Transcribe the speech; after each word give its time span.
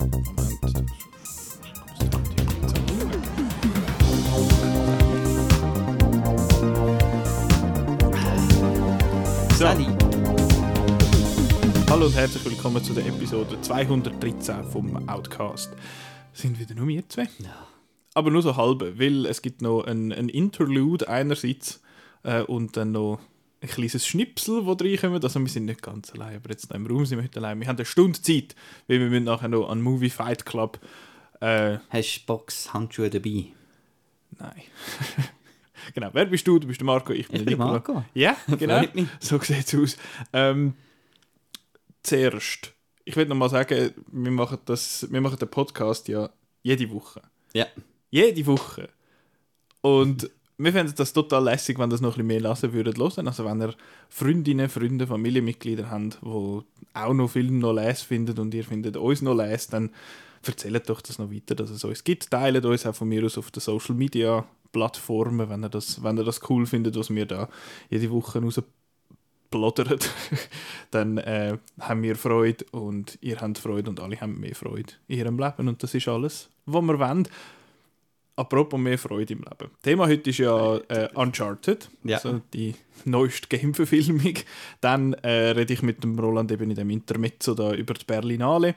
Moment. 0.00 0.26
So, 9.58 9.66
hallo 11.90 12.06
und 12.06 12.14
herzlich 12.14 12.44
willkommen 12.46 12.82
zu 12.82 12.94
der 12.94 13.04
Episode 13.06 13.60
213 13.60 14.64
vom 14.64 15.06
Outcast. 15.06 15.70
Sind 16.32 16.58
wieder 16.58 16.74
nur 16.74 16.88
wir 16.88 17.06
zwei? 17.10 17.24
Ja. 17.38 17.68
Aber 18.14 18.30
nur 18.30 18.40
so 18.40 18.56
halbe, 18.56 18.98
weil 18.98 19.26
es 19.26 19.42
gibt 19.42 19.60
noch 19.60 19.84
ein, 19.84 20.12
ein 20.12 20.30
Interlude 20.30 21.10
einerseits 21.10 21.82
äh, 22.22 22.40
und 22.40 22.78
dann 22.78 22.92
noch 22.92 23.20
ein 23.62 23.68
kleines 23.68 24.06
Schnipsel, 24.06 24.64
wo 24.64 24.72
reinkommen. 24.72 25.22
Also 25.22 25.40
wir 25.40 25.48
sind 25.48 25.66
nicht 25.66 25.82
ganz 25.82 26.12
allein, 26.12 26.36
aber 26.36 26.50
jetzt 26.50 26.70
im 26.72 26.86
Raum 26.86 27.04
sind 27.04 27.18
wir 27.18 27.24
heute 27.24 27.38
allein. 27.40 27.60
Wir 27.60 27.68
haben 27.68 27.76
eine 27.76 27.84
Stunde 27.84 28.20
Zeit, 28.20 28.54
weil 28.88 29.00
wir 29.00 29.08
müssen 29.08 29.24
nachher 29.24 29.48
noch 29.48 29.68
an 29.68 29.82
Movie 29.82 30.10
Fight 30.10 30.46
Club. 30.46 30.78
Äh, 31.40 31.78
Hast 31.90 32.18
du 32.22 32.26
Boxhandschuhe 32.26 33.10
dabei? 33.10 33.46
nein. 34.38 34.62
genau, 35.94 36.08
wer 36.12 36.26
bist 36.26 36.46
du? 36.46 36.58
Du 36.58 36.66
bist 36.66 36.80
der 36.80 36.86
Marco, 36.86 37.12
ich 37.12 37.28
bin 37.28 37.40
Ich 37.40 37.44
bin 37.44 37.54
Nicola. 37.58 37.72
Marco. 37.72 38.04
Ja, 38.14 38.36
genau. 38.58 38.82
So 39.18 39.38
sieht 39.40 39.66
es 39.66 39.74
aus. 39.74 39.96
Ähm, 40.32 40.74
zuerst, 42.02 42.72
ich 43.04 43.16
will 43.16 43.26
noch 43.26 43.36
mal 43.36 43.50
sagen, 43.50 43.92
wir 44.10 44.30
machen, 44.30 44.58
das, 44.64 45.06
wir 45.10 45.20
machen 45.20 45.38
den 45.38 45.50
Podcast 45.50 46.08
ja 46.08 46.30
jede 46.62 46.90
Woche. 46.90 47.20
Ja. 47.52 47.66
Jede 48.10 48.46
Woche. 48.46 48.88
Und 49.82 50.30
wir 50.62 50.72
fänden 50.72 50.94
das 50.96 51.12
total 51.12 51.44
lässig, 51.44 51.78
wenn 51.78 51.88
das 51.88 52.00
noch 52.00 52.10
ein 52.10 52.12
bisschen 52.12 52.26
mehr 52.26 52.40
lassen 52.40 52.72
würdet 52.72 52.98
hören. 52.98 53.26
Also 53.26 53.44
wenn 53.46 53.62
ihr 53.62 53.74
Freundinnen, 54.10 54.68
Freunde, 54.68 55.06
Familienmitglieder 55.06 55.90
habt, 55.90 56.18
die 56.22 56.60
auch 56.94 57.14
noch 57.14 57.30
Filme 57.30 57.58
noch 57.58 57.72
lesen 57.72 58.06
finden 58.06 58.38
und 58.38 58.52
ihr 58.52 58.64
findet 58.64 58.96
uns 58.96 59.22
noch 59.22 59.34
lesen, 59.34 59.70
dann 59.70 59.90
erzählt 60.46 60.88
doch 60.88 61.00
das 61.00 61.18
noch 61.18 61.32
weiter, 61.32 61.54
dass 61.54 61.70
es 61.70 61.84
uns 61.84 62.04
gibt. 62.04 62.30
Teilt 62.30 62.64
uns 62.64 62.84
auch 62.84 62.94
von 62.94 63.08
mir 63.08 63.24
aus 63.24 63.38
auf 63.38 63.50
den 63.50 63.60
Social 63.60 63.94
Media 63.94 64.44
Plattformen, 64.72 65.48
wenn 65.48 65.64
ihr 65.64 65.70
das, 65.70 66.02
wenn 66.02 66.18
ihr 66.18 66.24
das 66.24 66.40
cool 66.50 66.66
findet, 66.66 66.96
was 66.96 67.10
wir 67.10 67.26
da 67.26 67.48
jede 67.88 68.10
Woche 68.10 68.40
rausbloddern. 68.40 69.98
dann 70.90 71.18
äh, 71.18 71.56
haben 71.80 72.02
wir 72.02 72.16
Freude 72.16 72.64
und 72.72 73.18
ihr 73.22 73.40
habt 73.40 73.58
Freude 73.58 73.90
und 73.90 73.98
alle 73.98 74.20
haben 74.20 74.38
mehr 74.38 74.54
Freude 74.54 74.92
in 75.08 75.18
ihrem 75.18 75.38
Leben 75.38 75.68
und 75.68 75.82
das 75.82 75.94
ist 75.94 76.06
alles, 76.06 76.50
was 76.66 76.82
wir 76.82 76.98
wollen. 76.98 77.26
Apropos 78.36 78.80
mehr 78.80 78.98
Freude 78.98 79.34
im 79.34 79.40
Leben. 79.40 79.70
Thema 79.82 80.06
heute 80.06 80.30
ist 80.30 80.38
ja 80.38 80.76
äh, 80.88 81.08
Uncharted, 81.14 81.90
Ja. 82.04 82.16
also 82.16 82.40
die 82.54 82.74
neueste 83.04 83.48
Game-Verfilmung. 83.48 84.34
Dann 84.80 85.12
äh, 85.14 85.50
rede 85.50 85.72
ich 85.74 85.82
mit 85.82 86.02
dem 86.02 86.18
Roland 86.18 86.50
eben 86.52 86.70
in 86.70 86.76
dem 86.76 86.90
Intermezzo 86.90 87.54
da 87.54 87.74
über 87.74 87.92
die 87.94 88.04
Berlinale, 88.06 88.76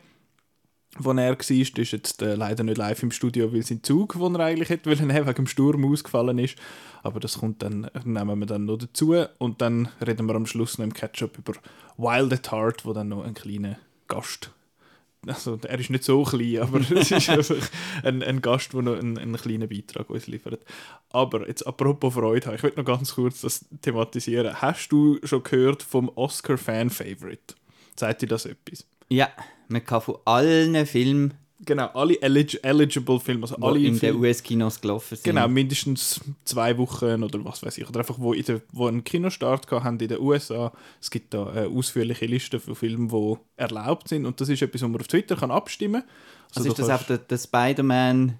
wo 0.97 1.11
er 1.11 1.29
war. 1.29 1.35
Der 1.37 1.59
ist 1.59 1.77
jetzt 1.77 2.21
äh, 2.21 2.35
leider 2.35 2.63
nicht 2.63 2.77
live 2.77 3.03
im 3.03 3.11
Studio, 3.11 3.53
weil 3.53 3.63
sein 3.63 3.83
Zug, 3.83 4.13
den 4.19 4.35
er 4.35 4.41
eigentlich 4.45 4.69
hätte 4.69 4.89
wollen, 4.89 5.09
wegen 5.15 5.33
dem 5.33 5.47
Sturm 5.47 5.85
ausgefallen 5.89 6.39
ist. 6.39 6.57
Aber 7.01 7.19
das 7.21 7.37
kommt 7.39 7.61
dann, 7.63 7.89
nehmen 8.03 8.39
wir 8.39 8.45
dann 8.45 8.65
noch 8.65 8.77
dazu. 8.77 9.15
Und 9.37 9.61
dann 9.61 9.87
reden 10.05 10.27
wir 10.27 10.35
am 10.35 10.45
Schluss 10.45 10.77
noch 10.77 10.85
im 10.85 10.93
Catch-up 10.93 11.37
über 11.37 11.53
Wild 11.97 12.33
at 12.33 12.51
Heart, 12.51 12.85
wo 12.85 12.91
dann 12.91 13.09
noch 13.09 13.23
ein 13.23 13.33
kleiner 13.33 13.77
Gast 14.09 14.51
also 15.27 15.59
er 15.63 15.79
ist 15.79 15.89
nicht 15.89 16.03
so 16.03 16.23
klein, 16.23 16.59
aber 16.59 16.79
es 16.91 17.11
ist 17.11 17.29
einfach 17.29 17.69
ein, 18.03 18.23
ein 18.23 18.41
Gast, 18.41 18.73
der 18.73 18.81
noch 18.81 18.97
einen, 18.97 19.17
einen 19.17 19.37
kleinen 19.37 19.69
Beitrag 19.69 20.09
uns 20.09 20.27
liefert. 20.27 20.61
Aber 21.09 21.47
jetzt 21.47 21.65
apropos 21.65 22.13
Freude 22.13 22.47
haben, 22.47 22.55
ich 22.55 22.63
will 22.63 22.73
noch 22.75 22.85
ganz 22.85 23.15
kurz 23.15 23.41
das 23.41 23.65
thematisieren. 23.81 24.61
Hast 24.61 24.89
du 24.89 25.19
schon 25.23 25.43
gehört 25.43 25.83
vom 25.83 26.09
Oscar-Fan-Favorite? 26.09 27.55
Sagt 27.95 28.21
dir 28.21 28.27
das 28.27 28.45
etwas? 28.45 28.85
Ja, 29.09 29.29
man 29.67 29.85
kann 29.85 30.01
von 30.01 30.17
allen 30.25 30.85
Filmen, 30.85 31.33
Genau, 31.65 31.87
alle 31.93 32.15
elig 32.21 32.59
eligible 32.63 33.19
Filme, 33.19 33.43
also 33.43 33.55
alle 33.57 33.77
in 33.79 33.85
den 33.85 33.95
Filme, 33.95 34.19
US-Kinos 34.19 34.81
gelaufen 34.81 35.15
sind. 35.15 35.23
genau, 35.23 35.47
mindestens 35.47 36.19
zwei 36.45 36.77
Wochen 36.77 37.23
oder 37.23 37.43
was 37.45 37.63
weiß 37.63 37.77
ich, 37.77 37.87
oder 37.87 37.99
einfach 37.99 38.19
wo, 38.19 38.33
in 38.33 38.43
der, 38.43 38.61
wo 38.71 38.87
einen 38.87 39.03
Kinostart 39.03 39.69
haben 39.71 39.99
in 39.99 40.07
den 40.07 40.19
USA. 40.19 40.71
Es 41.01 41.09
gibt 41.11 41.33
da 41.33 41.47
eine 41.47 41.67
ausführliche 41.67 42.25
Liste 42.25 42.59
von 42.59 42.75
Filmen, 42.75 43.09
die 43.09 43.35
erlaubt 43.55 44.09
sind 44.09 44.25
und 44.25 44.39
das 44.41 44.49
ist 44.49 44.61
etwas, 44.61 44.81
wo 44.81 44.87
man 44.87 45.01
auf 45.01 45.07
Twitter 45.07 45.35
kann 45.35 45.51
abstimmen 45.51 46.01
kann. 46.01 46.09
Also 46.55 46.69
ist 46.69 46.77
du 46.79 46.81
das 46.83 47.01
auch 47.01 47.05
der, 47.05 47.17
der 47.19 47.37
Spider-Man... 47.37 48.39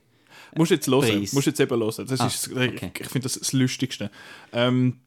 Musst 0.55 0.71
jetzt 0.71 0.87
hören. 0.87 1.01
Preis. 1.01 1.33
Musst 1.33 1.47
jetzt 1.47 1.59
eben 1.59 1.79
hören. 1.79 2.05
Das 2.07 2.19
Ah, 2.19 2.27
ist, 2.27 2.51
okay. 2.51 2.91
Ich, 2.93 3.01
ich 3.01 3.07
finde 3.07 3.23
das 3.23 3.39
das 3.39 3.53
Lustigste. 3.53 4.11
Ähm, 4.51 4.99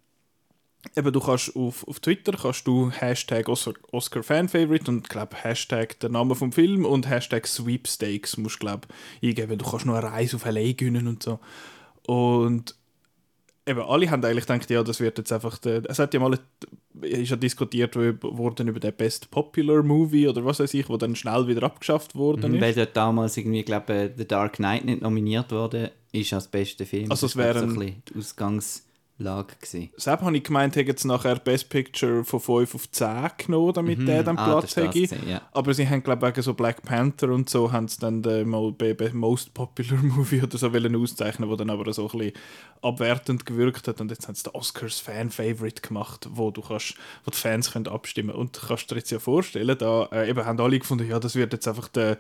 eben, 0.95 1.13
du 1.13 1.21
kannst 1.21 1.57
auf, 1.57 1.87
auf 1.89 2.01
Twitter 2.01 2.33
kannst 2.41 2.67
du 2.67 2.91
Hashtag 2.91 3.49
Oscar, 3.49 3.73
Oscar 3.93 4.23
Fan 4.23 4.49
Favorite 4.49 4.91
und 4.91 5.09
glaub 5.09 5.35
Hashtag 5.43 5.99
der 6.01 6.11
Name 6.11 6.35
vom 6.35 6.53
Film 6.53 6.85
und 6.85 7.09
Hashtag 7.09 7.47
Sweepstakes 7.47 8.37
musst 8.37 8.61
glaub 8.61 8.87
eingeben. 9.23 9.59
Du 9.59 9.65
kannst 9.69 9.87
noch 9.87 9.95
eine 9.95 10.07
Reise 10.07 10.37
auf 10.37 10.45
LA 10.45 10.73
gewinnen 10.73 11.07
und 11.09 11.23
so. 11.23 11.39
Und 12.07 12.75
eben 13.67 13.81
alle 13.81 14.11
haben 14.11 14.25
eigentlich 14.25 14.47
gedacht, 14.47 14.71
ja, 14.71 14.83
das 14.83 15.01
wird 15.01 15.19
jetzt 15.19 15.33
einfach 15.33 15.59
der, 15.59 15.83
es 15.89 15.99
hat 15.99 16.15
ja 16.15 16.21
mal 16.21 16.39
ist 17.03 17.31
ja 17.31 17.37
diskutiert 17.37 17.95
worden 17.97 18.69
über 18.69 18.81
den 18.81 18.95
Best 18.95 19.31
Popular 19.31 19.83
Movie 19.83 20.29
oder 20.29 20.45
was 20.45 20.61
weiß 20.61 20.73
ich, 20.75 20.89
wo 20.89 20.97
dann 20.97 21.15
schnell 21.15 21.47
wieder 21.47 21.63
abgeschafft 21.65 22.15
worden 22.15 22.55
ist. 22.55 22.61
Weil 22.63 22.75
dort 22.75 22.97
damals 22.97 23.37
irgendwie, 23.37 23.65
glaube 23.65 24.11
ich, 24.13 24.19
The 24.19 24.27
Dark 24.27 24.55
Knight 24.55 24.85
nicht 24.87 25.03
nominiert 25.03 25.51
wurde, 25.53 25.93
ist 26.13 26.33
als 26.33 26.49
bester 26.49 26.87
Film. 26.87 27.11
Also 27.11 27.27
es 27.27 27.37
wären- 27.37 27.69
so 27.71 27.75
ein 27.75 27.79
bisschen 27.87 28.03
die 28.09 28.15
Ausgangslage 29.19 29.55
gewesen. 29.61 29.91
Selbst 29.97 30.25
habe 30.25 30.37
ich 30.37 30.45
gemeint, 30.45 30.77
hätten 30.77 30.89
jetzt 30.89 31.05
nachher 31.05 31.37
Best 31.37 31.69
Picture 31.71 32.25
von 32.25 32.41
5 32.41 32.75
auf 32.75 32.91
10 32.91 33.31
genommen, 33.39 33.73
damit 33.73 34.07
der 34.07 34.23
dann 34.23 34.37
Ah, 34.39 34.61
Platz 34.61 34.77
hätte. 34.77 35.17
ja. 35.27 35.43
Aber 35.53 35.75
sie 35.75 35.89
haben, 35.89 36.03
glaube 36.03 36.27
ich, 36.27 36.33
wegen 36.35 36.43
so 36.43 36.55
Black 36.55 36.83
Panther 36.83 37.31
und 37.31 37.49
so, 37.49 37.73
haben 37.73 37.89
sie 37.89 37.99
dann 37.99 38.23
den 38.23 38.49
Most 38.49 39.55
Popular 39.55 39.99
Movie 40.03 40.43
oder 40.43 40.59
so 40.59 40.73
wollen 40.73 40.95
auszeichnen, 40.97 41.49
wo 41.49 41.57
dann 41.57 41.71
aber 41.71 41.93
so 41.93 42.09
ein 42.11 42.19
bisschen 42.19 42.33
abwertend 42.83 43.47
gewirkt 43.47 43.89
hat. 43.89 44.01
Und 44.01 44.11
jetzt 44.11 44.29
haben 44.29 44.35
sie 44.35 44.45
den 44.45 44.55
Oscars 44.55 45.01
Fan 45.01 45.31
Favorite 45.31 45.83
gemacht, 45.83 46.29
wo 46.33 46.51
du 46.51 46.61
kannst, 46.61 46.95
wo 47.25 47.31
die 47.31 47.39
Fans 47.39 47.73
können 47.73 47.89
abstimmen 47.89 48.31
können. 48.31 48.41
Und 48.41 48.57
du 48.57 48.67
kannst 48.67 48.91
dir 48.91 48.97
jetzt 48.97 49.11
ja 49.11 49.19
vorstellen, 49.19 49.77
da 49.79 50.07
äh, 50.13 50.29
eben 50.31 50.45
haben 50.45 50.61
alle 50.61 50.79
gefunden, 50.79 51.09
ja, 51.09 51.19
das 51.19 51.35
wird 51.35 51.53
jetzt 51.53 51.67
einfach 51.67 51.89
der, 51.89 52.19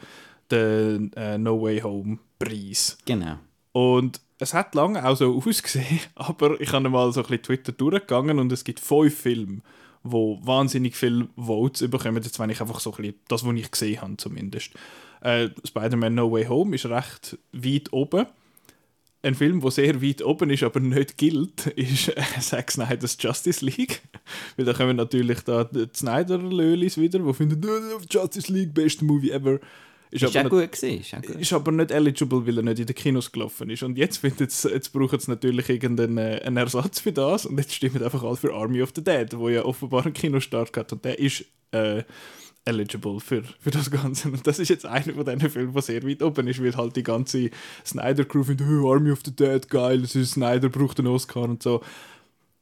der 0.51 0.99
äh, 1.17 1.39
No 1.39 1.61
Way 1.62 1.81
Home 1.81 2.19
Preis. 2.39 2.97
Genau. 3.05 3.37
Und 3.73 4.21
es 4.39 4.55
hat 4.55 4.75
lange 4.75 5.05
auch 5.05 5.17
so 5.17 5.37
ausgesehen, 5.47 6.01
aber 6.15 6.61
ich 6.61 6.73
habe 6.73 6.89
mal 6.89 7.13
so 7.13 7.21
ein 7.21 7.27
bisschen 7.27 7.43
Twitter 7.43 7.73
durchgegangen 7.73 8.39
und 8.39 8.53
es 8.53 8.65
gibt 8.65 8.81
fünf 8.81 9.17
Filme, 9.17 9.61
wo 10.03 10.39
wahnsinnig 10.43 10.97
viele 10.97 11.29
Votes 11.37 11.89
bekommen. 11.91 12.23
Jetzt 12.23 12.39
wenn 12.39 12.51
ich 12.51 12.61
einfach 12.61 12.81
so 12.81 12.93
ein 12.93 12.97
bisschen 12.97 13.21
das, 13.29 13.45
was 13.45 13.55
ich 13.55 13.71
gesehen 13.71 14.01
habe 14.01 14.17
zumindest. 14.17 14.73
Äh, 15.23 15.49
Spider-Man 15.65 16.15
No 16.15 16.31
Way 16.31 16.47
Home 16.47 16.75
ist 16.75 16.87
recht 16.87 17.39
weit 17.53 17.93
oben. 17.93 18.27
Ein 19.23 19.35
Film, 19.35 19.61
der 19.61 19.71
sehr 19.73 20.01
weit 20.03 20.23
oben 20.23 20.51
ist, 20.51 20.63
aber 20.63 20.79
nicht 20.79 21.19
gilt, 21.19 21.67
ist 21.77 22.09
äh, 22.09 22.23
Zack 22.41 22.71
Snyder's 22.71 23.17
Justice 23.19 23.65
League. 23.65 24.03
Weil 24.57 24.67
da 24.67 24.73
kommen 24.73 24.97
natürlich 24.97 25.41
da 25.41 25.65
die 25.65 25.89
Snyder-Lölis 25.93 26.99
wieder, 26.99 27.19
die 27.19 27.35
finden, 27.35 27.63
«Äh, 27.63 28.05
Justice 28.09 28.53
League, 28.53 28.75
beste 28.75 29.05
Movie 29.05 29.31
ever. 29.31 29.59
Ist 30.22 30.37
aber 30.37 30.38
auch 30.49 30.60
nicht- 30.60 30.71
gut 30.71 30.81
gewesen. 30.81 31.00
Ist 31.00 31.15
auch 31.15 31.22
gut. 31.22 31.41
ist 31.41 31.53
aber 31.53 31.72
nicht 31.72 31.91
eligible, 31.91 32.47
weil 32.47 32.56
er 32.59 32.62
nicht 32.62 32.81
in 32.81 32.87
den 32.87 32.94
Kinos 32.97 33.31
gelaufen 33.32 33.71
ist. 33.71 33.82
Und 33.82 33.97
jetzt, 33.99 34.22
es- 34.25 34.62
jetzt 34.65 34.93
brauchen 34.93 35.19
sie 35.21 35.31
natürlich 35.31 35.69
irgendeinen 35.69 36.19
äh, 36.19 36.41
einen 36.44 36.56
Ersatz 36.56 37.00
für 37.00 37.12
das. 37.12 37.47
Und 37.47 37.59
jetzt 37.59 37.75
stimmen 37.75 38.03
einfach 38.03 38.22
alle 38.22 38.37
für 38.37 38.55
Army 38.55 38.82
of 38.82 38.93
the 38.94 39.03
Dead, 39.05 39.28
wo 39.37 39.49
ja 39.49 39.65
offenbar 39.65 40.05
einen 40.05 40.15
Kinostart 40.15 40.76
hat. 40.76 40.93
Und 40.93 41.05
der 41.05 41.19
ist 41.19 41.44
äh, 41.72 42.03
eligible 42.65 43.21
für, 43.21 43.43
für 43.60 43.71
das 43.71 43.91
Ganze. 43.91 44.28
Und 44.28 44.44
das 44.47 44.59
ist 44.59 44.69
jetzt 44.71 44.87
einer 44.87 45.12
von 45.15 45.25
diesen 45.25 45.50
Filmen, 45.50 45.72
der 45.72 45.82
sehr 45.82 46.03
weit 46.03 46.22
oben 46.22 46.49
ist, 46.49 46.60
weil 46.62 46.76
halt 46.76 46.97
die 46.97 47.03
ganze 47.05 47.50
Snyder-Crew 47.84 48.43
findet, 48.43 48.66
oh, 48.69 48.93
Army 48.93 49.12
of 49.12 49.21
the 49.25 49.34
Dead, 49.34 49.69
geil, 49.69 50.03
ist 50.03 50.15
Snyder, 50.32 50.69
braucht 50.69 50.99
einen 50.99 51.09
Oscar 51.09 51.43
und 51.43 51.62
so. 51.62 51.81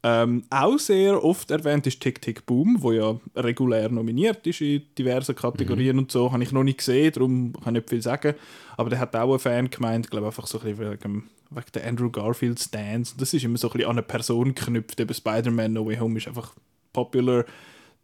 Ähm, 0.07 0.45
auch 0.51 0.79
sehr 0.79 1.25
oft 1.25 1.51
erwähnt 1.51 1.87
ist 1.87 1.99
Tick 1.99 2.21
Tick 2.21 2.45
Boom, 2.45 2.77
wo 2.81 2.93
ja 2.93 3.19
regulär 3.35 3.89
nominiert 3.89 4.47
ist 4.47 4.61
in 4.61 4.83
diversen 4.99 5.35
Kategorien 5.35 5.99
und 5.99 6.13
so. 6.13 6.31
Habe 6.31 6.43
ich 6.43 6.53
noch 6.53 6.63
nicht 6.63 6.77
gesehen, 6.79 7.11
darum 7.11 7.55
kann 7.55 7.75
ich 7.75 7.81
nicht 7.81 7.89
viel 7.89 8.03
sagen. 8.03 8.35
Aber 8.77 8.91
der 8.91 8.99
hat 8.99 9.17
auch 9.17 9.31
einen 9.31 9.39
Fan 9.39 9.71
gemeint, 9.71 10.11
glaube 10.11 10.27
einfach 10.27 10.47
so 10.47 10.61
ein 10.61 10.77
bisschen 10.77 10.91
wegen, 10.91 11.31
wegen 11.49 11.67
der 11.73 11.87
Andrew 11.87 12.11
Garfield 12.11 12.61
Stance. 12.61 13.15
Das 13.17 13.33
ist 13.33 13.45
immer 13.45 13.57
so 13.57 13.69
ein 13.69 13.73
bisschen 13.73 13.89
an 13.89 13.97
eine 13.97 14.03
Person 14.03 14.55
geknüpft. 14.55 15.01
Eben 15.01 15.15
Spider-Man 15.15 15.73
No 15.73 15.87
Way 15.87 15.97
Home 15.97 16.19
ist 16.19 16.29
einfach 16.29 16.53
popular. 16.93 17.47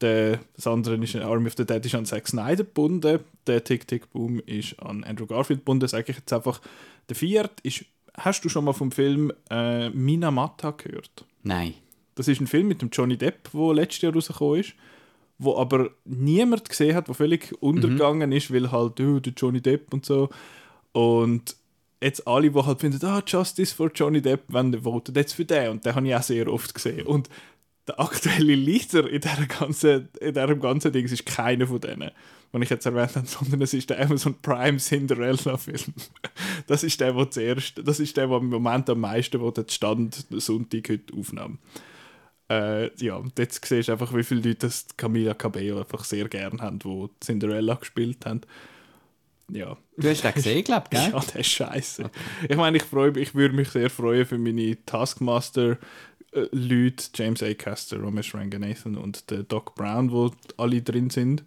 Der, 0.00 0.40
das 0.56 0.66
andere 0.66 0.96
ist 0.96 1.16
Army 1.16 1.48
of 1.48 1.54
the 1.58 1.66
Dead 1.66 1.84
ist 1.84 1.94
an 1.94 2.06
Zack 2.06 2.26
Snyder 2.26 2.64
gebunden. 2.64 3.18
Der 3.46 3.62
Tick 3.62 3.86
Tick 3.86 4.10
Boom 4.10 4.40
ist 4.46 4.80
an 4.80 5.04
Andrew 5.04 5.26
Garfield 5.26 5.60
gebunden. 5.60 5.86
Sage 5.86 6.12
ich 6.12 6.16
jetzt 6.16 6.32
einfach. 6.32 6.62
Der 7.10 7.16
vierte 7.16 7.56
ist, 7.62 7.84
hast 8.16 8.42
du 8.42 8.48
schon 8.48 8.64
mal 8.64 8.72
vom 8.72 8.90
Film 8.90 9.30
äh, 9.50 9.90
Minamata 9.90 10.70
gehört? 10.70 11.26
Nein. 11.42 11.74
Das 12.20 12.28
ist 12.28 12.38
ein 12.38 12.46
Film 12.46 12.68
mit 12.68 12.82
dem 12.82 12.90
Johnny 12.92 13.16
Depp, 13.16 13.48
der 13.54 13.72
letztes 13.72 14.02
Jahr 14.02 14.12
rausgekommen 14.12 14.60
ist, 14.60 14.74
wo 15.38 15.56
aber 15.56 15.88
niemand 16.04 16.68
gesehen 16.68 16.94
hat, 16.94 17.08
der 17.08 17.14
völlig 17.14 17.50
untergegangen 17.62 18.30
ist, 18.30 18.52
weil 18.52 18.70
halt 18.70 19.00
oh, 19.00 19.20
der 19.20 19.32
Johnny 19.34 19.62
Depp 19.62 19.94
und 19.94 20.04
so. 20.04 20.28
Und 20.92 21.56
jetzt 22.02 22.28
alle, 22.28 22.50
die 22.50 22.62
halt 22.62 22.78
finden, 22.78 23.02
ah, 23.06 23.22
Justice 23.26 23.74
for 23.74 23.90
Johnny 23.94 24.20
Depp, 24.20 24.42
wenn 24.48 24.82
voten 24.82 25.14
jetzt 25.14 25.32
für 25.32 25.46
den. 25.46 25.70
Und 25.70 25.86
den 25.86 25.94
habe 25.94 26.06
ich 26.06 26.14
auch 26.14 26.22
sehr 26.22 26.52
oft 26.52 26.74
gesehen. 26.74 27.06
Und 27.06 27.30
der 27.88 27.98
aktuelle 27.98 28.54
Leader 28.54 29.08
in, 29.08 29.22
dieser 29.22 29.46
ganzen, 29.46 30.10
diesem 30.20 30.60
ganzen 30.60 30.92
Ding 30.92 31.06
ist 31.06 31.24
keiner 31.24 31.66
von 31.68 31.80
denen. 31.80 32.10
den 32.52 32.60
ich 32.60 32.68
jetzt 32.68 32.84
erwähnt 32.84 33.16
habe, 33.16 33.26
sondern 33.26 33.62
es 33.62 33.72
ist 33.72 33.88
der 33.88 33.98
Amazon 33.98 34.34
Prime 34.42 34.76
Cinderella-Film. 34.76 35.94
Das 36.66 36.84
ist 36.84 37.00
der, 37.00 37.16
wo 37.16 37.24
zuerst, 37.24 37.80
das 37.82 37.98
ist 37.98 38.16
der, 38.18 38.26
der 38.26 38.36
im 38.36 38.50
Moment 38.50 38.90
am 38.90 39.00
meisten, 39.00 39.40
der 39.40 39.64
Stand 39.68 40.26
Sonntag 40.30 40.90
heute 40.90 41.14
aufnahm. 41.16 41.58
Äh, 42.50 42.90
ja, 42.96 43.14
und 43.14 43.38
jetzt 43.38 43.64
siehst 43.64 43.88
du 43.88 43.92
einfach, 43.92 44.12
wie 44.12 44.24
viele 44.24 44.40
Leute 44.40 44.66
das 44.66 44.84
Camila 44.96 45.34
Cabello 45.34 45.78
einfach 45.78 46.02
sehr 46.02 46.28
gern 46.28 46.60
haben, 46.60 46.80
die 46.80 47.08
Cinderella 47.20 47.74
gespielt 47.74 48.26
haben. 48.26 48.40
Ja. 49.52 49.76
Du 49.96 50.08
hast 50.08 50.24
den 50.24 50.34
gesehen, 50.34 50.64
glaube 50.64 50.86
ich, 50.90 50.90
gell? 50.98 51.12
Ja, 51.12 51.20
der 51.20 51.40
ist 51.40 51.46
scheiße. 51.46 52.06
Okay. 52.06 52.18
Ich 52.48 52.56
meine, 52.56 52.78
ich, 52.78 52.82
freu, 52.82 53.12
ich 53.14 53.36
würde 53.36 53.54
mich 53.54 53.68
sehr 53.68 53.88
freuen 53.88 54.26
für 54.26 54.38
meine 54.38 54.76
Taskmaster-Leute, 54.84 57.04
James 57.14 57.40
A. 57.42 57.54
Caster, 57.54 58.02
Ramesh 58.02 58.34
Ranganathan 58.34 58.96
und 58.96 59.30
der 59.30 59.44
Doc 59.44 59.76
Brown, 59.76 60.10
wo 60.10 60.32
alle 60.56 60.82
drin 60.82 61.10
sind. 61.10 61.44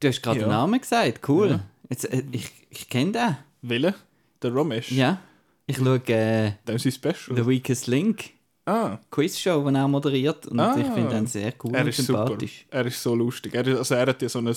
Du 0.00 0.08
hast 0.08 0.20
gerade 0.20 0.40
ja. 0.40 0.46
den 0.46 0.50
Namen 0.50 0.80
gesagt, 0.80 1.28
cool. 1.28 1.50
Ja. 1.50 1.60
Jetzt, 1.90 2.12
äh, 2.12 2.24
ich 2.32 2.50
ich 2.70 2.88
kenne 2.88 3.12
den. 3.12 3.36
Welchen? 3.62 3.94
Der 4.42 4.52
Ramesh? 4.54 4.90
Ja. 4.90 5.20
Ich 5.66 5.76
schaue 5.76 6.02
äh, 6.08 6.54
Special. 6.78 7.36
The 7.36 7.46
Weakest 7.46 7.86
Link. 7.86 8.30
Ah. 8.68 8.98
Quizshow, 9.10 9.66
die 9.68 9.74
er 9.74 9.88
moderiert. 9.88 10.46
Und 10.46 10.60
ah. 10.60 10.76
ich 10.78 10.86
finde 10.86 11.16
ihn 11.16 11.26
sehr 11.26 11.54
cool 11.64 11.74
er 11.74 11.84
und 11.86 11.94
sympathisch. 11.94 12.64
Super. 12.64 12.78
Er 12.78 12.86
ist 12.86 13.02
so 13.02 13.14
lustig. 13.14 13.54
Er, 13.54 13.66
also 13.66 13.94
er 13.94 14.06
hat 14.06 14.20
ja 14.20 14.28
so 14.28 14.40
ein 14.40 14.54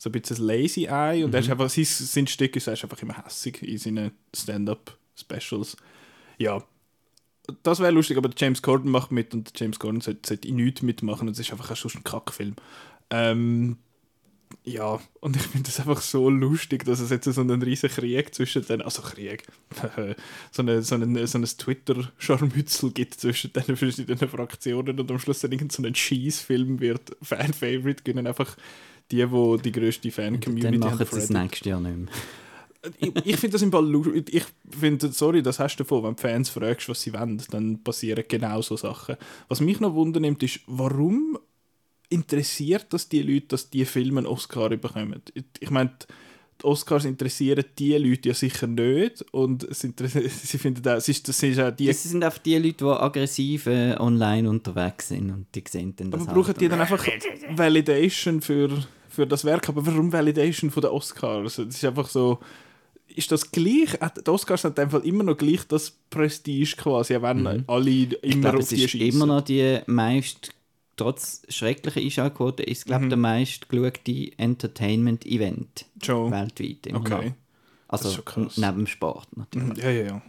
so 0.00 0.10
ein 0.10 0.12
bisschen 0.12 0.46
lazy 0.46 0.84
Eye 0.84 1.24
und 1.24 1.30
mhm. 1.30 1.34
er 1.34 1.40
ist 1.40 1.50
einfach, 1.50 1.68
sein, 1.68 1.84
sein 1.84 2.26
Stück 2.28 2.54
ist, 2.54 2.68
er 2.68 2.74
ist 2.74 2.84
einfach 2.84 3.02
immer 3.02 3.16
hässig 3.24 3.62
in 3.62 3.78
seinen 3.78 4.12
Stand-up-Specials. 4.32 5.76
Ja, 6.38 6.62
das 7.64 7.80
wäre 7.80 7.90
lustig, 7.90 8.16
aber 8.16 8.30
James 8.36 8.62
Corden 8.62 8.90
macht 8.92 9.10
mit 9.10 9.34
und 9.34 9.50
James 9.58 9.78
Corden 9.80 10.00
sollte, 10.00 10.28
sollte 10.28 10.52
nichts 10.52 10.82
mitmachen 10.82 11.26
und 11.26 11.32
es 11.32 11.40
ist 11.40 11.50
einfach 11.50 11.70
ein, 11.70 11.90
ein 11.92 12.04
Kackfilm. 12.04 12.54
Ähm, 13.10 13.78
ja, 14.64 15.00
und 15.20 15.36
ich 15.36 15.42
finde 15.42 15.68
es 15.68 15.78
einfach 15.78 16.00
so 16.00 16.28
lustig, 16.28 16.84
dass 16.84 17.00
es 17.00 17.10
jetzt 17.10 17.24
so 17.24 17.40
einen 17.40 17.62
riesen 17.62 17.88
Krieg 17.88 18.34
zwischen 18.34 18.64
den, 18.66 18.82
also 18.82 19.02
Krieg, 19.02 19.44
so, 20.50 20.62
eine, 20.62 20.82
so, 20.82 20.94
einen, 20.94 21.26
so 21.26 21.38
ein 21.38 21.44
Twitter-Scharmützel 21.44 22.90
gibt 22.92 23.14
zwischen 23.14 23.52
den 23.52 23.76
verschiedenen 23.76 24.28
Fraktionen 24.28 24.98
und 25.00 25.10
am 25.10 25.18
Schluss 25.18 25.40
dann 25.40 25.52
irgendein 25.52 25.94
so 25.94 25.94
Scheiß-Film 25.94 26.80
wird 26.80 27.16
Fan-Favorite, 27.22 28.02
können 28.04 28.26
einfach 28.26 28.56
die, 29.10 29.26
die 29.26 29.62
die 29.62 29.72
grösste 29.72 30.10
Fan-Community 30.10 30.66
haben. 30.66 30.80
Dann 30.80 30.90
machen 30.90 31.06
sie 31.10 31.16
das 31.16 31.30
nächste 31.30 31.68
Jahr 31.68 31.80
nicht 31.80 31.96
mehr. 31.96 32.08
ich, 32.98 33.26
ich 33.26 33.36
finde 33.36 33.54
das 33.54 33.62
im 33.62 33.72
Fall 33.72 34.24
ich 34.30 34.44
finde, 34.70 35.12
sorry, 35.12 35.42
das 35.42 35.58
hast 35.58 35.76
du 35.76 35.84
davon, 35.84 36.04
wenn 36.04 36.14
du 36.14 36.20
Fans 36.20 36.48
fragst, 36.50 36.88
was 36.88 37.02
sie 37.02 37.12
wollen, 37.12 37.42
dann 37.50 37.82
passieren 37.82 38.24
genau 38.28 38.62
so 38.62 38.76
Sachen. 38.76 39.16
Was 39.48 39.60
mich 39.60 39.80
noch 39.80 39.94
wundernimmt, 39.94 40.42
ist, 40.42 40.60
warum 40.66 41.38
interessiert 42.08 42.86
das 42.90 43.08
die 43.08 43.22
Leute, 43.22 43.48
dass 43.48 43.70
die 43.70 43.84
Filme 43.84 44.18
einen 44.18 44.26
Oscar 44.26 44.70
bekommen? 44.70 45.22
Ich 45.60 45.70
meine, 45.70 45.92
die 46.60 46.64
Oscars 46.64 47.04
interessieren 47.04 47.64
die 47.78 47.96
Leute 47.96 48.30
ja 48.30 48.34
sicher 48.34 48.66
nicht 48.66 49.24
und 49.32 49.64
es 49.64 49.80
sie 49.80 50.58
finden 50.58 50.86
auch, 50.88 50.96
es 50.96 51.08
ist, 51.08 51.28
das 51.28 51.42
ist 51.42 51.60
auch 51.60 51.70
die... 51.70 51.86
Das 51.86 52.02
sind 52.02 52.24
einfach 52.24 52.38
die 52.38 52.56
Leute, 52.56 52.84
die 52.84 52.84
aggressiv 52.84 53.66
äh, 53.66 53.94
online 53.98 54.48
unterwegs 54.48 55.08
sind 55.08 55.30
und 55.30 55.46
die 55.54 55.62
sehen 55.68 55.94
dann 55.96 56.10
das 56.10 56.22
Aber 56.22 56.34
brauchen 56.34 56.54
die 56.58 56.68
dann 56.68 56.80
einfach 56.80 57.06
Validation 57.50 58.40
für, 58.40 58.70
für 59.08 59.26
das 59.26 59.44
Werk? 59.44 59.68
Aber 59.68 59.86
warum 59.86 60.12
Validation 60.12 60.70
von 60.70 60.80
den 60.80 60.90
Oscars? 60.90 61.58
Es 61.58 61.76
ist 61.76 61.84
einfach 61.84 62.08
so... 62.08 62.38
Ist 63.14 63.32
das 63.32 63.50
gleich? 63.50 63.98
Die 64.24 64.30
Oscars 64.30 64.62
sind 64.62 64.78
einfach 64.78 65.02
immer 65.02 65.24
noch 65.24 65.36
gleich 65.36 65.66
das 65.66 65.90
Prestige 66.10 66.76
quasi, 66.76 67.20
wenn 67.20 67.42
mhm. 67.42 67.64
alle 67.66 67.90
immer 67.90 68.16
ich 68.22 68.40
glaub, 68.40 68.54
auf 68.56 68.68
die 68.68 68.86
schießen. 68.86 69.16
immer 69.16 69.26
noch 69.26 69.40
die 69.40 69.80
meist 69.86 70.50
trotz 70.98 71.42
schrecklicher 71.48 72.00
Einschaltquote 72.00 72.62
ist, 72.62 72.84
glaube 72.84 73.02
ich, 73.02 73.06
mhm. 73.06 73.10
der 73.10 73.18
meist 73.18 73.68
geschaute 73.68 74.38
Entertainment-Event 74.38 75.86
weltweit. 75.96 76.86
Immer 76.86 77.00
okay. 77.00 77.28
Noch. 77.28 77.34
Also 77.88 78.22
neben 78.56 78.76
dem 78.76 78.86
Sport 78.86 79.34
natürlich. 79.36 79.78
Mhm. 79.78 79.82
Ja, 79.82 79.90
ja, 79.90 80.04
ja. 80.04 80.22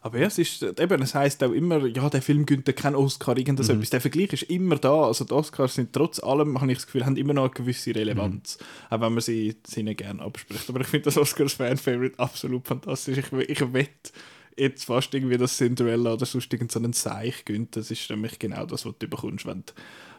Aber 0.00 0.18
ja, 0.18 0.26
es 0.26 0.36
ist 0.36 0.62
eben, 0.62 1.00
es 1.00 1.14
heisst 1.14 1.42
auch 1.42 1.52
immer, 1.52 1.86
ja, 1.86 2.10
der 2.10 2.20
Film 2.20 2.44
gönnt 2.44 2.66
keinen 2.76 2.94
Oscar, 2.94 3.38
irgendwas 3.38 3.68
mhm. 3.68 3.76
etwas. 3.76 3.90
Der 3.90 4.02
Vergleich 4.02 4.34
ist 4.34 4.42
immer 4.44 4.76
da. 4.76 5.04
Also 5.06 5.24
die 5.24 5.32
Oscars 5.32 5.76
sind 5.76 5.94
trotz 5.94 6.22
allem, 6.22 6.60
habe 6.60 6.70
ich 6.70 6.76
das 6.76 6.86
Gefühl, 6.86 7.06
haben 7.06 7.16
immer 7.16 7.32
noch 7.32 7.44
eine 7.44 7.50
gewisse 7.50 7.94
Relevanz. 7.94 8.58
Mhm. 8.58 8.94
Auch 8.94 9.00
wenn 9.00 9.12
man 9.14 9.22
sie, 9.22 9.56
sie 9.66 9.82
nicht 9.82 9.98
gerne 9.98 10.20
abspricht. 10.20 10.68
Aber 10.68 10.80
ich 10.82 10.88
finde 10.88 11.04
das 11.04 11.16
Oscars-Fan-Favorite 11.16 12.18
absolut 12.18 12.66
fantastisch. 12.66 13.16
Ich, 13.16 13.32
ich 13.32 13.72
wette 13.72 14.12
jetzt 14.56 14.84
fast 14.84 15.14
irgendwie 15.14 15.36
das 15.36 15.56
Cinderella 15.56 16.14
oder 16.14 16.26
sonst 16.26 16.52
irgendeinen 16.52 16.92
so 16.92 17.08
Seich 17.08 17.44
gönnt. 17.44 17.76
Das 17.76 17.90
ist 17.90 18.08
nämlich 18.10 18.38
genau 18.38 18.66
das, 18.66 18.86
was 18.86 18.94
du 18.98 19.08
bekommst, 19.08 19.46
wenn 19.46 19.64
du, 19.66 19.72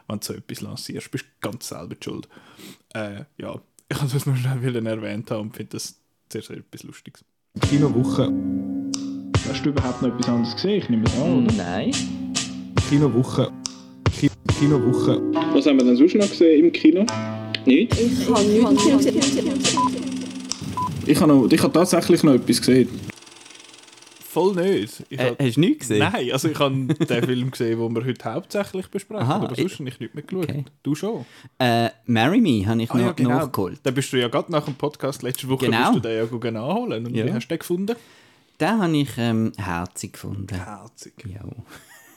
wenn 0.08 0.20
du 0.20 0.26
so 0.26 0.32
etwas 0.34 0.60
lancierst. 0.60 1.06
Du 1.06 1.10
bist 1.12 1.26
ganz 1.40 1.68
selber 1.68 1.94
die 1.94 2.04
schuld. 2.04 2.28
Äh, 2.94 3.24
ja, 3.38 3.60
ich 3.88 4.00
wollte 4.00 4.14
das 4.14 4.26
nur 4.26 4.36
schnell 4.36 4.86
erwähnt 4.86 5.30
haben 5.30 5.48
und 5.48 5.56
finde 5.56 5.72
das 5.72 6.00
sehr, 6.30 6.42
sehr 6.42 6.58
etwas 6.58 6.82
Lustiges. 6.82 7.24
Kinowoche 7.68 8.32
Hast 9.48 9.64
du 9.64 9.68
überhaupt 9.70 10.02
noch 10.02 10.08
etwas 10.08 10.28
anderes 10.28 10.54
gesehen? 10.56 10.78
Ich 10.78 10.88
nehme 10.88 11.04
es 11.04 11.20
an, 11.20 11.44
oder? 11.44 11.54
Nein. 11.54 11.92
Kinowoche. 12.88 13.52
Ki 14.18 14.28
Kinowoche. 14.58 15.22
Was 15.52 15.66
haben 15.66 15.78
wir 15.78 15.84
denn 15.84 15.96
sonst 15.96 16.14
noch 16.16 16.28
gesehen 16.28 16.64
im 16.64 16.72
Kino? 16.72 17.06
Nichts? 17.64 17.96
Ich 17.98 18.28
habe 18.28 18.44
nichts 18.44 19.04
gesehen. 19.04 19.22
Ich 21.06 21.20
habe, 21.20 21.32
noch, 21.32 21.48
ich 21.50 21.62
habe 21.62 21.72
tatsächlich 21.72 22.24
noch 22.24 22.34
etwas 22.34 22.58
gesehen. 22.58 22.88
Voll 24.36 24.54
nicht. 24.54 25.02
Ich 25.08 25.18
äh, 25.18 25.34
hast 25.40 25.56
du 25.56 25.60
nichts 25.60 25.88
gesehen? 25.88 26.00
Nein, 26.00 26.30
also 26.30 26.50
ich 26.50 26.58
habe 26.58 26.74
den 26.94 27.24
Film 27.24 27.50
gesehen, 27.50 27.80
den 27.80 27.96
wir 27.96 28.04
heute 28.04 28.34
hauptsächlich 28.34 28.86
besprechen, 28.88 29.24
Aha, 29.24 29.36
aber 29.36 29.56
sonst 29.56 29.78
habe 29.78 29.88
ich 29.88 29.98
nicht 29.98 30.14
mehr 30.14 30.24
geschaut. 30.24 30.50
Okay. 30.50 30.64
Du 30.82 30.94
schon? 30.94 31.24
Äh, 31.58 31.88
Marry 32.04 32.42
Me 32.42 32.66
habe 32.66 32.82
ich 32.82 32.90
ah, 32.90 32.98
noch 32.98 33.06
ja, 33.06 33.12
genau. 33.12 33.30
nachgeholt. 33.30 33.80
Da 33.82 33.90
bist 33.92 34.12
du 34.12 34.18
ja 34.18 34.28
gerade 34.28 34.52
nach 34.52 34.66
dem 34.66 34.74
Podcast 34.74 35.22
letzte 35.22 35.48
Woche 35.48 35.64
genau. 35.64 35.92
bist 35.92 36.04
du 36.04 36.08
den 36.10 36.44
ja 36.44 36.50
nachholen. 36.50 37.06
Und 37.06 37.14
ja. 37.14 37.24
wie 37.24 37.32
hast 37.32 37.46
du 37.46 37.48
den 37.48 37.58
gefunden? 37.60 37.96
Den 38.60 38.68
habe 38.78 38.94
ich 38.98 39.08
ähm, 39.16 39.52
herzig 39.56 40.12
gefunden. 40.12 40.54
Herzig? 40.54 41.14
Ja. 41.26 41.40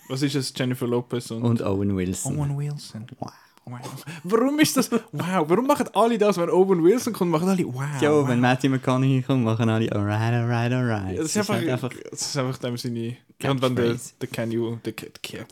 Was 0.09 0.21
ist 0.21 0.35
es? 0.35 0.53
Jennifer 0.53 0.87
Lopez 0.87 1.31
und... 1.31 1.43
Und 1.43 1.61
Owen 1.61 1.95
Wilson. 1.95 2.37
Owen 2.37 2.57
Wilson. 2.57 3.07
Wow. 3.17 3.31
Wow. 3.69 4.05
Warum 4.23 4.59
ist 4.59 4.75
das. 4.77 4.91
Wow, 4.91 5.45
warum 5.47 5.67
machen 5.67 5.87
alle 5.93 6.17
das, 6.17 6.37
wenn 6.37 6.49
Owen 6.49 6.83
Wilson 6.83 7.13
kommt, 7.13 7.31
machen 7.31 7.47
alle 7.49 7.65
wow. 7.65 7.83
Ja, 8.01 8.11
wow. 8.11 8.27
wenn 8.27 8.39
Matthew 8.39 8.69
McConaughey 8.69 9.21
kommt, 9.21 9.43
machen 9.43 9.69
alle 9.69 9.91
alright, 9.91 10.33
alright, 10.33 10.71
alright. 10.71 11.15
Ja, 11.15 11.21
das, 11.21 11.35
ist 11.35 11.37
einfach, 11.37 11.55
einfach, 11.55 11.91
das 12.09 12.21
ist 12.21 12.37
einfach 12.37 12.57
dem 12.57 12.77
seine. 12.77 13.17
Und 13.43 13.61
wenn 13.61 13.75
der, 13.75 13.95
der 14.21 14.27
Keanu. 14.27 14.77
Der, 14.83 14.93
der, 14.93 15.09
der, 15.09 15.45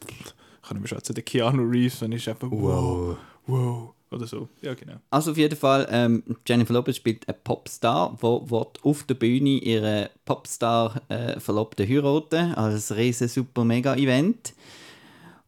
kann 0.67 0.77
ich 0.77 0.81
mir 0.81 0.87
schätzen, 0.87 1.15
der 1.15 1.23
Keanu 1.23 1.63
Reeves, 1.63 1.99
dann 1.99 2.11
ist 2.11 2.27
einfach 2.27 2.49
wow. 2.51 3.17
Wow. 3.45 3.93
Oder 4.09 4.25
so, 4.25 4.47
ja 4.61 4.73
genau. 4.73 4.95
Also 5.09 5.31
auf 5.31 5.37
jeden 5.37 5.57
Fall, 5.57 5.85
ähm, 5.91 6.23
Jennifer 6.47 6.73
Lopez 6.73 6.95
spielt 6.95 7.27
eine 7.27 7.37
Popstar, 7.43 8.17
die 8.21 8.25
auf 8.25 9.03
der 9.03 9.15
Bühne 9.15 9.49
ihre 9.49 10.09
Popstar 10.23 11.01
äh, 11.09 11.39
Verlobte 11.39 11.85
heiraten, 11.85 12.53
als 12.55 12.95
riesen 12.95 13.27
super 13.27 13.65
mega 13.65 13.95
Event. 13.95 14.53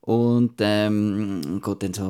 Und 0.02 0.56
ähm, 0.60 1.62
geht 1.64 1.84
dann 1.84 1.94
so 1.94 2.04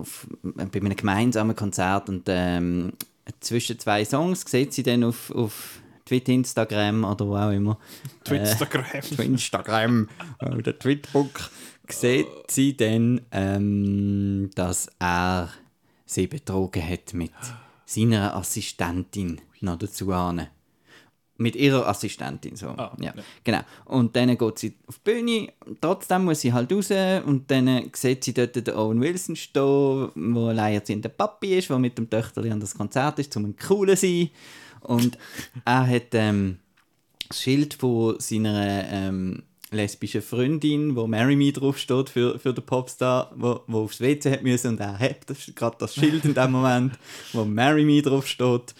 auf, 0.00 0.26
bei 0.42 0.80
einem 0.80 0.96
gemeinsamen 0.96 1.54
Konzert 1.54 2.08
und 2.08 2.24
ähm, 2.26 2.94
zwischen 3.40 3.78
zwei 3.78 4.04
Songs 4.04 4.44
sieht 4.46 4.72
sie 4.72 4.82
dann 4.82 5.04
auf, 5.04 5.30
auf 5.30 5.80
Twitter, 6.04 6.32
Instagram 6.32 7.04
oder 7.04 7.26
wo 7.26 7.36
auch 7.36 7.50
immer. 7.50 7.78
Twitstagram. 8.24 8.84
Äh, 8.92 9.00
Twinstagram 9.00 10.08
oder 10.40 10.78
Twitbook 10.78 11.50
sieht 11.88 12.26
sie 12.48 12.76
dann, 12.76 13.20
ähm, 13.30 14.50
dass 14.54 14.88
er 14.98 15.50
sie 16.06 16.26
betrogen 16.26 16.86
hat 16.86 17.14
mit 17.14 17.32
seiner 17.86 18.34
Assistentin 18.36 19.40
noch 19.60 19.78
dazu 19.78 20.12
an. 20.12 20.48
Mit 21.36 21.56
ihrer 21.56 21.88
Assistentin. 21.88 22.54
So. 22.54 22.68
Ah, 22.68 22.96
ja. 23.00 23.12
ja. 23.16 23.22
Genau. 23.42 23.60
Und 23.86 24.14
dann 24.14 24.38
geht 24.38 24.58
sie 24.58 24.74
auf 24.86 24.98
die 24.98 25.10
Bühne, 25.10 25.52
trotzdem 25.80 26.24
muss 26.24 26.40
sie 26.40 26.52
halt 26.52 26.72
raus 26.72 26.92
und 27.26 27.50
dann 27.50 27.90
sieht 27.92 28.22
sie 28.22 28.32
dort 28.32 28.54
den 28.54 28.74
Owen 28.74 29.00
Wilson 29.00 29.34
stehen, 29.34 30.10
der 30.14 30.42
alleinerziehender 30.42 31.08
Papi 31.08 31.58
ist, 31.58 31.70
der 31.70 31.78
mit 31.80 31.98
dem 31.98 32.08
Töchterli 32.08 32.52
an 32.52 32.60
das 32.60 32.76
Konzert 32.76 33.18
ist, 33.18 33.36
um 33.36 33.46
ein 33.46 33.56
cooler 33.56 33.96
zu 33.96 34.06
sein. 34.06 34.30
Und 34.80 35.18
er 35.64 35.86
hat 35.86 36.08
ähm, 36.12 36.58
das 37.28 37.42
Schild 37.42 37.74
von 37.74 38.20
seiner 38.20 38.84
ähm, 38.88 39.42
lesbische 39.74 40.22
Freundin, 40.22 40.96
wo 40.96 41.06
Marry 41.06 41.36
Me 41.36 41.52
draufsteht 41.52 42.10
für, 42.10 42.38
für 42.38 42.54
den 42.54 42.64
Popstar, 42.64 43.32
wo, 43.34 43.60
wo 43.66 43.82
aufs 43.84 44.00
WC 44.00 44.30
hat 44.30 44.42
müssen 44.42 44.68
und 44.68 44.80
er 44.80 44.98
hat 44.98 45.26
gerade 45.54 45.76
das 45.78 45.94
Schild 45.94 46.24
in 46.24 46.34
dem 46.34 46.52
Moment, 46.52 46.94
wo 47.32 47.44
Marry 47.44 47.84
Me 47.84 48.00
draufsteht. 48.00 48.74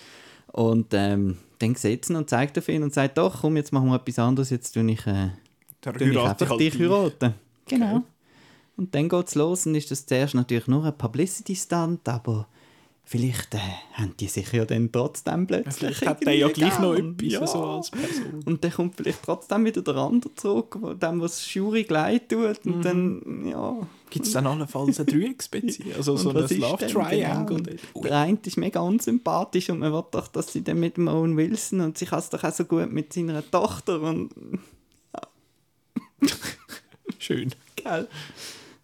Und 0.53 0.89
ähm, 0.93 1.39
dann 1.59 1.75
sieht 1.75 2.05
sie 2.05 2.15
und 2.15 2.29
zeigt 2.29 2.59
auf 2.59 2.69
ihn 2.69 2.83
und 2.83 2.93
sagt, 2.93 3.19
doch, 3.19 3.41
komm, 3.41 3.57
jetzt 3.57 3.73
machen 3.73 3.89
wir 3.89 3.97
etwas 3.97 4.19
anderes, 4.19 4.51
jetzt 4.51 4.73
tue 4.73 4.91
ich, 4.91 5.07
äh, 5.07 5.31
tue 5.81 6.11
ich 6.11 6.19
einfach 6.19 6.51
halt 6.51 6.61
dich 6.61 6.79
heiraten. 6.79 7.35
Genau. 7.67 7.97
Okay. 7.97 8.05
Und 8.77 8.95
dann 8.95 9.09
geht 9.09 9.29
es 9.29 9.35
los 9.35 9.67
und 9.67 9.75
ist 9.75 9.91
das 9.91 10.07
zuerst 10.07 10.35
natürlich 10.35 10.67
nur 10.67 10.85
ein 10.85 10.97
Publicity-Stunt, 10.97 12.09
aber 12.09 12.49
Vielleicht 13.07 13.55
äh, 13.55 13.59
haben 13.93 14.15
die 14.19 14.29
sich 14.29 14.51
ja 14.53 14.65
dann 14.65 14.91
trotzdem 14.91 15.47
plötzlich. 15.47 15.75
Vielleicht 15.75 16.07
hat 16.07 16.25
der 16.27 16.35
ja 16.37 16.49
gleich 16.49 16.79
noch 16.79 16.95
etwas 16.95 17.33
Ja. 17.33 17.47
so 17.47 17.63
als 17.65 17.91
Person. 17.91 18.43
Und 18.47 18.65
dann 18.65 18.73
kommt 18.73 18.97
vielleicht 18.97 19.23
trotzdem 19.23 19.65
wieder 19.67 19.83
der 19.83 19.97
andere 19.97 20.35
zurück, 20.35 20.79
dem, 21.01 21.21
was 21.21 21.53
Jury 21.53 21.85
gleich 21.85 22.23
tut. 22.29 22.65
Mhm. 22.65 22.73
Und 22.73 22.85
dann, 22.85 23.47
ja. 23.47 23.77
Gibt 24.09 24.27
es 24.27 24.33
dann 24.33 24.47
allenfalls 24.47 24.99
eine 25.01 25.07
Dreiecksbeziehung? 25.07 25.93
Also 25.97 26.17
so 26.17 26.31
ein 26.31 26.37
Love 26.37 26.87
Triangle? 26.87 27.63
genau? 27.63 28.03
Der 28.07 28.19
eine 28.21 28.39
ist 28.45 28.57
mega 28.57 28.81
unsympathisch 28.81 29.69
und 29.71 29.81
man 29.81 29.93
will 29.93 30.05
doch, 30.11 30.29
dass 30.29 30.53
sie 30.53 30.65
dann 30.65 30.81
mit 30.81 30.97
dem 30.97 31.09
Owen 31.09 31.37
Wilson 31.37 31.81
und 31.81 31.99
sie 31.99 32.07
kann 32.07 32.21
es 32.21 32.31
doch 32.31 32.43
auch 32.43 32.53
so 32.53 32.65
gut 32.65 32.91
mit 32.91 33.13
seiner 33.13 33.49
Tochter 33.51 34.01
und 34.01 34.31
Schön. 37.19 37.51
gell. 37.77 38.09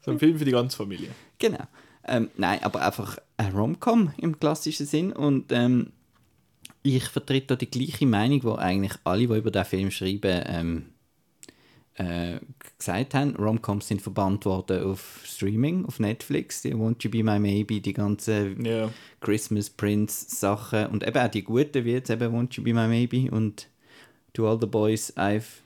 So 0.05 0.11
ein 0.11 0.19
Film 0.19 0.39
für 0.39 0.45
die 0.45 0.51
ganze 0.53 0.77
Familie. 0.77 1.11
Genau. 1.39 1.65
Ähm, 2.05 2.31
nein, 2.37 2.63
aber 2.63 2.85
einfach 2.85 3.19
ein 3.37 3.53
Rom-Com 3.55 4.13
im 4.17 4.39
klassischen 4.39 4.87
Sinn 4.87 5.13
und 5.13 5.53
ähm, 5.53 5.93
ich 6.83 7.05
vertrete 7.05 7.49
da 7.49 7.57
die 7.57 7.71
gleiche 7.71 8.07
Meinung, 8.07 8.43
wo 8.43 8.55
eigentlich 8.55 8.93
alle, 9.05 9.27
die 9.27 9.37
über 9.37 9.51
den 9.51 9.65
Film 9.65 9.91
schreiben, 9.91 10.43
ähm, 10.47 10.87
äh, 11.95 12.41
gesagt 12.79 13.15
haben. 13.15 13.37
Rom-Coms 13.37 13.89
sind 13.89 14.01
verbannt 14.01 14.47
worden 14.47 14.85
auf 14.85 15.21
Streaming, 15.25 15.85
auf 15.85 15.99
Netflix, 16.01 16.63
die 16.63 16.75
Won't 16.75 17.05
You 17.05 17.11
Be 17.11 17.23
My 17.23 17.39
Maybe, 17.39 17.81
die 17.81 17.93
ganzen 17.93 18.65
Ja. 18.65 18.91
Christmas 19.21 19.69
Prince 19.69 20.35
Sachen 20.35 20.87
und 20.87 21.07
eben 21.07 21.19
auch 21.19 21.29
die 21.29 21.43
guten, 21.43 21.85
wie 21.85 21.93
jetzt 21.93 22.09
eben 22.09 22.35
Won't 22.35 22.57
You 22.57 22.63
Be 22.63 22.73
My 22.73 22.89
Maybe 22.89 23.31
und 23.31 23.69
To 24.33 24.49
All 24.49 24.59
the 24.59 24.67
Boys 24.67 25.15
I've 25.17 25.61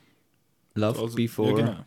Loved 0.75 0.99
Also, 0.99 1.15
Before. 1.15 1.51
Ja, 1.51 1.67
genau. 1.67 1.85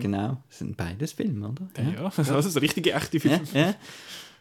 Genau, 0.00 0.42
das 0.48 0.58
sind 0.58 0.76
beides 0.76 1.12
Filme, 1.12 1.48
oder? 1.50 1.68
Ja, 1.82 2.08
das 2.16 2.46
ist 2.46 2.56
ein 2.56 2.60
richtige 2.60 2.92
echte 2.92 3.16
Ja, 3.18 3.20
Film. 3.38 3.40
ja. 3.54 3.74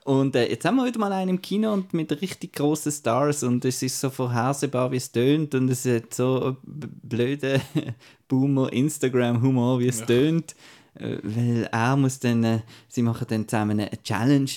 Und 0.06 0.36
äh, 0.36 0.50
jetzt 0.50 0.66
haben 0.66 0.76
wir 0.76 0.86
wieder 0.86 1.00
mal 1.00 1.14
einen 1.14 1.30
im 1.30 1.42
Kino 1.42 1.72
und 1.72 1.94
mit 1.94 2.12
richtig 2.22 2.54
großen 2.54 2.92
Stars 2.92 3.42
und 3.44 3.64
es 3.64 3.82
ist 3.82 4.00
so 4.02 4.10
vorhersehbar, 4.10 4.92
wie 4.92 4.98
es 4.98 5.10
tönt 5.12 5.56
und 5.56 5.70
es 5.70 5.86
hat 5.86 6.14
so 6.14 6.58
blöde 6.64 7.62
Boomer-Instagram-Humor, 8.28 9.80
wie 9.80 9.88
es 9.88 10.00
Ja. 10.02 10.06
tönt. 10.06 10.56
Äh, 10.96 11.18
weil 11.24 11.70
er 11.72 11.96
muss 11.98 12.20
dann, 12.20 12.44
äh, 12.44 12.60
sie 12.88 13.02
machen 13.02 13.26
dann 13.30 13.48
zusammen 13.48 13.80
eine 13.80 13.90
Challenge. 14.04 14.50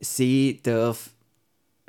Sie 0.00 0.60
darf 0.62 1.10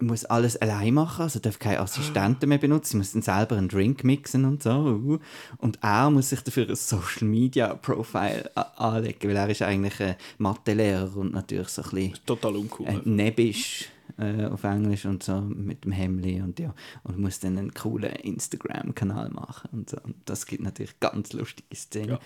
muss 0.01 0.25
alles 0.25 0.57
allein 0.57 0.93
machen, 0.93 1.21
also 1.23 1.39
darf 1.39 1.57
keine 1.57 1.79
Assistenten 1.79 2.49
mehr 2.49 2.57
benutzen, 2.57 2.91
sie 2.91 2.97
muss 2.97 3.13
dann 3.13 3.21
selber 3.21 3.55
einen 3.55 3.69
Drink 3.69 4.03
mixen 4.03 4.45
und 4.45 4.61
so. 4.61 4.71
uh. 4.71 5.19
Und 5.57 5.79
er 5.81 6.09
muss 6.09 6.29
sich 6.29 6.41
dafür 6.41 6.67
ein 6.67 6.75
Social 6.75 7.27
Media 7.27 7.73
Profile 7.75 8.51
anlegen, 8.55 9.29
weil 9.29 9.35
er 9.37 9.49
ist 9.49 9.61
eigentlich 9.61 10.01
ein 10.01 10.15
Mathelehrer 10.37 11.15
und 11.15 11.33
natürlich 11.33 11.69
so 11.69 11.81
ein 11.81 11.89
bisschen 11.89 12.13
Total 12.25 12.55
uncool. 12.55 12.87
äh, 12.87 12.99
nebbisch 13.05 13.89
äh, 14.17 14.45
auf 14.45 14.63
Englisch 14.63 15.05
und 15.05 15.23
so 15.23 15.39
mit 15.41 15.85
dem 15.85 15.91
Hemli 15.91 16.41
und 16.41 16.59
ja 16.59 16.73
und 17.03 17.17
muss 17.17 17.39
dann 17.39 17.57
einen 17.57 17.73
coolen 17.73 18.13
Instagram-Kanal 18.13 19.29
machen 19.29 19.69
und 19.71 19.89
so. 19.89 19.97
Und 20.03 20.15
das 20.25 20.45
gibt 20.45 20.63
natürlich 20.63 20.99
ganz 20.99 21.31
lustige 21.33 21.75
Szenen. 21.75 22.17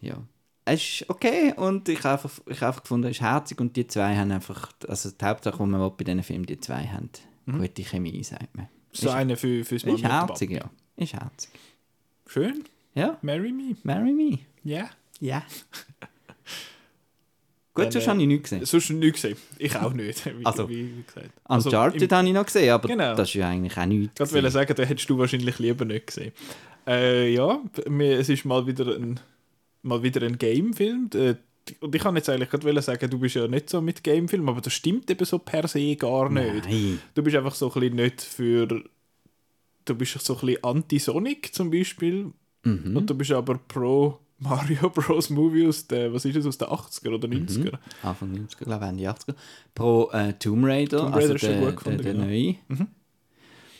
Ja. 0.00 0.16
Es 0.64 0.80
ist 1.00 1.10
okay 1.10 1.52
und 1.56 1.88
ich 1.88 1.98
habe 2.04 2.22
einfach, 2.22 2.30
ich 2.46 2.56
habe 2.60 2.66
einfach 2.68 2.82
gefunden, 2.82 3.08
es 3.08 3.16
ist 3.16 3.20
herzig 3.22 3.60
und 3.60 3.74
die 3.76 3.86
zwei 3.86 4.16
haben 4.16 4.30
einfach, 4.30 4.70
also 4.86 5.10
die 5.10 5.24
Hauptsache, 5.24 5.56
die 5.56 5.62
man 5.68 5.80
will 5.80 5.90
bei 5.96 6.04
diesen 6.04 6.22
Filmen, 6.22 6.46
die 6.46 6.60
zwei 6.60 6.86
haben 6.86 7.10
gute 7.46 7.82
Chemie, 7.82 8.22
sagt 8.22 8.56
man. 8.56 8.68
so 8.92 9.10
eine 9.10 9.36
für, 9.36 9.64
fürs 9.64 9.82
Ist 9.82 9.86
Mami 9.86 10.02
und 10.04 10.08
herzig, 10.10 10.50
ja. 10.52 10.70
Ist 10.96 11.14
herzig. 11.14 11.50
Schön. 12.28 12.62
Ja, 12.94 13.18
Marry 13.22 13.50
me. 13.52 13.74
marry 13.82 14.12
me. 14.12 14.38
Ja. 14.62 14.88
Ja. 15.18 15.42
Gut, 17.74 17.86
Dann, 17.86 17.92
sonst 17.92 18.04
äh, 18.06 18.10
habe 18.10 18.20
ich 18.20 18.26
nichts 18.26 18.50
gesehen. 18.50 18.66
Sonst 18.66 18.90
nicht 18.90 19.14
gesehen. 19.14 19.36
Ich 19.58 19.74
auch 19.76 19.92
nicht, 19.94 20.26
wie, 20.38 20.44
Also, 20.44 20.68
wie, 20.68 21.02
gesagt. 21.06 21.30
Also, 21.44 21.70
Uncharted 21.70 22.02
im- 22.02 22.10
habe 22.18 22.28
ich 22.28 22.34
noch 22.34 22.44
gesehen, 22.44 22.70
aber 22.70 22.86
Genau. 22.88 23.14
das 23.14 23.28
ist 23.30 23.34
ja 23.34 23.48
eigentlich 23.48 23.76
auch 23.78 23.86
nichts. 23.86 24.20
Ich 24.20 24.32
wollte 24.32 24.50
sagen, 24.50 24.74
den 24.74 24.86
hättest 24.86 25.08
du 25.08 25.16
wahrscheinlich 25.18 25.58
lieber 25.58 25.84
nicht 25.86 26.06
gesehen. 26.06 26.32
Äh, 26.86 27.32
ja, 27.32 27.60
es 28.00 28.28
ist 28.28 28.44
mal 28.44 28.66
wieder 28.66 28.94
ein, 28.94 29.18
mal 29.82 30.02
wieder 30.02 30.22
ein 30.22 30.38
Game-Film. 30.38 31.10
Äh, 31.14 31.34
Und 31.80 31.94
ich 31.94 32.02
kann 32.02 32.16
jetzt 32.16 32.28
eigentlich 32.28 32.50
gerade 32.50 32.82
sagen, 32.82 33.08
du 33.10 33.18
bist 33.18 33.36
ja 33.36 33.46
nicht 33.46 33.70
so 33.70 33.80
mit 33.80 34.02
Game-Film, 34.02 34.48
aber 34.48 34.60
das 34.60 34.72
stimmt 34.72 35.10
eben 35.10 35.24
so 35.24 35.38
per 35.38 35.68
se 35.68 35.94
gar 35.96 36.28
nicht. 36.28 36.64
Nein. 36.66 36.98
Du 37.14 37.22
bist 37.22 37.36
einfach 37.36 37.54
so 37.54 37.72
ein 37.72 37.80
bisschen 37.80 37.96
nicht 37.96 38.20
für. 38.20 38.66
Du 39.84 39.94
bist 39.94 40.18
so 40.24 40.34
ein 40.34 40.40
bisschen 40.46 40.64
anti-Sonic 40.64 41.54
zum 41.54 41.70
Beispiel. 41.70 42.32
Mhm. 42.64 42.96
Und 42.96 43.10
du 43.10 43.14
bist 43.14 43.32
aber 43.32 43.58
pro 43.58 44.18
Mario 44.38 44.90
Bros. 44.90 45.30
Movie 45.30 45.66
aus 45.68 45.86
den, 45.86 46.12
was 46.12 46.24
ist 46.24 46.34
es, 46.36 46.46
aus 46.46 46.58
den 46.58 46.68
80er 46.68 47.14
oder 47.14 47.28
Mhm. 47.28 47.46
90er. 47.46 47.78
Anfang 48.02 48.32
90er, 48.32 48.64
glaube 48.64 48.84
ich, 48.84 48.90
Ende 48.90 49.10
80er. 49.10 49.34
Pro 49.74 50.10
äh, 50.12 50.32
Tomb 50.34 50.64
Raider, 50.64 50.98
Tomb 50.98 51.14
also 51.14 51.18
Raider 51.32 51.34
ist 51.36 51.40
schon 51.42 51.50
der, 51.50 51.58
gut 51.58 51.66
der, 51.68 51.74
gefunden, 51.76 52.02
der 52.02 52.12
genau. 52.12 52.24
neue. 52.24 52.54
Mhm. 52.68 52.86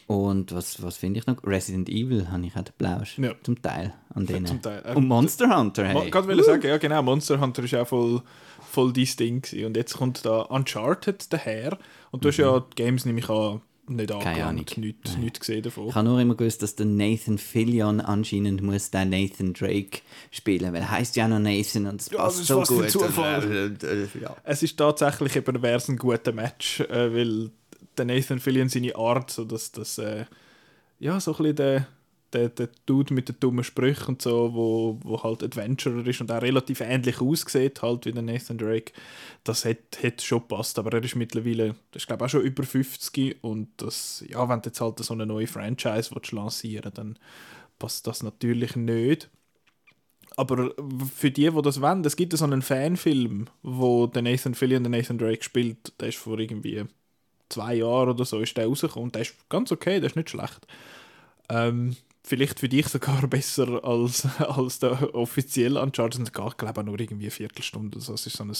Und 0.06 0.54
was, 0.54 0.82
was 0.82 0.96
finde 0.96 1.20
ich 1.20 1.26
noch? 1.26 1.36
Resident 1.44 1.88
Evil 1.88 2.30
habe 2.30 2.44
ich 2.46 2.56
auch 2.56 2.62
den 2.62 2.74
Plausch. 2.76 3.18
Ja. 3.18 3.34
Zum 3.42 3.60
Teil. 3.62 3.94
An 4.14 4.26
denen. 4.26 4.46
Zum 4.46 4.60
Teil. 4.60 4.82
Äh, 4.84 4.94
Und 4.94 5.06
Monster 5.08 5.56
Hunter, 5.58 5.86
hey. 5.86 6.04
Ich 6.06 6.10
gerade 6.12 6.28
wollte 6.28 6.44
sagen, 6.44 6.66
ja 6.66 6.76
genau, 6.78 7.02
Monster 7.02 7.40
Hunter 7.40 7.62
ist 7.64 7.74
auch 7.74 7.86
voll, 7.86 8.22
voll 8.70 8.92
dein 8.92 9.08
Ding 9.18 9.42
gewesen. 9.42 9.66
Und 9.66 9.76
jetzt 9.76 9.94
kommt 9.96 10.24
da 10.24 10.42
Uncharted 10.42 11.32
daher. 11.32 11.78
Und 12.10 12.24
du 12.24 12.28
hast 12.28 12.36
ja 12.38 12.60
die 12.60 12.74
Games, 12.82 13.04
nehme 13.04 13.20
ich 13.20 13.28
an, 13.30 13.60
nicht 13.88 14.10
Mhm. 14.10 14.16
Angelangt, 14.16 14.76
nichts, 14.78 15.16
nichts 15.16 15.40
gesehen 15.40 15.62
davon. 15.62 15.88
Ich 15.88 15.94
habe 15.94 16.08
nur 16.08 16.20
immer 16.20 16.36
gewusst, 16.36 16.62
dass 16.62 16.76
der 16.76 16.86
Nathan 16.86 17.36
Fillion 17.36 18.00
anscheinend 18.00 18.62
muss 18.62 18.90
den 18.90 19.10
Nathan 19.10 19.54
Drake 19.54 20.00
spielen, 20.30 20.72
weil 20.72 20.82
er 20.82 20.90
heißt 20.90 21.16
ja 21.16 21.26
noch 21.26 21.40
Nathan 21.40 21.86
und 21.86 22.00
es 22.00 22.10
Ja, 22.10 22.18
passt 22.18 22.48
das 22.48 22.58
ist 22.58 22.66
so 22.68 22.74
gut. 22.76 22.90
Zufall. 22.90 23.76
Äh, 23.82 23.86
äh, 23.86 24.08
ja. 24.20 24.36
Es 24.44 24.62
ist 24.62 24.76
tatsächlich 24.76 25.34
eben 25.36 25.64
ein 25.64 25.96
guter 25.96 26.32
Match, 26.32 26.80
äh, 26.80 27.12
weil 27.12 27.50
der 27.96 28.04
Nathan 28.04 28.38
Fillion 28.40 28.68
seine 28.68 28.96
Art, 28.96 29.30
so 29.30 29.44
dass 29.44 29.72
das 29.72 29.98
äh, 29.98 30.24
ja 30.98 31.20
so 31.20 31.32
ein 31.32 31.36
bisschen 31.38 31.56
der, 31.56 31.86
der, 32.32 32.48
der 32.48 32.68
Dude 32.86 33.12
mit 33.12 33.28
den 33.28 33.36
dummen 33.40 33.64
Sprüchen 33.64 34.08
und 34.08 34.22
so, 34.22 34.54
wo, 34.54 34.98
wo 35.02 35.22
halt 35.22 35.42
Adventurer 35.42 36.06
ist 36.06 36.20
und 36.20 36.30
auch 36.30 36.42
relativ 36.42 36.80
ähnlich 36.80 37.20
aussieht 37.20 37.82
halt 37.82 38.06
wie 38.06 38.12
der 38.12 38.22
Nathan 38.22 38.58
Drake, 38.58 38.92
das 39.44 39.64
hätte 39.64 40.24
schon 40.24 40.40
gepasst, 40.40 40.78
aber 40.78 40.92
er 40.92 41.04
ist 41.04 41.16
mittlerweile, 41.16 41.74
das 41.90 42.02
ist 42.02 42.06
glaube 42.06 42.24
auch 42.24 42.28
schon 42.28 42.42
über 42.42 42.62
50 42.62 43.42
und 43.42 43.68
das, 43.76 44.24
ja, 44.28 44.48
wenn 44.48 44.62
du 44.62 44.68
jetzt 44.68 44.80
halt 44.80 44.98
so 44.98 45.14
eine 45.14 45.26
neue 45.26 45.46
Franchise 45.46 46.10
willst 46.14 46.32
lancieren 46.32 46.92
dann 46.94 47.18
passt 47.78 48.06
das 48.06 48.22
natürlich 48.22 48.76
nicht. 48.76 49.28
Aber 50.36 50.72
für 51.14 51.30
die, 51.30 51.50
die 51.50 51.62
das 51.62 51.80
wollen, 51.80 52.04
es 52.04 52.16
gibt 52.16 52.32
so 52.32 52.44
einen 52.44 52.62
Fanfilm, 52.62 53.48
wo 53.62 54.06
der 54.06 54.22
Nathan 54.22 54.54
Fillion 54.54 54.84
den 54.84 54.92
Nathan 54.92 55.18
Drake 55.18 55.42
spielt. 55.42 55.92
Der 56.00 56.08
ist 56.08 56.16
vor 56.16 56.38
irgendwie 56.38 56.84
zwei 57.52 57.74
Jahren 57.74 58.10
oder 58.10 58.24
so 58.24 58.40
ist 58.40 58.56
der 58.56 58.66
rausgekommen. 58.66 59.12
Der 59.12 59.22
ist 59.22 59.34
ganz 59.48 59.72
okay, 59.72 60.00
der 60.00 60.10
ist 60.10 60.16
nicht 60.16 60.30
schlecht. 60.30 60.66
Ähm, 61.48 61.96
vielleicht 62.24 62.60
für 62.60 62.68
dich 62.68 62.88
sogar 62.88 63.26
besser 63.28 63.84
als, 63.84 64.26
als 64.40 64.78
der 64.78 65.14
offizielle 65.14 65.80
Uncharted. 65.80 66.32
Geht, 66.32 66.58
glaube 66.58 66.80
ich, 66.80 66.86
nur 66.86 67.00
irgendwie 67.00 67.24
eine 67.24 67.30
Viertelstunde. 67.30 67.98
Also 67.98 68.14
es 68.14 68.26
ist 68.26 68.36
so 68.36 68.44
ein 68.44 68.52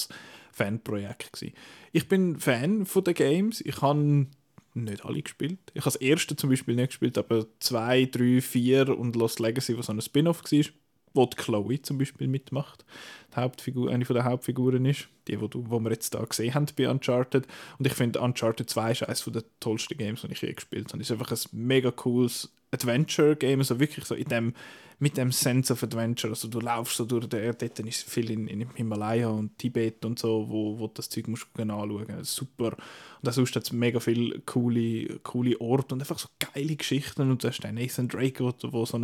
Fanprojekt. 0.51 1.45
Ich 1.91 2.07
bin 2.07 2.39
Fan 2.39 2.85
von 2.85 3.03
den 3.03 3.13
Games. 3.13 3.61
Ich 3.61 3.81
habe 3.81 4.27
nicht 4.75 5.05
alle 5.05 5.21
gespielt. 5.21 5.59
Ich 5.73 5.81
habe 5.81 5.91
das 5.91 5.95
erste 5.95 6.35
zum 6.35 6.49
Beispiel 6.49 6.75
nicht 6.75 6.89
gespielt, 6.89 7.17
aber 7.17 7.45
zwei, 7.59 8.05
drei, 8.05 8.41
vier 8.41 8.97
und 8.97 9.15
Lost 9.15 9.39
Legacy, 9.39 9.77
was 9.77 9.87
so 9.87 9.93
ein 9.93 10.01
Spin-off 10.01 10.43
war, 10.43 10.63
wo 11.13 11.25
die 11.25 11.37
Chloe 11.37 11.81
zum 11.81 11.97
Beispiel 11.97 12.27
mitmacht. 12.27 12.85
Die 13.31 13.39
Hauptfigur, 13.39 13.91
eine 13.91 14.05
von 14.05 14.15
der 14.15 14.25
Hauptfiguren 14.25 14.85
ist, 14.85 15.07
die, 15.27 15.39
wo, 15.39 15.47
du, 15.47 15.63
wo 15.69 15.79
wir 15.79 15.91
jetzt 15.91 16.13
da 16.13 16.23
gesehen 16.23 16.53
haben 16.53 16.65
bei 16.75 16.89
Uncharted. 16.89 17.47
Und 17.77 17.87
ich 17.87 17.93
finde, 17.93 18.19
Uncharted 18.19 18.69
2 18.69 18.91
ist 18.91 19.03
eines 19.03 19.23
der 19.25 19.43
tollsten 19.59 19.97
Games, 19.97 20.21
die 20.21 20.31
ich 20.31 20.41
je 20.41 20.53
gespielt 20.53 20.89
habe. 20.89 21.01
Es 21.01 21.09
ist 21.09 21.19
einfach 21.19 21.31
ein 21.31 21.57
mega 21.57 21.91
cooles 21.91 22.51
Adventure-Game, 22.71 23.59
also 23.59 23.79
wirklich 23.79 24.05
so 24.05 24.15
in 24.15 24.27
dem, 24.27 24.53
mit 24.99 25.17
dem 25.17 25.31
Sense 25.31 25.73
of 25.73 25.83
Adventure. 25.83 26.31
Also 26.31 26.47
du 26.47 26.59
laufst 26.59 26.97
so 26.97 27.05
durch 27.05 27.27
den, 27.27 27.55
dort 27.57 27.79
ist 27.79 28.09
viel 28.09 28.31
in, 28.31 28.47
in 28.47 28.69
Himalaya 28.75 29.29
und 29.29 29.57
Tibet 29.57 30.05
und 30.05 30.19
so, 30.19 30.47
wo, 30.49 30.79
wo 30.79 30.87
du 30.87 30.93
das 30.95 31.09
Zeug 31.09 31.27
musst 31.27 31.47
du 31.53 31.61
anschauen. 31.61 32.05
Das 32.07 32.33
super. 32.33 32.75
Und 33.21 33.29
auch 33.29 33.33
sonst 33.33 33.55
hat 33.55 33.71
mega 33.73 33.99
viele 33.99 34.39
coole, 34.41 35.19
coole 35.19 35.59
Orte 35.59 35.95
und 35.95 36.01
einfach 36.01 36.19
so 36.19 36.27
geile 36.53 36.75
Geschichten. 36.75 37.29
Und 37.29 37.43
da 37.43 37.49
ist 37.49 37.63
der 37.63 37.71
Nathan 37.71 38.07
Drake, 38.07 38.43
wo, 38.43 38.53
wo, 38.71 38.85
so 38.85 38.99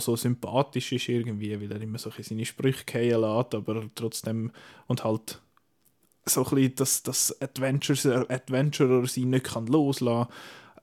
so 0.00 0.16
sympathisch 0.16 0.92
ist 0.92 1.08
irgendwie, 1.08 1.60
weil 1.60 1.72
er 1.72 1.80
immer 1.80 1.98
so 1.98 2.10
seine 2.18 2.44
Sprüche 2.44 2.84
fallen 2.90 3.20
lässt, 3.20 3.54
aber 3.54 3.88
trotzdem 3.94 4.52
und 4.86 5.04
halt 5.04 5.40
so 6.24 6.44
ein 6.44 6.54
bisschen 6.54 6.74
das, 6.76 7.02
das 7.02 7.40
Adventurer, 7.40 8.30
Adventurer 8.30 9.06
sein 9.06 9.30
nicht 9.30 9.44
kann 9.44 9.66
loslassen 9.66 10.28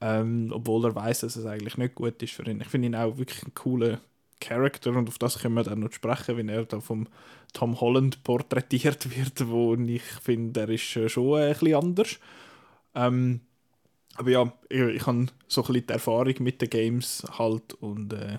ähm, 0.01 0.51
obwohl 0.53 0.85
er 0.85 0.95
weiß, 0.95 1.21
dass 1.21 1.35
es 1.35 1.45
eigentlich 1.45 1.77
nicht 1.77 1.95
gut 1.95 2.21
ist 2.21 2.33
für 2.33 2.45
ihn. 2.49 2.61
Ich 2.61 2.67
finde 2.67 2.87
ihn 2.87 2.95
auch 2.95 3.17
wirklich 3.17 3.43
einen 3.43 3.53
coolen 3.53 3.99
Charakter 4.39 4.91
und 4.91 5.07
auf 5.07 5.17
das 5.17 5.39
können 5.39 5.55
wir 5.55 5.63
dann 5.63 5.79
noch 5.79 5.91
sprechen, 5.91 6.37
wenn 6.37 6.49
er 6.49 6.65
da 6.65 6.79
vom 6.79 7.07
Tom 7.53 7.79
Holland 7.79 8.23
porträtiert 8.23 9.15
wird, 9.17 9.47
wo 9.47 9.75
ich 9.75 10.03
finde, 10.03 10.61
er 10.61 10.69
ist 10.69 10.95
äh, 10.95 11.09
schon 11.09 11.39
ein 11.39 11.53
bisschen 11.53 11.75
anders. 11.75 12.19
Ähm, 12.93 13.41
aber 14.15 14.29
ja, 14.29 14.53
ich, 14.69 14.79
ich 14.79 15.05
habe 15.07 15.27
so 15.47 15.61
ein 15.61 15.67
bisschen 15.67 15.87
die 15.87 15.93
Erfahrung 15.93 16.35
mit 16.39 16.61
den 16.61 16.69
Games 16.69 17.25
halt 17.37 17.73
und 17.75 18.13
äh, 18.13 18.37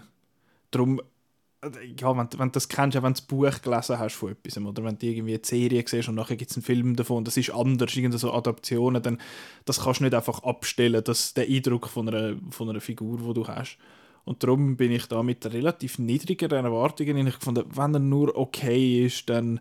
darum 0.70 1.00
ja, 1.98 2.16
wenn, 2.16 2.28
wenn 2.38 2.48
du 2.48 2.52
das 2.52 2.68
kennst, 2.68 2.96
auch 2.96 3.02
wenn 3.02 3.12
du 3.14 3.20
das 3.20 3.26
Buch 3.26 3.62
gelesen 3.62 3.98
hast 3.98 4.14
von 4.14 4.30
etwas, 4.32 4.58
oder 4.58 4.84
wenn 4.84 4.98
du 4.98 5.06
irgendwie 5.06 5.34
eine 5.34 5.44
Serie 5.44 5.84
siehst 5.86 6.08
und 6.08 6.14
nachher 6.14 6.36
gibt 6.36 6.50
es 6.50 6.56
einen 6.56 6.64
Film 6.64 6.96
davon, 6.96 7.24
das 7.24 7.36
ist 7.36 7.50
anders, 7.50 7.94
irgendeine 7.96 8.18
so 8.18 8.32
Adaptionen, 8.32 9.02
dann 9.02 9.18
das 9.64 9.82
kannst 9.82 10.00
du 10.00 10.04
nicht 10.04 10.14
einfach 10.14 10.42
abstellen, 10.44 11.02
dass 11.02 11.34
der 11.34 11.46
Eindruck 11.46 11.88
von 11.88 12.08
einer, 12.08 12.36
von 12.50 12.68
einer 12.68 12.80
Figur, 12.80 13.18
die 13.18 13.34
du 13.34 13.46
hast. 13.48 13.78
Und 14.26 14.42
darum 14.42 14.76
bin 14.76 14.90
ich 14.90 15.06
da 15.06 15.22
mit 15.22 15.46
relativ 15.46 16.00
niedrigeren 16.00 16.64
Erwartungen 16.64 17.26
ich 17.26 17.38
gefunden, 17.38 17.64
wenn 17.74 17.94
er 17.94 18.00
nur 18.00 18.36
okay 18.36 19.06
ist, 19.06 19.30
dann 19.30 19.60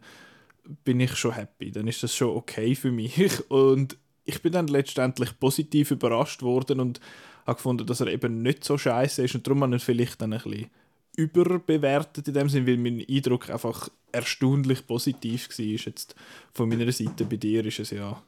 bin 0.84 1.00
ich 1.00 1.16
schon 1.16 1.34
happy, 1.34 1.72
dann 1.72 1.88
ist 1.88 2.02
das 2.02 2.16
schon 2.16 2.36
okay 2.36 2.74
für 2.74 2.92
mich. 2.92 3.40
Und 3.50 3.96
ich 4.26 4.42
bin 4.42 4.52
dann 4.52 4.68
letztendlich 4.68 5.40
positiv 5.40 5.92
überrascht 5.92 6.42
worden 6.42 6.80
und 6.80 7.00
habe 7.46 7.58
gefunden, 7.58 7.86
dass 7.86 8.02
er 8.02 8.08
eben 8.08 8.42
nicht 8.42 8.64
so 8.64 8.76
scheiße 8.76 9.24
ist 9.24 9.36
und 9.36 9.46
darum 9.46 9.62
habe 9.62 9.76
ich 9.76 9.84
vielleicht 9.84 10.20
dann 10.20 10.34
ein 10.34 10.42
bisschen 10.42 10.72
überbewertet 11.16 12.28
in 12.28 12.34
dem 12.34 12.50
Sinne, 12.50 12.66
weil 12.66 12.78
mein 12.78 13.06
Eindruck 13.08 13.52
einfach 13.52 13.88
erstaunlich 14.12 14.88
positiv 14.88 15.48
war. 15.50 15.66
Jetzt 15.66 16.16
von 16.54 16.68
meiner 16.68 16.92
Seite 16.92 17.24
bei 17.26 17.38
dir 17.38 17.64
ist 17.66 17.80
es 17.80 17.92
ja 17.92 18.20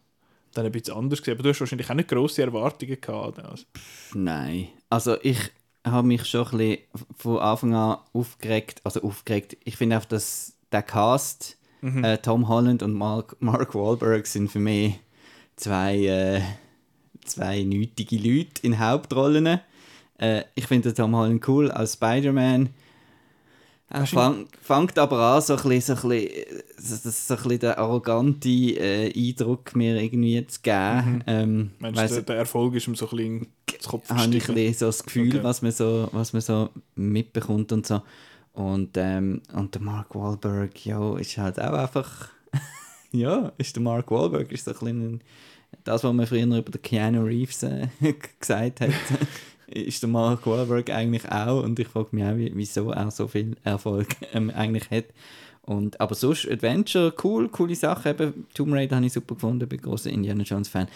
dann 0.53 0.65
ein 0.67 0.71
bisschen 0.71 0.95
anders. 0.95 1.27
Aber 1.27 1.43
du 1.43 1.49
hast 1.49 1.59
wahrscheinlich 1.59 1.89
auch 1.89 1.95
nicht 1.95 2.09
grosse 2.09 2.43
Erwartungen 2.43 3.01
gehabt. 3.01 3.39
Also. 3.39 3.65
Nein. 4.13 4.69
Also 4.89 5.17
ich 5.23 5.51
habe 5.91 6.07
mich 6.07 6.25
schon 6.25 6.47
ein 6.47 6.57
bisschen 6.57 6.77
von 7.17 7.39
Anfang 7.39 7.73
an 7.73 7.97
aufgeregt. 8.13 8.81
Also 8.83 9.01
aufgeregt. 9.01 9.57
Ich 9.63 9.77
finde 9.77 9.97
auch, 9.97 10.05
dass 10.05 10.53
der 10.71 10.83
Cast, 10.83 11.57
mhm. 11.81 12.03
äh, 12.03 12.17
Tom 12.17 12.47
Holland 12.47 12.83
und 12.83 12.93
Mark, 12.93 13.35
Mark 13.39 13.75
Wahlberg 13.75 14.27
sind 14.27 14.51
für 14.51 14.59
mich 14.59 14.99
zwei, 15.55 15.97
äh, 16.05 16.41
zwei 17.25 17.63
nötige 17.63 18.17
Leute 18.17 18.61
in 18.61 18.79
Hauptrollen. 18.79 19.59
Äh, 20.17 20.43
ich 20.55 20.67
finde 20.67 20.93
Tom 20.93 21.15
Holland 21.15 21.47
cool 21.47 21.71
als 21.71 21.93
Spider-Man. 21.93 22.69
Er 23.89 24.05
fang, 24.05 24.47
fängt 24.61 24.99
aber 24.99 25.17
an, 25.19 25.41
so 25.41 25.55
ein 25.55 25.63
bisschen, 25.63 25.95
so 25.95 26.07
ein 26.07 26.09
bisschen, 26.09 26.63
so 26.77 27.33
ein 27.33 27.43
bisschen 27.43 27.59
den 27.59 27.71
arroganten 27.71 28.51
äh, 28.51 29.13
Eindruck 29.15 29.75
mir 29.77 30.01
irgendwie 30.01 30.45
zu 30.45 30.59
geben. 30.61 31.15
Mhm. 31.15 31.23
Ähm, 31.25 31.71
Meinst 31.79 32.17
du, 32.17 32.21
der 32.21 32.35
Erfolg 32.35 32.75
ist 32.75 32.87
ihm 32.87 32.95
so 32.95 33.09
ein 33.09 33.15
bisschen 33.15 33.47
ins 33.73 33.87
Kopf 33.87 34.09
Habe 34.09 34.35
ich 34.35 34.49
ein 34.49 34.55
bisschen 34.55 34.73
so 34.73 34.85
das 34.87 35.03
Gefühl, 35.03 35.29
okay. 35.29 35.43
was, 35.43 35.61
man 35.61 35.71
so, 35.71 36.09
was 36.11 36.33
man 36.33 36.41
so 36.41 36.69
mitbekommt 36.95 37.71
und 37.71 37.87
so. 37.87 38.01
Und, 38.53 38.97
ähm, 38.97 39.41
und 39.53 39.73
der 39.73 39.81
Mark 39.81 40.13
Wahlberg, 40.15 40.85
ja, 40.85 41.17
ist 41.17 41.37
halt 41.37 41.59
auch 41.61 41.73
einfach... 41.73 42.29
ja, 43.13 43.53
ist 43.57 43.75
der 43.75 43.83
Mark 43.83 44.11
Wahlberg 44.11 44.51
ist 44.51 44.65
so 44.65 44.71
ein 44.71 44.77
bisschen 44.79 45.23
das, 45.83 46.03
was 46.03 46.13
man 46.13 46.27
früher 46.27 46.43
über 46.43 46.71
den 46.71 46.81
Keanu 46.81 47.23
Reeves 47.23 47.63
äh, 47.63 47.87
gesagt 48.39 48.81
hat 48.81 48.89
ist 49.67 50.01
der 50.01 50.09
Mark 50.09 50.45
Wahlberg 50.47 50.89
eigentlich 50.89 51.29
auch 51.31 51.63
und 51.63 51.77
ich 51.79 51.87
frage 51.87 52.09
mich 52.11 52.23
auch, 52.23 52.55
wieso 52.55 52.91
er 52.91 53.11
so 53.11 53.27
viel 53.27 53.55
Erfolg 53.63 54.07
ähm, 54.33 54.49
eigentlich 54.49 54.89
hat. 54.89 55.05
Und, 55.61 55.99
aber 55.99 56.15
sonst 56.15 56.49
Adventure, 56.49 57.13
cool, 57.23 57.49
coole 57.49 57.75
Sache. 57.75 58.09
Eben, 58.11 58.47
Tomb 58.53 58.73
Raider 58.73 58.95
habe 58.95 59.05
ich 59.05 59.13
super 59.13 59.35
gefunden, 59.35 59.67
bin 59.67 59.81
großer 59.81 60.09
Indiana 60.09 60.43
Jones 60.43 60.69
Fan. 60.69 60.87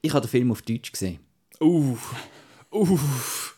Ich 0.00 0.12
habe 0.12 0.26
den 0.26 0.30
Film 0.30 0.50
auf 0.52 0.62
Deutsch 0.62 0.90
gesehen. 0.90 1.18
Uff, 1.60 2.14
uff. 2.70 3.53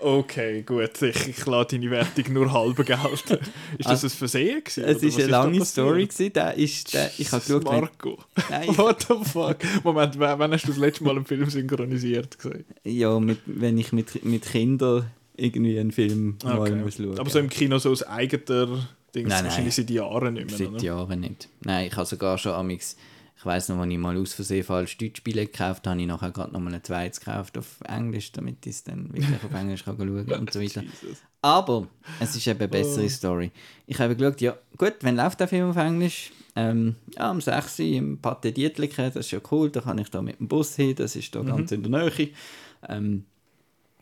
Okay, 0.00 0.62
gut. 0.62 1.02
Ich, 1.02 1.28
ich 1.28 1.46
lasse 1.46 1.76
deine 1.76 1.90
Wertung 1.90 2.32
nur 2.32 2.52
halb 2.52 2.76
gelten. 2.76 3.38
ist 3.78 3.88
das 3.88 4.04
ein 4.04 4.10
Versehen? 4.10 4.62
Gewesen, 4.62 4.84
es 4.84 5.02
war 5.02 5.22
eine 5.22 5.30
lange 5.30 5.64
Story. 5.64 6.06
Gewesen. 6.06 6.32
Der 6.32 6.54
ist, 6.54 6.94
der, 6.94 7.10
ich 7.18 7.32
habe 7.32 7.42
geschaut, 7.42 7.64
Marco. 7.64 8.18
Nein. 8.50 8.68
What 8.76 9.06
the 9.08 9.14
fuck? 9.24 9.58
Moment, 9.84 10.18
wann 10.18 10.52
hast 10.52 10.64
du 10.64 10.68
das 10.68 10.78
letzte 10.78 11.04
Mal 11.04 11.16
einen 11.16 11.24
Film 11.24 11.48
synchronisiert 11.48 12.38
gesehen? 12.38 12.64
Ja, 12.84 13.18
mit, 13.18 13.38
wenn 13.46 13.78
ich 13.78 13.92
mit, 13.92 14.24
mit 14.24 14.42
Kindern 14.42 15.10
irgendwie 15.36 15.78
einen 15.78 15.92
Film 15.92 16.36
okay. 16.44 16.56
mal 16.56 16.76
muss 16.76 16.96
schauen. 16.96 17.18
Aber 17.18 17.30
so 17.30 17.38
im 17.38 17.48
Kino 17.48 17.78
so 17.78 17.90
aus 17.90 18.02
eigener 18.02 18.86
Ding, 19.14 19.28
nein, 19.28 19.44
wahrscheinlich 19.44 19.76
nein. 19.76 19.86
seit 19.86 19.90
Jahren 19.90 20.34
nicht 20.34 20.58
mehr, 20.58 20.70
Seit? 20.70 20.82
Jahren 20.82 21.20
nicht. 21.20 21.48
Nein, 21.64 21.86
ich 21.86 21.96
habe 21.96 22.06
sogar 22.06 22.38
schon 22.38 22.52
amix 22.52 22.96
ich 23.38 23.44
weiß 23.44 23.68
noch, 23.68 23.78
als 23.78 23.92
ich 23.92 23.98
mal 23.98 24.16
aus 24.16 24.32
Versehen 24.32 24.64
falsch 24.64 24.96
Deutschspiele 24.96 25.46
gekauft 25.46 25.86
habe, 25.86 25.90
habe 25.90 26.00
ich 26.00 26.06
nachher 26.06 26.30
gerade 26.30 26.52
noch 26.52 26.60
mal 26.60 26.72
ein 26.72 26.82
zweites 26.82 27.20
gekauft 27.20 27.58
auf 27.58 27.80
Englisch, 27.86 28.32
damit 28.32 28.64
ich 28.64 28.76
es 28.76 28.84
dann 28.84 29.12
wirklich 29.12 29.36
auf 29.44 29.52
Englisch 29.52 29.84
kann 29.84 29.96
schauen 29.98 30.26
kann 30.26 30.40
und 30.40 30.52
so 30.52 30.60
weiter. 30.60 30.82
Aber 31.42 31.86
es 32.18 32.34
ist 32.34 32.46
eben 32.46 32.58
eine 32.58 32.68
bessere 32.68 33.04
oh. 33.04 33.08
Story. 33.08 33.52
Ich 33.86 33.98
habe 34.00 34.16
geschaut, 34.16 34.40
ja 34.40 34.56
gut, 34.78 34.94
wenn 35.02 35.16
läuft 35.16 35.38
der 35.40 35.48
Film 35.48 35.70
auf 35.70 35.76
Englisch? 35.76 36.32
Ähm, 36.56 36.96
ja, 37.14 37.30
am 37.30 37.42
6. 37.42 37.78
im 37.80 38.18
Pate 38.18 38.52
Dietliken, 38.52 39.12
das 39.12 39.16
ist 39.16 39.30
ja 39.30 39.40
cool, 39.50 39.70
da 39.70 39.82
kann 39.82 39.98
ich 39.98 40.10
da 40.10 40.22
mit 40.22 40.40
dem 40.40 40.48
Bus 40.48 40.74
hin, 40.74 40.94
das 40.94 41.14
ist 41.14 41.34
da 41.34 41.42
mhm. 41.42 41.46
ganz 41.48 41.72
in 41.72 41.82
der 41.82 41.90
Nähe. 41.90 42.30
Ähm, 42.88 43.26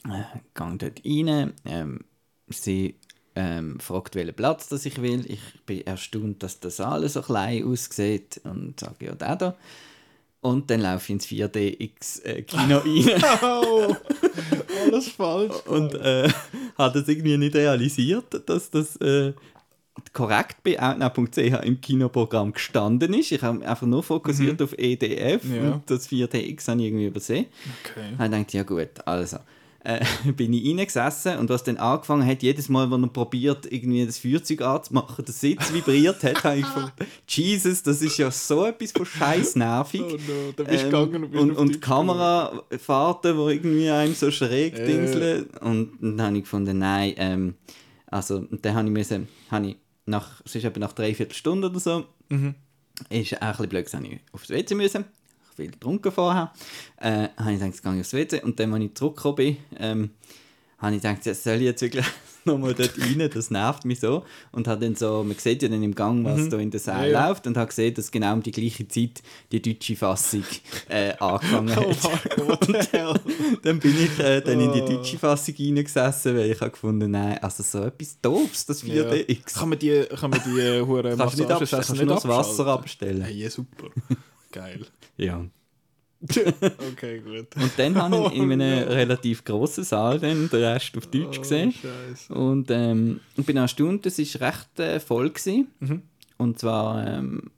äh, 0.04 0.22
gehe 0.54 0.76
dort 0.78 1.02
rein, 1.04 1.52
ähm, 1.64 2.04
sie 2.48 2.94
ähm, 3.36 3.80
fragt, 3.80 4.14
welchen 4.14 4.34
Platz 4.34 4.68
das 4.68 4.86
ich 4.86 5.00
will. 5.02 5.24
Ich 5.28 5.40
bin 5.66 5.86
erstaunt, 5.86 6.42
dass 6.42 6.60
das 6.60 6.80
alles 6.80 7.14
so 7.14 7.22
klein 7.22 7.64
aussieht 7.64 8.40
und 8.44 8.80
sage, 8.80 9.06
ja, 9.06 9.14
der 9.14 9.36
da. 9.36 9.56
Und 10.40 10.70
dann 10.70 10.80
laufe 10.80 11.04
ich 11.04 11.10
ins 11.10 11.26
4DX-Kino 11.26 12.80
äh, 12.80 13.14
rein. 13.18 13.40
oh, 13.42 13.96
alles 14.84 15.08
falsch. 15.08 15.54
Und 15.66 15.94
äh, 15.94 16.28
habe 16.76 17.00
das 17.00 17.08
irgendwie 17.08 17.38
nicht 17.38 17.54
realisiert, 17.54 18.42
dass 18.46 18.70
das 18.70 18.96
äh, 18.96 19.32
korrekt 20.12 20.58
bei 20.62 20.80
outnow.ch 20.80 21.38
im 21.38 21.80
Kinoprogramm 21.80 22.52
gestanden 22.52 23.14
ist. 23.14 23.32
Ich 23.32 23.42
habe 23.42 23.66
einfach 23.66 23.86
nur 23.86 24.02
fokussiert 24.02 24.60
mhm. 24.60 24.64
auf 24.64 24.78
EDF 24.78 25.44
ja. 25.44 25.72
und 25.72 25.90
das 25.90 26.10
4DX 26.10 26.68
habe 26.68 26.80
ich 26.80 26.88
irgendwie 26.88 27.06
übersehen. 27.06 27.46
Okay. 27.82 28.10
Ich 28.12 28.30
dachte, 28.30 28.56
ja 28.56 28.62
gut, 28.64 29.06
also 29.06 29.38
äh, 29.84 30.04
bin 30.32 30.52
ich 30.52 30.66
reingesessen 30.66 31.38
und 31.38 31.50
was 31.50 31.62
dann 31.62 31.76
angefangen 31.76 32.26
hat, 32.26 32.42
jedes 32.42 32.68
Mal, 32.68 32.90
wenn 32.90 33.02
er 33.02 33.08
probiert, 33.08 33.70
irgendwie 33.70 34.04
das 34.04 34.18
Feuerzeug 34.18 34.62
anzumachen, 34.62 35.24
der 35.24 35.34
Sitz 35.34 35.72
vibriert 35.72 36.22
hat, 36.24 36.42
habe 36.42 36.58
ich 36.58 36.66
gedacht, 36.66 36.92
Jesus, 37.28 37.82
das 37.82 38.02
ist 38.02 38.16
ja 38.16 38.30
so 38.30 38.64
etwas 38.64 38.92
von 38.92 39.06
scheiß 39.06 39.56
nervig. 39.56 40.02
Oh 40.02 40.12
no, 40.12 40.52
da 40.56 40.64
bist 40.64 40.84
ähm, 40.84 40.90
gegangen 40.90 41.24
und, 41.24 41.36
und, 41.36 41.56
und 41.56 41.82
Kamerafahrten, 41.82 43.36
die 43.36 43.52
irgendwie 43.52 43.90
einem 43.90 44.14
so 44.14 44.30
schräg 44.30 44.78
äh. 44.78 44.86
dingseln. 44.86 45.44
Und 45.60 45.98
dann 46.00 46.22
habe 46.22 46.36
ich 46.38 46.44
gefunden, 46.44 46.78
nein, 46.78 47.14
ähm, 47.16 47.54
also, 48.06 48.46
dann 48.50 48.74
habe 48.74 48.88
ich 48.88 48.92
müssen, 48.92 49.28
habe 49.50 49.66
ich 49.68 49.76
nach, 50.06 50.40
es 50.44 50.54
ist 50.54 50.64
etwa 50.64 50.80
nach 50.80 50.92
dreiviertel 50.92 51.34
Stunde 51.34 51.68
oder 51.68 51.80
so, 51.80 52.04
mhm. 52.30 52.54
ist 53.10 53.36
auch 53.36 53.42
ein 53.42 53.50
bisschen 53.52 53.68
blöd, 53.68 53.92
habe 53.92 54.06
ich 54.06 54.20
aufs 54.32 54.50
WC 54.50 54.74
müssen 54.74 55.04
viel 55.54 55.70
getrunken 55.70 56.12
vorher, 56.12 56.52
äh, 57.00 57.28
habe 57.36 57.52
ich 57.52 57.58
gedacht, 57.58 57.74
jetzt 57.74 57.82
gehe 57.82 57.94
ich 57.94 58.00
aufs 58.00 58.12
WC. 58.12 58.42
Und 58.42 58.60
dann, 58.60 58.72
als 58.74 58.84
ich 58.84 58.94
zurückgekommen 58.94 59.36
bin, 59.36 59.56
ähm, 59.78 60.10
habe 60.78 60.96
ich 60.96 61.02
gedacht, 61.02 61.24
jetzt 61.26 61.44
soll 61.44 61.54
ich 61.54 61.62
jetzt 61.62 61.82
wirklich 61.82 62.04
nochmal 62.44 62.74
dort 62.74 62.98
rein, 62.98 63.30
das 63.32 63.50
nervt 63.50 63.84
mich 63.84 64.00
so. 64.00 64.24
Und 64.52 64.68
habe 64.68 64.84
dann 64.84 64.94
so, 64.94 65.24
man 65.24 65.36
sieht 65.36 65.62
ja 65.62 65.68
dann 65.68 65.82
im 65.82 65.94
Gang, 65.94 66.24
was 66.24 66.40
mhm. 66.40 66.50
da 66.50 66.58
in 66.58 66.70
der 66.70 66.80
Saal 66.80 67.10
ja, 67.10 67.28
läuft, 67.28 67.46
und 67.46 67.56
habe 67.56 67.68
gesehen, 67.68 67.94
dass 67.94 68.10
genau 68.10 68.34
um 68.34 68.42
die 68.42 68.50
gleiche 68.50 68.86
Zeit 68.88 69.22
die 69.50 69.62
deutsche 69.62 69.96
Fassung 69.96 70.44
äh, 70.88 71.12
angefangen 71.18 71.74
hat. 71.74 71.86
Oh 72.38 72.42
und 72.42 73.64
dann 73.64 73.78
bin 73.78 73.94
ich 73.98 74.18
äh, 74.18 74.40
dann 74.40 74.60
in 74.60 74.72
die 74.72 74.82
oh. 74.82 74.88
deutsche 74.88 75.18
Fassung 75.18 75.54
reingesessen, 75.58 76.36
weil 76.36 76.50
ich 76.50 76.60
habe 76.60 76.70
gefunden, 76.70 77.10
nein, 77.10 77.38
also 77.42 77.62
so 77.62 77.84
etwas 77.84 78.20
Doofes, 78.20 78.66
das 78.66 78.84
4DX. 78.84 79.28
Ja. 79.28 79.36
Kann 79.54 79.68
man 79.68 79.78
die, 79.78 80.04
kann 80.20 80.30
man 80.30 80.40
die 80.44 80.60
äh, 80.60 81.16
Kannst 81.16 81.38
du 81.38 81.42
nicht, 81.42 81.50
abstellen, 81.50 81.82
kannst 81.86 81.92
nicht 81.92 82.10
das 82.10 82.28
Wasser 82.28 82.66
abstellen? 82.66 83.22
Hey, 83.22 83.48
super. 83.48 83.88
Geil. 84.54 84.86
Ja. 85.16 85.44
okay, 86.92 87.20
gut. 87.20 87.56
Und 87.56 87.72
dann 87.76 87.96
habe 87.96 88.28
ich 88.28 88.34
in 88.40 88.52
einem 88.52 88.88
oh, 88.88 88.92
relativ 88.92 89.44
grossen 89.44 89.82
Saal 89.82 90.20
dann 90.20 90.48
den 90.48 90.64
Rest 90.64 90.96
auf 90.96 91.08
Deutsch 91.08 91.38
oh, 91.38 91.42
gesehen. 91.42 91.72
Scheiße. 91.72 92.32
Und 92.32 92.70
ähm, 92.70 93.18
ich 93.36 93.44
bin 93.44 93.56
erstaunt, 93.56 94.06
es 94.06 94.18
war 94.40 94.48
recht 94.48 94.78
äh, 94.78 95.00
voll. 95.00 95.32
Mhm. 95.80 96.02
Und 96.38 96.60
zwar 96.60 97.04
ähm, 97.04 97.50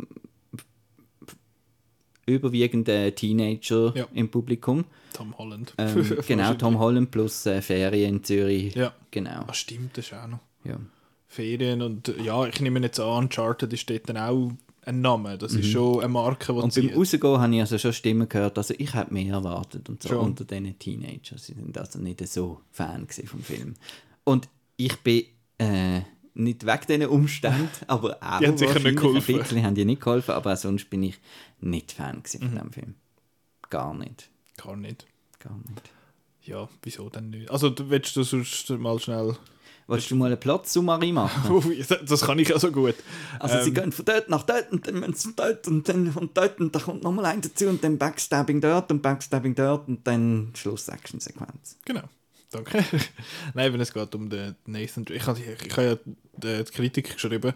überwiegend 2.25 2.89
äh, 2.89 3.13
Teenager 3.13 3.95
ja. 3.95 4.09
im 4.15 4.31
Publikum. 4.31 4.87
Tom 5.13 5.37
Holland. 5.37 5.75
Ähm, 5.77 6.17
genau, 6.27 6.55
Tom 6.55 6.79
Holland 6.79 7.11
plus 7.11 7.45
äh, 7.45 7.61
Ferien 7.61 8.17
in 8.17 8.25
Zürich. 8.25 8.75
Ja. 8.75 8.95
Genau. 9.11 9.45
Ach, 9.47 9.55
stimmt, 9.55 9.99
das 9.99 10.07
ist 10.07 10.15
auch 10.15 10.27
noch. 10.27 10.41
Ja. 10.65 10.79
Ferien 11.29 11.83
und 11.83 12.15
ja, 12.23 12.47
ich 12.47 12.59
nehme 12.63 12.81
jetzt 12.81 12.99
an, 12.99 13.25
Uncharted 13.25 13.71
ist 13.73 13.91
dort 13.91 14.09
dann 14.09 14.17
auch 14.17 14.53
ein 14.87 15.01
Name. 15.01 15.37
Das 15.37 15.53
mhm. 15.53 15.61
ist 15.61 15.71
schon 15.71 15.99
eine 16.01 16.09
Marke, 16.09 16.53
die 16.53 16.59
Und 16.59 16.75
beim 16.75 16.89
Rausgehen 16.91 17.39
habe 17.39 17.55
ich 17.55 17.61
also 17.61 17.79
schon 17.79 17.93
Stimmen 17.93 18.29
gehört, 18.29 18.57
also 18.57 18.75
ich 18.79 18.95
hätte 18.95 19.13
mehr 19.13 19.35
erwartet 19.35 19.89
und 19.89 20.03
so 20.03 20.11
schon. 20.11 20.19
unter 20.19 20.45
diesen 20.45 20.79
Teenagers. 20.79 21.47
Sie 21.47 21.55
sind 21.55 21.77
also 21.77 21.99
nicht 21.99 22.27
so 22.27 22.61
Fan 22.71 23.07
vom 23.09 23.43
Film. 23.43 23.75
Und 24.25 24.49
ich 24.77 24.97
bin 25.01 25.25
äh, 25.59 26.01
nicht 26.35 26.65
wegen 26.65 26.87
diesen 26.89 27.07
Umständen, 27.07 27.69
aber 27.89 28.17
auch 28.21 28.39
die 28.39 28.47
haben 28.47 28.59
sicher 28.59 28.79
nicht 28.79 28.97
geholfen. 28.97 29.35
Ein 29.35 29.41
bisschen 29.41 29.63
haben 29.65 29.75
die 29.75 29.85
nicht 29.85 30.01
geholfen, 30.01 30.33
aber 30.33 30.57
sonst 30.57 30.89
bin 30.89 31.03
ich 31.03 31.19
nicht 31.61 31.93
Fan 31.93 32.23
von 32.25 32.51
mhm. 32.51 32.59
dem 32.59 32.73
Film. 32.73 32.95
Gar 33.69 33.95
nicht. 33.95 34.31
Gar 34.57 34.77
nicht. 34.77 35.07
Gar 35.41 35.57
nicht. 35.57 35.91
Ja, 36.43 36.69
wieso 36.83 37.11
denn 37.11 37.31
nicht? 37.31 37.51
Also, 37.51 37.75
willst 37.77 38.15
du 38.15 38.23
sonst 38.23 38.71
mal 38.71 39.01
schnell 39.01 39.37
Willst 39.89 40.11
du 40.11 40.17
mal 40.17 40.27
einen 40.27 40.41
Platzsummari 40.41 41.13
machen? 41.13 41.77
das 42.07 42.21
kann 42.23 42.39
ich 42.41 42.53
also 42.53 42.73
gut. 42.73 42.97
Also 43.39 43.57
ähm, 43.57 43.65
sie 43.65 43.73
gehen 43.73 43.93
von 43.93 44.05
dort 44.05 44.29
nach 44.29 44.43
dort 44.43 44.73
und 44.73 44.87
dann 44.87 44.99
müssen 44.99 45.15
sie 45.15 45.33
dort 45.37 45.69
und 45.69 45.89
dann 45.89 46.11
von 46.11 46.31
dort 46.35 46.61
und 46.61 46.75
dann 46.75 46.83
kommt 46.83 47.05
nochmal 47.05 47.27
ein 47.27 47.41
dazu 47.41 47.69
und 47.69 47.85
dann 47.85 47.97
Backstabbing 47.97 48.61
dort 48.61 48.91
und 48.91 49.01
Backstabbing 49.01 49.55
dort 49.55 49.87
und 49.87 50.05
dann 50.05 50.53
Schluss-Action-Sequenz. 50.57 51.79
Genau. 51.85 52.03
Danke. 52.51 52.85
Nein, 53.55 53.73
wenn 53.73 53.81
es 53.81 53.93
geht 53.93 54.15
um 54.15 54.29
den 54.29 54.57
Nathan 54.67 55.05
Drake. 55.05 55.21
Ich 55.21 55.27
habe, 55.27 55.41
ich 55.41 55.77
habe 55.77 56.01
ja 56.43 56.63
die 56.65 56.73
Kritik 56.73 57.15
geschrieben 57.15 57.53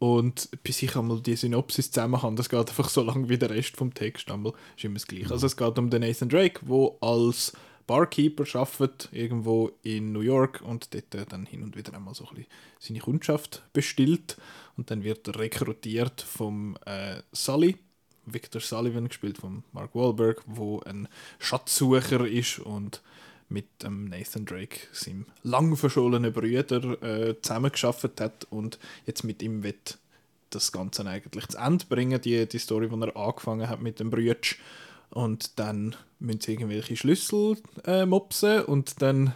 und 0.00 0.48
bis 0.62 0.82
ich 0.82 0.96
einmal 0.96 1.20
die 1.20 1.36
Synopsis 1.36 1.90
zusammen 1.90 2.20
habe, 2.20 2.34
das 2.34 2.48
geht 2.48 2.58
einfach 2.58 2.88
so 2.88 3.02
lange 3.02 3.28
wie 3.28 3.38
der 3.38 3.50
Rest 3.50 3.76
vom 3.76 3.94
Text. 3.94 4.30
Einmal 4.30 4.54
ist 4.76 4.84
immer 4.84 4.94
das 4.94 5.06
Gleiche. 5.06 5.30
Also 5.30 5.46
es 5.46 5.56
geht 5.56 5.78
um 5.78 5.90
den 5.90 6.00
Nathan 6.00 6.28
Drake, 6.28 6.60
wo 6.62 6.96
als 7.00 7.52
Barkeeper 7.90 8.44
arbeitet, 8.54 9.08
irgendwo 9.10 9.72
in 9.82 10.12
New 10.12 10.20
York 10.20 10.62
und 10.64 10.94
dort 10.94 11.32
dann 11.32 11.44
hin 11.44 11.64
und 11.64 11.76
wieder 11.76 11.92
einmal 11.92 12.14
so 12.14 12.22
ein 12.28 12.36
bisschen 12.36 12.52
seine 12.78 13.00
Kundschaft 13.00 13.64
bestillt 13.72 14.36
und 14.76 14.92
dann 14.92 15.02
wird 15.02 15.26
er 15.26 15.40
rekrutiert 15.40 16.20
vom 16.22 16.78
äh, 16.86 17.20
Sully, 17.32 17.78
Victor 18.26 18.60
Sullivan, 18.60 19.08
gespielt 19.08 19.38
von 19.38 19.64
Mark 19.72 19.92
Wahlberg, 19.96 20.40
wo 20.46 20.78
ein 20.82 21.08
Schatzsucher 21.40 22.28
ist 22.28 22.60
und 22.60 23.02
mit 23.48 23.66
ähm, 23.82 24.04
Nathan 24.04 24.46
Drake, 24.46 24.86
seinem 24.92 25.26
lang 25.42 25.74
verschollenen 25.74 26.32
Brüder, 26.32 27.02
äh, 27.02 27.42
zusammengearbeitet 27.42 28.20
hat 28.20 28.46
und 28.50 28.78
jetzt 29.04 29.24
mit 29.24 29.42
ihm 29.42 29.64
wird 29.64 29.98
das 30.50 30.70
Ganze 30.70 31.04
eigentlich 31.06 31.48
zu 31.48 31.58
Ende 31.58 31.84
bringen, 31.88 32.20
die, 32.20 32.46
die 32.46 32.58
Story, 32.58 32.88
die 32.88 33.02
er 33.02 33.16
angefangen 33.16 33.68
hat 33.68 33.82
mit 33.82 33.98
dem 33.98 34.10
Brütsch. 34.10 34.58
Und 35.10 35.58
dann 35.58 35.96
müssen 36.18 36.40
sie 36.40 36.52
irgendwelche 36.52 36.96
Schlüssel 36.96 37.56
äh, 37.84 38.06
mopsen 38.06 38.62
und 38.62 39.02
dann 39.02 39.34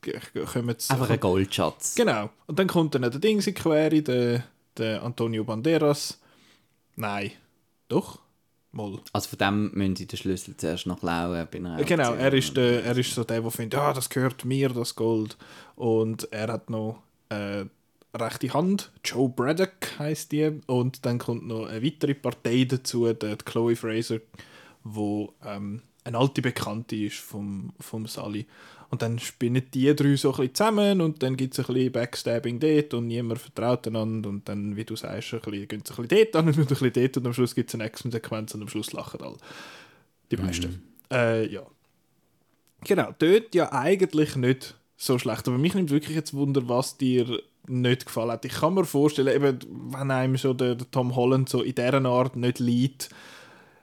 kommen 0.00 0.74
sie... 0.78 0.92
Einfach 0.92 1.10
ein 1.10 1.20
Goldschatz. 1.20 1.94
Genau. 1.94 2.30
Und 2.46 2.58
dann 2.58 2.66
kommt 2.66 2.94
dann 2.94 3.02
der 3.02 3.10
Dings 3.10 3.46
in 3.46 3.54
Quere, 3.54 4.02
der, 4.02 4.44
der 4.76 5.02
Antonio 5.02 5.44
Banderas. 5.44 6.18
Nein. 6.96 7.32
Doch? 7.88 8.20
Mal. 8.72 9.00
Also 9.12 9.30
von 9.30 9.38
dem 9.38 9.70
müssen 9.74 9.96
sie 9.96 10.06
den 10.06 10.16
Schlüssel 10.16 10.56
zuerst 10.56 10.86
noch 10.86 11.00
klauen. 11.00 11.48
Genau, 11.50 12.14
er 12.14 12.32
ist, 12.32 12.56
der, 12.56 12.84
er 12.84 12.96
ist 12.96 13.12
so 13.12 13.24
der, 13.24 13.40
der 13.40 13.50
findet, 13.50 13.74
ja, 13.74 13.92
das 13.92 14.08
gehört 14.08 14.44
mir, 14.44 14.68
das 14.68 14.94
Gold. 14.94 15.36
Und 15.74 16.32
er 16.32 16.52
hat 16.52 16.70
noch 16.70 17.02
äh, 17.30 17.64
rechte 18.14 18.54
Hand, 18.54 18.92
Joe 19.04 19.28
Braddock 19.28 19.98
heißt 19.98 20.30
die. 20.30 20.60
Und 20.66 21.04
dann 21.04 21.18
kommt 21.18 21.48
noch 21.48 21.66
eine 21.66 21.82
weitere 21.82 22.14
Partei 22.14 22.64
dazu, 22.64 23.12
die 23.12 23.36
Chloe 23.44 23.74
Fraser, 23.74 24.20
wo 24.84 25.34
ähm, 25.44 25.82
eine 26.04 26.18
alte 26.18 26.42
Bekannte 26.42 26.96
ist 26.96 27.18
vom, 27.18 27.72
vom 27.78 28.06
Sally. 28.06 28.46
Und 28.90 29.02
dann 29.02 29.20
spinnen 29.20 29.62
die 29.72 29.94
drei 29.94 30.16
so 30.16 30.30
ein 30.30 30.36
bisschen 30.36 30.54
zusammen 30.54 31.00
und 31.00 31.22
dann 31.22 31.36
gibt 31.36 31.56
es 31.56 31.60
ein 31.60 31.72
bisschen 31.72 31.92
Backstabbing 31.92 32.58
dort 32.58 32.92
und 32.94 33.06
niemand 33.06 33.40
vertraut 33.40 33.86
einander 33.86 34.28
und 34.28 34.48
dann, 34.48 34.74
wie 34.76 34.84
du 34.84 34.96
sagst, 34.96 35.32
ein 35.32 35.40
bisschen, 35.40 35.68
gehen 35.68 35.82
sie 35.84 35.94
ein 35.94 36.08
bisschen 36.08 36.08
dort 36.08 36.36
an 36.36 36.48
und 36.48 36.58
ein 36.58 36.66
bisschen 36.66 36.92
dort 36.92 37.16
und 37.16 37.26
am 37.26 37.32
Schluss 37.32 37.54
gibt 37.54 37.70
es 37.70 37.74
eine 37.74 37.84
Action-Sequenz 37.84 38.54
und 38.54 38.62
am 38.62 38.68
Schluss 38.68 38.92
lachen 38.92 39.22
alle. 39.22 39.36
Die 40.32 40.36
meisten. 40.36 40.70
Mhm. 40.70 41.16
Äh, 41.16 41.46
ja. 41.46 41.62
Genau, 42.82 43.14
dort 43.18 43.54
ja 43.54 43.72
eigentlich 43.72 44.34
nicht 44.34 44.74
so 44.96 45.18
schlecht, 45.18 45.46
aber 45.46 45.58
mich 45.58 45.74
nimmt 45.74 45.90
wirklich 45.90 46.16
jetzt 46.16 46.34
Wunder, 46.34 46.68
was 46.68 46.96
dir 46.96 47.40
nicht 47.68 48.06
gefallen 48.06 48.32
hat. 48.32 48.44
Ich 48.44 48.54
kann 48.54 48.74
mir 48.74 48.84
vorstellen, 48.84 49.34
eben, 49.34 49.58
wenn 49.92 50.10
einem 50.10 50.36
so 50.36 50.52
der, 50.52 50.74
der 50.74 50.90
Tom 50.90 51.14
Holland 51.14 51.48
so 51.48 51.62
in 51.62 51.74
dieser 51.74 52.04
Art 52.04 52.34
nicht 52.34 52.58
liegt, 52.58 53.10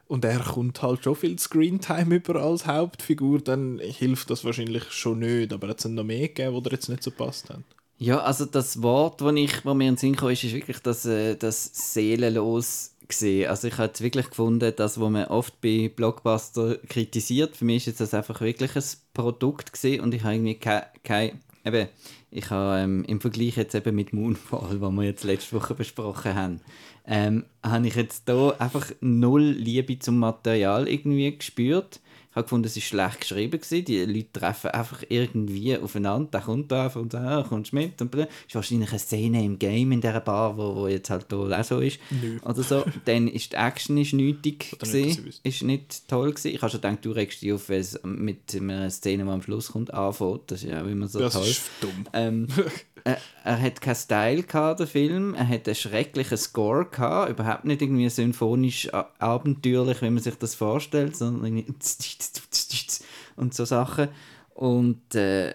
und 0.07 0.25
er 0.25 0.39
kommt 0.39 0.81
halt 0.81 1.03
schon 1.03 1.15
viel 1.15 1.37
Screentime 1.37 2.15
über 2.15 2.35
als 2.41 2.65
Hauptfigur, 2.65 3.39
dann 3.39 3.79
hilft 3.79 4.29
das 4.29 4.45
wahrscheinlich 4.45 4.91
schon 4.91 5.19
nicht. 5.19 5.53
Aber 5.53 5.69
es 5.69 5.85
noch 5.85 6.03
mehr 6.03 6.27
gegeben, 6.29 6.63
dir 6.63 6.71
jetzt 6.71 6.89
nicht 6.89 7.03
so 7.03 7.11
passt 7.11 7.49
haben? 7.49 7.65
Ja, 7.99 8.19
also 8.19 8.45
das 8.45 8.81
Wort, 8.83 9.21
das 9.21 9.33
ich, 9.35 9.65
wo 9.65 9.73
mir 9.73 9.87
in 9.87 9.95
den 9.95 9.97
Sinn 9.97 10.15
kam, 10.15 10.29
ist, 10.29 10.43
ist 10.43 10.53
wirklich 10.53 10.79
das, 10.79 11.05
äh, 11.05 11.35
das 11.35 11.93
seelenlos 11.93 12.93
gesehen. 13.07 13.49
Also 13.49 13.67
ich 13.67 13.77
habe 13.77 13.99
wirklich 13.99 14.29
gefunden, 14.29 14.73
das, 14.75 14.99
was 14.99 15.09
man 15.09 15.25
oft 15.25 15.59
bei 15.61 15.91
Blockbuster 15.93 16.77
kritisiert, 16.89 17.57
für 17.57 17.65
mich 17.65 17.87
ist 17.87 17.99
das 17.99 18.13
einfach 18.13 18.41
wirklich 18.41 18.75
ein 18.75 18.83
Produkt 19.13 19.73
gesehen 19.73 20.01
und 20.01 20.13
ich 20.13 20.23
habe 20.23 20.35
irgendwie 20.35 20.55
kein, 20.55 20.83
kein 21.03 21.41
eben, 21.65 21.87
ich 22.29 22.49
habe 22.49 22.79
ähm, 22.79 23.03
im 23.05 23.21
Vergleich 23.21 23.57
jetzt 23.57 23.75
eben 23.75 23.95
mit 23.95 24.13
Moonfall, 24.13 24.79
was 24.81 24.91
wir 24.91 25.03
jetzt 25.03 25.23
letzte 25.23 25.55
Woche 25.55 25.73
besprochen 25.73 26.35
haben, 26.35 26.61
ähm, 27.07 27.45
habe 27.63 27.87
ich 27.87 27.95
jetzt 27.95 28.27
da 28.27 28.49
einfach 28.59 28.91
null 29.01 29.43
Liebe 29.43 29.97
zum 29.99 30.19
Material 30.19 30.87
irgendwie 30.87 31.35
gespürt. 31.37 32.01
Ich 32.29 32.35
habe 32.35 32.43
gefunden, 32.43 32.67
es 32.67 32.75
war 32.75 32.81
schlecht 32.83 33.21
geschrieben. 33.21 33.59
Gewesen. 33.59 33.85
Die 33.85 34.05
Leute 34.05 34.31
treffen 34.33 34.69
einfach 34.69 35.03
irgendwie 35.09 35.75
aufeinander. 35.75 36.29
Der 36.33 36.41
kommt 36.41 36.71
da 36.71 36.85
und 36.87 37.13
da, 37.13 37.43
kommst 37.47 37.73
mit. 37.73 37.99
Und 37.99 38.13
es 38.13 38.27
ist 38.47 38.53
wahrscheinlich 38.53 38.89
eine 38.91 38.99
Szene 38.99 39.43
im 39.43 39.57
Game 39.57 39.91
in 39.91 40.01
dieser 40.01 40.19
Bar, 40.19 40.55
wo, 40.55 40.75
wo 40.75 40.87
jetzt 40.87 41.09
halt 41.09 41.25
hier 41.29 41.39
auch 41.39 41.63
so 41.63 41.79
ist. 41.79 41.99
Nö. 42.11 42.37
Oder 42.43 42.61
so. 42.61 42.83
Dann 43.05 43.27
ist 43.27 43.53
die 43.53 43.55
Action 43.55 43.97
ist 43.97 44.13
nötig 44.13 44.77
gewesen, 44.77 45.33
ist 45.41 45.63
nicht 45.63 46.07
toll 46.07 46.29
gewesen. 46.29 46.49
Ich 46.53 46.61
habe 46.61 46.69
schon 46.69 46.81
gedacht, 46.81 46.99
du 47.03 47.11
regst 47.11 47.41
dich 47.41 47.53
auf, 47.53 47.69
wenn 47.69 47.79
es 47.79 47.99
mit 48.03 48.55
einer 48.55 48.91
Szene, 48.91 49.23
die 49.23 49.29
am 49.29 49.41
Schluss 49.41 49.71
kommt, 49.71 49.91
anfängt. 49.91 50.51
Das 50.51 50.61
ist 50.61 50.69
ja 50.69 50.83
auch 50.83 50.87
immer 50.87 51.07
so 51.07 51.19
das 51.19 51.33
toll. 51.33 51.41
Das 51.41 51.51
ist 51.51 51.71
dumm. 51.81 52.05
Ähm, 52.13 52.47
er, 53.03 53.17
er 53.43 53.62
hat 53.62 53.81
keinen 53.81 53.95
Style 53.95 54.43
gehabt, 54.43 54.79
der 54.79 54.88
Film. 54.88 55.33
Er 55.36 55.47
hat 55.47 55.67
einen 55.67 55.75
schrecklichen 55.75 56.38
Score 56.38 56.86
gehabt. 56.86 57.31
Überhaupt 57.31 57.65
nicht 57.65 57.81
irgendwie 57.81 58.10
symphonisch 58.10 58.89
abenteuerlich, 59.19 60.01
wie 60.01 60.10
man 60.10 60.23
sich 60.23 60.36
das 60.36 60.55
vorstellt, 60.55 61.15
sondern 61.15 61.45
irgendwie 61.45 61.73
und 63.36 63.53
so 63.53 63.65
Sachen. 63.65 64.10
Und, 64.53 65.15
äh, 65.15 65.53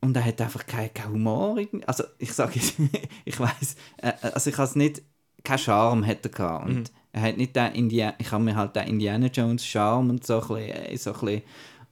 und 0.00 0.16
er 0.16 0.24
hat 0.24 0.40
einfach 0.40 0.66
keinen 0.66 0.92
kein 0.92 1.12
Humor. 1.12 1.58
Also 1.86 2.04
ich 2.18 2.32
sage 2.32 2.52
jetzt, 2.56 2.74
ich 3.24 3.38
weiß, 3.38 3.76
äh, 3.98 4.12
also 4.22 4.50
ich 4.50 4.56
habe 4.56 4.68
es 4.68 4.76
nicht, 4.76 5.02
keinen 5.44 5.58
Charme 5.58 6.06
hat 6.06 6.24
er 6.24 6.30
gehabt. 6.30 6.68
Und 6.68 6.74
mhm. 6.76 6.84
er 7.12 7.22
hat 7.22 7.36
nicht 7.36 7.56
den 7.56 7.72
Indiana, 7.72 8.14
ich 8.18 8.30
habe 8.32 8.44
mir 8.44 8.56
halt 8.56 8.76
den 8.76 8.88
Indiana 8.88 9.26
Jones 9.26 9.64
Charme 9.64 10.10
und 10.10 10.26
so 10.26 10.40
ein 10.40 10.48
bisschen, 10.48 10.58
äh, 10.58 10.96
so 10.96 11.12
ein 11.12 11.20
bisschen 11.20 11.42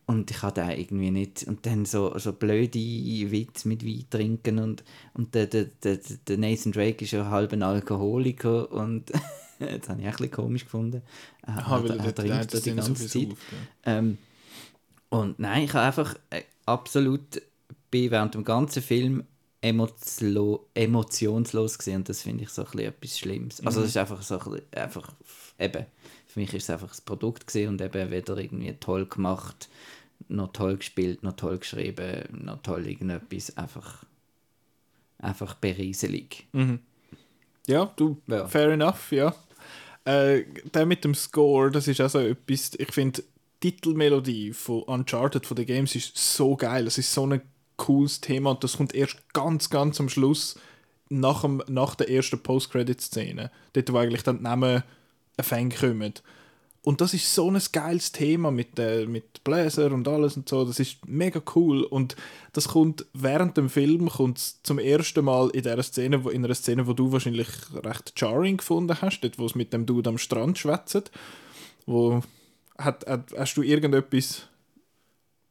und 0.09 0.31
ich 0.31 0.43
hatte 0.43 0.63
irgendwie 0.63 1.11
nicht. 1.11 1.45
Und 1.47 1.67
dann 1.67 1.85
so, 1.85 2.19
so 2.19 2.33
blöde 2.33 2.79
Witze 2.79 3.69
mit 3.69 3.85
Wein 3.85 4.07
trinken. 4.09 4.59
Und, 4.59 4.83
und 5.13 5.35
der, 5.35 5.47
der, 5.47 5.65
der, 5.65 5.99
der 6.27 6.39
Nathan 6.39 6.73
Drake 6.73 7.05
ist 7.05 7.11
ja 7.11 7.29
halb 7.29 7.53
ein 7.53 7.63
Alkoholiker. 7.63 8.73
Und 8.73 9.11
das 9.59 9.91
habe 9.91 10.01
ich 10.01 10.07
ein 10.07 10.13
bisschen 10.13 10.31
komisch 10.31 10.65
gefunden. 10.65 11.03
Aha, 11.43 11.83
weil 11.83 11.91
er, 11.91 12.07
er 12.07 12.15
trinkt 12.15 12.65
die 12.65 12.75
ganze 12.75 13.07
Zeit. 13.07 13.33
Auf, 13.33 13.39
ja. 13.85 13.99
ähm, 13.99 14.17
und 15.11 15.39
nein, 15.39 15.65
ich 15.65 15.75
habe 15.75 15.85
einfach 15.85 16.15
äh, 16.31 16.41
absolut 16.65 17.43
bin 17.91 18.11
während 18.11 18.35
dem 18.35 18.45
ganzen 18.45 18.83
Film 18.83 19.25
emotionslos 19.61 21.77
gesehen. 21.77 21.97
Und 21.97 22.09
das 22.09 22.23
finde 22.23 22.45
ich 22.45 22.49
so 22.49 22.63
ein 22.63 22.71
bisschen 22.71 22.89
etwas 22.89 23.19
Schlimmes. 23.19 23.61
Also, 23.61 23.81
es 23.81 23.85
mhm. 23.85 23.89
ist 23.89 23.97
einfach 23.99 24.23
so 24.23 24.39
ein 24.39 24.53
bisschen, 24.53 24.73
einfach, 24.73 25.13
eben, 25.59 25.85
für 26.29 26.41
mich 26.41 26.55
ist 26.55 26.63
es 26.63 26.71
einfach 26.71 26.89
das 26.89 27.03
Produkt 27.03 27.47
gesehen 27.47 27.69
und 27.69 27.83
eben 27.83 28.11
weder 28.11 28.39
irgendwie 28.39 28.73
toll 28.73 29.05
gemacht 29.05 29.69
noch 30.29 30.53
toll 30.53 30.77
gespielt, 30.77 31.23
noch 31.23 31.37
toll 31.37 31.59
geschrieben, 31.59 32.25
noch 32.45 32.63
toll 32.63 32.87
irgendetwas. 32.87 33.57
Einfach, 33.57 34.05
einfach 35.19 35.55
berieselig. 35.55 36.47
Mhm. 36.53 36.81
Ja, 37.67 37.93
du, 37.97 38.21
ja. 38.27 38.47
fair 38.47 38.71
enough, 38.71 39.13
ja. 39.13 39.35
Äh, 40.05 40.45
der 40.73 40.87
mit 40.87 41.05
dem 41.05 41.15
Score, 41.15 41.71
das 41.71 41.87
ist 41.87 42.01
also 42.01 42.21
etwas, 42.21 42.73
ich 42.79 42.93
finde, 42.93 43.23
die 43.63 43.73
Titelmelodie 43.73 44.53
von 44.53 44.83
Uncharted, 44.85 45.45
von 45.45 45.57
den 45.57 45.67
Games, 45.67 45.95
ist 45.95 46.17
so 46.17 46.57
geil. 46.57 46.87
Es 46.87 46.97
ist 46.97 47.13
so 47.13 47.27
ein 47.27 47.43
cooles 47.77 48.21
Thema 48.21 48.53
und 48.53 48.65
das 48.65 48.77
kommt 48.77 48.95
erst 48.95 49.19
ganz, 49.33 49.69
ganz 49.69 50.01
am 50.01 50.09
Schluss, 50.09 50.59
nach, 51.11 51.43
dem, 51.43 51.63
nach 51.69 51.95
der 51.95 52.11
ersten 52.11 52.43
Post-Credit-Szene. 52.43 53.51
Dort, 53.73 53.93
wo 53.93 53.99
eigentlich 53.99 54.23
dann 54.23 54.39
die 54.39 54.43
Namen 54.45 54.83
Fang 55.41 55.71
kommen. 55.71 56.15
Und 56.83 57.01
das 57.01 57.13
ist 57.13 57.35
so 57.35 57.51
ein 57.51 57.61
geiles 57.73 58.13
Thema 58.13 58.51
mit, 58.51 58.79
äh, 58.79 59.05
mit 59.07 59.43
Bläser 59.45 59.93
und 59.93 60.07
alles 60.07 60.37
und 60.37 60.49
so. 60.49 60.65
Das 60.65 60.79
ist 60.79 61.07
mega 61.07 61.43
cool. 61.55 61.83
Und 61.83 62.17
das 62.53 62.69
kommt 62.69 63.05
während 63.13 63.57
dem 63.57 63.69
Film 63.69 64.09
kommt 64.09 64.39
zum 64.39 64.79
ersten 64.79 65.25
Mal 65.25 65.51
in 65.51 65.65
der 65.65 65.83
Szene, 65.83 66.25
wo, 66.25 66.31
in 66.31 66.45
einer 66.45 66.55
Szene, 66.55 66.87
wo 66.87 66.93
du 66.93 67.13
wahrscheinlich 67.13 67.49
recht 67.75 68.13
jarring 68.17 68.59
gefunden 68.59 68.97
hast, 69.01 69.21
dort, 69.21 69.39
wo 69.39 69.47
es 69.47 69.55
mit 69.55 69.73
dem 69.73 69.87
Dude 69.87 70.09
am 70.09 70.19
Strand 70.19 70.57
schwätzt. 70.57 71.11
Wo 71.85 72.23
hat, 72.79 73.07
hat, 73.07 73.35
hast 73.37 73.55
du 73.55 73.63
irgendetwas 73.63 74.49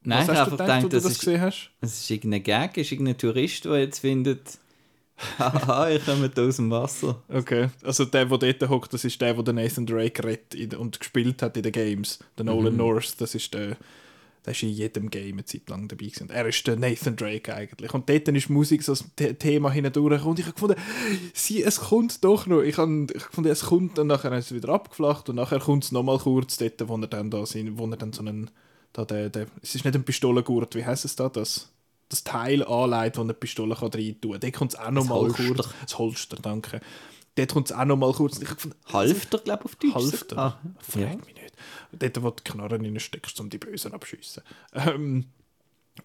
Nein, 0.02 0.22
ich 0.22 0.28
habe 0.28 0.38
einfach 0.40 0.58
gedacht, 0.58 0.82
du 0.84 0.88
das, 0.88 1.02
das 1.02 1.12
ist, 1.12 1.18
gesehen 1.20 1.40
hast? 1.40 1.70
Es 1.80 2.00
ist 2.00 2.10
irgendein 2.10 2.42
Gag, 2.42 2.76
ist 2.76 2.92
irgendein 2.92 3.18
Tourist, 3.18 3.64
der 3.66 3.80
jetzt 3.80 3.98
findet, 3.98 4.58
Haha, 5.38 5.90
ich 5.90 6.04
komme 6.04 6.30
aus 6.36 6.56
dem 6.56 6.70
Wasser. 6.70 7.22
Okay, 7.28 7.68
also 7.82 8.04
der, 8.04 8.26
der 8.26 8.38
dort 8.38 8.70
hockt, 8.70 8.94
das 8.94 9.04
ist 9.04 9.20
der, 9.20 9.34
der 9.34 9.54
Nathan 9.54 9.86
Drake 9.86 10.22
rettet 10.22 10.74
und 10.74 10.98
gespielt 10.98 11.42
hat 11.42 11.56
in 11.56 11.62
den 11.64 11.72
Games. 11.72 12.20
Der 12.36 12.44
Nolan 12.44 12.72
mhm. 12.72 12.78
North, 12.78 13.20
das 13.20 13.34
ist 13.34 13.52
der, 13.52 13.76
der 14.44 14.52
ist 14.52 14.62
in 14.62 14.70
jedem 14.70 15.10
Game 15.10 15.34
eine 15.34 15.44
Zeit 15.44 15.68
lang 15.68 15.88
dabei 15.88 16.06
gewesen. 16.06 16.30
Er 16.30 16.46
ist 16.46 16.66
der 16.66 16.76
Nathan 16.76 17.16
Drake 17.16 17.54
eigentlich. 17.54 17.92
Und 17.92 18.08
dort 18.08 18.28
ist 18.28 18.48
Musik 18.48 18.82
so 18.82 18.92
das 18.92 19.04
Thema 19.38 19.70
hindurch. 19.70 20.24
Und 20.24 20.38
ich 20.38 20.46
habe 20.46 20.54
gefunden, 20.54 20.80
sie, 21.34 21.62
es 21.62 21.80
kommt 21.80 22.22
doch 22.22 22.46
noch. 22.46 22.62
Ich 22.62 22.78
habe 22.78 23.06
ich 23.12 23.26
gefunden, 23.26 23.50
es 23.50 23.66
kommt 23.66 23.98
und 23.98 24.06
nachher 24.06 24.32
ist 24.32 24.46
es 24.46 24.54
wieder 24.54 24.70
abgeflacht 24.70 25.28
und 25.28 25.36
nachher 25.36 25.58
kommt 25.58 25.84
es 25.84 25.92
nochmal 25.92 26.18
kurz 26.18 26.58
dort, 26.58 26.88
wo 26.88 26.96
er 26.96 27.08
dann 27.08 27.30
da 27.30 27.44
sind, 27.44 27.76
wo 27.76 27.86
er 27.86 27.96
dann 27.96 28.12
so 28.12 28.22
einen, 28.22 28.50
da 28.92 29.04
der, 29.04 29.30
der, 29.30 29.46
es 29.60 29.74
ist 29.74 29.84
nicht 29.84 29.96
ein 29.96 30.04
Pistolengurt, 30.04 30.74
wie 30.76 30.84
heißt 30.84 31.04
es 31.04 31.16
da, 31.16 31.28
das? 31.28 31.70
Das 32.08 32.24
Teil 32.24 32.64
anlegt, 32.64 33.16
das 33.16 33.22
eine 33.22 33.34
Pistole 33.34 33.74
kann 33.74 33.88
rein 33.92 34.20
tun 34.20 34.32
kann. 34.32 34.40
Dort 34.40 34.52
kommt 34.54 34.74
es 34.74 34.78
auch 34.78 34.90
noch 34.90 35.04
mal 35.04 35.28
kurz. 35.28 35.68
Das 35.82 35.98
Holster, 35.98 36.36
danke. 36.40 36.80
Dort 37.34 37.52
kommt 37.52 37.70
es 37.70 37.76
auch 37.76 37.84
noch 37.84 37.96
mal 37.96 38.12
kurz. 38.12 38.40
Ich 38.40 38.48
fand, 38.48 38.74
Halfter, 38.92 39.38
glaube 39.38 39.64
ich, 39.64 39.64
auf 39.66 39.76
Deutsch. 39.76 39.94
Halfter? 39.94 40.38
Ah, 40.38 40.60
Frag 40.80 41.02
ja. 41.02 41.16
mich 41.16 41.34
nicht. 41.34 41.54
Dort, 41.92 42.22
wo 42.22 42.30
du 42.30 42.42
die 42.42 42.50
Knarren 42.50 42.84
reinsteckst, 42.84 43.38
um 43.40 43.50
die 43.50 43.58
Bösen 43.58 43.92
abschiessen. 43.92 44.42
Ähm, 44.74 45.26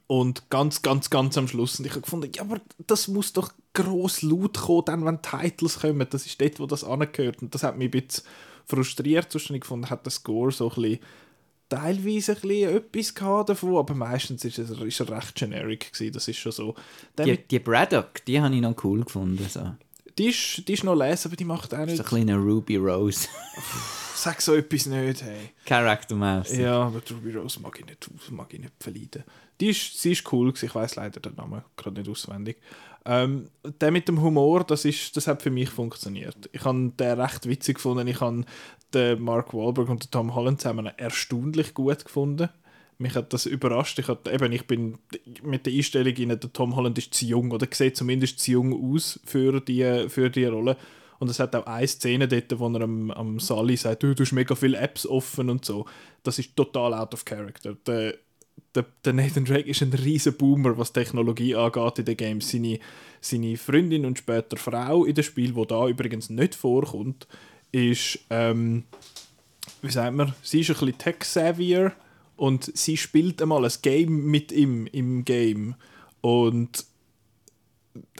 Und 0.07 0.49
ganz, 0.49 0.81
ganz, 0.81 1.09
ganz 1.09 1.37
am 1.37 1.47
Schluss. 1.47 1.79
Und 1.79 1.85
ich 1.85 1.91
habe 1.91 2.01
gefunden, 2.01 2.31
ja, 2.35 2.41
aber 2.41 2.59
das 2.87 3.07
muss 3.07 3.33
doch 3.33 3.53
gross 3.73 4.21
laut 4.21 4.57
kommen, 4.59 4.85
dann, 4.85 5.05
wenn 5.05 5.21
Titles 5.21 5.79
kommen. 5.79 6.07
Das 6.09 6.25
ist 6.25 6.39
dort, 6.41 6.59
wo 6.59 6.65
das 6.65 6.83
angehört. 6.83 7.41
Und 7.41 7.53
das 7.53 7.63
hat 7.63 7.77
mich 7.77 7.93
ein 7.93 8.01
bisschen 8.01 8.23
frustriert. 8.65 9.31
Sonst 9.31 9.45
habe 9.45 9.55
ich 9.55 9.61
gefunden, 9.61 9.89
hat 9.89 10.05
der 10.05 10.11
Score 10.11 10.51
so 10.51 10.69
ein 10.69 10.75
bisschen 10.81 10.99
teilweise 11.73 12.33
ein 12.33 12.41
bisschen 12.41 12.75
etwas 12.75 13.13
davon, 13.47 13.77
aber 13.77 13.93
meistens 13.93 14.45
ist 14.45 14.57
er, 14.59 14.81
ist 14.81 14.99
er 14.99 15.09
recht 15.09 15.35
generic 15.35 15.91
gewesen, 15.91 16.13
das 16.13 16.27
ist 16.27 16.37
schon 16.37 16.51
so. 16.51 16.75
die, 17.17 17.37
die 17.37 17.59
Braddock, 17.59 18.23
die 18.25 18.39
habe 18.39 18.53
ich 18.53 18.61
noch 18.61 18.75
cool 18.83 19.03
gefunden. 19.03 19.45
So. 19.49 19.71
Die, 20.17 20.27
ist, 20.27 20.67
die 20.67 20.73
ist 20.73 20.83
noch 20.83 20.95
lesen, 20.95 21.29
aber 21.29 21.35
die 21.35 21.45
macht 21.45 21.73
auch 21.73 21.85
nicht... 21.85 21.97
So 21.97 22.03
ein 22.03 22.09
kleiner 22.09 22.37
Ruby 22.37 22.77
Rose. 22.77 23.27
Sag 24.15 24.41
so 24.41 24.53
etwas 24.53 24.85
nicht, 24.85 25.23
hey. 25.23 25.49
Character 25.65 26.15
Mouse. 26.15 26.55
Ja, 26.55 26.83
aber 26.83 27.01
die 27.01 27.13
Ruby 27.13 27.31
Rose 27.31 27.59
mag 27.59 27.79
ich 27.79 27.85
nicht, 27.85 28.31
mag 28.31 28.53
ich 28.53 28.59
nicht 28.59 28.73
verleiden. 28.79 29.23
Die 29.59 29.69
ist, 29.69 29.99
sie 29.99 30.11
ist 30.11 30.31
cool 30.31 30.49
gewesen, 30.49 30.65
ich 30.65 30.75
weiß 30.75 30.95
leider 30.95 31.19
den 31.19 31.35
Namen 31.35 31.63
gerade 31.75 31.99
nicht 31.99 32.09
auswendig. 32.09 32.57
Ähm, 33.05 33.49
der 33.81 33.91
mit 33.91 34.07
dem 34.07 34.21
Humor, 34.21 34.63
das, 34.63 34.85
ist, 34.85 35.17
das 35.17 35.27
hat 35.27 35.41
für 35.41 35.51
mich 35.51 35.69
funktioniert. 35.69 36.49
Ich 36.53 36.63
habe 36.63 36.91
den 36.97 37.19
recht 37.19 37.49
witzig 37.49 37.75
gefunden. 37.75 38.07
Ich 38.07 38.21
habe 38.21 38.45
den 38.93 39.21
Mark 39.21 39.53
Wahlberg 39.53 39.89
und 39.89 40.03
den 40.03 40.11
Tom 40.11 40.35
Holland 40.35 40.61
zusammen 40.61 40.91
erstaunlich 40.97 41.73
gut 41.73 42.05
gefunden. 42.05 42.49
Mich 42.97 43.15
hat 43.15 43.33
das 43.33 43.45
überrascht. 43.45 43.99
Ich, 43.99 44.07
hatte, 44.07 44.31
eben, 44.31 44.51
ich 44.51 44.67
bin 44.67 44.97
mit 45.41 45.65
der 45.65 45.73
Einstellung 45.73 46.13
in 46.13 46.29
der 46.29 46.39
Tom 46.39 46.75
Holland 46.75 46.97
ist 46.97 47.13
zu 47.13 47.25
jung 47.25 47.51
oder 47.51 47.67
sieht 47.71 47.97
zumindest 47.97 48.39
zu 48.39 48.51
jung 48.51 48.93
aus 48.93 49.19
für 49.25 49.59
die, 49.59 50.05
für 50.09 50.29
die 50.29 50.45
Rolle. 50.45 50.77
Und 51.19 51.29
es 51.29 51.39
hat 51.39 51.55
auch 51.55 51.65
eine 51.65 51.87
Szene 51.87 52.27
dort, 52.27 52.59
wo 52.59 52.67
er 52.67 52.81
am, 52.81 53.11
am 53.11 53.39
Sally 53.39 53.77
sagt, 53.77 54.03
du, 54.03 54.13
du 54.13 54.23
hast 54.23 54.33
mega 54.33 54.55
viele 54.55 54.77
Apps 54.77 55.05
offen 55.07 55.49
und 55.49 55.63
so. 55.65 55.85
Das 56.23 56.37
ist 56.39 56.55
total 56.55 56.93
out 56.93 57.13
of 57.13 57.25
character. 57.25 57.75
Der, 57.87 58.15
der, 58.75 58.85
der 59.05 59.13
Nathan 59.13 59.45
Drake 59.45 59.69
ist 59.69 59.81
ein 59.81 59.93
riesen 59.93 60.35
Boomer, 60.35 60.77
was 60.77 60.93
Technologie 60.93 61.55
angeht 61.55 61.99
in 61.99 62.05
den 62.05 62.17
Games. 62.17 62.49
Seine, 62.49 62.79
seine 63.21 63.57
Freundin 63.57 64.05
und 64.05 64.17
später 64.17 64.57
Frau 64.57 65.05
in 65.05 65.15
dem 65.15 65.23
Spiel, 65.23 65.55
wo 65.55 65.65
da 65.65 65.87
übrigens 65.87 66.29
nicht 66.29 66.55
vorkommt, 66.55 67.27
ist, 67.73 68.19
ähm, 68.29 68.85
wie 69.81 69.91
sagt 69.91 70.15
man, 70.15 70.33
sie 70.41 70.61
ist 70.61 70.69
ein 70.69 70.77
bisschen 70.77 70.97
tech-savvier 70.97 71.91
und 72.37 72.71
sie 72.77 72.95
spielt 72.95 73.41
einmal 73.41 73.65
ein 73.65 73.71
Game 73.81 74.25
mit 74.27 74.53
ihm 74.53 74.87
im 74.87 75.25
Game. 75.25 75.75
Und 76.21 76.85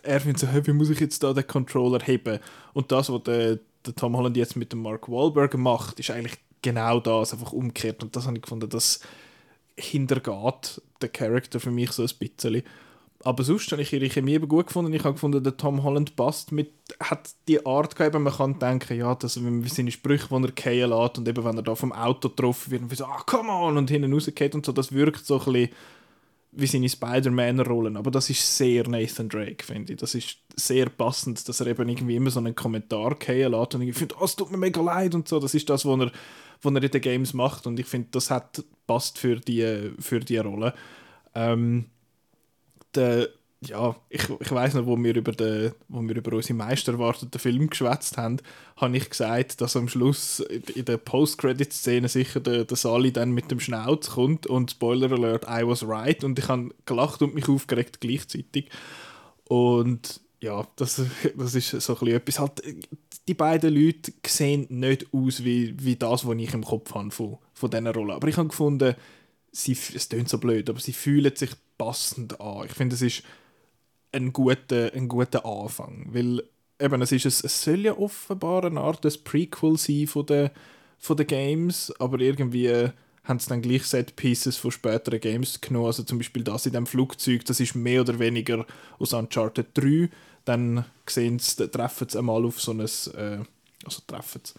er 0.02 0.20
findet 0.20 0.40
so, 0.40 0.48
hey, 0.48 0.66
wie 0.68 0.74
muss 0.74 0.90
ich 0.90 1.00
jetzt 1.00 1.24
da 1.24 1.34
den 1.34 1.48
Controller 1.48 2.00
heben? 2.04 2.40
Und 2.74 2.92
das, 2.92 3.10
was 3.10 3.24
der, 3.24 3.60
der 3.86 3.96
Tom 3.96 4.18
Holland 4.18 4.36
jetzt 4.36 4.58
mit 4.58 4.74
dem 4.74 4.82
Mark 4.82 5.08
Wahlberg 5.08 5.58
macht, 5.58 6.00
ist 6.00 6.12
eigentlich 6.12 6.38
genau 6.62 7.00
das, 7.00 7.34
einfach 7.34 7.54
umgekehrt. 7.54 8.04
Und 8.04 8.16
das 8.16 8.26
habe 8.26 8.38
ich 8.38 8.42
gefunden, 8.42 8.70
das 8.70 9.02
hintergeht 9.78 10.82
der 11.02 11.10
Charakter 11.10 11.60
für 11.60 11.72
mich 11.72 11.92
so 11.92 12.04
ein 12.04 12.10
bisschen. 12.20 12.64
Aber 13.24 13.44
sonst 13.44 13.72
habe 13.72 13.82
ich 13.82 13.94
ihre 13.94 14.10
Chemie 14.10 14.34
eben 14.34 14.50
gut 14.50 14.68
gefunden. 14.68 14.94
Ich 14.94 15.04
habe 15.04 15.14
gefunden, 15.14 15.44
der 15.44 15.56
Tom 15.56 15.84
Holland 15.84 16.16
passt 16.16 16.52
mit, 16.52 16.72
hat 17.00 17.30
die 17.48 17.66
Art 17.66 17.96
gehabt, 17.96 18.20
man 18.20 18.34
kann 18.34 18.60
denken, 18.60 18.98
ja, 18.98 19.16
dass 19.16 19.44
wenn 19.44 19.64
seine 19.64 19.92
Sprüche, 19.92 20.28
die 20.30 20.44
er 20.44 20.52
fallen 20.56 20.90
lässt 20.90 21.18
und 21.18 21.28
eben 21.28 21.44
wenn 21.46 21.56
er 21.56 21.64
da 21.64 21.76
vom 21.76 21.94
Auto 21.94 22.30
getroffen 22.30 22.72
wird 22.72 22.82
und 22.82 22.92
wie 22.92 22.96
so, 22.96 23.06
ah, 23.06 23.24
come 23.26 23.50
on, 23.50 23.78
und 23.78 23.90
hinten 23.90 24.14
rausgeht 24.14 24.56
und 24.56 24.66
so, 24.66 24.74
das 24.74 24.92
wirkt 24.92 25.26
so 25.26 25.40
ein 25.40 25.54
bisschen 25.54 25.70
wie 26.56 26.68
seine 26.68 26.90
Spider-Man-Rollen. 26.90 27.98
Aber 27.98 28.12
das 28.12 28.30
ist 28.30 28.58
sehr 28.58 28.88
Nathan 28.88 29.30
Drake, 29.30 29.64
finde 29.64 29.94
ich. 29.94 30.00
Das 30.00 30.14
ist 30.16 30.38
sehr 30.56 30.88
passend, 30.90 31.48
dass 31.48 31.60
er 31.62 31.68
eben 31.68 31.88
irgendwie 31.90 32.18
immer 32.18 32.30
so 32.30 32.40
einen 32.40 32.56
Kommentar 32.56 33.16
fallen 33.20 33.54
lässt 33.54 33.76
und 33.76 33.82
ich 33.84 33.96
finde, 33.96 34.16
oh, 34.20 34.26
es 34.26 34.36
tut 34.36 34.52
mir 34.52 34.58
mega 34.58 34.82
leid 34.82 35.16
und 35.16 35.28
so. 35.28 35.40
Das 35.40 35.54
ist 35.54 35.70
das, 35.70 35.86
was 35.86 36.00
er, 36.00 36.12
was 36.62 36.74
er 36.74 36.84
in 36.84 36.92
den 36.92 37.02
Games 37.02 37.34
macht 37.34 37.68
und 37.68 37.80
ich 37.80 37.86
finde, 37.86 38.10
das 38.12 38.30
hat 38.30 38.64
passt 38.86 39.18
für 39.18 39.38
die, 39.38 39.92
für 40.00 40.20
die 40.20 40.38
Rolle. 40.38 40.74
Ähm, 41.36 41.86
der, 42.96 43.30
ja, 43.62 43.96
ich, 44.10 44.30
ich 44.40 44.52
weiß 44.52 44.74
noch, 44.74 44.86
wo 44.86 44.98
wir 44.98 45.16
über 45.16 45.32
den, 45.32 45.72
wo 45.88 46.02
wir 46.02 46.16
über 46.16 46.36
unseren 46.36 46.58
meist 46.58 46.88
erwarteten 46.88 47.40
Film 47.40 47.70
geschwätzt 47.70 48.18
haben, 48.18 48.38
habe 48.78 48.98
ich 48.98 49.10
gesagt, 49.10 49.62
dass 49.62 49.76
am 49.76 49.88
Schluss 49.88 50.40
in 50.40 50.86
der 50.86 50.98
Post-Credit-Szene 50.98 52.10
sicher 52.10 52.40
der, 52.40 52.66
der 52.66 52.78
Sally 52.78 53.12
dann 53.12 53.32
mit 53.32 53.52
dem 53.52 53.60
Schnauz 53.60 54.12
kommt 54.12 54.48
und 54.48 54.72
Spoiler 54.72 55.12
Alert, 55.12 55.46
I 55.46 55.66
was 55.66 55.88
right. 55.88 56.24
Und 56.24 56.40
ich 56.40 56.48
habe 56.48 56.72
gelacht 56.86 57.22
und 57.22 57.36
mich 57.36 57.48
aufgeregt 57.48 58.02
gleichzeitig. 58.02 58.70
Und 59.48 60.22
ja, 60.42 60.68
das, 60.76 61.02
das 61.38 61.56
ist 61.56 61.70
so 61.70 61.98
ein 62.00 62.08
etwas. 62.08 62.40
Halt, 62.40 62.62
die 63.28 63.34
beiden 63.34 63.74
Leute 63.74 64.12
sehen 64.26 64.68
nicht 64.70 65.08
aus 65.14 65.44
wie, 65.44 65.76
wie 65.80 65.96
das, 65.96 66.28
was 66.28 66.38
ich 66.38 66.54
im 66.54 66.64
Kopf 66.64 66.94
habe 66.94 67.12
von, 67.12 67.38
von 67.54 67.70
dieser 67.70 67.94
Rolle, 67.94 68.14
aber 68.14 68.28
ich 68.28 68.38
habe 68.38 68.50
gefunden, 68.50 68.96
sie, 69.54 69.78
es 69.96 70.10
klingt 70.10 70.28
so 70.28 70.38
blöd, 70.38 70.70
aber 70.70 70.80
sie 70.80 70.94
fühlen 70.94 71.34
sich 71.36 71.52
passend 71.78 72.42
an. 72.42 72.66
Ich 72.66 72.74
finde, 72.74 72.96
es 72.96 73.02
ist 73.02 73.24
ein 74.12 74.34
guter, 74.34 74.92
ein 74.94 75.08
guter 75.08 75.46
Anfang, 75.46 76.08
weil 76.12 76.44
eben, 76.80 77.02
es, 77.02 77.12
ist, 77.12 77.26
es, 77.26 77.64
soll 77.64 77.80
ja 77.80 77.98
offenbar 77.98 78.66
eine 78.66 78.82
Art 78.82 79.04
des 79.06 79.18
Prequel 79.18 79.78
sein 79.78 80.08
von 80.08 80.26
den, 80.26 80.50
von 81.00 81.18
den 81.18 81.28
Games, 81.28 81.94
aber 82.00 82.20
irgendwie 82.20 82.90
haben 83.24 83.40
sie 83.40 83.50
dann 83.50 83.62
gleich 83.62 83.86
Set-Pieces 83.86 84.58
von 84.58 84.72
späteren 84.72 85.22
Games 85.22 85.62
genommen, 85.62 85.86
also 85.86 86.04
zum 86.04 86.18
Beispiel 86.18 86.44
das 86.44 86.66
in 86.66 86.74
dem 86.74 86.86
Flugzeug, 86.86 87.46
das 87.46 87.60
ist 87.60 87.76
mehr 87.76 88.02
oder 88.02 88.20
weniger 88.20 88.66
aus 89.00 89.14
Uncharted 89.14 89.68
3, 89.76 90.10
dann 90.46 90.86
sehen 91.08 91.40
sie, 91.40 91.70
treffen 91.70 92.10
sie 92.10 92.18
einmal 92.18 92.44
auf 92.44 92.60
so 92.60 92.72
ein, 92.72 92.82
äh, 92.82 93.40
also 93.86 94.02
treffen 94.06 94.42
sie, 94.44 94.54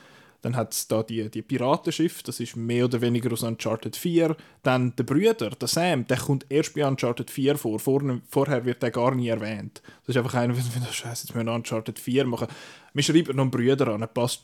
dann 0.44 0.56
hat 0.56 0.74
es 0.74 0.86
da 0.86 1.02
die, 1.02 1.30
die 1.30 1.40
Piratenschiff, 1.40 2.22
das 2.22 2.38
ist 2.38 2.54
mehr 2.54 2.84
oder 2.84 3.00
weniger 3.00 3.32
aus 3.32 3.42
Uncharted 3.42 3.96
4. 3.96 4.36
Dann 4.62 4.94
der 4.94 5.04
Brüder, 5.04 5.48
der 5.48 5.68
Sam, 5.68 6.06
der 6.06 6.18
kommt 6.18 6.44
erst 6.50 6.74
bei 6.74 6.86
Uncharted 6.86 7.30
4 7.30 7.56
vor. 7.56 7.80
vor 7.80 8.02
vorher 8.28 8.62
wird 8.66 8.82
der 8.82 8.90
gar 8.90 9.14
nie 9.14 9.28
erwähnt. 9.28 9.80
Das 10.02 10.14
ist 10.14 10.18
einfach 10.18 10.34
einer, 10.34 10.52
der 10.52 10.62
findet, 10.62 10.92
Scheiße, 10.92 11.26
jetzt 11.26 11.34
müssen 11.34 11.46
wir 11.46 11.54
Uncharted 11.54 11.98
4 11.98 12.26
machen. 12.26 12.48
Wir 12.92 13.02
schreiben 13.02 13.34
noch 13.36 13.44
einen 13.44 13.50
Brüder 13.50 13.88
an, 13.88 14.06
passt, 14.12 14.42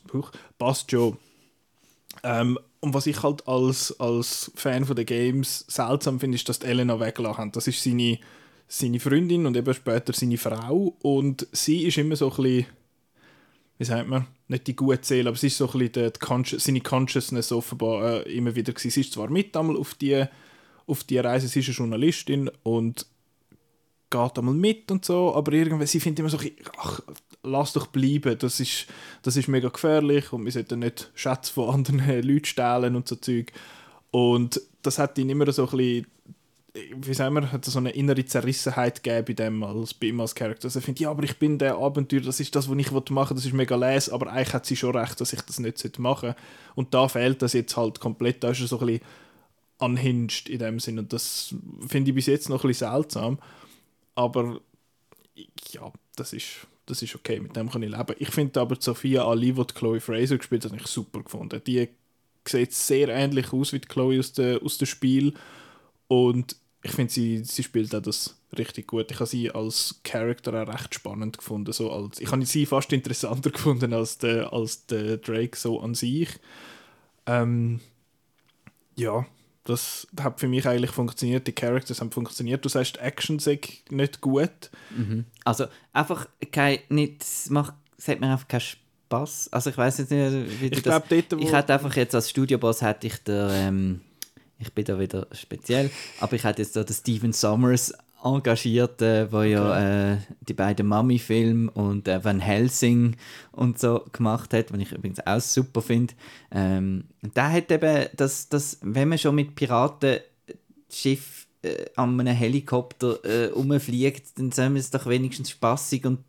passt 0.56 0.90
schon. 0.90 1.18
Ähm, 2.22 2.58
und 2.80 2.94
was 2.94 3.06
ich 3.06 3.22
halt 3.22 3.46
als, 3.46 4.00
als 4.00 4.50
Fan 4.54 4.86
von 4.86 4.96
den 4.96 5.04
Games 5.04 5.66
seltsam 5.68 6.18
finde, 6.18 6.36
ist, 6.36 6.48
dass 6.48 6.60
die 6.60 6.66
Elena 6.66 6.98
weggelassen 6.98 7.36
haben. 7.36 7.52
Das 7.52 7.66
ist 7.66 7.84
seine, 7.84 8.18
seine 8.68 9.00
Freundin 9.00 9.44
und 9.44 9.54
eben 9.54 9.74
später 9.74 10.14
seine 10.14 10.38
Frau. 10.38 10.96
Und 11.02 11.46
sie 11.52 11.82
ist 11.82 11.98
immer 11.98 12.16
so 12.16 12.30
ein 12.30 12.36
bisschen 12.42 12.66
wie 13.80 13.86
sagt 13.86 14.08
man, 14.08 14.26
nicht 14.48 14.66
die 14.66 14.76
gute 14.76 14.98
Seele, 15.02 15.30
aber 15.30 15.38
sie 15.38 15.46
ist 15.46 15.56
so 15.56 15.64
ein 15.64 15.78
bisschen 15.78 16.12
die, 16.12 16.44
die 16.44 16.58
seine 16.58 16.80
Consciousness 16.82 17.50
offenbar 17.50 18.26
äh, 18.26 18.36
immer 18.36 18.54
wieder 18.54 18.74
gewesen. 18.74 18.90
Sie 18.90 19.00
ist 19.00 19.14
zwar 19.14 19.30
mit 19.30 19.56
einmal 19.56 19.78
auf 19.78 19.94
die, 19.94 20.22
auf 20.86 21.02
die 21.04 21.16
Reise, 21.16 21.48
sie 21.48 21.60
ist 21.60 21.68
eine 21.68 21.76
Journalistin 21.76 22.50
und 22.62 23.06
geht 24.10 24.38
einmal 24.38 24.54
mit 24.54 24.90
und 24.90 25.06
so, 25.06 25.34
aber 25.34 25.52
irgendwie, 25.54 25.86
sie 25.86 25.98
findet 25.98 26.18
immer 26.18 26.28
so, 26.28 26.36
ach, 26.76 27.00
lass 27.42 27.72
doch 27.72 27.86
bleiben, 27.86 28.38
das 28.38 28.60
ist, 28.60 28.86
das 29.22 29.38
ist 29.38 29.48
mega 29.48 29.70
gefährlich 29.70 30.30
und 30.30 30.44
wir 30.44 30.52
sollten 30.52 30.80
nicht 30.80 31.10
Schätze 31.14 31.50
von 31.50 31.76
anderen 31.76 32.22
Leuten 32.22 32.44
stehlen 32.44 32.96
und 32.96 33.08
so 33.08 33.16
Zeug. 33.16 33.50
Und 34.10 34.60
das 34.82 34.98
hat 34.98 35.16
ihn 35.16 35.30
immer 35.30 35.50
so 35.52 35.64
ein 35.64 35.70
bisschen 35.70 36.06
wie 36.72 37.14
sagen 37.14 37.34
wir, 37.34 37.50
hat 37.50 37.64
so 37.64 37.78
eine 37.78 37.90
innere 37.90 38.24
Zerrissenheit 38.24 39.02
gegeben 39.02 39.24
bei 39.26 39.32
dem 39.32 39.62
als 39.62 39.94
bei 39.94 40.08
ihm 40.08 40.20
als 40.20 40.34
Charakter. 40.34 40.66
Also 40.66 40.78
er 40.78 40.82
findet, 40.82 41.00
ja, 41.00 41.10
aber 41.10 41.24
ich 41.24 41.38
bin 41.38 41.58
der 41.58 41.76
Abenteuer, 41.76 42.20
das 42.20 42.38
ist 42.38 42.54
das, 42.54 42.68
was 42.70 42.78
ich 42.78 42.90
machen 42.90 43.16
will, 43.16 43.36
das 43.36 43.44
ist 43.44 43.52
mega 43.52 43.76
les, 43.76 44.08
aber 44.08 44.30
eigentlich 44.30 44.54
hat 44.54 44.66
sie 44.66 44.76
schon 44.76 44.96
recht, 44.96 45.20
dass 45.20 45.32
ich 45.32 45.40
das 45.40 45.58
nicht 45.58 45.98
machen 45.98 46.28
sollte. 46.28 46.40
Und 46.74 46.94
da 46.94 47.08
fehlt 47.08 47.42
das 47.42 47.54
jetzt 47.54 47.76
halt 47.76 47.98
komplett, 47.98 48.44
da 48.44 48.50
ist 48.50 48.60
er 48.60 48.68
so 48.68 48.78
ein 48.78 48.86
bisschen 48.86 49.02
unhinged 49.78 50.48
in 50.48 50.58
dem 50.58 50.78
Sinn 50.78 50.98
und 50.98 51.12
das 51.12 51.54
finde 51.88 52.10
ich 52.10 52.14
bis 52.14 52.26
jetzt 52.26 52.48
noch 52.48 52.62
ein 52.62 52.68
bisschen 52.68 52.90
seltsam. 52.90 53.38
Aber 54.14 54.60
ja, 55.72 55.92
das 56.16 56.32
ist, 56.32 56.66
das 56.86 57.02
ist 57.02 57.14
okay, 57.14 57.40
mit 57.40 57.56
dem 57.56 57.70
kann 57.70 57.82
ich 57.82 57.90
leben. 57.90 58.14
Ich 58.18 58.30
finde 58.30 58.60
aber 58.60 58.76
Sophia 58.78 59.24
Ali, 59.24 59.52
die 59.52 59.64
Chloe 59.64 60.00
Fraser 60.00 60.36
gespielt 60.36 60.64
hat, 60.64 60.86
super 60.86 61.22
gefunden. 61.22 61.60
Die 61.66 61.88
sieht 62.46 62.72
sehr 62.72 63.08
ähnlich 63.08 63.52
aus 63.52 63.72
wie 63.72 63.80
die 63.80 63.88
Chloe 63.88 64.18
aus, 64.18 64.32
der, 64.32 64.62
aus 64.62 64.78
dem 64.78 64.86
Spiel 64.86 65.34
und 66.10 66.56
ich 66.82 66.90
finde, 66.90 67.12
sie, 67.12 67.44
sie 67.44 67.62
spielt 67.62 67.94
auch 67.94 68.02
das 68.02 68.36
richtig 68.58 68.88
gut. 68.88 69.12
Ich 69.12 69.20
habe 69.20 69.26
sie 69.26 69.48
als 69.52 70.00
Charakter 70.02 70.60
auch 70.60 70.66
recht 70.66 70.92
spannend 70.92 71.38
gefunden. 71.38 71.72
So 71.72 71.92
als, 71.92 72.18
ich 72.18 72.32
habe 72.32 72.44
sie 72.44 72.66
fast 72.66 72.92
interessanter 72.92 73.50
gefunden 73.52 73.92
als 73.92 74.18
der, 74.18 74.52
als 74.52 74.86
der 74.86 75.18
Drake 75.18 75.56
so 75.56 75.80
an 75.80 75.94
sich. 75.94 76.30
Ähm, 77.26 77.78
ja, 78.96 79.24
das 79.62 80.08
hat 80.20 80.40
für 80.40 80.48
mich 80.48 80.66
eigentlich 80.66 80.90
funktioniert. 80.90 81.46
Die 81.46 81.52
Characters 81.52 82.00
haben 82.00 82.10
funktioniert. 82.10 82.64
Du 82.64 82.68
sagst, 82.68 82.96
Action 82.96 83.38
sei 83.38 83.60
nicht 83.90 84.20
gut. 84.20 84.70
Mhm. 84.96 85.26
Also 85.44 85.66
einfach 85.92 86.28
kein, 86.50 86.80
nicht, 86.88 87.24
macht, 87.50 87.74
hat 88.04 88.18
mir 88.18 88.32
einfach 88.32 88.48
keinen 88.48 88.62
Spaß. 88.62 89.52
Also 89.52 89.70
ich 89.70 89.78
weiß 89.78 89.98
jetzt 89.98 90.10
nicht, 90.10 90.60
wie 90.60 90.70
du 90.70 90.76
ich 90.78 90.82
das... 90.82 91.04
Dort, 91.08 91.40
ich 91.40 91.52
hätte 91.52 91.72
einfach 91.72 91.94
jetzt 91.94 92.16
als 92.16 92.30
Studioboss 92.30 92.82
hätte 92.82 93.06
ich 93.06 93.22
der... 93.22 93.48
Ähm, 93.52 94.00
ich 94.60 94.72
bin 94.72 94.84
da 94.84 94.98
wieder 94.98 95.26
speziell, 95.32 95.90
aber 96.20 96.34
ich 96.34 96.44
hätte 96.44 96.62
jetzt 96.62 96.76
da 96.76 96.84
den 96.84 96.94
Steven 96.94 97.32
Summers 97.32 97.92
engagiert, 98.22 99.00
äh, 99.02 99.30
wo 99.32 99.38
okay. 99.38 99.52
ja 99.52 100.12
äh, 100.12 100.18
die 100.40 100.54
beiden 100.54 100.86
Mami-Filme 100.86 101.70
und 101.70 102.06
äh, 102.06 102.22
Van 102.22 102.40
Helsing 102.40 103.16
und 103.52 103.78
so 103.78 104.04
gemacht 104.12 104.52
hat, 104.52 104.72
was 104.72 104.80
ich 104.80 104.92
übrigens 104.92 105.26
auch 105.26 105.40
super 105.40 105.80
finde. 105.80 106.14
Ähm, 106.50 107.04
der 107.22 107.50
hat 107.50 107.70
eben, 107.70 108.06
das, 108.16 108.48
das, 108.48 108.78
wenn 108.82 109.08
man 109.08 109.18
schon 109.18 109.34
mit 109.34 109.54
Piratenschiff 109.54 111.46
äh, 111.62 111.86
an 111.96 112.20
einem 112.20 112.34
Helikopter 112.34 113.24
äh, 113.24 113.46
rumfliegt, 113.46 114.38
dann 114.38 114.52
sollen 114.52 114.74
wir 114.74 114.80
es 114.80 114.90
doch 114.90 115.06
wenigstens 115.06 115.50
spaßig 115.50 116.04
und 116.04 116.20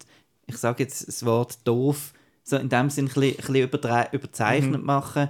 ich 0.48 0.58
sage 0.58 0.84
jetzt 0.84 1.08
das 1.08 1.26
Wort 1.26 1.60
doof, 1.66 2.14
so 2.44 2.58
in 2.58 2.70
dem 2.70 2.90
Sinn 2.90 3.06
ein 3.06 3.14
bisschen, 3.14 3.56
ein 3.56 3.70
bisschen 3.70 4.08
überzeichnet 4.12 4.82
mhm. 4.82 4.86
machen. 4.86 5.30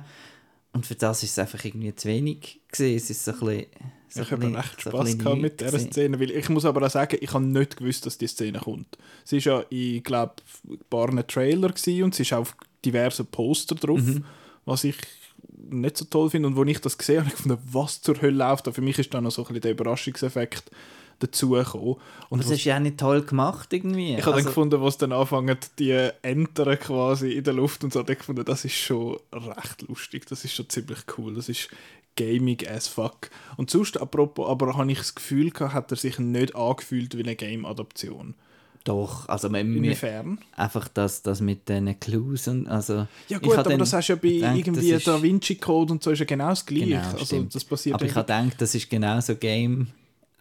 Und 0.74 0.86
für 0.86 0.96
das 0.96 1.24
ist 1.24 1.32
es 1.32 1.40
einfach 1.40 1.64
irgendwie 1.66 1.94
zu 1.94 2.08
wenig 2.08 2.62
gewesen. 2.72 2.96
Es 2.96 3.10
ist 3.10 3.26
so 3.26 3.32
ein 3.32 3.40
bisschen, 3.40 3.66
so 4.08 4.22
ich 4.22 4.32
habe 4.32 4.58
echt 4.58 4.82
Spass 4.82 5.18
gehabt 5.18 5.42
mit 5.42 5.60
dieser 5.60 5.80
Szene, 5.80 6.20
weil 6.20 6.32
ich 6.32 6.48
muss 6.50 6.66
aber 6.66 6.86
auch 6.86 6.90
sagen, 6.90 7.18
ich 7.20 7.34
habe 7.34 7.44
nicht 7.44 7.78
gewusst, 7.78 8.06
dass 8.06 8.18
die 8.18 8.28
Szene 8.28 8.60
kommt. 8.60 8.98
Sie 9.26 9.38
ist 9.38 9.46
ja, 9.46 9.64
ich 9.70 10.04
glaube, 10.04 10.36
ein 10.70 10.80
paar 10.90 11.28
Trailer 11.28 11.68
und 11.68 12.16
sie 12.16 12.24
ist 12.24 12.34
auf 12.34 12.56
diversen 12.86 13.26
Poster 13.28 13.76
drauf, 13.76 14.00
mhm. 14.00 14.26
was 14.66 14.86
ich 14.86 14.96
nicht 15.70 15.98
so 15.98 16.06
toll 16.06 16.30
finde 16.30 16.48
und 16.48 16.56
wo 16.56 16.64
ich 16.64 16.80
das 16.80 16.98
gesehen 16.98 17.20
habe, 17.20 17.30
ich 17.30 17.36
gefunden, 17.36 17.62
was 17.72 18.02
zur 18.02 18.22
Hölle 18.22 18.38
läuft 18.38 18.68
da. 18.68 18.72
Für 18.72 18.82
mich 18.82 18.98
ist 18.98 19.14
dann 19.14 19.26
noch 19.26 19.32
so 19.32 19.42
ein 19.42 19.48
bisschen 19.48 19.62
der 19.62 19.72
Überraschungseffekt 19.72 20.72
dazugekommen. 21.22 21.96
Und 22.30 22.44
das 22.44 22.52
ist 22.52 22.64
ja 22.66 22.78
auch 22.78 22.82
nicht 22.82 22.98
toll 22.98 23.22
gemacht 23.22 23.72
irgendwie. 23.74 24.16
Ich 24.16 24.22
habe 24.22 24.36
also, 24.36 24.38
dann 24.38 24.46
gefunden, 24.46 24.82
was 24.82 24.98
dann 24.98 25.12
anfangen, 25.12 25.58
die 25.80 26.10
Enter 26.22 26.78
quasi 26.78 27.32
in 27.32 27.44
der 27.44 27.54
Luft 27.54 27.84
und 27.84 27.94
so, 27.94 28.02
ich 28.02 28.18
gefunden, 28.18 28.46
das 28.46 28.66
ist 28.66 28.76
schon 28.76 29.18
recht 29.32 29.84
lustig, 29.88 30.26
das 30.28 30.44
ist 30.46 30.54
schon 30.54 30.70
ziemlich 30.70 31.00
cool, 31.18 31.36
das 31.36 31.50
ist 31.50 31.70
gaming 32.16 32.58
as 32.68 32.88
fuck. 32.88 33.30
Und 33.58 33.70
sonst, 33.70 34.00
apropos, 34.00 34.50
aber 34.50 34.76
habe 34.78 34.92
ich 34.92 34.98
das 34.98 35.16
Gefühl 35.16 35.52
gehabt, 35.52 35.74
hat 35.74 35.92
er 35.92 35.98
sich 35.98 36.20
nicht 36.20 36.56
angefühlt 36.56 37.18
wie 37.18 37.24
eine 37.24 37.36
Game-Adaption. 37.36 38.36
Doch, 38.84 39.30
also 39.30 39.48
Inwiefern? 39.48 40.40
Einfach 40.56 40.88
das, 40.88 41.22
das 41.22 41.40
mit 41.40 41.70
den 41.70 42.00
Clues 42.00 42.48
und 42.48 42.68
also... 42.68 43.06
Ja 43.28 43.38
gut, 43.38 43.56
aber 43.56 43.78
das 43.78 43.94
hast 43.94 44.10
du 44.10 44.14
ja 44.14 44.20
bei 44.20 44.30
gedacht, 44.30 44.58
irgendwie 44.58 44.98
Da 44.98 45.22
Vinci 45.22 45.56
Code 45.56 45.94
und 45.94 46.04
so 46.04 46.10
ist 46.10 46.20
ja 46.20 46.26
genau 46.26 46.50
das 46.50 46.66
Gleiche. 46.66 46.86
Genau, 46.86 47.12
also, 47.12 47.44
das 47.44 47.64
passiert 47.64 47.94
aber 47.94 48.06
ich 48.06 48.16
habe 48.16 48.26
gedacht, 48.26 48.60
das 48.60 48.74
ist 48.74 48.90
genauso 48.90 49.36
Game 49.36 49.88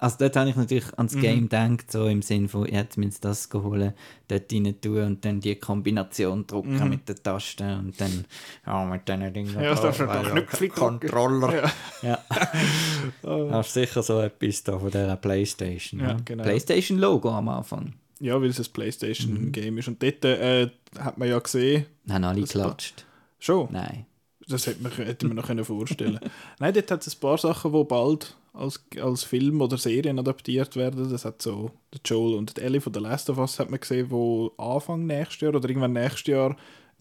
also 0.01 0.17
dort 0.19 0.35
habe 0.37 0.49
ich 0.49 0.57
natürlich 0.57 0.97
ans 0.97 1.15
mhm. 1.15 1.21
Game 1.21 1.43
gedacht, 1.43 1.93
so 1.93 2.07
im 2.07 2.23
Sinne 2.23 2.49
von, 2.49 2.67
jetzt 2.67 2.97
müssen 2.97 3.19
das 3.21 3.51
holen, 3.53 3.93
dort 4.29 4.51
rein 4.51 4.81
tun 4.81 5.03
und 5.03 5.25
dann 5.27 5.41
die 5.41 5.57
Kombination 5.57 6.47
drücken 6.47 6.83
mhm. 6.83 6.89
mit 6.89 7.07
den 7.07 7.23
Tasten 7.23 7.79
und 7.79 8.01
dann 8.01 8.25
ja, 8.67 8.85
mit 8.87 9.07
diesen 9.07 9.35
Dingen. 9.35 9.55
Ja, 9.55 9.75
das 9.75 9.99
ist 9.99 10.01
doch 10.01 10.31
Knöpfchen 10.31 10.71
Controller. 10.71 11.55
Ja. 11.55 11.71
ja. 12.03 12.19
Das 13.51 13.67
ist 13.67 13.75
sicher 13.75 14.03
so 14.03 14.21
etwas 14.21 14.65
da 14.65 14.79
von 14.79 14.91
dieser 14.91 15.17
Playstation. 15.17 16.01
Ja, 16.01 16.09
ja. 16.09 16.17
Genau. 16.25 16.45
Playstation-Logo 16.45 17.31
am 17.31 17.49
Anfang. 17.51 17.93
Ja, 18.21 18.41
weil 18.41 18.49
es 18.49 18.59
ein 18.59 18.73
Playstation-Game 18.73 19.75
mhm. 19.75 19.79
ist. 19.79 19.89
Und 19.89 20.03
dort 20.03 20.25
äh, 20.25 20.71
hat 20.99 21.19
man 21.19 21.29
ja 21.29 21.39
gesehen... 21.39 21.85
Haben 22.09 22.25
alle 22.25 22.41
geklatscht? 22.41 23.05
Schon? 23.39 23.69
Nein. 23.71 24.07
Das 24.49 24.67
hätte 24.67 24.83
man, 24.83 24.93
hätte 24.93 25.27
man 25.29 25.37
noch 25.37 25.67
vorstellen 25.67 26.19
können. 26.19 26.31
Nein, 26.59 26.73
dort 26.75 26.91
hat 26.91 27.07
es 27.07 27.15
ein 27.15 27.21
paar 27.21 27.39
Sachen, 27.39 27.73
die 27.73 27.85
bald 27.85 28.37
als, 28.53 28.83
als 29.01 29.25
Film 29.25 29.61
oder 29.61 29.79
Serien 29.79 30.19
adaptiert 30.19 30.77
werden. 30.77 31.11
Das 31.11 31.25
hat 31.25 31.43
so 31.43 31.71
der 31.93 32.01
Joel 32.05 32.37
und 32.37 32.57
die 32.57 32.61
Ellie 32.63 32.81
von 32.81 32.93
The 32.93 33.01
Last 33.01 33.31
of 33.31 33.39
Us 33.39 33.59
hat 33.59 33.71
man 33.71 33.81
gesehen, 33.81 34.11
wo 34.11 34.53
Anfang 34.57 35.07
nächstes 35.07 35.41
Jahr 35.41 35.55
oder 35.55 35.69
irgendwann 35.69 35.93
nächstes 35.93 36.27
Jahr 36.27 36.57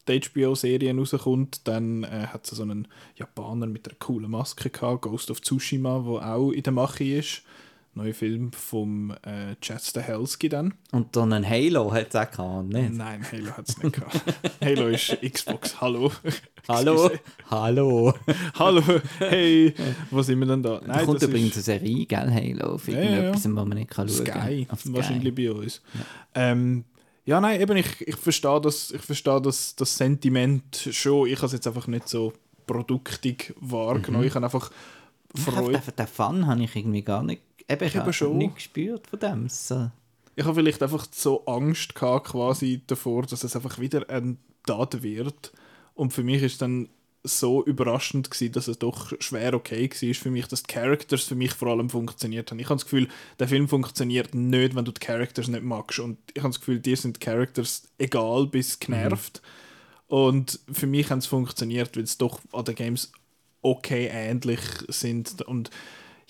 die 0.07 0.19
HBO-Serie 0.21 0.95
rauskommt. 0.95 1.67
Dann 1.67 2.03
äh, 2.03 2.27
hat 2.27 2.45
es 2.45 2.51
so 2.51 2.63
einen 2.63 2.88
Japaner 3.15 3.67
mit 3.67 3.88
einer 3.88 3.97
coolen 3.99 4.31
Maske 4.31 4.69
gehabt, 4.69 5.03
Ghost 5.03 5.31
of 5.31 5.41
Tsushima, 5.41 6.05
wo 6.05 6.19
auch 6.19 6.51
in 6.51 6.63
der 6.63 6.73
Mache 6.73 7.03
ist 7.03 7.43
neue 7.93 8.13
Film 8.13 8.52
vom 8.52 9.12
äh, 9.23 9.56
Chad 9.62 9.82
Stahelski 9.82 10.49
dann. 10.49 10.73
Und 10.91 11.15
dann 11.15 11.34
ein 11.34 11.47
Halo 11.47 11.91
hat 11.91 12.10
es 12.10 12.15
auch 12.15 12.30
gehabt, 12.32 12.69
nicht? 12.69 12.93
Nein, 12.93 13.25
Halo 13.32 13.52
hat 13.58 13.67
es 13.67 13.82
nicht 13.82 13.95
gehabt. 13.95 14.21
Halo 14.63 14.88
ist 14.88 15.17
Xbox, 15.21 15.80
hallo. 15.82 16.12
Hallo, 16.67 17.10
hallo. 17.49 18.13
hallo, 18.60 18.84
hey, 19.17 19.73
wo 20.12 20.21
sind 20.21 20.38
wir 20.38 20.45
denn 20.45 20.62
da? 20.62 20.80
Nein, 20.86 20.99
da 20.99 21.06
kommt 21.06 21.23
übrigens 21.23 21.54
eine 21.54 21.63
Serie, 21.63 22.06
gell, 22.06 22.32
Halo, 22.32 22.75
auf 22.75 22.88
irgendetwas, 22.88 23.17
ja, 23.17 23.23
ja. 23.23 23.34
was 23.34 23.47
man 23.47 23.69
nicht 23.69 23.89
kann 23.89 24.08
schauen 24.08 24.23
kann. 24.25 24.43
Sky, 24.43 24.67
wahrscheinlich 24.91 25.34
bei 25.34 25.52
uns. 25.52 25.82
Ja. 25.95 26.52
Ähm, 26.52 26.84
ja, 27.25 27.41
nein, 27.41 27.60
eben, 27.60 27.78
ich, 27.78 28.08
ich 28.08 28.15
verstehe 28.17 28.62
das, 28.62 28.91
ich 28.91 29.02
verstehe 29.02 29.41
das, 29.41 29.75
das 29.75 29.97
Sentiment 29.97 30.89
schon. 30.91 31.28
Ich 31.28 31.38
habe 31.38 31.47
es 31.47 31.54
jetzt 31.54 31.65
einfach 31.65 31.88
nicht 31.88 32.08
so 32.08 32.34
produktig 32.67 33.56
wahrgenommen. 33.60 34.23
Mhm. 34.23 34.28
Ich 34.28 34.36
habe 34.36 34.45
einfach 34.45 34.69
Freude. 35.36 35.82
Den 35.97 36.08
Fun 36.08 36.45
habe 36.47 36.63
ich 36.63 36.75
irgendwie 36.75 37.02
gar 37.02 37.23
nicht 37.23 37.41
Eben, 37.69 37.84
ich, 37.84 37.93
ich 37.93 37.99
habe 37.99 38.13
schon 38.13 38.38
nicht 38.38 38.55
gespürt 38.55 39.08
von 39.08 39.19
dem. 39.19 39.49
So. 39.49 39.91
Ich 40.36 40.45
habe 40.45 40.55
vielleicht 40.55 40.82
einfach 40.82 41.08
so 41.12 41.45
Angst 41.45 41.95
gehabt, 41.95 42.29
quasi 42.29 42.82
davor, 42.88 43.23
dass 43.23 43.43
es 43.43 43.55
einfach 43.55 43.79
wieder 43.79 44.10
ein 44.10 44.38
Tat 44.65 45.03
wird. 45.03 45.51
Und 45.93 46.13
für 46.13 46.23
mich 46.23 46.41
ist 46.41 46.62
dann 46.62 46.89
so 47.23 47.63
überraschend 47.65 48.32
gewesen, 48.32 48.53
dass 48.53 48.67
es 48.67 48.79
doch 48.79 49.12
schwer 49.19 49.53
okay 49.53 49.89
war 49.89 50.13
für 50.13 50.32
mich, 50.32 50.47
dass 50.47 50.63
die 50.63 50.73
Characters 50.73 51.23
für 51.23 51.36
mich 51.36 51.51
vor 51.51 51.67
allem 51.67 51.89
funktioniert 51.89 52.49
haben. 52.49 52.60
Ich 52.60 52.67
habe 52.67 52.75
das 52.75 52.86
Gefühl, 52.86 53.10
der 53.39 53.47
Film 53.47 53.67
funktioniert 53.67 54.34
nicht, 54.34 54.75
wenn 54.75 54.86
du 54.86 54.91
die 54.91 55.01
Characters 55.01 55.49
nicht 55.49 55.63
magst. 55.63 55.99
Und 55.99 56.17
ich 56.34 56.41
habe 56.41 56.49
das 56.53 56.60
Gefühl, 56.60 56.79
dir 56.79 56.95
sind 56.95 57.17
die 57.17 57.25
Characters 57.25 57.84
egal 57.97 58.47
bis 58.47 58.79
genervt. 58.79 59.41
Mhm. 59.43 60.15
Und 60.15 60.60
für 60.71 60.88
mich 60.88 61.10
haben 61.10 61.19
es 61.19 61.27
funktioniert, 61.27 61.95
weil 61.95 62.03
es 62.03 62.17
doch 62.17 62.39
an 62.53 62.65
den 62.65 62.75
Games 62.75 63.12
okay 63.62 64.10
ähnlich 64.12 64.62
sind. 64.88 65.41
Und 65.41 65.69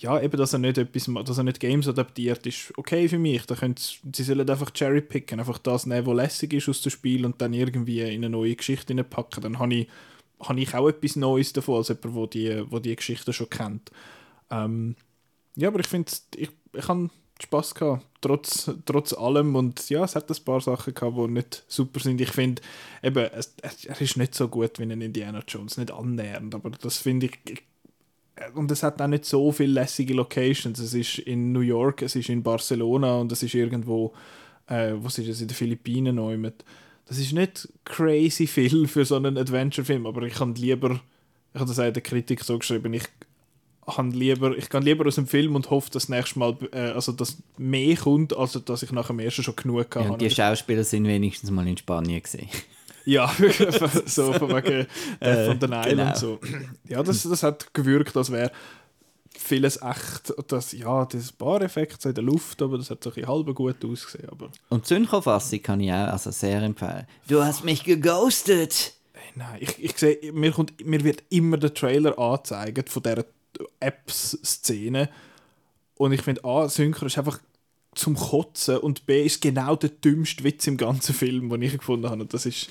ja, 0.00 0.20
eben, 0.20 0.36
dass 0.38 0.54
er 0.54 0.58
nicht 0.58 0.78
etwas, 0.78 1.10
dass 1.26 1.36
er 1.36 1.44
nicht 1.44 1.60
Games 1.60 1.86
adaptiert, 1.86 2.46
ist 2.46 2.72
okay 2.78 3.06
für 3.06 3.18
mich. 3.18 3.44
Da 3.44 3.54
sie 3.76 4.22
sollen 4.22 4.48
einfach 4.48 4.70
Cherry 4.70 5.02
picken, 5.02 5.38
einfach 5.38 5.58
das 5.58 5.84
nehmen, 5.84 6.06
was 6.06 6.16
lässig 6.16 6.54
ist 6.54 6.68
aus 6.70 6.80
dem 6.80 6.90
Spiel 6.90 7.26
und 7.26 7.40
dann 7.40 7.52
irgendwie 7.52 8.00
in 8.00 8.24
eine 8.24 8.30
neue 8.30 8.56
Geschichte 8.56 8.94
packen. 9.04 9.42
Dann 9.42 9.58
habe 9.58 9.74
ich, 9.74 9.88
hab 10.40 10.56
ich 10.56 10.74
auch 10.74 10.88
etwas 10.88 11.16
Neues 11.16 11.52
davon, 11.52 11.76
als 11.76 11.88
jemand, 11.88 12.14
der 12.14 12.26
die, 12.64 12.72
wo 12.72 12.78
die 12.78 12.96
Geschichte 12.96 13.34
schon 13.34 13.50
kennt. 13.50 13.90
Ähm, 14.50 14.96
ja, 15.56 15.68
aber 15.68 15.80
ich 15.80 15.86
finde, 15.86 16.10
ich, 16.34 16.48
ich 16.72 16.88
habe 16.88 17.10
Spass 17.42 17.74
gehabt, 17.74 18.06
trotz, 18.22 18.70
trotz 18.86 19.12
allem. 19.12 19.54
Und 19.54 19.90
ja, 19.90 20.02
es 20.02 20.16
hat 20.16 20.30
ein 20.30 20.44
paar 20.44 20.62
Sachen 20.62 20.94
gehabt, 20.94 21.16
die 21.18 21.28
nicht 21.28 21.62
super 21.68 22.00
sind. 22.00 22.22
Ich 22.22 22.30
finde, 22.30 22.62
eben, 23.02 23.28
es, 23.34 23.54
er 23.84 24.00
ist 24.00 24.16
nicht 24.16 24.34
so 24.34 24.48
gut 24.48 24.78
wie 24.78 24.84
ein 24.84 25.02
Indiana 25.02 25.42
Jones, 25.46 25.76
nicht 25.76 25.90
annähernd, 25.90 26.54
aber 26.54 26.70
das 26.70 26.96
finde 26.96 27.26
ich 27.26 27.64
und 28.54 28.70
es 28.70 28.82
hat 28.82 29.00
auch 29.00 29.06
nicht 29.06 29.24
so 29.24 29.52
viele 29.52 29.72
lässige 29.72 30.14
Locations. 30.14 30.78
Es 30.78 30.94
ist 30.94 31.18
in 31.18 31.52
New 31.52 31.60
York, 31.60 32.02
es 32.02 32.16
ist 32.16 32.28
in 32.28 32.42
Barcelona 32.42 33.16
und 33.16 33.32
es 33.32 33.42
ist 33.42 33.54
irgendwo, 33.54 34.12
äh, 34.66 34.92
was 34.94 35.18
ist 35.18 35.28
es, 35.28 35.40
in 35.40 35.48
den 35.48 35.54
Philippinen 35.54 36.16
noch. 36.16 36.32
Das 37.06 37.18
ist 37.18 37.32
nicht 37.32 37.68
crazy 37.84 38.46
viel 38.46 38.86
für 38.88 39.04
so 39.04 39.16
einen 39.16 39.36
Adventure-Film, 39.36 40.06
aber 40.06 40.22
ich 40.22 40.34
kann 40.34 40.54
lieber, 40.54 41.00
ich 41.52 41.60
habe 41.60 41.68
das 41.68 41.78
auch 41.78 41.86
in 41.86 41.94
der 41.94 42.02
Kritik 42.02 42.42
so 42.42 42.58
geschrieben, 42.58 42.94
ich 42.94 43.04
kann 43.86 44.12
lieber, 44.12 44.56
ich 44.56 44.68
kann 44.68 44.84
lieber 44.84 45.06
aus 45.06 45.16
dem 45.16 45.26
Film 45.26 45.56
und 45.56 45.70
hoffe, 45.70 45.90
dass 45.90 46.08
nächstes 46.08 46.36
Mal, 46.36 46.56
äh, 46.72 46.92
also 46.92 47.12
dass 47.12 47.38
mehr 47.58 47.96
kommt, 47.96 48.36
als 48.36 48.52
dass 48.64 48.82
ich 48.82 48.92
nach 48.92 49.08
dem 49.08 49.18
ersten 49.18 49.42
schon 49.42 49.56
genug 49.56 49.96
habe. 49.96 50.10
Ja, 50.10 50.16
die 50.16 50.30
Schauspieler 50.30 50.84
sind 50.84 51.06
wenigstens 51.06 51.50
mal 51.50 51.66
in 51.66 51.76
Spanien 51.76 52.22
gesehen. 52.22 52.48
Ja, 53.04 53.28
so 54.06 54.32
von 54.32 54.48
wegen 54.54 54.86
äh, 55.20 55.46
von 55.48 55.58
den 55.58 55.72
Island 55.72 55.88
genau. 55.88 56.14
so. 56.14 56.38
Ja, 56.88 57.02
das, 57.02 57.22
das 57.22 57.42
hat 57.42 57.72
gewirkt, 57.72 58.16
als 58.16 58.30
wäre 58.30 58.50
vieles 59.36 59.80
echt. 59.82 60.32
Das, 60.48 60.72
ja, 60.72 61.04
das 61.06 61.32
Bareffekt 61.32 62.04
in 62.04 62.14
der 62.14 62.24
Luft, 62.24 62.62
aber 62.62 62.78
das 62.78 62.90
hat 62.90 63.02
so 63.02 63.12
ein 63.14 63.26
halb 63.26 63.54
gut 63.54 63.84
ausgesehen. 63.84 64.28
Aber. 64.28 64.50
Und 64.68 64.86
Synchrofassung 64.86 65.62
kann 65.62 65.80
ich 65.80 65.90
auch 65.90 66.08
also 66.08 66.30
sehr 66.30 66.62
empfehlen. 66.62 67.06
Du 67.28 67.42
hast 67.42 67.64
mich 67.64 67.84
geghostet! 67.84 68.94
Nein, 69.34 69.58
ich, 69.60 69.82
ich 69.82 69.96
sehe, 69.96 70.32
mir, 70.32 70.50
kommt, 70.50 70.84
mir 70.84 71.04
wird 71.04 71.22
immer 71.30 71.56
der 71.56 71.72
Trailer 71.72 72.18
angezeigt 72.18 72.88
von 72.88 73.02
dieser 73.02 73.24
Apps-Szene. 73.78 75.08
Und 75.96 76.12
ich 76.12 76.22
finde, 76.22 76.44
A, 76.44 76.68
Synchro 76.68 77.06
ist 77.06 77.18
einfach 77.18 77.38
zum 77.94 78.14
Kotzen 78.14 78.78
und 78.78 79.06
B 79.06 79.24
ist 79.24 79.42
genau 79.42 79.74
der 79.76 79.90
dümmste 79.90 80.44
Witz 80.44 80.66
im 80.66 80.76
ganzen 80.76 81.14
Film, 81.14 81.50
den 81.50 81.62
ich 81.62 81.76
gefunden 81.76 82.08
habe. 82.08 82.22
Und 82.22 82.32
das 82.32 82.46
ist, 82.46 82.70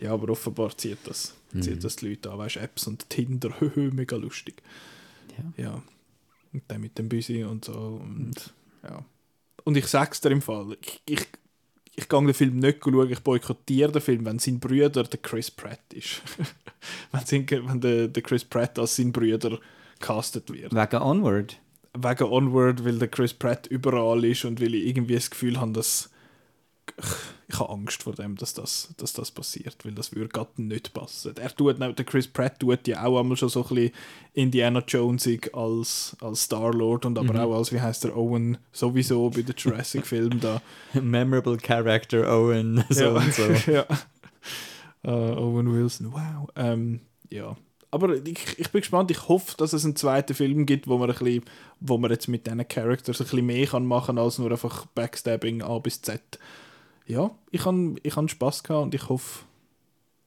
ja, 0.00 0.12
aber 0.12 0.30
offenbar 0.30 0.76
zieht 0.76 0.98
das, 1.04 1.34
mhm. 1.52 1.62
zieht 1.62 1.82
das 1.82 1.96
die 1.96 2.10
Leute 2.10 2.30
an, 2.30 2.38
weißt 2.38 2.56
Apps 2.56 2.86
und 2.86 3.08
Tinder, 3.10 3.52
mega 3.74 4.16
lustig. 4.16 4.62
Ja. 5.36 5.64
ja. 5.64 5.82
Und 6.52 6.62
dann 6.68 6.80
mit 6.80 6.98
dem 6.98 7.08
Büsi 7.08 7.44
und 7.44 7.64
so 7.64 8.00
und 8.02 8.52
ja. 8.82 9.04
Und 9.64 9.76
ich 9.76 9.86
sag's 9.86 10.20
dir 10.20 10.30
im 10.30 10.42
Fall, 10.42 10.76
ich, 10.80 11.02
ich, 11.06 11.26
ich 11.94 12.08
gehe 12.08 12.20
den 12.20 12.34
Film 12.34 12.58
nicht 12.58 12.78
schauen, 12.82 13.10
ich 13.10 13.20
boykottiere 13.20 13.92
den 13.92 14.02
Film, 14.02 14.24
wenn 14.24 14.38
sein 14.38 14.58
Bruder 14.58 15.04
der 15.04 15.20
Chris 15.20 15.50
Pratt 15.50 15.92
ist. 15.92 16.22
wenn, 17.12 17.26
sein, 17.26 17.46
wenn 17.50 17.80
der, 17.80 18.08
der 18.08 18.22
Chris 18.22 18.44
Pratt 18.44 18.78
als 18.78 18.96
sein 18.96 19.12
Bruder 19.12 19.58
castet 19.98 20.50
wird. 20.52 20.74
Wegen 20.74 21.02
Onward? 21.02 21.60
Wegen 21.94 22.24
Onward, 22.24 22.84
weil 22.84 22.98
der 22.98 23.08
Chris 23.08 23.34
Pratt 23.34 23.66
überall 23.66 24.24
ist 24.24 24.44
und 24.44 24.60
weil 24.60 24.74
ich 24.74 24.86
irgendwie 24.86 25.14
das 25.14 25.30
Gefühl 25.30 25.60
habe, 25.60 25.72
dass 25.72 26.10
ich 27.48 27.58
habe 27.58 27.72
Angst 27.72 28.02
vor 28.02 28.14
dem, 28.14 28.36
dass 28.36 28.54
das, 28.54 28.94
dass 28.96 29.12
das 29.12 29.30
passiert, 29.30 29.84
weil 29.84 29.92
das 29.92 30.14
würde 30.14 30.28
gerade 30.28 30.62
nicht 30.62 30.92
passen. 30.92 31.34
Er 31.36 31.54
tut, 31.54 31.80
der 31.80 32.04
Chris 32.04 32.28
Pratt 32.28 32.60
tut 32.60 32.86
ja 32.86 33.04
auch 33.04 33.20
einmal 33.20 33.36
schon 33.36 33.48
so 33.48 33.62
ein 33.62 33.74
bisschen 33.74 33.92
Indiana 34.34 34.82
Jonesig 34.86 35.52
als, 35.54 36.16
als 36.20 36.44
Star-Lord 36.44 37.06
und 37.06 37.18
aber 37.18 37.34
mhm. 37.34 37.40
auch 37.40 37.58
als, 37.58 37.72
wie 37.72 37.80
heißt 37.80 38.04
der, 38.04 38.16
Owen 38.16 38.58
sowieso 38.72 39.30
bei 39.30 39.42
den 39.42 39.54
Jurassic-Filmen 39.56 40.40
da. 40.40 40.62
Memorable 41.00 41.56
Character 41.56 42.32
Owen, 42.32 42.84
so 42.90 43.04
ja. 43.04 43.10
und 43.10 43.34
so. 43.34 43.42
ja. 43.72 43.86
Uh, 45.02 45.36
Owen 45.36 45.72
Wilson, 45.72 46.12
wow. 46.12 46.48
Ähm, 46.56 47.00
ja, 47.30 47.56
aber 47.90 48.14
ich, 48.14 48.58
ich 48.58 48.70
bin 48.70 48.80
gespannt. 48.80 49.10
Ich 49.10 49.28
hoffe, 49.28 49.56
dass 49.56 49.72
es 49.72 49.84
einen 49.84 49.96
zweiten 49.96 50.34
Film 50.34 50.66
gibt, 50.66 50.86
wo 50.86 50.98
man, 50.98 51.10
ein 51.10 51.16
bisschen, 51.16 51.44
wo 51.80 51.98
man 51.98 52.10
jetzt 52.10 52.28
mit 52.28 52.46
diesen 52.46 52.66
Characters 52.66 53.20
ein 53.20 53.24
bisschen 53.24 53.46
mehr 53.46 53.66
kann 53.66 53.86
machen 53.86 54.16
kann, 54.16 54.24
als 54.24 54.38
nur 54.38 54.50
einfach 54.50 54.86
Backstabbing 54.86 55.62
A 55.62 55.78
bis 55.78 56.00
Z. 56.02 56.38
Ja, 57.06 57.30
ich 57.50 57.64
habe 57.64 57.96
ich 58.02 58.14
hab 58.14 58.30
Spass 58.30 58.62
gehabt 58.62 58.84
und 58.84 58.94
ich 58.94 59.08
hoffe, 59.08 59.44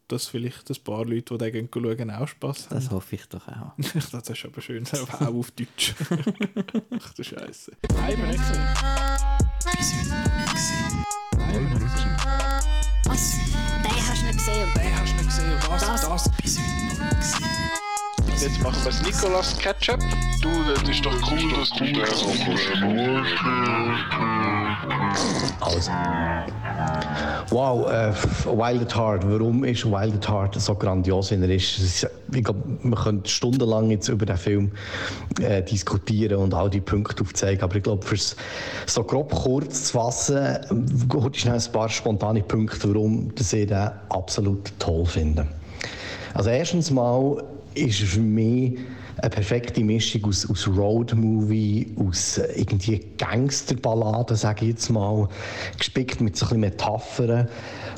dass 0.10 0.28
vielleicht 0.28 0.70
ein 0.70 0.84
paar 0.84 1.06
Leute, 1.06 1.38
die 1.38 1.52
den 1.52 1.70
schauen, 1.74 2.12
auch 2.12 2.28
Spass 2.28 2.70
haben. 2.70 2.76
Das 2.76 2.92
hoffe 2.92 3.16
ich 3.16 3.26
doch 3.28 3.48
auch. 3.48 3.74
das 3.78 4.30
ist 4.30 4.46
aber 4.46 4.62
schön, 4.62 4.86
auch 4.86 5.22
auf 5.22 5.52
Deutsch. 5.52 5.96
Ach 7.00 7.14
du 7.14 7.24
Scheiße. 7.24 7.72
Nein, 7.94 8.18
wir 8.18 8.28
nicht 8.28 8.40
gesehen. 8.40 8.68
Bis 9.78 9.94
heute 9.94 10.10
noch 10.10 10.36
nicht 10.36 10.54
gesehen. 10.54 11.04
Nein, 11.38 11.72
wir 11.72 11.80
nicht 11.80 11.96
gesehen. 11.96 12.83
Was? 13.06 13.32
Den 13.84 14.10
hast 14.10 14.22
du 14.22 14.26
nicht 14.28 14.38
gesehen. 14.38 14.70
Den 14.76 15.00
hast 15.00 15.12
du 15.12 15.16
nicht 15.18 15.26
gesehen. 15.28 15.54
und 15.54 15.64
Das, 15.72 15.82
Das- 15.82 16.02
das. 16.02 16.30
Jetzt 18.40 18.62
machen 18.62 18.76
wir 18.84 18.92
das 18.92 19.02
Nicolas 19.04 19.58
Ketchup. 19.58 20.00
Du, 20.42 20.50
das 20.74 20.90
ist 20.90 21.06
doch 21.06 21.14
cool, 21.32 21.54
dass 21.56 21.70
du 21.72 21.86
den 21.86 22.02
Also. 25.62 25.92
Wow, 27.50 27.88
äh, 27.90 28.12
Wild 28.46 28.82
at 28.82 28.96
Heart. 28.96 29.30
Warum 29.30 29.64
ist 29.64 29.86
Wild 29.86 30.16
at 30.16 30.30
Heart 30.30 30.56
so 30.60 30.74
grandios, 30.76 31.32
wie 31.32 31.36
er 31.36 31.50
ist? 31.50 32.08
Ich 32.34 32.44
glaube, 32.44 32.62
man 32.82 32.96
könnte 32.96 33.30
stundenlang 33.30 33.92
jetzt 33.92 34.10
über 34.10 34.26
den 34.26 34.38
Film 34.38 34.72
äh, 35.40 35.62
diskutieren 35.62 36.40
und 36.40 36.54
all 36.54 36.70
die 36.70 36.82
Punkte 36.82 37.24
aufzeigen. 37.24 37.64
Aber 37.64 37.76
ich 37.76 37.84
glaube, 37.84 38.06
fürs 38.06 38.36
so 38.88 39.04
grob 39.04 39.32
kurz 39.32 39.86
zu 39.86 39.94
fassen, 39.94 41.08
kurz 41.08 41.38
schnell 41.38 41.56
ein 41.56 41.72
paar 41.72 41.90
spontane 41.90 42.42
Punkte, 42.42 42.90
warum 42.94 43.32
ich 43.38 43.50
den 43.50 43.90
absolut 44.10 44.72
toll 44.80 45.06
finde. 45.06 45.48
Also 46.34 46.50
erstens 46.50 46.90
mal 46.90 47.44
ist 47.76 48.00
für 48.00 48.20
mich 48.20 48.78
eine 49.18 49.30
perfekte 49.30 49.84
Mischung 49.84 50.26
aus, 50.26 50.50
aus 50.50 50.68
Road-Movie, 50.68 51.96
aus 51.98 52.40
äh, 52.40 52.60
irgendwie 52.60 53.00
Gangsterballaden, 53.18 54.36
sage 54.36 54.66
ich 54.66 54.72
jetzt 54.72 54.90
mal, 54.90 55.30
gespickt 55.78 56.20
mit 56.20 56.36
so 56.36 56.46
ein 56.46 56.50
bisschen 56.50 56.60
Metaphern 56.62 57.48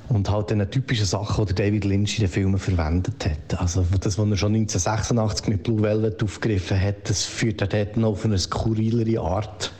und 0.10 0.30
halt 0.30 0.50
den 0.50 0.70
typischen 0.70 1.06
Sachen, 1.06 1.46
die 1.46 1.56
David 1.56 1.86
Lynch 1.86 2.18
in 2.18 2.26
den 2.26 2.30
Filmen 2.32 2.60
verwendet 2.60 3.26
hat. 3.26 3.60
Also 3.60 3.86
das, 4.00 4.18
was 4.18 4.30
er 4.30 4.38
schon 4.38 4.56
1986 4.56 5.48
mit 5.48 5.64
Blue 5.64 5.82
Velvet 5.82 6.22
aufgegriffen 6.22 6.80
hat, 6.80 7.10
das 7.10 7.24
führt 7.24 7.62
er 7.62 7.68
dort 7.68 7.98
noch 7.98 8.12
auf 8.12 8.26
eine 8.26 8.38
skurrilere 8.38 9.22
Art 9.22 9.72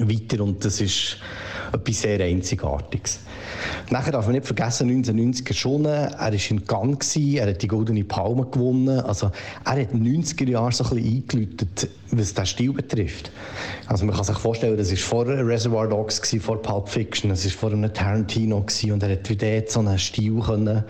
weiter 0.00 0.44
und 0.44 0.64
das 0.64 0.80
ist 0.80 1.16
etwas 1.72 2.02
sehr 2.02 2.20
Einzigartiges. 2.20 3.20
Nachher 3.90 4.12
darf 4.12 4.26
man 4.26 4.34
nicht 4.34 4.46
vergessen, 4.46 4.90
1990er 4.90 5.54
schon, 5.54 5.84
er 5.84 6.12
war 6.18 6.32
in 6.32 6.64
Cannes, 6.66 6.98
gewesen, 6.98 7.36
er 7.36 7.48
hat 7.48 7.62
die 7.62 7.68
Goldene 7.68 8.04
Palme 8.04 8.46
gewonnen, 8.46 9.00
also 9.00 9.30
er 9.64 9.72
hat 9.72 9.92
in 9.92 10.04
den 10.04 10.22
90er 10.22 10.48
Jahren 10.48 10.72
so 10.72 10.84
ein 10.84 10.90
bisschen 10.90 11.16
eingeläutet, 11.16 11.88
was 12.10 12.34
den 12.34 12.46
Stil 12.46 12.72
betrifft. 12.72 13.30
Also 13.86 14.04
man 14.04 14.14
kann 14.14 14.24
sich 14.24 14.38
vorstellen, 14.38 14.76
das 14.76 14.90
war 14.90 14.96
vor 14.96 15.26
Reservoir 15.26 15.88
Dogs, 15.88 16.20
gewesen, 16.20 16.40
vor 16.40 16.60
Pulp 16.60 16.88
Fiction, 16.88 17.30
das 17.30 17.44
war 17.44 17.52
vor 17.52 17.72
einem 17.72 17.92
Tarantino 17.92 18.60
gewesen, 18.60 18.92
und 18.92 19.02
er 19.02 19.12
hat 19.12 19.28
wieder 19.28 19.62
so 19.68 19.80
einen 19.80 19.98
Stil 19.98 20.40
können 20.40 20.84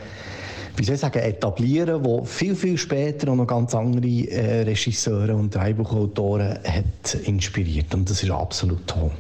wie 0.79 0.85
soll 0.85 0.95
ich 0.95 1.01
sagen, 1.01 1.19
etablieren, 1.19 2.05
wo 2.05 2.25
viel, 2.25 2.55
viel 2.55 2.79
später 2.79 3.35
noch 3.35 3.47
ganz 3.47 3.75
andere 3.75 4.07
äh, 4.07 4.63
Regisseure 4.63 5.35
und 5.35 5.53
Drehbuchautoren 5.53 6.61
hat 6.63 7.15
inspiriert. 7.25 7.93
Und 7.95 8.09
das 8.09 8.23
ist 8.23 8.31
absolut 8.31 8.87
toll. 8.87 9.11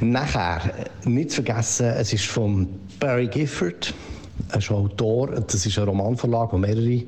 Nachher, 0.00 0.60
äh, 1.04 1.08
nicht 1.08 1.30
zu 1.30 1.42
vergessen, 1.42 1.86
es 1.86 2.12
ist 2.12 2.26
von 2.26 2.68
Barry 2.98 3.28
Gifford, 3.28 3.94
ist 4.56 4.70
Autor, 4.70 5.28
das 5.28 5.66
ist 5.66 5.78
ein 5.78 5.84
Romanverlag, 5.84 6.50
der 6.50 6.58
mehrere 6.58 7.02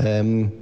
ähm, 0.00 0.52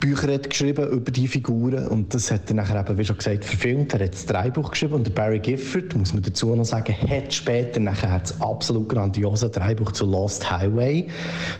Bücher 0.00 0.32
hat 0.32 0.48
geschrieben 0.48 0.88
über 0.88 1.10
die 1.10 1.28
Figuren 1.28 1.86
und 1.88 2.14
das 2.14 2.30
hat 2.30 2.48
er 2.48 2.54
nachher 2.54 2.80
eben, 2.80 2.96
wie 2.96 3.04
schon 3.04 3.18
gesagt, 3.18 3.44
verfilmt. 3.44 3.92
Er 3.92 4.06
hat 4.06 4.14
das 4.14 4.24
Drehbuch 4.24 4.70
geschrieben 4.70 4.94
und 4.94 5.14
Barry 5.14 5.38
Gifford, 5.38 5.94
muss 5.94 6.14
man 6.14 6.22
dazu 6.22 6.54
noch 6.56 6.64
sagen, 6.64 6.96
hat 7.06 7.34
später 7.34 7.80
nachher 7.80 8.18
das 8.18 8.40
absolut 8.40 8.88
grandiose 8.88 9.50
Drehbuch 9.50 9.92
zu 9.92 10.06
Lost 10.06 10.50
Highway, 10.50 11.06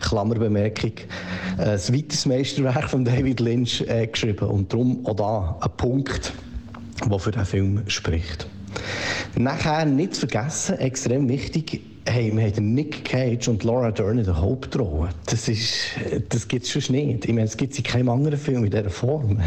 Klammerbemerkung, 0.01 0.93
äh, 1.59 1.65
das 1.65 1.93
weiteres 1.93 2.25
Meisterwerk 2.25 2.89
von 2.89 3.05
David 3.05 3.39
Lynch 3.39 3.81
äh, 3.87 4.07
geschrieben 4.07 4.47
und 4.47 4.73
darum 4.73 5.05
auch 5.05 5.15
da 5.15 5.57
ein 5.61 5.77
Punkt, 5.77 6.33
der 7.07 7.19
für 7.19 7.31
den 7.31 7.45
Film 7.45 7.83
spricht. 7.87 8.47
Nachher 9.35 9.85
nicht 9.85 10.17
vergessen, 10.17 10.77
extrem 10.77 11.29
wichtig, 11.29 11.81
hey, 12.05 12.35
wir 12.35 12.47
haben 12.47 12.73
Nick 12.73 13.05
Cage 13.05 13.47
und 13.47 13.63
Laura 13.63 13.91
Dern 13.91 14.17
in 14.17 14.25
der 14.25 14.41
Hauptrolle. 14.41 15.09
Das, 15.27 15.49
das 16.29 16.47
gibt 16.47 16.65
es 16.65 16.71
schon 16.71 16.95
nicht. 16.95 17.25
Ich 17.25 17.31
meine, 17.31 17.45
es 17.45 17.55
gibt 17.55 17.77
in 17.77 17.83
keinem 17.83 18.09
anderen 18.09 18.37
Film 18.37 18.63
in 18.65 18.71
dieser 18.71 18.89
Form. 18.89 19.39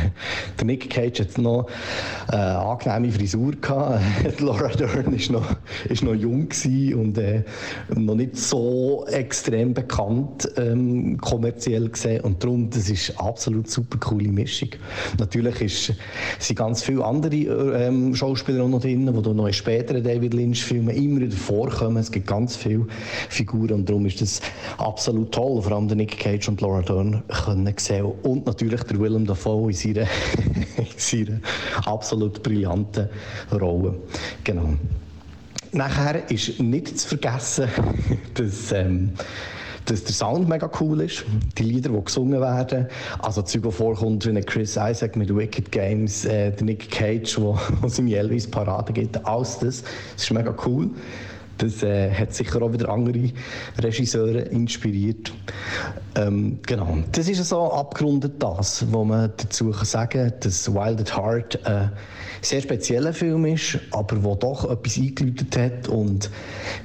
Der 0.58 0.64
Nick 0.64 0.88
Cage 0.88 1.20
hat 1.20 1.36
noch 1.38 1.68
äh, 2.30 2.36
angenehme 2.36 3.12
Frisur 3.12 3.52
gehabt. 3.52 4.00
Laura 4.40 4.68
Dern 4.68 5.12
ist 5.14 5.30
noch, 5.30 5.56
ist 5.88 6.04
noch 6.04 6.14
jung 6.14 6.48
und 6.94 7.18
äh, 7.18 7.42
noch 7.94 8.14
nicht 8.14 8.36
so 8.36 9.04
extrem 9.08 9.74
bekannt 9.74 10.48
ähm, 10.56 11.18
kommerziell 11.18 11.88
gesehen. 11.88 12.20
Und 12.22 12.42
darum, 12.42 12.70
das 12.70 12.88
ist 12.88 13.18
eine 13.18 13.28
absolut 13.28 13.68
super 13.68 13.98
coole 13.98 14.28
Mischung. 14.28 14.70
Natürlich 15.18 15.60
ist, 15.60 15.92
sind 16.38 16.56
ganz 16.56 16.82
viele 16.82 17.04
andere 17.04 17.34
ähm, 17.34 18.14
Schauspieler 18.14 18.68
noch 18.68 18.80
drin, 18.80 19.06
die 19.06 19.30
noch 19.30 19.46
in 19.46 19.52
späteren 19.52 20.04
David 20.04 20.34
Lynch-Filmen 20.34 20.94
immer 20.94 21.20
wieder 21.22 21.36
vorkommen. 21.36 21.96
Es 21.96 22.12
gibt 22.12 22.26
ganz 22.26 22.43
viele 22.50 22.86
Figuren 23.28 23.72
und 23.72 23.88
darum 23.88 24.06
ist 24.06 24.20
das 24.20 24.40
absolut 24.78 25.32
toll, 25.32 25.62
vor 25.62 25.72
allem 25.72 25.86
Nick 25.86 26.18
Cage 26.18 26.48
und 26.48 26.60
Laura 26.60 26.82
Dern 26.82 27.22
können 27.28 27.74
sehen 27.78 28.06
und 28.22 28.46
natürlich 28.46 28.82
der 28.84 28.98
Willem 29.00 29.26
Dafoe 29.26 29.70
in 29.70 29.76
seiner, 29.76 30.02
in 30.76 30.86
seiner 30.96 31.40
absolut 31.84 32.42
brillanten 32.42 33.08
Rolle. 33.52 33.94
Genau. 34.44 34.74
Nachher 35.74 36.30
ist 36.30 36.60
nicht 36.60 36.98
zu 36.98 37.08
vergessen, 37.08 37.68
dass, 38.34 38.70
ähm, 38.70 39.10
dass 39.86 40.04
der 40.04 40.14
Sound 40.14 40.48
mega 40.48 40.70
cool 40.80 41.00
ist. 41.00 41.24
Die 41.58 41.64
Lieder, 41.64 41.90
die 41.90 42.04
gesungen 42.04 42.40
werden. 42.40 42.86
Also 43.18 43.42
die 43.42 43.58
vorkommt, 43.58 44.24
wie 44.24 44.40
Chris 44.40 44.76
Isaac 44.76 45.16
mit 45.16 45.34
Wicked 45.34 45.72
Games, 45.72 46.24
äh, 46.26 46.52
der 46.52 46.64
Nick 46.64 46.90
Cage, 46.90 47.36
wo, 47.38 47.58
wo 47.80 47.88
seine 47.88 48.14
Elvis-Parade 48.14 48.92
gibt. 48.92 49.26
Alles 49.26 49.58
das, 49.58 49.82
das 49.82 50.24
ist 50.24 50.32
mega 50.32 50.54
cool. 50.64 50.90
Das 51.58 51.82
äh, 51.82 52.10
hat 52.10 52.34
sicher 52.34 52.62
auch 52.62 52.72
wieder 52.72 52.88
andere 52.88 53.30
Regisseure 53.78 54.40
inspiriert. 54.40 55.32
Ähm, 56.16 56.58
genau. 56.66 56.98
Das 57.12 57.28
ist 57.28 57.44
so 57.44 57.72
abgerundet 57.72 58.34
das, 58.38 58.84
was 58.90 59.06
man 59.06 59.32
dazu 59.36 59.70
kann 59.70 59.84
sagen 59.84 60.30
kann, 60.30 60.40
dass 60.40 60.72
Wild 60.72 61.00
at 61.00 61.16
Heart 61.16 61.66
ein 61.66 61.92
sehr 62.40 62.60
spezieller 62.60 63.12
Film 63.12 63.46
ist, 63.46 63.78
aber 63.90 64.22
wo 64.22 64.34
doch 64.34 64.70
etwas 64.70 64.96
eingeläutet 64.98 65.56
hat 65.56 65.88
und 65.88 66.30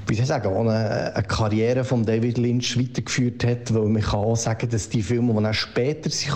wie 0.08 0.16
soll 0.16 0.24
ich 0.24 0.28
sagen, 0.28 0.54
auch 0.54 0.62
eine, 0.62 1.16
eine 1.16 1.28
Karriere 1.28 1.84
von 1.84 2.06
David 2.06 2.38
Lynch 2.38 2.78
weitergeführt 2.80 3.44
hat, 3.44 3.74
weil 3.74 3.86
man 3.86 4.02
kann 4.02 4.20
auch 4.20 4.36
sagen, 4.36 4.70
dass 4.70 4.90
die 4.90 5.02
Filme, 5.02 5.34
die 5.34 5.44
dann 5.44 5.54
später 5.54 6.10
sind 6.10 6.32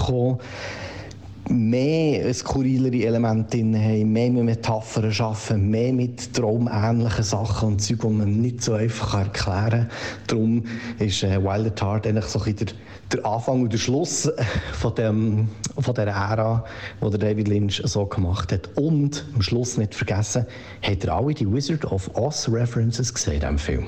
mehr 1.49 2.33
skurrilere 2.33 3.05
Elemente 3.05 3.57
drin 3.57 3.75
haben, 3.75 4.13
mehr 4.13 4.31
mit 4.31 4.45
Metaphern 4.45 5.13
arbeiten, 5.19 5.69
mehr 5.69 5.93
mit 5.93 6.33
traumähnlichen 6.33 7.23
Sachen 7.23 7.69
und 7.69 7.81
Zeug, 7.81 7.99
die 8.01 8.07
man 8.07 8.41
nicht 8.41 8.63
so 8.63 8.73
einfach 8.73 9.13
erklären 9.13 9.69
kann. 9.69 9.89
Darum 10.27 10.63
ist 10.99 11.23
äh, 11.23 11.41
Wild 11.43 11.67
at 11.67 11.81
Heart 11.81 12.07
eigentlich 12.07 12.25
so 12.25 12.41
ein 12.41 12.55
der, 12.55 12.67
der 13.11 13.25
Anfang 13.25 13.61
und 13.61 13.73
der 13.73 13.77
Schluss 13.77 14.31
von, 14.73 14.95
dem, 14.95 15.49
von 15.77 15.93
der 15.95 16.07
Ära, 16.07 16.63
die 17.01 17.17
David 17.17 17.47
Lynch 17.47 17.81
so 17.85 18.05
gemacht 18.05 18.51
hat. 18.51 18.69
Und 18.75 19.25
am 19.35 19.41
Schluss 19.41 19.77
nicht 19.77 19.95
vergessen, 19.95 20.45
hat 20.81 21.03
er 21.03 21.15
alle 21.15 21.33
die 21.33 21.51
Wizard 21.51 21.85
of 21.85 22.09
Oz 22.15 22.47
References 22.49 23.13
gesehen 23.13 23.33
in 23.33 23.39
diesem 23.39 23.57
Film? 23.57 23.87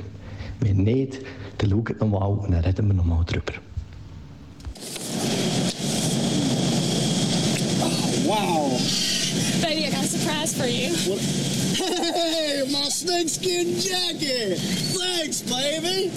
Wenn 0.59 0.77
nicht, 0.77 1.19
dann 1.57 1.69
schaut 1.69 1.99
nochmal 1.99 2.29
und 2.29 2.51
dann 2.51 2.63
reden 2.63 2.87
wir 2.87 2.93
nochmal 2.93 3.23
drüber. 3.25 3.53
Wow. 8.25 8.77
Baby, 9.61 9.85
I 9.85 9.91
got 9.91 10.03
a 10.03 10.07
surprise 10.07 10.57
for 10.57 10.65
you. 10.65 10.95
Hey, 11.75 12.63
my 12.71 12.89
snakeskin 12.89 13.77
jacket. 13.79 14.57
Thanks, 14.57 15.41
baby. 15.41 16.11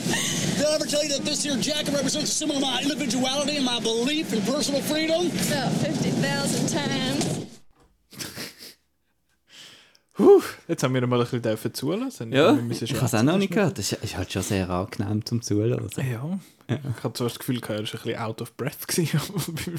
Did 0.57 0.67
I 0.67 0.75
ever 0.75 0.87
tell 0.87 1.03
you 1.03 1.11
that 1.11 1.25
this 1.25 1.43
here 1.43 1.57
jacket 1.57 1.93
represents 1.93 2.31
a 2.31 2.35
symbol 2.35 2.57
of 2.57 2.63
my 2.63 2.81
individuality 2.81 3.57
and 3.57 3.65
my 3.65 3.79
belief 3.81 4.33
in 4.33 4.41
personal 4.43 4.81
freedom? 4.81 5.27
About 5.27 5.73
50,000 5.73 6.69
times. 6.69 7.47
Puh, 10.19 10.43
jetzt 10.67 10.83
haben 10.83 10.95
wir 10.95 11.07
mal 11.07 11.21
ein 11.21 11.41
bisschen 11.41 11.75
zulassen. 11.75 12.33
Ja, 12.33 12.59
ich 12.69 12.93
habe 12.93 13.07
es 13.07 13.15
auch 13.15 13.23
noch 13.23 13.39
nicht 13.39 13.53
gehört. 13.53 13.79
Das 13.79 13.93
ist, 13.93 14.17
halt 14.17 14.33
schon 14.33 14.43
sehr 14.43 14.69
angenehm 14.69 15.25
zum 15.25 15.41
Zuhören. 15.41 15.89
Ja. 15.97 16.41
Ich 16.67 17.05
hatte 17.05 17.13
zuerst 17.13 17.37
das 17.37 17.39
Gefühl, 17.39 17.61
er 17.63 17.69
war 17.69 17.77
ein 17.77 17.83
bisschen 17.85 18.17
out 18.17 18.43
of 18.43 18.57
breath. 18.57 18.89
gewesen. 18.89 19.21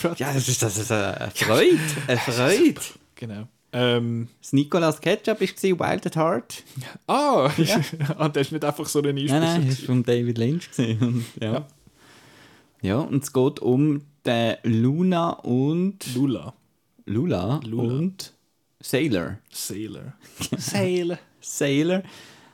Ja, 0.17 0.31
das 0.33 0.47
ist, 0.47 0.61
das 0.61 0.77
ist 0.77 0.93
eine 0.93 1.29
Freude. 1.35 1.77
Eine 2.07 2.17
Freude. 2.19 2.81
Genau. 3.15 3.49
Ähm, 3.73 4.29
Das 4.41 4.53
Nicolas 4.53 5.01
Ketchup 5.01 5.41
war 5.41 5.47
Wild 5.91 6.05
at 6.05 6.15
Heart. 6.15 6.63
ah, 7.07 7.51
ah, 8.17 8.29
das 8.29 8.47
ist 8.47 8.51
nicht 8.53 8.63
einfach 8.63 8.85
so 8.85 8.99
eine 8.99 9.11
Nein, 9.11 9.25
nein, 9.27 9.67
das 9.67 9.79
war 9.79 9.87
von 9.87 10.03
David 10.03 10.37
Lynch. 10.37 10.69
Und, 10.77 11.25
ja. 11.41 11.51
Ja. 11.51 11.67
ja. 12.81 12.99
und 12.99 13.23
es 13.23 13.33
geht 13.33 13.59
um 13.59 14.03
äh, 14.25 14.55
Luna 14.63 15.31
und 15.31 16.15
Lula. 16.15 16.53
Lula, 17.05 17.59
Lula. 17.65 17.93
und 17.93 18.33
Sailor. 18.81 19.39
Sailor. 19.51 20.13
Sailor. 20.57 21.19
Sailor, 21.41 22.03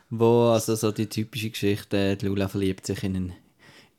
wo 0.09 0.49
also 0.49 0.75
so 0.75 0.91
die 0.91 1.07
typische 1.07 1.49
Geschichte, 1.51 2.17
die 2.17 2.25
Lula 2.25 2.47
verliebt 2.47 2.85
sich 2.85 3.03
in 3.03 3.15
einen, 3.15 3.33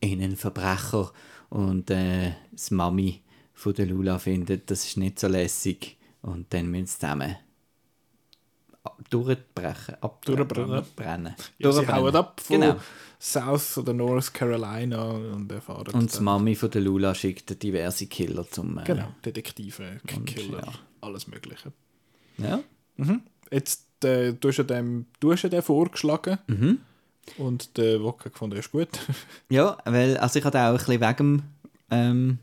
in 0.00 0.22
einen 0.22 0.36
Verbrecher 0.36 1.12
und 1.50 1.90
äh, 1.90 2.32
das 2.52 2.70
Mami 2.70 3.22
von 3.54 3.74
der 3.74 3.86
Lula 3.86 4.18
findet, 4.18 4.70
das 4.70 4.84
ist 4.86 4.96
nicht 4.96 5.18
so 5.18 5.28
lässig 5.28 5.96
und 6.22 6.52
dann 6.52 6.66
müssen 6.70 6.86
sie 6.86 6.98
zusammen 6.98 7.36
durchbrechen, 9.10 9.96
ab, 10.00 10.24
Durchbrennen. 10.24 10.68
durchbrennen. 10.70 11.34
Ja, 11.58 11.72
sie 11.72 11.86
hauen 11.88 12.14
ab 12.14 12.40
von 12.40 12.60
Genau. 12.60 12.76
South 13.20 13.78
oder 13.78 13.92
North 13.92 14.32
Carolina 14.32 15.10
und 15.10 15.50
erfahren 15.50 15.92
Und 15.94 16.16
die 16.16 16.22
Mami 16.22 16.54
von 16.54 16.70
der 16.70 16.82
Lula 16.82 17.14
schickt 17.14 17.60
diverse 17.62 18.06
Killer 18.06 18.48
zum... 18.48 18.78
Äh, 18.78 18.84
Genau, 18.84 19.08
Detektive, 19.24 20.00
Und, 20.14 20.26
Killer, 20.26 20.60
ja. 20.66 20.72
alles 21.00 21.26
Mögliche. 21.26 21.72
Ja. 22.38 22.60
Jetzt, 23.50 23.84
äh, 24.04 24.32
du 24.32 24.48
hast 24.48 24.56
ja 24.58 24.64
dem, 24.64 25.06
du 25.20 25.32
hast 25.32 25.42
ja 25.42 25.48
den 25.48 25.62
vorgeschlagen 25.62 26.38
Mhm. 26.46 26.78
und 27.38 27.76
der 27.76 28.02
Wocke 28.02 28.30
gefunden, 28.30 28.56
ist 28.58 28.72
gut. 28.72 28.88
Ja, 29.48 29.78
weil 29.84 30.16
also 30.18 30.38
ich 30.38 30.44
hatte 30.44 30.58
auch 30.60 30.70
ein 30.70 30.76
bisschen 30.76 31.00
wegen 31.00 31.16
dem 31.16 31.42
ähm, 31.90 32.38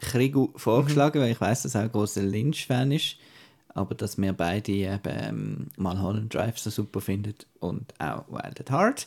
Krieg 0.00 0.34
vorgeschlagen, 0.56 1.20
weil 1.20 1.32
ich 1.32 1.40
weiß, 1.40 1.62
dass 1.62 1.74
er 1.74 1.82
ein 1.82 1.92
großer 1.92 2.22
Lynch-Fan 2.22 2.90
ist, 2.92 3.16
aber 3.68 3.94
dass 3.94 4.18
wir 4.18 4.32
beide 4.32 4.72
eben 4.72 5.00
ähm, 5.06 5.66
Mulholland 5.76 6.34
Drive 6.34 6.58
so 6.58 6.70
super 6.70 7.00
finden 7.00 7.34
und 7.60 7.92
auch 8.00 8.24
Wild 8.28 8.60
at 8.60 8.70
Heart. 8.70 9.06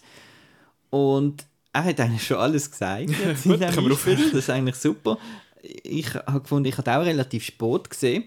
Und 0.89 1.45
er 1.73 1.83
hat 1.85 1.99
eigentlich 1.99 2.25
schon 2.25 2.37
alles 2.37 2.69
gesagt. 2.69 3.09
jetzt 3.25 3.43
Gut, 3.43 3.59
das 3.61 4.33
ist 4.33 4.49
eigentlich 4.49 4.75
super. 4.75 5.17
Ich 5.61 6.13
habe 6.13 6.41
gefunden, 6.41 6.69
ich 6.69 6.77
habe 6.77 6.91
auch 6.91 7.05
relativ 7.05 7.43
spät 7.45 7.89
gesehen 7.89 8.25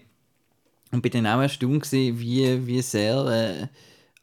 und 0.91 1.01
bin 1.01 1.11
dann 1.11 1.27
auch 1.27 1.41
erstaunt 1.41 1.83
gewesen, 1.83 2.19
wie, 2.19 2.65
wie 2.67 2.81
sehr 2.81 3.25
äh, 3.25 3.67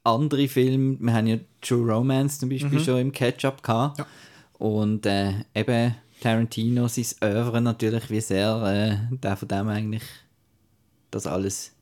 andere 0.02 0.48
Filme, 0.48 0.96
wir 1.00 1.12
haben 1.12 1.26
ja 1.26 1.38
True 1.60 1.92
Romance 1.92 2.38
zum 2.38 2.48
Beispiel 2.48 2.80
schon 2.80 2.98
im 2.98 3.12
Catch-up 3.12 3.62
gehabt 3.62 3.98
Ja. 3.98 4.06
und 4.58 5.06
äh, 5.06 5.32
eben 5.54 5.94
Tarantino, 6.20 6.88
sein 6.88 7.06
Oeuvre 7.22 7.60
natürlich, 7.60 8.08
wie 8.10 8.20
sehr 8.20 9.08
äh, 9.10 9.16
der 9.16 9.36
von 9.36 9.48
dem 9.48 9.68
eigentlich 9.68 10.02
das 11.10 11.26
alles 11.26 11.72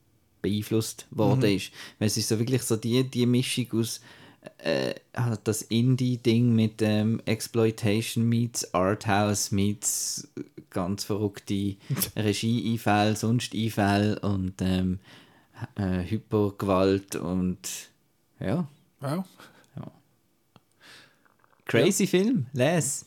beeinflusst 0.41 1.07
worden 1.11 1.43
ist. 1.45 1.71
Weil 1.99 2.09
es 2.09 2.17
ist 2.17 2.29
so 2.29 2.39
wirklich 2.39 2.63
so 2.63 2.77
die, 2.77 3.05
die 3.09 3.27
Mischung 3.27 3.67
aus 3.73 4.01
äh, 4.59 4.95
das 5.45 5.63
Indie-Ding 5.63 6.55
mit 6.55 6.83
ähm, 6.83 7.21
Exploitation 7.27 8.29
meets 8.29 8.73
Arthouse 8.75 9.51
meets 9.53 10.29
ganz 10.71 11.05
verrückte 11.05 11.77
Regie-Einfälle, 12.17 13.17
sonst 13.17 13.55
Einfälle 13.55 14.19
und 14.21 14.55
ähm, 14.61 14.99
äh, 15.77 16.03
Hypergewalt 16.09 17.17
und 17.17 17.59
ja, 18.41 18.67
Wow. 19.01 19.25
crazy 21.65 22.07
Film, 22.07 22.47
les. 22.53 23.07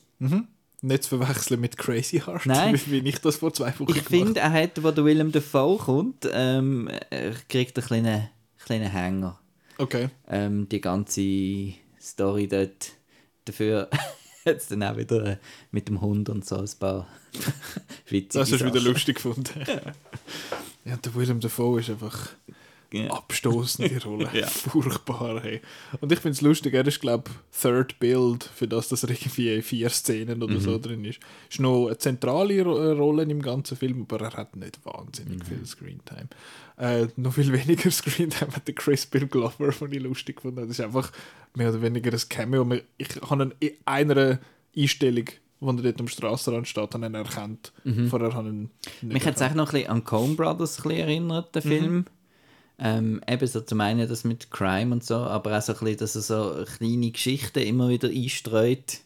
Nicht 0.82 1.04
zu 1.04 1.18
verwechseln 1.18 1.60
mit 1.60 1.76
Crazy 1.76 2.20
Heart, 2.20 2.46
Nein. 2.46 2.80
wie 2.86 2.98
ich 2.98 3.18
das 3.20 3.36
vor 3.36 3.52
zwei 3.52 3.72
Wochen 3.78 3.90
Ich 3.90 4.02
finde, 4.02 4.40
er 4.40 4.52
hat, 4.52 4.82
wo 4.82 4.90
der 4.90 5.04
Willem 5.04 5.32
Dafoe 5.32 5.78
kommt, 5.78 6.28
ähm, 6.32 6.88
er 7.10 7.32
kriegt 7.48 7.78
einen 7.78 7.86
kleinen, 7.86 8.28
kleinen 8.58 8.90
Hänger. 8.90 9.38
Okay. 9.78 10.08
ähm, 10.28 10.68
die 10.68 10.80
ganze 10.80 11.74
Story 12.00 12.48
dort. 12.48 12.92
Dafür 13.44 13.88
hat 14.46 14.56
es 14.56 14.68
dann 14.68 14.82
auch 14.82 14.96
wieder 14.96 15.24
äh, 15.24 15.36
mit 15.70 15.88
dem 15.88 16.00
Hund 16.00 16.28
und 16.28 16.44
so 16.44 16.56
ein 16.56 16.70
paar 16.78 17.06
witzige 18.08 18.42
Das 18.44 18.52
hast 18.52 18.60
du 18.60 18.66
wieder 18.66 18.80
lustig 18.80 19.16
gefunden. 19.16 19.64
ja, 20.84 20.96
der 20.96 21.14
Willem 21.14 21.40
Dafoe 21.40 21.80
ist 21.80 21.90
einfach 21.90 22.30
Ja. 22.92 23.10
abstoßende 23.10 24.02
Rolle. 24.04 24.28
Ja. 24.34 24.46
Furchtbar, 24.46 25.40
hey. 25.42 25.60
Und 26.00 26.12
ich 26.12 26.18
finde 26.20 26.34
es 26.34 26.40
lustig, 26.40 26.74
er 26.74 26.86
ist, 26.86 27.00
glaube 27.00 27.24
ich, 27.28 27.60
Third 27.60 27.98
Build, 27.98 28.44
für 28.44 28.68
das, 28.68 28.88
dass 28.88 29.02
er 29.02 29.10
irgendwie 29.10 29.54
in 29.54 29.62
vier 29.62 29.88
Szenen 29.90 30.42
oder 30.42 30.54
Mhm. 30.54 30.60
so 30.60 30.78
drin 30.78 31.04
ist. 31.04 31.20
Ist 31.50 31.60
noch 31.60 31.86
eine 31.86 31.98
zentrale 31.98 32.54
äh, 32.54 32.60
Rolle 32.62 33.22
im 33.24 33.42
ganzen 33.42 33.76
Film, 33.76 34.06
aber 34.08 34.24
er 34.26 34.32
hat 34.34 34.54
nicht 34.56 34.78
wahnsinnig 34.84 35.38
Mhm. 35.40 35.44
viel 35.44 35.66
Screentime. 35.66 36.28
Äh, 36.78 37.08
noch 37.16 37.34
viel 37.34 37.52
weniger 37.52 37.90
Screentime 37.90 38.52
hat 38.52 38.66
der 38.68 38.74
Chris 38.74 39.06
Bill 39.06 39.26
Glover, 39.26 39.70
den 39.70 39.92
ich 39.92 40.02
lustig 40.02 40.40
fand. 40.42 40.58
Das 40.58 40.68
ist 40.68 40.80
einfach 40.80 41.10
mehr 41.54 41.70
oder 41.70 41.82
weniger 41.82 42.12
ein 42.12 42.20
Cameo. 42.28 42.66
Ich 42.98 43.08
habe 43.28 43.52
in 43.60 43.72
einer 43.86 44.38
Einstellung, 44.76 45.24
wo 45.60 45.70
er 45.70 45.76
dort 45.76 46.00
am 46.00 46.08
Strassenrand 46.08 46.68
steht, 46.68 46.92
habe 46.94 47.06
ihn 47.06 47.14
erkannt. 47.14 47.72
Vorher 48.10 48.34
habe 48.34 48.48
ich 48.48 48.54
ihn 48.54 48.70
Mhm. 49.02 49.08
Mich 49.12 49.26
hat 49.26 49.36
es 49.36 49.42
auch 49.42 49.54
noch 49.54 49.68
ein 49.68 49.72
bisschen 49.72 49.90
an 49.90 50.04
Coen 50.04 50.36
Brothers 50.36 50.78
ein 50.78 50.82
bisschen 50.82 50.98
erinnert, 51.00 51.54
der 51.54 51.62
Film. 51.62 52.04
Ähm, 52.78 53.22
eben 53.26 53.46
so 53.46 53.60
zum 53.62 53.80
einen 53.80 54.08
das 54.08 54.24
mit 54.24 54.50
Crime 54.50 54.92
und 54.92 55.02
so, 55.02 55.16
aber 55.16 55.56
auch 55.56 55.62
so 55.62 55.72
ein 55.72 55.78
bisschen, 55.78 55.98
dass 55.98 56.16
er 56.16 56.22
so 56.22 56.64
kleine 56.76 57.10
Geschichten 57.10 57.60
immer 57.60 57.88
wieder 57.88 58.08
einstreut. 58.08 59.00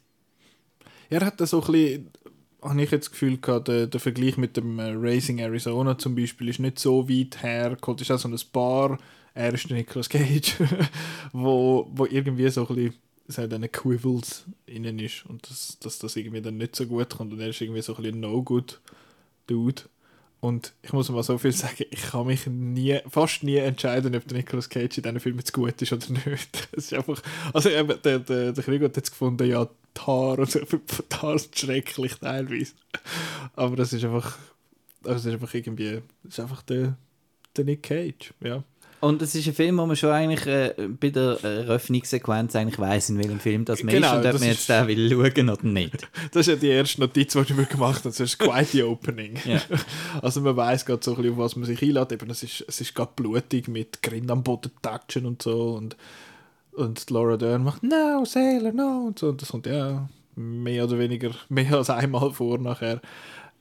Er 1.08 1.24
hat 1.24 1.40
da 1.40 1.46
so 1.46 1.62
ein 1.62 1.72
bisschen, 1.72 2.10
habe 2.62 2.82
ich 2.82 2.90
jetzt 2.90 3.06
das 3.06 3.12
Gefühl 3.12 3.38
gehabt, 3.38 3.68
der, 3.68 3.86
der 3.86 4.00
Vergleich 4.00 4.36
mit 4.36 4.56
dem 4.56 4.78
äh, 4.78 4.92
Racing 4.96 5.38
Arizona 5.38 5.96
zum 5.98 6.14
Beispiel 6.14 6.48
ist 6.48 6.58
nicht 6.58 6.78
so 6.78 7.08
weit 7.08 7.42
hergeholt. 7.42 8.00
Ist 8.00 8.10
auch 8.10 8.18
so 8.18 8.28
ein 8.28 8.38
Paar, 8.52 8.98
er 9.34 9.54
ist 9.54 9.70
der 9.70 9.76
Nicolas 9.76 10.08
Cage, 10.08 10.56
wo, 11.32 11.88
wo 11.92 12.06
irgendwie 12.06 12.48
so 12.50 12.66
ein 12.68 12.74
bisschen 12.74 12.94
es 13.30 13.38
eine 13.38 13.68
Quibbles 13.68 14.44
innen 14.66 14.98
ist 14.98 15.24
und 15.26 15.48
dass, 15.48 15.78
dass 15.78 15.98
das 15.98 16.16
irgendwie 16.16 16.42
dann 16.42 16.58
nicht 16.58 16.76
so 16.76 16.86
gut 16.86 17.10
kommt 17.10 17.32
und 17.32 17.40
er 17.40 17.48
ist 17.48 17.60
irgendwie 17.60 17.82
so 17.82 17.94
ein 17.94 18.02
bisschen 18.02 18.20
No-Good-Dude. 18.20 19.82
Und 20.40 20.72
ich 20.82 20.92
muss 20.94 21.10
mal 21.10 21.22
so 21.22 21.36
viel 21.36 21.52
sagen, 21.52 21.84
ich 21.90 22.02
kann 22.02 22.26
mich 22.26 22.46
nie, 22.46 22.98
fast 23.08 23.42
nie 23.42 23.56
entscheiden, 23.56 24.16
ob 24.16 24.26
der 24.26 24.38
Nicolas 24.38 24.70
Cage 24.70 24.96
in 24.96 25.02
diesen 25.02 25.20
Film 25.20 25.36
jetzt 25.38 25.52
gut 25.52 25.80
ist 25.82 25.92
oder 25.92 26.06
nicht. 26.10 26.68
Es 26.72 26.84
ist 26.84 26.94
einfach, 26.94 27.22
also 27.52 27.68
eben, 27.68 28.00
der, 28.02 28.20
der, 28.20 28.52
der 28.52 28.64
Krieg 28.64 28.82
hat 28.82 28.96
jetzt 28.96 29.10
gefunden, 29.10 29.46
ja, 29.46 29.66
die 29.66 30.00
Haare 30.00 30.40
und 30.40 30.50
so, 30.50 30.60
die 30.60 31.16
Haare 31.16 31.38
sind 31.38 31.58
schrecklich 31.58 32.14
teilweise. 32.14 32.72
Aber 33.54 33.76
das 33.76 33.92
ist 33.92 34.02
einfach, 34.02 34.38
also 35.02 35.14
das 35.14 35.26
ist 35.26 35.32
einfach 35.34 35.52
irgendwie, 35.52 36.00
das 36.22 36.32
ist 36.32 36.40
einfach 36.40 36.62
der, 36.62 36.96
der 37.56 37.64
Nick 37.66 37.82
Cage, 37.82 38.32
ja. 38.40 38.64
Und 39.00 39.22
es 39.22 39.34
ist 39.34 39.46
ein 39.46 39.54
Film, 39.54 39.78
wo 39.78 39.86
man 39.86 39.96
schon 39.96 40.10
eigentlich 40.10 40.46
äh, 40.46 40.74
bei 40.88 41.08
der 41.08 41.42
Eröffnungssequenz 41.42 42.54
eigentlich 42.54 42.78
weiss, 42.78 43.08
in 43.08 43.18
welchem 43.18 43.40
Film 43.40 43.64
das 43.64 43.82
man 43.82 43.94
Genau, 43.94 44.08
ist 44.08 44.26
und 44.26 44.34
ob 44.34 44.40
man 44.40 44.48
jetzt 44.48 44.68
den 44.68 44.86
will 44.88 45.10
schauen 45.10 45.50
oder 45.50 45.66
nicht. 45.66 46.08
Das 46.32 46.46
ist 46.46 46.48
ja 46.48 46.56
die 46.56 46.68
erste 46.68 47.00
Notiz, 47.00 47.32
die 47.32 47.54
mir 47.54 47.64
gemacht 47.64 48.00
habe. 48.00 48.10
Das 48.10 48.20
ist 48.20 48.38
quite 48.38 48.66
the 48.66 48.82
opening. 48.82 49.36
Ja. 49.44 49.60
Also 50.22 50.42
man 50.42 50.56
weiß 50.56 50.84
gerade 50.84 51.02
so 51.02 51.12
ein 51.12 51.16
bisschen, 51.16 51.32
auf 51.32 51.38
was 51.38 51.56
man 51.56 51.64
sich 51.64 51.82
einlädt. 51.82 52.12
Eben, 52.12 52.28
es 52.30 52.42
ist, 52.42 52.64
es 52.68 52.80
ist 52.80 52.94
gerade 52.94 53.12
blutig 53.16 53.68
mit 53.68 54.02
Grin 54.02 54.30
am 54.30 54.42
Boden 54.42 54.70
touchen 54.82 55.24
und 55.24 55.42
so. 55.42 55.72
Und, 55.72 55.96
und 56.72 57.08
Laura 57.10 57.38
Dern 57.38 57.64
macht 57.64 57.82
«No, 57.82 58.24
Sailor, 58.26 58.72
no!» 58.72 59.06
und 59.06 59.18
so. 59.18 59.30
Und 59.30 59.40
das 59.40 59.48
kommt 59.48 59.66
ja 59.66 60.08
mehr 60.36 60.84
oder 60.84 60.98
weniger, 60.98 61.30
mehr 61.48 61.72
als 61.72 61.90
einmal 61.90 62.32
vor 62.32 62.58
nachher. 62.58 63.00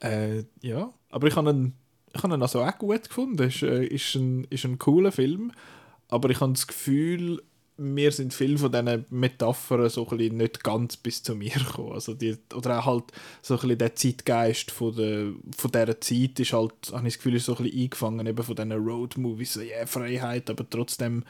Äh, 0.02 0.44
ja, 0.62 0.90
aber 1.10 1.28
ich 1.28 1.36
habe 1.36 1.50
ihn, 1.52 1.74
ich 2.14 2.24
habe 2.24 2.34
ihn 2.36 2.42
also 2.42 2.62
auch 2.64 2.78
gut 2.78 3.04
gefunden. 3.08 3.48
Ist, 3.48 3.64
äh, 3.64 3.86
ist, 3.86 4.16
ein, 4.16 4.46
ist 4.50 4.66
ein 4.66 4.80
cooler 4.80 5.12
Film. 5.12 5.52
Aber 6.10 6.30
ich 6.30 6.40
habe 6.42 6.54
das 6.54 6.68
Gefühl, 6.68 7.42
mir 7.78 8.12
sind 8.12 8.34
viele 8.34 8.58
von 8.58 8.72
diesen 8.72 9.06
Metaphern 9.10 9.90
so 9.90 10.08
ein 10.08 10.18
bisschen 10.18 10.38
nicht 10.38 10.64
ganz 10.64 10.98
bis 10.98 11.24
zu 11.24 11.36
mir 11.36 11.52
gekommen. 11.52 11.94
Also 11.94 12.14
die, 12.14 12.38
oder 12.54 12.80
auch 12.80 12.86
halt 12.86 13.04
so 13.42 13.56
ein 13.56 13.62
bisschen 13.62 13.78
der 13.78 13.96
Zeitgeist 13.96 14.72
von, 14.72 14.96
der, 14.96 15.32
von 15.58 15.72
dieser 15.72 16.02
Zeit 16.02 16.40
ist 16.40 16.54
halt, 16.54 16.74
habe 16.92 17.08
ich 17.08 17.14
das 17.14 17.18
Gefühl, 17.24 17.36
ist 17.36 17.46
so 17.46 17.56
ein 17.56 17.64
bisschen 17.64 17.82
eingefangen 17.84 18.28
eben 18.28 18.44
von 18.44 18.56
diesen 18.56 18.72
Road-Movies, 18.74 19.54
so, 19.54 19.62
yeah, 19.62 19.86
Freiheit, 19.86 20.50
aber 20.50 20.70
trotzdem 20.70 21.24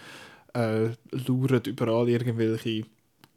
äh, 0.54 0.90
lauern 1.12 1.62
überall 1.66 2.10
irgendwelche 2.10 2.84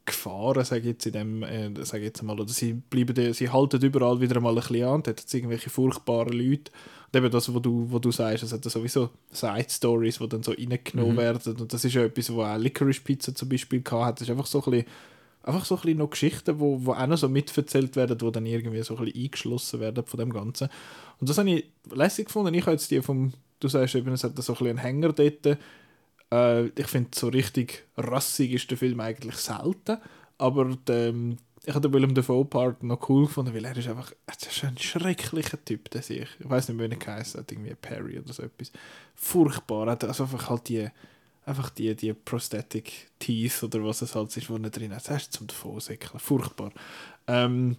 Gefahren, 0.04 0.64
sage 0.64 0.80
ich 0.80 0.86
jetzt 0.88 1.06
in 1.06 1.12
dem, 1.12 1.42
äh, 1.44 1.84
sage 1.84 2.04
jetzt 2.04 2.22
mal, 2.22 2.38
oder 2.40 2.52
sie 2.52 2.72
bleiben, 2.74 3.14
da- 3.14 3.32
sie 3.32 3.50
halten 3.50 3.80
überall 3.82 4.20
wieder 4.20 4.40
mal 4.40 4.50
ein 4.50 4.56
bisschen 4.56 4.84
an, 4.84 5.02
dort 5.02 5.20
hat 5.20 5.34
irgendwelche 5.34 5.70
furchtbaren 5.70 6.32
Leute 6.32 6.72
eben 7.14 7.30
das, 7.30 7.52
was 7.52 7.62
du, 7.62 7.86
wo 7.90 7.98
du 7.98 8.10
sagst, 8.10 8.44
es 8.44 8.52
hat 8.52 8.64
ja 8.64 8.70
sowieso 8.70 9.10
Side-Stories, 9.30 10.18
die 10.18 10.28
dann 10.28 10.42
so 10.42 10.52
reingenommen 10.52 11.16
werden 11.16 11.56
und 11.56 11.72
das 11.72 11.84
ist 11.84 11.94
ja 11.94 12.04
etwas, 12.04 12.34
was 12.34 12.46
auch 12.46 12.58
Licorice 12.58 13.00
Pizza 13.02 13.34
zum 13.34 13.48
Beispiel 13.48 13.82
gehabt 13.82 14.04
hat, 14.04 14.20
das 14.20 14.28
ist 14.28 14.30
einfach 14.30 14.46
so 14.46 14.62
ein 14.62 14.70
bisschen 14.70 14.86
einfach 15.42 15.64
so 15.64 15.74
ein 15.76 15.80
bisschen 15.82 15.98
noch 15.98 16.10
Geschichten, 16.10 16.60
wo, 16.60 16.84
wo 16.84 16.92
auch 16.92 17.06
noch 17.06 17.18
so 17.18 17.28
mitverzählt 17.28 17.96
werden, 17.96 18.18
die 18.18 18.32
dann 18.32 18.46
irgendwie 18.46 18.82
so 18.82 18.96
ein 18.96 19.04
bisschen 19.04 19.24
eingeschlossen 19.24 19.80
werden 19.80 20.04
von 20.06 20.20
dem 20.20 20.32
Ganzen. 20.32 20.68
Und 21.20 21.28
das 21.28 21.38
habe 21.38 21.50
ich 21.50 21.64
lässig 21.90 22.26
gefunden. 22.26 22.54
Ich 22.54 22.62
habe 22.62 22.72
jetzt 22.72 22.90
die 22.90 23.02
vom, 23.02 23.32
du 23.60 23.68
sagst 23.68 23.94
eben, 23.94 24.12
es 24.12 24.24
hat 24.24 24.36
so 24.36 24.52
ein 24.52 24.58
bisschen 24.58 24.68
einen 24.68 24.78
Hänger 24.78 25.12
dort. 25.12 25.58
Äh, 26.32 26.66
ich 26.66 26.86
finde, 26.86 27.10
so 27.14 27.28
richtig 27.28 27.84
rassig 27.96 28.52
ist 28.52 28.70
der 28.70 28.78
Film 28.78 29.00
eigentlich 29.00 29.36
selten. 29.36 29.98
Aber 30.38 30.76
der, 30.86 31.14
ich 31.64 31.74
habe 31.74 31.80
den 31.80 31.92
Willem 31.92 32.14
Dafoe 32.14 32.44
Part 32.44 32.82
noch 32.82 33.08
cool 33.08 33.26
gefunden, 33.26 33.54
weil 33.54 33.64
er 33.64 33.76
ist 33.76 33.88
einfach 33.88 34.12
er 34.26 34.34
ist 34.34 34.64
ein 34.64 34.78
schrecklicher 34.78 35.64
Typ, 35.64 35.90
der 35.90 36.02
sich. 36.02 36.28
Ich 36.38 36.48
weiß 36.48 36.68
nicht, 36.68 36.78
wie 36.78 36.84
er 36.84 36.96
geheißen 36.96 37.40
hat, 37.40 37.52
irgendwie 37.52 37.74
Perry 37.74 38.18
oder 38.18 38.32
so 38.32 38.42
etwas. 38.42 38.72
Furchtbar. 39.14 39.86
Er 39.86 39.92
hat 39.92 40.04
also 40.04 40.24
einfach 40.24 40.50
halt 40.50 40.68
die, 40.68 40.88
einfach 41.46 41.70
die, 41.70 41.94
die 41.94 42.12
Prosthetic 42.12 43.10
Teeth 43.18 43.62
oder 43.62 43.84
was 43.84 44.02
es 44.02 44.14
halt 44.14 44.36
ist, 44.36 44.50
wo 44.50 44.56
er 44.56 44.70
drin 44.70 44.94
hat. 44.94 45.08
Das 45.08 45.22
ist 45.22 45.32
zum 45.32 45.46
Davonsäckeln. 45.46 46.18
Furchtbar. 46.18 46.72
Ähm, 47.26 47.76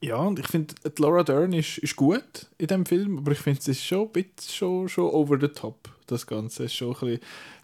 Ja, 0.00 0.16
und 0.16 0.38
ich 0.38 0.48
finde, 0.48 0.74
Laura 0.98 1.22
Dern 1.22 1.54
ist, 1.54 1.78
ist 1.78 1.96
gut 1.96 2.46
in 2.58 2.66
dem 2.66 2.84
Film, 2.84 3.16
aber 3.16 3.32
ich 3.32 3.38
finde, 3.38 3.60
es 3.60 3.68
ist 3.68 3.84
schon 3.86 4.02
ein 4.08 4.12
bisschen 4.12 4.52
schon, 4.52 4.88
schon 4.90 5.04
over 5.04 5.38
the 5.40 5.48
top, 5.48 5.88
das 6.06 6.26
Ganze. 6.26 6.64
Ist 6.64 6.74
schon 6.74 6.94
ein 6.94 7.00
bisschen... 7.00 7.20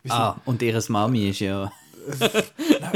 Ah, 0.08 0.40
und 0.46 0.62
ihre 0.62 0.82
Mami 0.88 1.28
ist 1.28 1.40
ja... 1.40 1.70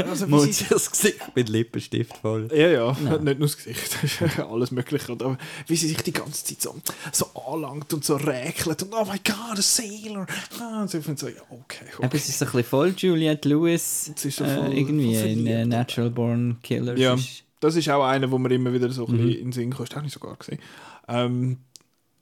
also, 0.07 0.27
wie 0.27 0.31
Muss 0.31 0.57
sie- 0.57 0.65
das 0.69 0.89
Gesicht 0.91 1.19
mit 1.35 1.49
Lippenstift 1.49 2.17
voll. 2.17 2.47
Ja, 2.53 2.69
ja, 2.69 2.91
nicht 2.93 3.39
nur 3.39 3.47
das 3.47 3.57
Gesicht, 3.57 3.97
alles 4.39 4.71
Mögliche. 4.71 5.11
Und, 5.11 5.21
aber 5.23 5.37
wie 5.67 5.75
sie 5.75 5.87
sich 5.87 5.97
die 6.01 6.13
ganze 6.13 6.43
Zeit 6.43 6.61
so, 6.61 6.75
so 7.11 7.25
anlangt 7.51 7.93
und 7.93 8.03
so 8.03 8.15
räkelt 8.15 8.83
und 8.83 8.93
oh 8.93 9.05
my 9.05 9.19
god, 9.23 9.57
a 9.57 9.61
sailor. 9.61 10.25
Ah, 10.59 10.81
Und 10.81 10.89
so, 10.91 10.97
ich 10.97 11.05
finde 11.05 11.19
so, 11.21 11.27
ja, 11.27 11.41
okay, 11.49 11.85
Aber 11.97 12.05
okay. 12.07 12.17
es 12.17 12.29
ist 12.29 12.39
so 12.39 12.45
ein 12.45 12.51
bisschen 12.51 12.63
voll 12.69 12.93
Juliette 12.97 13.49
Lewis 13.49 14.11
Sie 14.15 14.27
ist 14.29 14.37
so 14.37 14.43
äh, 14.43 14.55
voll- 14.55 14.73
irgendwie 14.73 15.15
voll 15.15 15.27
in 15.27 15.47
äh. 15.47 15.65
Natural 15.65 16.09
Born 16.09 16.57
Killers. 16.63 16.99
Ja, 16.99 17.15
das 17.59 17.75
ist 17.75 17.89
auch 17.89 18.03
einer, 18.05 18.29
wo 18.31 18.37
man 18.37 18.51
immer 18.51 18.71
wieder 18.73 18.89
so 18.91 19.05
ein 19.07 19.13
Mhm. 19.13 19.17
bisschen 19.17 19.33
in 19.39 19.45
den 19.47 19.51
Sinn 19.53 19.73
kommt. 19.73 19.89
Das 19.89 19.95
habe 19.97 20.07
ich 20.07 20.13
sogar 20.13 20.35
gesehen. 20.35 20.59
Ähm, 21.07 21.57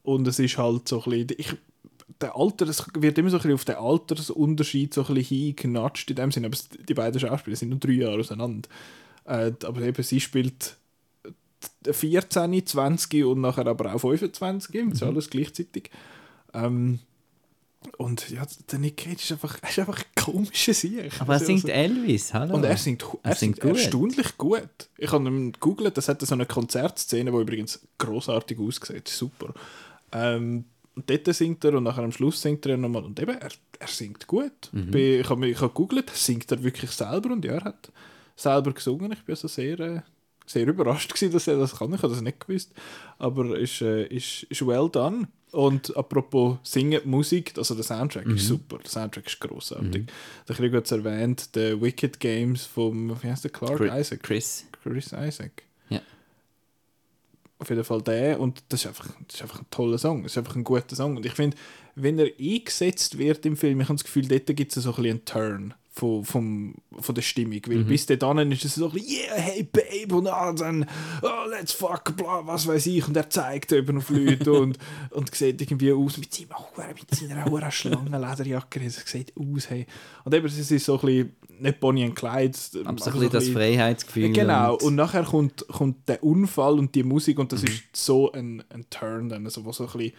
und 0.04 0.28
es 0.28 0.40
ist 0.40 0.58
halt 0.58 0.88
so 0.88 1.02
ein 1.04 1.10
bisschen, 1.10 1.28
ich, 1.38 1.54
der 2.24 2.36
Alter, 2.36 2.68
es 2.68 2.84
wird 2.96 3.18
immer 3.18 3.30
so 3.30 3.38
ein 3.38 3.42
bisschen 3.42 3.54
auf 3.54 3.66
den 3.66 3.76
Altersunterschied 3.76 4.94
so 4.94 5.06
ein 5.06 5.14
bisschen 5.14 5.38
hingenatscht 5.38 6.10
in 6.10 6.16
dem 6.16 6.32
Sinne, 6.32 6.48
aber 6.48 6.58
die 6.90 6.94
beiden 6.94 7.20
Schauspieler 7.20 7.56
sind 7.56 7.70
nur 7.70 7.80
drei 7.80 7.92
Jahre 7.92 8.20
auseinander. 8.20 8.68
Äh, 9.26 9.52
aber 9.64 9.82
eben, 9.82 10.02
sie 10.04 10.20
spielt 10.20 10.76
14, 11.90 12.66
20 12.66 13.24
und 13.26 13.42
nachher 13.42 13.68
aber 13.68 13.94
auch 13.94 14.00
25, 14.00 14.72
das 14.74 14.84
Mhm. 14.86 14.92
ist 14.92 15.04
alles 15.04 15.30
gleichzeitig. 15.30 15.90
Ähm, 16.54 17.00
und 17.98 18.30
ja, 18.30 18.46
der 18.72 18.80
Nick 18.80 18.98
Cage 18.98 19.22
ist 19.24 19.32
einfach, 19.34 19.58
ist 19.62 19.80
einfach 19.80 20.00
ein 20.00 20.24
komischer 20.24 20.74
Sieg. 20.74 21.12
aber 21.20 21.34
er 21.34 21.40
singt 21.40 21.68
Elvis, 21.68 22.34
hallo? 22.34 22.56
Und 22.56 22.64
er 22.64 22.78
singt, 22.78 23.04
er 23.24 23.32
Er 23.32 23.36
singt, 23.36 23.58
singt 23.58 23.62
gut. 23.62 23.78
erstaunlich 23.82 24.38
gut. 24.38 24.90
Ich 24.98 25.12
habe 25.12 25.28
ihn 25.28 25.52
gegoogelt, 25.52 25.98
das 25.98 26.08
hat 26.08 26.22
so 26.22 26.34
eine 26.34 26.46
Konzertszene, 26.46 27.32
die 27.32 27.38
übrigens 27.38 27.82
großartig 27.98 28.58
aussieht. 28.60 29.08
Super. 29.10 29.54
Ähm, 30.14 30.66
und 30.96 31.10
dort 31.10 31.26
singt 31.36 31.64
er 31.66 31.74
und 31.76 31.84
nachher 31.84 32.04
am 32.04 32.12
Schluss 32.12 32.42
singt 32.42 32.66
er 32.66 32.78
nochmal. 32.78 33.04
Und 33.04 33.20
eben, 33.20 33.32
er, 33.38 33.50
er 33.80 33.88
singt 33.88 34.28
gut. 34.28 34.70
Mhm. 34.72 34.96
Ich 34.96 35.30
habe 35.30 35.48
ich 35.48 35.58
habe 35.58 35.70
gegoogelt, 35.70 36.10
singt 36.12 36.52
er 36.52 36.64
wirklich 36.64 36.92
selber 36.92 37.32
und 37.32 37.44
ja, 37.46 37.54
er 37.54 37.64
hat 37.64 37.92
selber 38.36 38.72
gesungen. 38.74 39.12
Ich 39.12 39.24
bin 39.24 39.34
also 39.34 39.48
sehr, 39.48 39.80
äh, 39.80 40.02
sehr 40.46 40.68
überrascht 40.68 41.12
gewesen, 41.14 41.32
dass 41.34 41.48
er 41.48 41.58
das 41.58 41.78
kann. 41.78 41.94
Ich 41.94 42.02
habe 42.04 42.14
das 42.14 42.22
nicht 42.22 42.40
gewusst. 42.46 42.72
Aber 43.18 43.58
ist, 43.58 43.82
äh, 43.82 44.06
ist, 44.08 44.44
ist 44.44 44.66
well 44.68 44.90
done. 44.90 45.28
Und 45.52 45.96
apropos 45.96 46.58
Singen, 46.64 47.02
Musik, 47.06 47.54
also 47.58 47.76
der 47.76 47.84
Soundtrack 47.84 48.26
Mhm. 48.26 48.36
ist 48.38 48.48
super. 48.48 48.78
Der 48.80 48.90
Soundtrack 48.90 49.28
ist 49.28 49.40
großartig. 49.40 50.06
Der 50.48 50.56
Krieg 50.56 50.74
hat 50.74 50.86
es 50.86 50.92
erwähnt, 50.92 51.56
der 51.56 51.80
Wicked 51.80 52.20
Games 52.20 52.66
vom, 52.66 53.16
wie 53.22 53.28
heißt 53.30 53.44
der, 53.44 53.52
Clark 53.52 53.78
Chris- 53.78 53.94
Isaac? 54.00 54.24
Chris. 54.24 54.66
Chris 54.82 55.12
Isaac. 55.14 55.64
Auf 57.64 57.70
jeden 57.70 57.86
Fall 57.86 58.02
der 58.02 58.42
und 58.42 58.62
das 58.68 58.82
ist, 58.82 58.88
einfach, 58.88 59.08
das 59.26 59.36
ist 59.36 59.42
einfach 59.42 59.62
ein 59.62 59.70
toller 59.72 59.98
Song. 59.98 60.24
Das 60.24 60.34
ist 60.34 60.38
einfach 60.38 60.58
ein 60.58 60.66
guter 60.66 60.98
Song. 60.98 61.16
Und 61.16 61.26
ich 61.26 61.32
finde, 61.32 61.56
wenn 61.96 62.20
er 62.20 62.28
eingesetzt 62.38 63.18
wird 63.18 63.46
im 63.46 63.56
Film, 63.56 63.80
ich 63.80 63.88
habe 63.88 63.96
das 63.96 64.04
Gefühl, 64.04 64.28
dort 64.28 64.48
gibt 64.48 64.76
es 64.76 64.84
so 64.84 64.90
ein 64.90 64.96
bisschen 64.98 65.12
einen 65.12 65.26
Turn 65.26 65.74
von, 65.96 66.26
vom, 66.26 66.74
von 67.00 67.14
der 67.16 67.22
Stimmung. 67.22 67.62
Weil 67.68 67.78
Mhm. 67.84 67.88
bis 67.88 68.06
dahin 68.08 68.52
ist 68.52 68.66
es 68.66 68.76
so 68.76 68.92
yeah, 68.96 69.36
hey 69.36 69.64
Babe, 69.64 70.16
und 70.16 70.28
ah, 70.28 70.52
dann, 70.52 70.86
oh, 71.22 71.50
let's 71.50 71.72
fuck, 71.72 72.16
bla, 72.18 72.42
was 72.46 72.66
weiß 72.68 72.88
ich. 72.88 73.08
Und 73.08 73.16
er 73.16 73.30
zeigt 73.30 73.72
eben 73.72 74.00
auf 74.00 74.10
Leute 74.10 74.52
und, 74.60 74.78
und 75.12 75.34
sieht 75.36 75.62
irgendwie 75.62 75.94
aus 75.94 76.18
mit, 76.18 76.34
seinem, 76.34 76.50
Huren- 76.58 76.96
mit 76.96 77.14
seiner 77.16 77.46
hohen 77.46 77.72
Schlangenlederjacke. 77.72 78.82
Es 78.84 78.96
sieht 79.06 79.34
aus, 79.38 79.70
hey. 79.70 79.86
Und 80.26 80.34
eben, 80.34 80.46
es 80.48 80.72
ist 80.72 80.86
so 80.86 80.96
ein 81.00 81.06
bisschen, 81.06 81.36
nicht 81.60 81.80
Bonnie 81.80 82.06
und 82.06 82.16
Clyde. 82.16 82.58
Aber 82.86 82.98
so 82.98 83.12
ein 83.12 83.14
bisschen 83.14 83.30
das 83.30 83.50
Freiheitsgefühl. 83.50 84.32
Genau, 84.34 84.74
und- 84.74 84.84
und 84.84 84.96
nachher 84.96 85.24
kommt, 85.24 85.66
kommt 85.68 86.10
der 86.10 86.24
Unfall 86.24 86.80
und 86.80 86.96
die 86.96 87.04
Musik 87.04 87.38
und 87.40 87.52
das 87.52 87.62
Mhm. 87.62 87.68
ist 87.68 87.84
so 87.96 88.32
ein, 88.32 88.64
ein 88.70 88.86
Turn 88.90 89.30
dann, 89.30 89.46
also 89.46 89.64
wo 89.64 89.72
so 89.72 89.86
ein 89.86 89.92
bisschen, 89.92 90.14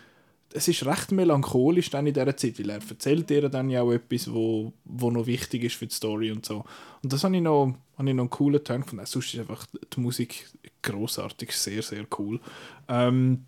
es 0.56 0.68
ist 0.68 0.86
recht 0.86 1.10
melancholisch 1.10 1.90
dann 1.90 2.06
in 2.06 2.14
dieser 2.14 2.36
Zeit, 2.36 2.58
weil 2.60 2.70
er 2.70 2.80
erzählt 2.88 3.28
ihr 3.32 3.48
dann 3.48 3.70
ja 3.70 3.82
auch 3.82 3.90
etwas, 3.90 4.32
wo, 4.32 4.72
wo 4.84 5.10
noch 5.10 5.26
wichtig 5.26 5.64
ist 5.64 5.74
für 5.74 5.88
die 5.88 5.94
Story 5.94 6.30
und 6.30 6.46
so. 6.46 6.64
Und 7.02 7.12
das 7.12 7.24
habe 7.24 7.34
ich 7.34 7.42
noch, 7.42 7.74
habe 7.98 8.08
ich 8.08 8.14
noch 8.14 8.22
einen 8.22 8.30
coolen 8.30 8.62
Turn 8.62 8.82
gefunden. 8.82 9.04
Sonst 9.04 9.34
ist 9.34 9.40
einfach 9.40 9.66
die 9.94 10.00
Musik 10.00 10.46
großartig, 10.82 11.50
sehr, 11.50 11.82
sehr 11.82 12.06
cool. 12.18 12.38
Ähm, 12.86 13.46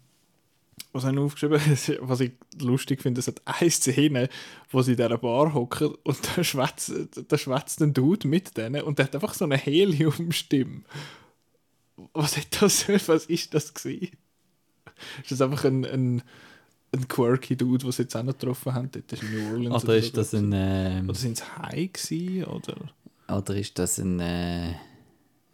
was 0.92 1.04
habe 1.04 1.14
ich 1.14 1.20
aufgeschrieben? 1.20 1.60
Was 2.08 2.20
ich 2.20 2.32
lustig 2.60 3.02
finde, 3.02 3.20
es 3.20 3.28
hat 3.28 3.40
eine 3.44 3.70
Szene, 3.70 4.28
wo 4.70 4.82
sie 4.82 4.92
in 4.92 4.96
dieser 4.96 5.18
Bar 5.18 5.54
hocken 5.54 5.94
und 6.02 6.18
da 6.36 6.42
schwätzt, 6.42 6.92
da 7.28 7.38
schwätzt 7.38 7.80
ein 7.82 7.94
Dude 7.94 8.26
mit 8.26 8.56
denen 8.56 8.82
und 8.82 8.98
der 8.98 9.06
hat 9.06 9.14
einfach 9.14 9.34
so 9.34 9.44
eine 9.44 9.56
Heliumstimme. 9.56 10.82
Was 12.14 12.36
hat 12.36 12.60
das, 12.60 12.88
was 13.08 13.26
ist 13.26 13.54
das 13.54 13.72
gewesen? 13.72 14.16
Ist 15.22 15.32
das 15.32 15.40
einfach 15.40 15.64
ein, 15.64 15.84
ein, 15.84 16.22
ein 16.92 17.08
quirky 17.08 17.56
Dude, 17.56 17.84
den 17.84 17.92
sie 17.92 18.02
jetzt 18.02 18.16
auch 18.16 18.22
noch 18.22 18.38
getroffen 18.38 18.74
haben? 18.74 18.90
Dort 18.90 19.12
ist 19.12 19.22
in 19.22 19.32
New 19.32 19.52
Orleans. 19.52 19.84
Oder 19.84 19.96
ist 19.96 20.16
das 20.16 20.34
ein... 20.34 20.52
Ähm, 20.54 21.08
Oder 21.08 21.18
sind 21.18 21.38
es 21.38 21.58
High 21.58 21.92
gewesen, 21.92 22.44
oder? 22.44 22.76
oder 23.28 23.56
ist 23.56 23.78
das 23.78 23.98
ein... 23.98 24.20
Äh, 24.20 24.74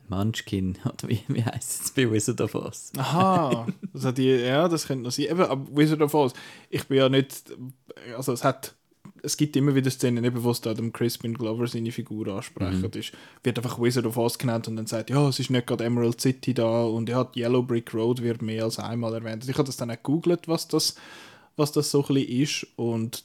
Munchkin? 0.09 0.79
Oder 0.85 1.09
wie, 1.09 1.23
wie 1.29 1.45
heisst 1.45 1.85
es 1.85 1.91
bei 1.91 2.11
Wizard 2.11 2.41
of 2.41 2.55
Oz? 2.55 2.93
Aha, 2.97 3.67
also 3.95 4.13
die, 4.13 4.29
ja, 4.29 4.69
das 4.69 4.87
könnte 4.87 5.05
noch 5.05 5.11
sein. 5.11 5.27
Eben, 5.27 5.41
aber 5.41 5.77
Wizard 5.77 6.03
of 6.03 6.15
Oz, 6.15 6.33
ich 6.69 6.87
bin 6.87 6.99
ja 6.99 7.09
nicht, 7.09 7.45
also 8.17 8.33
es 8.33 8.45
hat, 8.45 8.75
es 9.23 9.37
gibt 9.37 9.57
immer 9.57 9.75
wieder 9.75 9.91
Szenen, 9.91 10.25
eben, 10.25 10.43
wo 10.43 10.51
es 10.51 10.61
da 10.61 10.75
dem 10.75 10.93
Crispin 10.93 11.35
Glover 11.35 11.67
seine 11.67 11.93
Figur 11.93 12.29
ansprechen. 12.29 12.91
Mhm. 12.93 13.01
Ist, 13.01 13.13
wird 13.43 13.59
einfach 13.59 13.81
Wizard 13.81 14.07
of 14.07 14.17
Oz 14.17 14.39
genannt 14.39 14.69
und 14.69 14.77
dann 14.77 14.87
sagt, 14.87 15.11
ja, 15.11 15.29
es 15.29 15.39
ist 15.39 15.51
nicht 15.51 15.67
gerade 15.67 15.85
Emerald 15.85 16.21
City 16.21 16.55
da 16.55 16.85
und 16.85 17.09
ja, 17.09 17.29
Yellow 17.37 17.63
Brick 17.63 17.95
Road 17.95 18.23
wird 18.23 18.43
mehr 18.43 18.65
als 18.65 18.79
einmal 18.79 19.15
erwähnt. 19.15 19.49
Ich 19.49 19.57
habe 19.57 19.67
das 19.67 19.77
dann 19.77 19.91
auch 19.91 19.97
gegoogelt, 19.97 20.49
was 20.49 20.69
das, 20.69 20.97
was 21.57 21.73
das 21.73 21.91
so 21.91 22.05
ein 22.09 22.17
ist 22.17 22.67
und 22.77 23.25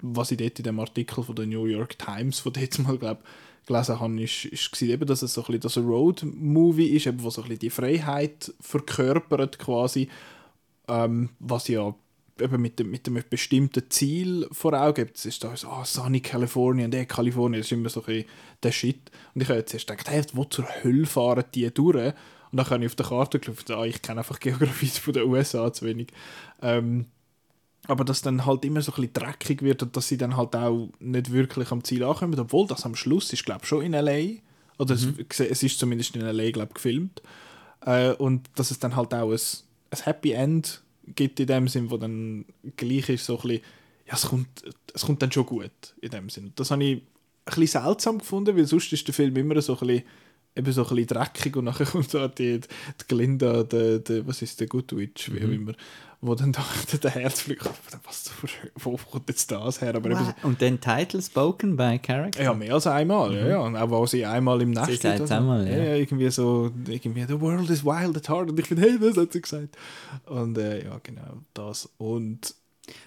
was 0.00 0.30
ich 0.30 0.38
dort 0.38 0.58
in 0.58 0.64
dem 0.64 0.80
Artikel 0.80 1.24
von 1.24 1.34
der 1.34 1.46
New 1.46 1.66
York 1.66 1.98
Times 1.98 2.38
von 2.38 2.52
dort 2.52 2.78
mal, 2.78 2.98
glaube 2.98 3.22
gelesen 3.66 4.00
habe, 4.00 4.22
ist, 4.22 4.44
ist 4.46 4.72
gewesen, 4.72 4.92
eben, 4.92 5.06
dass 5.06 5.22
es 5.22 5.34
so 5.34 5.44
ein 5.44 5.58
bisschen 5.58 5.86
Road-Movie 5.86 6.88
ist, 6.88 7.06
eben, 7.06 7.22
wo 7.22 7.30
so 7.30 7.42
ein 7.42 7.48
bisschen 7.48 7.60
die 7.60 7.70
Freiheit 7.70 8.52
verkörpert 8.60 9.58
quasi, 9.58 10.08
ähm, 10.88 11.30
was 11.38 11.68
ja 11.68 11.94
eben 12.40 12.60
mit 12.60 12.78
dem, 12.78 12.90
mit 12.90 13.06
einem 13.06 13.22
bestimmten 13.28 13.90
Ziel 13.90 14.48
vor 14.52 14.72
Augen 14.74 14.94
gibt. 14.94 15.16
Es 15.16 15.26
ist 15.26 15.44
da 15.44 15.56
so, 15.56 15.68
ah, 15.68 15.84
Sunny 15.84 16.20
California 16.20 16.86
und 16.86 16.94
eh 16.94 17.04
Kalifornien, 17.04 17.60
das 17.60 17.66
ist 17.66 17.72
immer 17.72 17.88
so 17.88 18.00
ein 18.00 18.06
bisschen 18.06 18.28
der 18.62 18.72
Shit. 18.72 19.10
Und 19.34 19.42
ich 19.42 19.48
habe 19.48 19.58
jetzt 19.58 19.74
erst 19.74 19.86
gedacht, 19.86 20.10
hey, 20.10 20.22
wo 20.32 20.44
zur 20.44 20.66
Hölle 20.82 21.06
fahren 21.06 21.44
die 21.54 21.72
durch? 21.72 22.14
Und 22.52 22.58
dann 22.58 22.68
habe 22.68 22.84
ich 22.84 22.90
auf 22.90 22.96
der 22.96 23.06
Karte 23.06 23.38
geschaut, 23.38 23.70
ah, 23.70 23.84
ich 23.84 24.02
kenne 24.02 24.20
einfach 24.20 24.38
Geografie 24.40 24.86
von 24.86 25.14
den 25.14 25.24
USA 25.24 25.72
zu 25.72 25.86
wenig. 25.86 26.08
Ähm, 26.60 27.06
aber 27.88 28.04
dass 28.04 28.22
dann 28.22 28.46
halt 28.46 28.64
immer 28.64 28.80
so 28.80 28.92
ein 28.92 28.96
bisschen 28.96 29.12
dreckig 29.12 29.62
wird 29.62 29.82
und 29.82 29.96
dass 29.96 30.08
sie 30.08 30.16
dann 30.16 30.36
halt 30.36 30.54
auch 30.54 30.88
nicht 31.00 31.32
wirklich 31.32 31.72
am 31.72 31.82
Ziel 31.82 32.04
ankommen, 32.04 32.38
obwohl 32.38 32.66
das 32.66 32.84
am 32.84 32.94
Schluss 32.94 33.32
ist, 33.32 33.44
glaube 33.44 33.62
ich, 33.62 33.68
schon 33.68 33.82
in 33.82 33.94
L.A. 33.94 34.40
Oder 34.78 34.94
es, 34.94 35.08
es 35.40 35.62
ist 35.62 35.78
zumindest 35.78 36.14
in 36.14 36.22
L.A., 36.22 36.50
glaube 36.50 36.68
ich, 36.70 36.74
gefilmt. 36.74 37.22
Äh, 37.84 38.12
und 38.12 38.48
dass 38.54 38.70
es 38.70 38.78
dann 38.78 38.94
halt 38.94 39.12
auch 39.14 39.32
ein, 39.32 39.40
ein 39.90 40.04
Happy 40.04 40.32
End 40.32 40.82
gibt 41.14 41.40
in 41.40 41.46
dem 41.46 41.68
Sinn, 41.68 41.90
wo 41.90 41.96
dann 41.96 42.44
gleich 42.76 43.08
ist 43.08 43.26
so 43.26 43.36
ein 43.36 43.42
bisschen, 43.42 43.62
ja, 44.06 44.14
es 44.14 44.26
kommt, 44.26 44.48
es 44.94 45.02
kommt 45.02 45.22
dann 45.22 45.32
schon 45.32 45.46
gut 45.46 45.94
in 46.00 46.10
dem 46.10 46.28
Sinn. 46.28 46.52
Das 46.56 46.70
habe 46.70 46.84
ich 46.84 46.96
ein 46.96 47.02
bisschen 47.44 47.82
seltsam 47.82 48.18
gefunden, 48.18 48.56
weil 48.56 48.66
sonst 48.66 48.92
ist 48.92 49.06
der 49.06 49.14
Film 49.14 49.36
immer 49.36 49.60
so 49.60 49.74
ein 49.74 49.86
bisschen 49.86 50.02
eben 50.54 50.72
so 50.72 50.82
ein 50.82 50.88
bisschen 50.88 51.06
dreckig 51.06 51.56
und 51.56 51.64
nachher 51.64 51.86
kommt 51.90 52.12
da 52.14 52.28
die, 52.28 52.60
die 52.60 53.04
Glinda, 53.08 53.62
der, 53.62 53.98
der, 53.98 54.26
was 54.26 54.42
ist 54.42 54.60
der 54.60 54.66
Goodwitch, 54.66 55.32
wie 55.32 55.44
auch 55.44 55.48
immer, 55.48 55.72
wo 56.24 56.34
dann 56.34 56.52
da 56.52 56.64
der 57.02 57.10
Herz 57.10 57.40
fliegt. 57.42 57.68
Was, 58.04 58.30
wo 58.76 58.96
kommt 58.96 59.28
jetzt 59.28 59.50
das 59.50 59.80
her? 59.80 59.94
Aber 59.94 60.10
eben, 60.10 60.34
Und 60.44 60.62
dann 60.62 60.80
Title 60.80 61.20
spoken 61.20 61.76
by 61.76 61.98
Character? 61.98 62.42
ja, 62.42 62.54
mehr 62.54 62.72
als 62.74 62.86
einmal, 62.86 63.34
ja, 63.34 63.46
ja. 63.48 63.58
Und 63.58 63.76
auch 63.76 63.90
wo 63.90 64.06
sie 64.06 64.24
einmal 64.24 64.62
im 64.62 64.70
Nest 64.70 65.02
Sie 65.02 65.08
also, 65.08 65.34
einmal, 65.34 65.66
ja. 65.68 65.76
ja. 65.76 65.94
irgendwie 65.96 66.30
so, 66.30 66.70
irgendwie, 66.88 67.24
the 67.28 67.38
world 67.40 67.68
is 67.68 67.84
wild 67.84 68.16
at 68.16 68.28
heart. 68.28 68.48
Und 68.50 68.58
ich 68.58 68.66
finde, 68.66 68.82
hey, 68.82 68.98
das 68.98 69.16
hat 69.16 69.32
sie 69.32 69.42
gesagt. 69.42 69.76
Und 70.26 70.56
äh, 70.56 70.84
ja, 70.84 70.98
genau, 71.02 71.42
das. 71.54 71.88
Und 71.98 72.54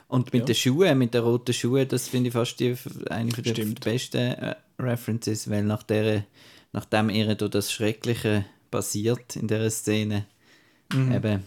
Und 0.08 0.32
mit 0.34 0.42
Ja. 0.42 0.46
den 0.48 0.56
Schuhen, 0.56 0.98
mit 0.98 1.14
den 1.14 1.24
roten 1.24 1.54
Schuhen, 1.54 1.88
das 1.88 2.08
finde 2.10 2.28
ich 2.28 2.34
fast 2.34 2.60
die, 2.60 2.76
eine 3.10 3.32
der 3.32 3.66
besten 3.84 4.18
äh, 4.18 4.56
References, 4.80 5.50
weil 5.50 5.64
nach 5.64 5.84
der, 5.84 6.26
nachdem 6.74 7.10
ihr 7.10 7.34
da 7.36 7.48
das 7.48 7.72
Schreckliche 7.72 8.46
passiert 8.72 9.36
in 9.38 9.48
dieser 9.48 9.70
Szene, 9.70 10.26
Mhm. 10.94 11.12
eben 11.14 11.44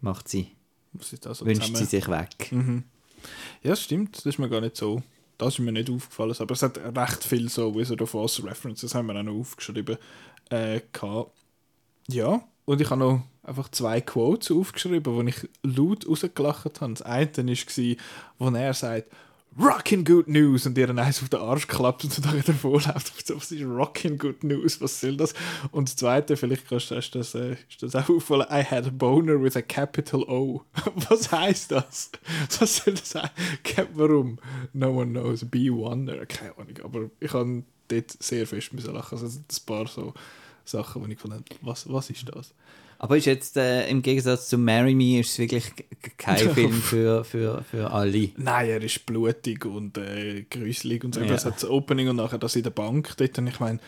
macht 0.00 0.28
sie, 0.28 0.52
so 0.98 1.46
wünscht 1.46 1.62
zusammen? 1.62 1.76
sie 1.76 1.84
sich 1.84 2.08
weg. 2.08 2.52
Ja, 3.62 3.70
das 3.70 3.82
stimmt. 3.82 4.16
Das 4.16 4.26
ist 4.26 4.38
mir 4.38 4.48
gar 4.48 4.60
nicht 4.60 4.76
so. 4.76 5.02
Das 5.38 5.54
ist 5.54 5.58
mir 5.60 5.72
nicht 5.72 5.90
aufgefallen. 5.90 6.34
Aber 6.38 6.52
es 6.52 6.62
hat 6.62 6.78
recht 6.78 7.24
viel 7.24 7.48
so 7.48 7.74
Wizard 7.74 8.00
of 8.02 8.14
Oz 8.14 8.42
References, 8.42 8.94
haben 8.94 9.06
wir 9.06 9.16
auch 9.18 9.22
noch 9.22 9.34
aufgeschrieben. 9.34 9.98
Äh, 10.48 10.80
gehabt. 10.92 11.32
ja, 12.08 12.40
und 12.64 12.80
ich 12.80 12.88
habe 12.90 13.00
noch 13.00 13.22
einfach 13.42 13.68
zwei 13.70 14.00
Quotes 14.00 14.50
aufgeschrieben, 14.50 15.12
wo 15.12 15.22
ich 15.22 15.48
laut 15.62 16.06
rausgelacht 16.08 16.80
habe. 16.80 16.94
Das 16.94 17.02
eine 17.02 17.28
war, 17.36 17.96
wo 18.38 18.56
er 18.56 18.74
sagt, 18.74 19.12
Rockin' 19.58 20.04
Good 20.04 20.28
News 20.28 20.66
und 20.66 20.76
ihr 20.76 20.90
eins 20.90 21.22
auf 21.22 21.30
den 21.30 21.40
Arsch 21.40 21.66
klappt 21.66 22.04
und 22.04 22.24
dann 22.24 22.36
wieder 22.36 22.52
vorläuft. 22.52 23.26
So, 23.26 23.36
Was 23.36 23.50
ist 23.50 23.64
Rockin' 23.64 24.18
Good 24.18 24.44
News? 24.44 24.80
Was 24.80 25.00
soll 25.00 25.16
das? 25.16 25.32
Und 25.70 25.88
das 25.88 25.96
zweite, 25.96 26.36
vielleicht 26.36 26.68
kannst 26.68 26.90
du 26.90 26.94
das, 26.94 27.34
äh, 27.34 27.56
ist 27.68 27.82
das 27.82 27.96
auch 27.96 28.08
auffallen, 28.10 28.46
I 28.50 28.62
had 28.62 28.86
a 28.86 28.90
boner 28.90 29.42
with 29.42 29.56
a 29.56 29.62
capital 29.62 30.22
O. 30.24 30.62
Was 31.08 31.32
heißt 31.32 31.72
das? 31.72 32.10
Was 32.58 32.76
soll 32.76 32.94
das 32.94 33.10
sein? 33.10 33.30
Warum? 33.94 34.38
No 34.72 34.90
one 34.90 35.12
knows. 35.12 35.44
Be 35.44 35.72
wonder. 35.72 36.26
Keine 36.26 36.56
Ahnung. 36.58 36.78
Aber 36.82 37.10
ich 37.20 37.32
habe 37.32 37.62
dort 37.88 38.22
sehr 38.22 38.46
fest 38.46 38.72
müssen 38.72 38.94
lachen. 38.94 39.18
Also 39.18 39.26
ein 39.26 39.66
paar 39.66 39.86
so 39.86 40.12
Sachen, 40.64 41.02
wo 41.02 41.06
ich 41.06 41.14
gefunden 41.14 41.36
habe, 41.36 41.60
was, 41.62 41.90
was 41.90 42.10
ist 42.10 42.28
das? 42.34 42.52
Aber 42.98 43.16
ist 43.16 43.26
jetzt 43.26 43.56
äh, 43.56 43.88
im 43.88 44.00
Gegensatz 44.02 44.48
zu 44.48 44.56
Marry 44.58 44.94
Me 44.94 45.20
ist 45.20 45.32
es 45.32 45.38
wirklich 45.38 45.64
kein 46.16 46.38
Film 46.38 46.72
für, 46.72 47.24
für, 47.24 47.62
für 47.70 47.90
alle. 47.90 48.30
Nein, 48.36 48.68
er 48.68 48.82
ist 48.82 49.04
blutig 49.04 49.64
und 49.66 49.98
äh, 49.98 50.44
gruselig 50.50 51.04
und 51.04 51.14
so. 51.14 51.20
Ja. 51.20 51.34
Es 51.34 51.44
hat 51.44 51.56
das 51.56 51.68
Opening 51.68 52.08
und 52.08 52.16
nachher 52.16 52.38
das 52.38 52.56
in 52.56 52.62
der 52.62 52.70
Bank 52.70 53.14
dort. 53.16 53.38
Und 53.38 53.46
ich 53.48 53.60
meine, 53.60 53.78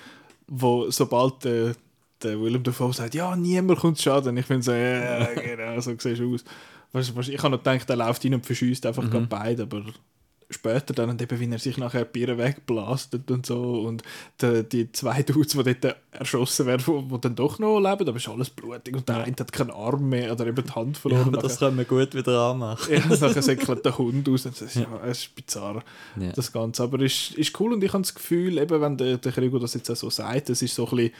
wo 0.46 0.90
sobald 0.90 1.44
der, 1.44 1.74
der 2.22 2.40
Willem 2.40 2.62
Dafoe 2.62 2.92
sagt, 2.92 3.14
ja, 3.14 3.34
niemand 3.34 3.78
kommt 3.80 3.96
zu 3.96 4.04
Schaden. 4.04 4.36
Ich 4.36 4.46
bin 4.46 4.60
so, 4.62 4.72
ja, 4.72 5.24
genau, 5.34 5.80
so 5.80 5.94
siehst 5.98 6.20
du 6.20 6.34
aus. 6.34 6.44
Weißt, 6.92 7.14
weißt, 7.14 7.28
ich 7.28 7.38
habe 7.42 7.50
noch 7.50 7.62
gedacht, 7.62 7.88
er 7.88 7.96
läuft 7.96 8.22
hin 8.22 8.34
und 8.34 8.44
verschießt 8.46 8.84
einfach 8.86 9.02
Mhm. 9.04 9.10
gerade 9.10 9.26
beide, 9.26 9.62
aber 9.64 9.84
später 10.50 10.94
dann, 10.94 11.10
und 11.10 11.20
eben, 11.20 11.38
wie 11.40 11.50
er 11.50 11.58
sich 11.58 11.76
nachher 11.76 12.06
Bier 12.06 12.38
wegblastet 12.38 13.30
und 13.30 13.44
so 13.44 13.82
und 13.82 14.02
die, 14.40 14.62
die 14.64 14.92
zwei 14.92 15.22
Dudes, 15.22 15.52
die 15.52 15.62
dort 15.74 15.96
erschossen 16.10 16.64
werden, 16.64 16.82
die, 16.86 17.14
die 17.14 17.20
dann 17.20 17.34
doch 17.36 17.58
noch 17.58 17.78
leben, 17.78 18.08
aber 18.08 18.16
ist 18.16 18.28
alles 18.28 18.48
blutig 18.48 18.96
und 18.96 19.06
der 19.08 19.24
eine 19.24 19.36
hat 19.38 19.52
keinen 19.52 19.70
Arm 19.70 20.08
mehr 20.08 20.32
oder 20.32 20.46
eben 20.46 20.64
die 20.64 20.72
Hand 20.72 20.96
verloren. 20.96 21.28
Aber 21.28 21.42
das 21.42 21.58
können 21.58 21.76
wir 21.76 21.84
gut 21.84 22.14
wieder 22.14 22.40
anmachen. 22.50 22.90
Ja, 22.92 23.00
nachher 23.06 23.42
säckelt 23.42 23.84
der 23.84 23.98
Hund 23.98 24.26
aus. 24.28 24.44
Das 24.44 24.62
ist, 24.62 24.76
ja, 24.76 24.86
es 25.04 25.18
ist 25.24 25.34
bizarr, 25.34 25.82
Ja. 26.18 26.32
das 26.32 26.50
Ganze. 26.50 26.82
Aber 26.82 26.98
es 27.00 27.12
ist, 27.30 27.34
ist 27.34 27.60
cool 27.60 27.74
und 27.74 27.84
ich 27.84 27.92
habe 27.92 28.02
das 28.02 28.14
Gefühl, 28.14 28.56
eben, 28.56 28.80
wenn 28.80 28.96
der, 28.96 29.18
der 29.18 29.32
Krigo 29.32 29.58
das 29.58 29.74
jetzt 29.74 29.90
auch 29.90 29.96
so 29.96 30.08
sagt, 30.08 30.48
es 30.48 30.62
ist 30.62 30.74
so 30.74 30.86
ein 30.88 30.96
bisschen. 30.96 31.12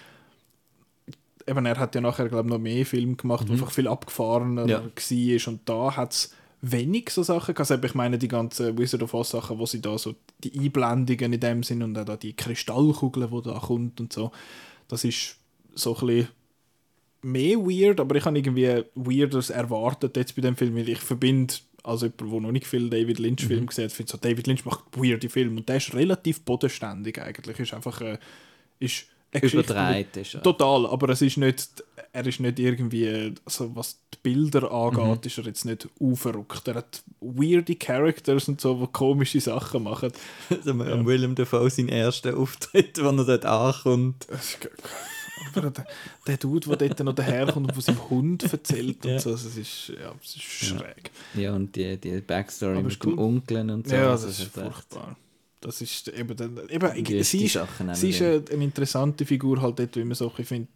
Eben, 1.46 1.64
er 1.64 1.78
hat 1.78 1.94
ja 1.94 2.00
nachher, 2.00 2.28
glaube 2.28 2.48
noch 2.48 2.58
mehr 2.58 2.84
Filme 2.84 3.14
gemacht, 3.16 3.46
die 3.48 3.52
einfach 3.52 3.70
viel 3.70 3.88
abgefahrener 3.88 4.64
Mhm. 4.64 4.68
Ja. 4.68 4.82
war. 4.84 5.52
Und 5.52 5.60
da 5.66 5.96
hat 5.96 6.12
es 6.12 6.34
wenig 6.60 7.10
so 7.10 7.22
Sachen 7.22 7.54
gehabt. 7.54 7.70
Also, 7.70 7.82
ich 7.82 7.94
meine, 7.94 8.18
die 8.18 8.28
ganzen 8.28 8.76
Wizard 8.78 9.02
of 9.02 9.14
Oz 9.14 9.30
Sachen, 9.30 9.58
wo 9.58 9.66
sie 9.66 9.80
da 9.80 9.96
so 9.98 10.14
die 10.42 10.58
Einblendungen 10.58 11.32
in 11.32 11.40
dem 11.40 11.62
sind 11.62 11.82
und 11.82 11.96
auch 11.98 12.04
da 12.04 12.16
die 12.16 12.34
Kristallkugel, 12.34 13.28
die 13.28 13.42
da 13.42 13.58
kommt 13.58 14.00
und 14.00 14.12
so. 14.12 14.32
Das 14.88 15.04
ist 15.04 15.36
so 15.74 15.96
ein 15.96 16.06
bisschen 16.06 16.28
mehr 17.22 17.58
weird, 17.58 18.00
aber 18.00 18.16
ich 18.16 18.24
habe 18.24 18.38
irgendwie 18.38 18.84
Weirdes 18.94 19.50
erwartet 19.50 20.16
jetzt 20.16 20.34
bei 20.36 20.42
dem 20.42 20.56
Film, 20.56 20.76
weil 20.76 20.88
ich 20.88 20.98
verbinde, 20.98 21.54
als 21.82 22.02
jemand, 22.02 22.20
der 22.20 22.40
noch 22.40 22.52
nicht 22.52 22.66
viel 22.66 22.90
David 22.90 23.18
Lynch-Film 23.18 23.66
gesehen 23.66 23.84
hat, 23.84 23.92
finde 23.92 24.12
so, 24.12 24.18
David 24.18 24.46
Lynch 24.46 24.64
macht 24.64 24.84
weirde 24.92 25.28
Filme 25.28 25.58
und 25.58 25.68
der 25.68 25.76
ist 25.76 25.94
relativ 25.94 26.42
bodenständig 26.42 27.20
eigentlich. 27.20 27.58
Ist 27.58 27.74
einfach 27.74 28.00
äh, 28.00 28.18
ist 28.78 29.06
die- 29.34 30.20
ist. 30.20 30.42
Total, 30.42 30.86
aber 30.86 31.10
es 31.10 31.22
ist 31.22 31.36
nicht, 31.36 31.84
er 32.12 32.26
ist 32.26 32.40
nicht 32.40 32.58
irgendwie, 32.58 33.34
also 33.44 33.74
was 33.76 33.98
die 34.14 34.18
Bilder 34.22 34.70
angeht, 34.72 35.26
ist 35.26 35.38
er 35.38 35.44
jetzt 35.44 35.64
nicht 35.64 35.88
aufverrückt. 36.00 36.66
Er 36.68 36.76
hat 36.76 37.02
weirde 37.20 37.76
Characters 37.76 38.48
und 38.48 38.60
so, 38.60 38.74
die 38.86 38.92
komische 38.92 39.40
Sachen 39.40 39.82
machen. 39.84 40.12
Also, 40.50 40.70
am 40.70 41.06
Willem 41.06 41.34
Dafoe 41.34 41.68
sein 41.70 41.88
erster 41.88 42.36
Auftritt, 42.36 42.96
wenn 43.02 43.18
er 43.18 43.24
dort 43.24 43.44
ankommt. 43.44 44.24
Ist 44.26 44.58
Aber 45.54 45.70
der, 45.70 45.86
der 46.26 46.36
Dude, 46.38 46.76
der 46.76 46.88
dort 46.88 47.00
noch 47.04 47.14
daherkommt 47.14 47.68
und 47.68 47.72
von 47.74 47.82
seinem 47.82 48.10
Hund 48.10 48.50
erzählt 48.52 49.04
und 49.04 49.12
Ja. 49.12 49.18
so, 49.20 49.30
also 49.30 49.48
es 49.48 49.56
ist, 49.56 49.88
ja, 49.88 50.12
es 50.22 50.34
ist 50.36 50.42
schräg. 50.42 51.10
Ja, 51.34 51.54
und 51.54 51.76
die, 51.76 51.96
die 51.96 52.20
Backstory 52.20 52.72
Aber 52.72 52.82
mit 52.82 52.92
ist 52.92 53.04
dem 53.04 53.12
cool. 53.12 53.18
Onkel 53.18 53.70
und 53.70 53.88
so. 53.88 53.94
Ja, 53.94 54.10
also 54.10 54.26
das 54.26 54.40
ist 54.40 54.46
echt- 54.46 54.54
furchtbar. 54.54 55.16
Das 55.60 55.80
ist 55.80 56.08
eben, 56.08 56.36
dann- 56.36 56.68
eben 56.68 57.04
Die- 57.04 57.22
sie 57.24 57.44
ist, 57.46 57.54
Sachen 57.54 57.92
sie 57.94 58.10
ist 58.10 58.22
eine, 58.22 58.44
eine 58.50 58.64
interessante 58.64 59.26
Figur 59.26 59.60
halt 59.60 59.78
dort, 59.80 59.96
wie 59.96 60.04
man 60.04 60.14
so 60.14 60.30
findet, 60.30 60.68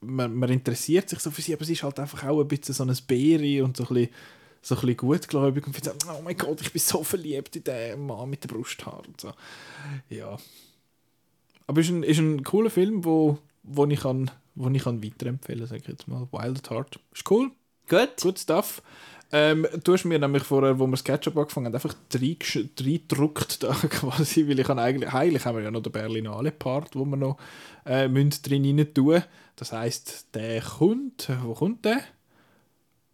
man, 0.00 0.34
man 0.34 0.50
interessiert 0.50 1.08
sich 1.08 1.20
so 1.20 1.30
für 1.30 1.40
sie, 1.40 1.54
aber 1.54 1.64
sie 1.64 1.72
ist 1.72 1.82
halt 1.82 1.98
einfach 1.98 2.22
auch 2.24 2.40
ein 2.42 2.48
bisschen 2.48 2.74
so 2.74 2.84
ein 2.84 2.94
Bäri 3.06 3.62
und 3.62 3.76
so 3.76 3.84
ein 3.84 3.94
bisschen, 3.94 4.10
so 4.60 4.74
ein 4.74 4.80
bisschen 4.82 4.96
gutgläubig 4.98 5.66
und 5.66 5.72
findet 5.72 5.94
oh 6.06 6.20
mein 6.22 6.36
Gott, 6.36 6.60
ich 6.60 6.72
bin 6.72 6.80
so 6.82 7.02
verliebt 7.02 7.56
in 7.56 7.64
den 7.64 8.06
Mann 8.06 8.28
mit 8.28 8.44
den 8.44 8.48
Brusthaaren 8.48 9.06
und 9.06 9.20
so. 9.20 9.32
Ja. 10.10 10.36
Aber 11.66 11.80
es 11.80 11.86
ist 11.86 11.92
ein, 11.92 12.02
ist 12.02 12.18
ein 12.18 12.42
cooler 12.44 12.70
Film, 12.70 13.04
wo, 13.04 13.38
wo 13.62 13.86
ich 13.86 14.00
kann, 14.00 14.30
wo 14.54 14.68
ich 14.68 14.82
kann 14.82 15.02
weiterempfehlen, 15.02 15.66
sage 15.66 15.80
ich 15.82 15.88
jetzt 15.88 16.08
mal. 16.08 16.28
Wild 16.30 16.58
at 16.58 16.70
Heart. 16.70 17.00
Ist 17.14 17.30
cool. 17.30 17.50
Gut. 17.88 18.10
Good 18.20 18.38
stuff. 18.38 18.82
Ähm, 19.32 19.66
du 19.82 19.92
hast 19.94 20.04
mir 20.04 20.18
nämlich 20.18 20.44
vorher, 20.44 20.78
wo 20.78 20.86
wir 20.86 20.92
das 20.92 21.02
Ketchup 21.04 21.36
angefangen 21.36 21.66
haben, 21.66 21.74
einfach 21.74 21.94
reingedruckt 22.14 23.62
da 23.62 23.72
quasi, 23.90 24.48
weil 24.48 24.60
ich 24.60 24.68
habe 24.68 24.80
eigentlich, 24.80 25.12
eigentlich 25.12 25.44
haben 25.44 25.56
wir 25.56 25.64
ja 25.64 25.70
noch 25.70 25.82
den 25.82 25.92
Berlinale-Part, 25.92 26.94
wo 26.94 27.04
wir 27.04 27.16
noch 27.16 27.38
äh, 27.84 28.08
drin 28.08 28.78
rein 28.78 28.94
tun. 28.94 29.22
Das 29.56 29.72
heisst, 29.72 30.34
der 30.34 30.60
kommt, 30.60 31.30
wo 31.42 31.54
kommt 31.54 31.84
der? 31.84 32.00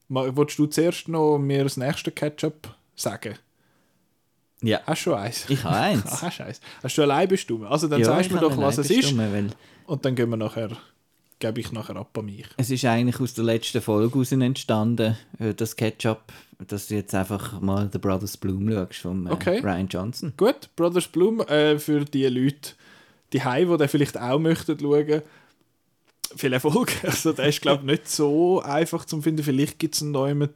Wolltest 0.08 0.58
du 0.58 0.66
zuerst 0.66 1.08
noch 1.08 1.38
mir 1.38 1.62
das 1.62 1.76
nächste 1.76 2.10
Ketchup 2.10 2.74
sagen? 2.96 3.36
Ja. 4.62 4.80
Hast 4.86 5.00
du 5.06 5.10
schon 5.10 5.18
eins? 5.18 5.48
Ich 5.48 5.64
habe 5.64 5.76
eins. 5.76 6.04
Ah, 6.06 6.22
hast 6.22 6.38
du 6.38 6.44
eins. 6.44 6.60
Hast 6.82 6.98
du 6.98 7.02
allein 7.02 7.28
bestimmt? 7.28 7.64
Also 7.64 7.88
dann 7.88 8.00
Ja, 8.00 8.06
sagst 8.06 8.30
du 8.30 8.34
mir 8.34 8.40
doch, 8.40 8.56
was 8.58 8.78
es 8.78 8.90
ist. 8.90 9.14
Und 9.86 10.04
dann 10.04 10.14
gehen 10.14 10.28
wir 10.28 10.36
nachher, 10.36 10.70
gebe 11.40 11.60
ich 11.60 11.72
nachher 11.72 11.96
ab 11.96 12.16
an 12.16 12.26
mich. 12.26 12.46
Es 12.56 12.70
ist 12.70 12.84
eigentlich 12.84 13.18
aus 13.20 13.34
der 13.34 13.44
letzten 13.44 13.80
Folge 13.82 14.14
heraus 14.14 14.30
entstanden, 14.30 15.16
äh, 15.38 15.54
das 15.54 15.74
Ketchup, 15.74 16.32
dass 16.68 16.86
du 16.86 16.94
jetzt 16.94 17.14
einfach 17.14 17.60
mal 17.60 17.88
The 17.92 17.98
Brothers 17.98 18.36
Bloom 18.36 18.70
schaust 18.70 19.00
von 19.00 19.26
äh, 19.26 19.30
Okay. 19.32 19.58
Ryan 19.58 19.88
Johnson. 19.88 20.32
Gut, 20.36 20.68
Brothers 20.76 21.08
Bloom, 21.08 21.40
äh, 21.40 21.78
für 21.78 22.04
die 22.04 22.26
Leute, 22.26 22.72
die 23.32 23.42
Heim, 23.42 23.70
die 23.70 23.76
den 23.78 23.88
vielleicht 23.88 24.18
auch 24.20 24.38
möchten 24.38 24.78
schauen, 24.78 25.22
viel 26.36 26.52
Erfolg. 26.52 26.92
Also, 27.02 27.32
der 27.32 27.46
ist, 27.46 27.60
glaube 27.60 27.82
ich, 27.82 27.90
nicht 27.90 28.08
so 28.08 28.60
einfach 28.60 29.04
zu 29.04 29.20
finden. 29.20 29.42
Vielleicht 29.42 29.78
gibt 29.78 29.94
es 29.94 30.02
einen 30.02 30.12
neuen 30.12 30.48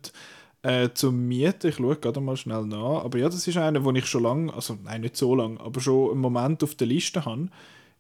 äh, 0.63 0.91
zum 0.95 1.27
Mieten. 1.27 1.69
Ich 1.69 1.77
schaue 1.77 1.97
gerade 1.97 2.21
mal 2.21 2.37
schnell 2.37 2.65
nach. 2.65 3.05
Aber 3.05 3.19
ja, 3.19 3.29
das 3.29 3.47
ist 3.47 3.57
einer, 3.57 3.81
den 3.81 3.97
ich 3.97 4.07
schon 4.07 4.23
lange, 4.23 4.53
also 4.53 4.79
nein, 4.83 5.01
nicht 5.01 5.17
so 5.17 5.35
lange, 5.35 5.61
aber 5.61 5.81
schon 5.81 6.13
einen 6.13 6.21
Moment 6.21 6.63
auf 6.63 6.75
der 6.75 6.87
Liste 6.87 7.25
habe. 7.25 7.49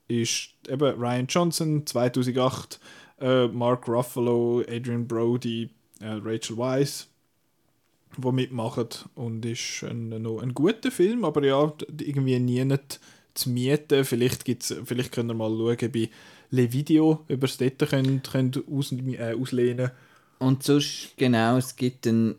Ist 0.09 0.51
eben 0.69 1.01
Ryan 1.01 1.27
Johnson 1.27 1.87
2008, 1.87 2.79
äh, 3.21 3.49
Mark 3.49 3.89
Ruffalo, 3.89 4.63
Adrian 4.69 5.07
Brody, 5.07 5.71
äh, 6.01 6.19
Rachel 6.23 6.57
Weisz 6.59 7.09
die 8.17 8.33
mitmachen 8.33 8.89
und 9.15 9.45
ist 9.45 9.83
ein, 9.85 10.09
noch 10.23 10.41
ein 10.41 10.55
guter 10.55 10.91
Film, 10.91 11.25
aber 11.25 11.45
ja, 11.45 11.73
irgendwie 12.01 12.39
nie 12.39 12.65
nicht 12.65 13.01
zu 13.35 13.51
mieten. 13.51 14.05
Vielleicht, 14.05 14.45
gibt's, 14.45 14.75
vielleicht 14.85 15.13
könnt 15.13 15.31
ihr 15.31 15.35
mal 15.35 15.51
schauen 15.51 15.91
bei 15.93 16.11
Le 16.51 16.73
Video, 16.73 17.25
ihr 17.29 17.43
es 17.43 17.57
dort 17.57 17.91
könnt, 17.91 18.31
könnt 18.31 18.63
aus, 18.69 18.93
äh, 18.93 19.35
auslehnen 19.35 19.91
Und 20.39 20.63
sonst, 20.63 21.15
genau, 21.17 21.57
es 21.57 21.77
gibt 21.77 22.07
einen 22.07 22.37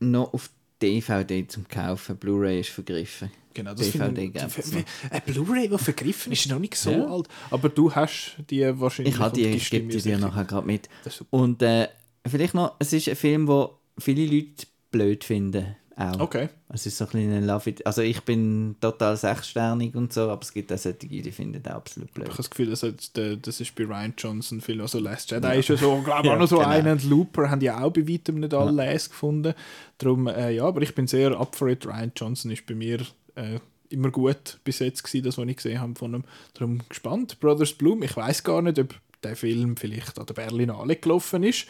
noch 0.00 0.32
auf 0.32 0.50
DVD 0.82 1.46
zum 1.48 1.66
Kaufen. 1.68 2.16
Blu-ray 2.16 2.60
ist 2.60 2.70
vergriffen. 2.70 3.30
Genau, 3.54 3.70
das 3.72 3.90
DVD 3.92 3.98
finde 4.04 4.28
gibt's 4.28 4.72
noch. 4.72 4.82
Ein 5.10 5.22
Blu-ray, 5.26 5.68
der 5.68 5.78
vergriffen 5.78 6.32
ist, 6.32 6.44
ist 6.46 6.50
noch 6.50 6.58
nicht 6.58 6.74
so 6.76 6.90
Ja. 6.90 7.06
alt. 7.06 7.28
Aber 7.50 7.68
du 7.68 7.94
hast 7.94 8.36
die 8.50 8.62
wahrscheinlich. 8.80 9.14
Ich 9.14 9.20
habe 9.20 9.34
die, 9.34 9.46
ich 9.46 9.70
gebe 9.70 9.88
die 9.88 10.00
dir 10.02 10.18
nachher 10.18 10.44
gerade 10.44 10.66
mit. 10.66 10.88
Und 11.30 11.62
äh, 11.62 11.88
vielleicht 12.26 12.54
noch, 12.54 12.74
es 12.78 12.92
ist 12.92 13.08
ein 13.08 13.16
Film, 13.16 13.46
wo 13.46 13.78
viele 13.98 14.26
Leute 14.26 14.66
blöd 14.90 15.24
finden. 15.24 15.76
Auch. 15.96 16.18
Okay. 16.18 16.48
Es 16.70 16.86
ist 16.86 16.98
so 16.98 17.04
ein 17.04 17.10
kleiner 17.10 17.40
Love 17.40 17.70
it. 17.70 17.86
Also 17.86 18.02
ich 18.02 18.20
bin 18.22 18.74
total 18.80 19.16
sechssternig 19.16 19.94
und 19.94 20.12
so, 20.12 20.22
aber 20.22 20.42
es 20.42 20.52
gibt 20.52 20.72
auch 20.72 20.76
solche, 20.78 20.98
die 21.06 21.30
finden 21.30 21.62
das 21.62 21.72
absolut 21.72 22.12
blöd. 22.12 22.26
Ich 22.26 22.32
habe 22.32 22.36
das 22.38 22.50
Gefühl, 22.50 22.70
das, 22.70 22.82
hat, 22.82 23.16
der- 23.16 23.36
das 23.36 23.60
ist 23.60 23.74
bei 23.76 23.84
Ryan 23.84 24.12
Johnson 24.18 24.60
viel. 24.60 24.80
Also 24.80 24.98
Last 24.98 25.30
Jedi 25.30 25.58
ist 25.60 25.68
ja 25.68 25.76
so, 25.76 26.00
glaube 26.02 26.20
ich, 26.22 26.26
Ja, 26.30 26.34
auch 26.34 26.38
noch 26.40 26.48
so 26.48 26.56
genau. 26.58 26.68
einer. 26.68 26.92
Und 26.92 27.04
Looper 27.04 27.48
haben 27.48 27.60
ja 27.60 27.80
auch 27.80 27.92
bei 27.92 28.08
weitem 28.08 28.40
nicht 28.40 28.52
alle 28.54 28.72
Les 28.72 29.08
gefunden. 29.08 29.54
Darum, 29.98 30.26
äh, 30.26 30.50
ja, 30.50 30.64
aber 30.64 30.82
ich 30.82 30.94
bin 30.96 31.06
sehr 31.06 31.38
up 31.38 31.54
for 31.54 31.68
it. 31.68 31.86
Ryan 31.86 32.10
Johnson 32.16 32.50
ist 32.50 32.66
bei 32.66 32.74
mir 32.74 33.00
äh, 33.36 33.60
immer 33.88 34.10
gut 34.10 34.58
bis 34.64 34.80
jetzt 34.80 35.04
gewesen, 35.04 35.24
das, 35.24 35.38
was 35.38 35.46
ich 35.46 35.56
gesehen 35.56 35.80
habe 35.80 35.94
von 35.94 36.12
ihm. 36.14 36.24
Darum 36.54 36.80
gespannt. 36.88 37.38
Brothers 37.38 37.72
Bloom, 37.72 38.02
ich 38.02 38.16
weiß 38.16 38.42
gar 38.42 38.62
nicht, 38.62 38.80
ob 38.80 38.94
der 39.22 39.36
Film 39.36 39.76
vielleicht 39.76 40.18
an 40.18 40.26
der 40.26 40.34
Berlinale 40.34 40.96
gelaufen 40.96 41.44
ist. 41.44 41.66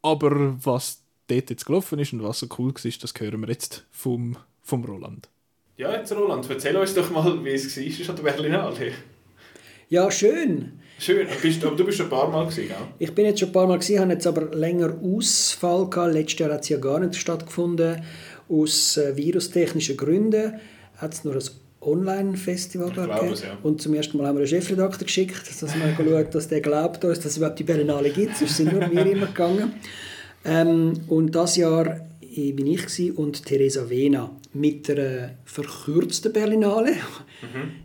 Aber 0.00 0.56
was 0.64 1.01
dort 1.34 1.50
jetzt 1.50 1.66
gelaufen 1.66 1.98
ist 1.98 2.12
und 2.12 2.22
was 2.22 2.40
so 2.40 2.46
cool 2.58 2.74
war, 2.74 2.92
das 3.00 3.14
hören 3.18 3.40
wir 3.40 3.48
jetzt 3.48 3.84
vom, 3.90 4.36
vom 4.62 4.84
Roland. 4.84 5.28
Ja, 5.76 5.94
jetzt 5.94 6.12
Roland, 6.12 6.48
erzähl 6.48 6.76
uns 6.76 6.94
doch 6.94 7.10
mal, 7.10 7.44
wie 7.44 7.50
es 7.50 7.76
war 7.76 8.10
an 8.10 8.16
der 8.16 8.22
Berlinale. 8.22 8.92
Ja, 9.88 10.10
schön. 10.10 10.80
Schön, 10.98 11.26
bist, 11.42 11.64
aber 11.64 11.74
du 11.74 11.84
bist 11.84 11.98
schon 11.98 12.06
ein 12.06 12.10
paar 12.10 12.30
Mal 12.30 12.44
gewesen, 12.44 12.68
gell? 12.68 12.76
Ich 12.98 13.12
bin 13.12 13.24
jetzt 13.24 13.40
schon 13.40 13.48
ein 13.48 13.52
paar 13.52 13.66
Mal 13.66 13.78
gesehen, 13.78 14.00
habe 14.00 14.12
jetzt 14.12 14.26
aber 14.26 14.54
länger 14.54 14.94
Ausfall 15.02 15.90
gehabt. 15.90 16.14
Letztes 16.14 16.38
Jahr 16.38 16.52
hat 16.52 16.62
es 16.62 16.68
ja 16.68 16.78
gar 16.78 17.00
nicht 17.00 17.16
stattgefunden. 17.16 18.02
Aus 18.48 18.96
äh, 18.96 19.16
virustechnischen 19.16 19.96
Gründen 19.96 20.60
hat 20.96 21.12
es 21.12 21.24
nur 21.24 21.34
ein 21.34 21.42
Online-Festival 21.80 22.90
glaube 22.90 23.14
gegeben. 23.14 23.32
es, 23.32 23.42
ja. 23.42 23.58
Und 23.62 23.82
zum 23.82 23.94
ersten 23.94 24.16
Mal 24.16 24.28
haben 24.28 24.36
wir 24.36 24.40
einen 24.42 24.48
Chefredakteur 24.48 25.04
geschickt, 25.04 25.48
dass 25.48 25.74
wir 25.74 25.94
schauen, 25.96 26.30
dass 26.30 26.48
der 26.48 26.60
glaubt 26.60 27.04
uns, 27.04 27.18
dass 27.18 27.32
es 27.32 27.36
überhaupt 27.38 27.58
die 27.58 27.64
Berlinale 27.64 28.10
gibt. 28.10 28.36
Sonst 28.36 28.56
sind 28.56 28.72
nur 28.72 28.88
wir 28.90 29.06
immer 29.06 29.26
gegangen. 29.26 29.74
Ähm, 30.44 30.92
und 31.08 31.34
das 31.34 31.56
Jahr 31.56 32.00
ich- 32.20 32.54
bin 32.56 32.66
ich 32.66 33.16
und 33.16 33.44
Teresa 33.44 33.88
Vena 33.88 34.30
mit 34.54 34.88
der 34.88 35.34
verkürzten 35.44 36.32
Berlinale. 36.32 36.92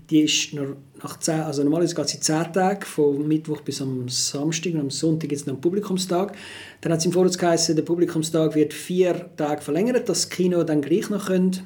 Die 0.09 0.21
ist 0.21 0.53
nach 0.53 1.19
zehn, 1.19 1.41
also 1.41 1.63
normalerweise 1.63 1.95
geht 1.95 2.09
sie 2.09 2.19
zehn 2.19 2.51
Tage, 2.53 2.85
von 2.85 3.27
Mittwoch 3.27 3.61
bis 3.61 3.81
am 3.81 4.07
Samstag 4.09 4.73
und 4.73 4.79
am 4.81 4.89
Sonntag 4.89 5.31
ist 5.31 5.47
noch 5.47 5.55
ein 5.55 5.61
Publikumstag. 5.61 6.35
Dann 6.81 6.91
hat 6.91 6.99
es 6.99 7.05
im 7.05 7.11
Voraus 7.11 7.37
geheißen, 7.37 7.75
der 7.75 7.83
Publikumstag 7.83 8.55
wird 8.55 8.73
vier 8.73 9.29
Tage 9.37 9.61
verlängert, 9.61 10.07
dass 10.09 10.21
das 10.21 10.29
Kino 10.29 10.63
dann 10.63 10.81
gleich 10.81 11.09
noch 11.09 11.27
können, 11.27 11.59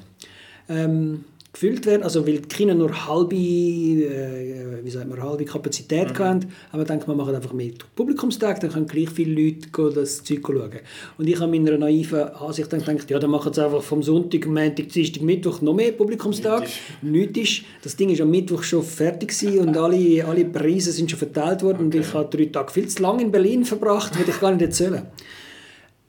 ähm, 0.68 1.24
gefüllt 1.52 1.84
werden, 1.84 2.02
also 2.02 2.26
weil 2.26 2.38
die 2.38 2.48
Kino 2.48 2.72
nur 2.72 3.06
halbe, 3.06 3.36
äh, 3.36 4.82
wie 4.82 4.90
sagt 4.90 5.08
man, 5.08 5.22
halbe 5.22 5.44
Kapazität 5.44 6.18
mhm. 6.18 6.18
hatten, 6.18 6.52
aber 6.70 6.84
dann 6.84 7.06
wir 7.06 7.14
machen 7.14 7.34
einfach 7.34 7.52
mehr 7.52 7.72
Publikumstag, 7.94 8.60
dann 8.60 8.70
können 8.70 8.86
gleich 8.86 9.10
viele 9.10 9.34
Leute 9.34 9.68
gehen, 9.68 9.94
das 9.94 10.24
Zeug 10.24 10.40
schauen. 10.46 10.70
Und 11.18 11.28
ich 11.28 11.38
habe 11.38 11.50
meiner 11.50 11.76
naiven 11.76 12.22
Ansicht 12.22 12.72
dann 12.72 12.80
gedacht, 12.80 13.10
ja, 13.10 13.18
dann 13.18 13.30
machen 13.30 13.52
sie 13.52 13.62
einfach 13.62 13.82
vom 13.82 14.02
Sonntag, 14.02 14.46
Montag, 14.46 14.88
Dienstag, 14.88 15.22
Mittwoch 15.22 15.60
noch 15.60 15.74
mehr 15.74 15.92
Publikumstag. 15.92 16.66
Nichts 17.02 17.38
ist. 17.38 17.62
Das 17.82 17.96
Ding 17.96 18.08
ist 18.08 18.20
am 18.22 18.30
Mittwoch 18.30 18.62
schon 18.62 18.82
fertig 18.82 19.28
gewesen 19.38 19.58
und 19.60 19.76
alle, 19.76 20.24
alle 20.24 20.44
Preise 20.46 20.90
sind 20.92 21.10
schon 21.10 21.18
verteilt 21.18 21.62
worden 21.62 21.78
und 21.84 21.94
ich 21.94 22.14
habe 22.14 22.34
drei 22.34 22.46
Tage 22.46 22.72
viel 22.72 22.88
zu 22.88 23.02
lange 23.02 23.22
in 23.22 23.30
Berlin 23.30 23.64
verbracht, 23.64 24.16
würde 24.18 24.30
ich 24.30 24.40
gar 24.40 24.52
nicht 24.52 24.62
erzählen. 24.62 25.06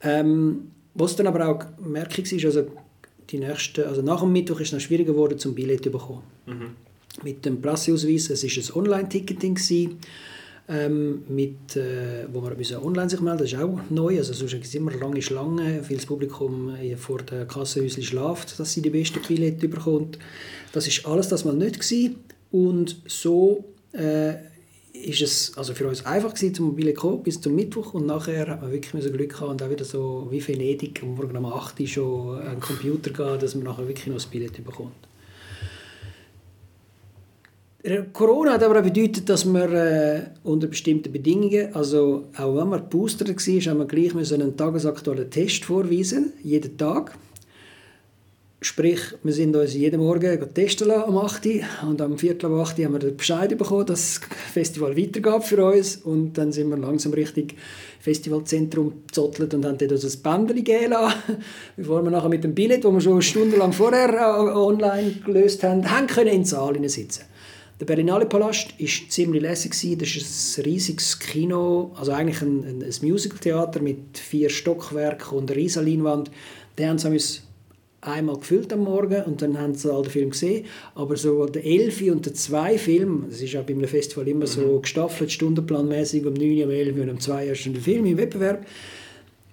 Ähm, 0.01 0.71
was 0.93 1.15
dann 1.15 1.27
aber 1.27 1.47
auch 1.49 1.65
merklich 1.85 2.31
ist, 2.31 2.45
also 2.45 2.67
die 3.33 3.39
nächste, 3.39 3.87
also 3.87 4.01
nach 4.01 4.21
dem 4.21 4.31
Mittwoch 4.31 4.59
ist 4.59 4.67
es 4.67 4.73
noch 4.73 4.79
schwieriger 4.79 5.11
geworden, 5.11 5.37
zum 5.37 5.53
Billett 5.53 5.83
zu 5.83 5.91
bekommen. 5.91 6.23
Mit 7.23 7.45
dem 7.45 7.61
Presseausweis, 7.61 8.29
es 8.29 8.43
war 8.43 8.83
ein 8.83 8.85
Online-Ticketing, 8.85 9.57
ähm, 10.69 11.23
mit, 11.27 11.75
äh, 11.75 12.25
wo 12.31 12.39
man 12.39 12.55
müssen 12.55 12.77
online 12.77 13.09
sich 13.09 13.19
melden 13.19 13.39
Das 13.39 13.51
ist 13.51 13.59
auch 13.59 13.79
neu, 13.89 14.17
also 14.17 14.31
sonst 14.31 14.51
gibt 14.53 14.65
es 14.65 14.75
immer 14.75 14.93
lange 14.93 15.21
Schlangen, 15.21 15.59
weil 15.59 15.97
das 15.97 16.05
Publikum 16.05 16.73
äh, 16.75 16.95
vor 16.95 17.21
der 17.21 17.45
Kassenhäuschen 17.45 18.01
schläft, 18.01 18.57
dass 18.57 18.71
sie 18.71 18.81
die 18.81 18.89
besten 18.89 19.19
Billette 19.27 19.67
bekommt. 19.67 20.19
Das 20.71 20.87
ist 20.87 21.05
alles 21.05 21.27
das 21.27 21.43
mal 21.43 21.53
nicht 21.53 21.81
gewesen. 21.81 22.15
und 22.51 22.95
so 23.07 23.65
äh, 23.91 24.35
ist 24.93 25.21
es 25.21 25.57
also 25.57 25.73
für 25.73 25.87
uns 25.87 26.05
einfach 26.05 26.33
gewesen, 26.33 26.53
zum 26.53 26.67
Mobile 26.67 26.93
kommen, 26.93 27.23
bis 27.23 27.41
zum 27.41 27.55
Mittwoch 27.55 27.95
und 27.95 28.05
nachher 28.05 28.47
hat 28.47 28.61
man 28.61 28.71
wirklich 28.71 28.93
müssen 28.93 29.11
Glück 29.11 29.41
haben 29.41 29.51
und 29.51 29.63
auch 29.63 29.69
wieder 29.69 29.83
so 29.83 30.27
wie 30.29 30.47
Venedig 30.47 31.01
am 31.01 31.15
Morgen 31.15 31.35
um 31.35 31.45
8 31.45 31.79
Uhr 31.79 31.87
schon 31.87 32.39
einen 32.39 32.59
Computer 32.59 33.09
gehen, 33.09 33.39
dass 33.39 33.55
man 33.55 33.63
nachher 33.65 33.87
wirklich 33.87 34.07
noch 34.07 34.15
das 34.15 34.27
Billett 34.27 34.63
bekommt. 34.63 34.93
Corona 38.13 38.53
hat 38.53 38.63
aber 38.63 38.79
auch 38.79 38.83
bedeutet, 38.83 39.27
dass 39.27 39.43
wir 39.43 39.69
äh, 39.73 40.21
unter 40.43 40.67
bestimmten 40.67 41.11
Bedingungen, 41.11 41.75
also 41.75 42.29
auch 42.37 42.55
wenn 42.55 42.69
man 42.69 42.87
Booster 42.87 43.27
war, 43.27 43.35
haben 43.35 43.79
wir 43.79 43.85
gleich 43.85 44.31
einen 44.31 44.55
tagesaktuellen 44.55 45.29
Test 45.29 45.65
vorweisen, 45.65 46.31
jeden 46.43 46.77
Tag. 46.77 47.17
Sprich, 48.63 49.01
wir 49.23 49.33
sind 49.33 49.53
uns 49.57 49.73
jeden 49.73 49.99
Morgen 49.99 50.53
testen 50.53 50.87
lassen, 50.87 51.09
um 51.09 51.17
8 51.17 51.45
Uhr 51.47 51.61
und 51.85 52.01
am 52.01 52.17
Viertel 52.17 52.45
ab 52.45 52.67
8 52.69 52.79
Uhr 52.79 52.85
haben 52.85 53.01
wir 53.01 53.11
Bescheid 53.11 53.57
bekommen, 53.57 53.85
dass 53.85 54.21
das 54.21 54.29
Festival 54.53 54.95
weitergeht 54.95 55.43
für 55.43 55.65
uns 55.65 55.97
und 55.97 56.37
dann 56.37 56.53
sind 56.53 56.69
wir 56.69 56.77
langsam 56.77 57.11
richtig 57.11 57.55
Festivalzentrum 57.99 59.03
gezottelt 59.05 59.53
und 59.53 59.65
haben 59.65 59.77
dort 59.77 59.91
ein 59.91 60.21
Bändchen 60.47 60.63
geben 60.63 60.91
lassen, 60.91 61.17
bevor 61.75 62.03
wir 62.03 62.09
nachher 62.09 62.29
mit 62.29 62.45
dem 62.45 62.55
Billett, 62.55 62.85
das 62.85 62.93
wir 62.93 63.01
schon 63.01 63.21
stundenlang 63.21 63.73
vorher 63.73 64.13
äh, 64.13 64.55
online 64.55 65.11
gelöst 65.25 65.61
haben, 65.63 65.91
haben 65.91 66.07
können 66.07 66.29
in 66.29 66.39
den 66.39 66.45
Saal 66.45 66.77
sitzen. 66.87 67.23
Der 67.81 67.85
Berlinale 67.85 68.27
Palast 68.27 68.79
war 68.79 69.09
ziemlich 69.09 69.41
lässig. 69.41 69.71
Das 69.99 70.15
ist 70.15 70.57
ein 70.57 70.63
riesiges 70.63 71.19
Kino, 71.19 71.91
also 71.97 72.13
eigentlich 72.13 72.41
ein, 72.41 72.63
ein, 72.63 72.81
ein 72.81 73.09
Musicaltheater 73.09 73.81
mit 73.81 74.17
vier 74.17 74.49
Stockwerken 74.49 75.37
und 75.37 75.51
einer 75.51 75.59
riesen 75.59 75.85
Leinwand. 75.85 76.31
Den 76.77 76.87
haben 76.87 76.97
sie 76.97 77.09
einmal 78.05 78.37
gefüllt 78.37 78.71
am 78.73 78.83
Morgen 78.83 79.23
und 79.23 79.41
dann 79.41 79.59
haben 79.59 79.75
sie 79.75 79.91
all 79.91 80.03
den 80.03 80.11
Film 80.11 80.29
gesehen. 80.31 80.65
Aber 80.95 81.15
so 81.15 81.45
der 81.45 81.65
11 81.65 82.01
und 82.11 82.25
der 82.25 82.33
2 82.33 82.77
Film, 82.77 83.25
das 83.29 83.41
ist 83.41 83.53
ja 83.53 83.61
bei 83.61 83.73
einem 83.73 83.87
Festival 83.87 84.27
immer 84.27 84.47
so 84.47 84.79
gestaffelt, 84.79 85.31
stundenplanmäßig, 85.31 86.25
um 86.25 86.33
9 86.33 86.59
Uhr, 86.59 86.65
um 86.65 86.71
11 86.71 86.95
Uhr 86.97 87.03
und 87.03 87.09
um 87.09 87.19
2 87.19 87.45
Uhr 87.45 87.51
ist 87.51 87.65
ein 87.65 87.75
Film 87.75 88.05
im 88.05 88.17
Wettbewerb. 88.17 88.65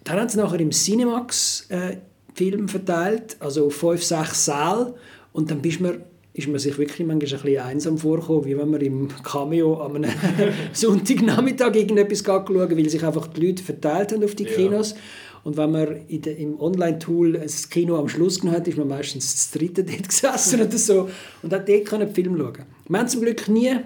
Dann 0.05 0.19
haben 0.19 0.29
sie 0.29 0.39
nachher 0.39 0.61
im 0.61 0.71
Cinemax 0.71 1.67
äh, 1.69 1.97
Film 2.35 2.69
verteilt, 2.69 3.37
also 3.41 3.67
auf 3.67 3.75
5, 3.75 4.03
6 4.03 4.45
Säle 4.45 4.95
und 5.33 5.51
dann 5.51 5.61
bist 5.63 5.81
man 5.81 6.03
ist 6.33 6.49
man 6.49 6.59
sich 6.59 6.79
wirklich 6.79 7.07
manchmal 7.07 7.17
ein 7.17 7.43
bisschen 7.43 7.59
einsam 7.61 7.99
vorgekommen, 7.99 8.45
wie 8.45 8.57
wenn 8.57 8.71
man 8.71 8.81
im 8.81 9.09
Cameo 9.23 9.83
am 9.83 9.97
einem 9.97 10.11
Sonntagnachmittag 10.73 11.75
irgendetwas 11.75 12.23
schauen 12.25 12.47
weil 12.49 12.89
sich 12.89 13.05
einfach 13.05 13.27
die 13.27 13.47
Leute 13.47 13.63
verteilt 13.63 14.13
haben 14.13 14.23
auf 14.23 14.35
die 14.37 14.45
Kinos. 14.45 14.95
Und 15.43 15.57
wenn 15.57 15.71
man 15.71 16.07
in 16.09 16.23
de, 16.23 16.35
im 16.43 16.61
Online-Tool 16.61 17.33
das 17.33 17.69
Kino 17.69 17.97
am 17.97 18.09
Schluss 18.09 18.41
genommen 18.41 18.59
hat, 18.59 18.69
ist 18.69 18.77
man 18.77 18.89
meistens 18.89 19.33
das 19.35 19.51
dritte 19.51 19.85
dort 19.91 20.09
gesessen 20.09 20.61
oder 20.61 20.79
so 20.79 21.09
und 21.43 21.53
hat 21.53 21.69
dort 21.69 21.85
können 21.87 22.15
Film 22.15 22.37
schauen. 22.37 22.65
Wir 22.89 22.99
haben 22.99 23.09
zum 23.09 23.23
Glück 23.23 23.49
nie 23.49 23.77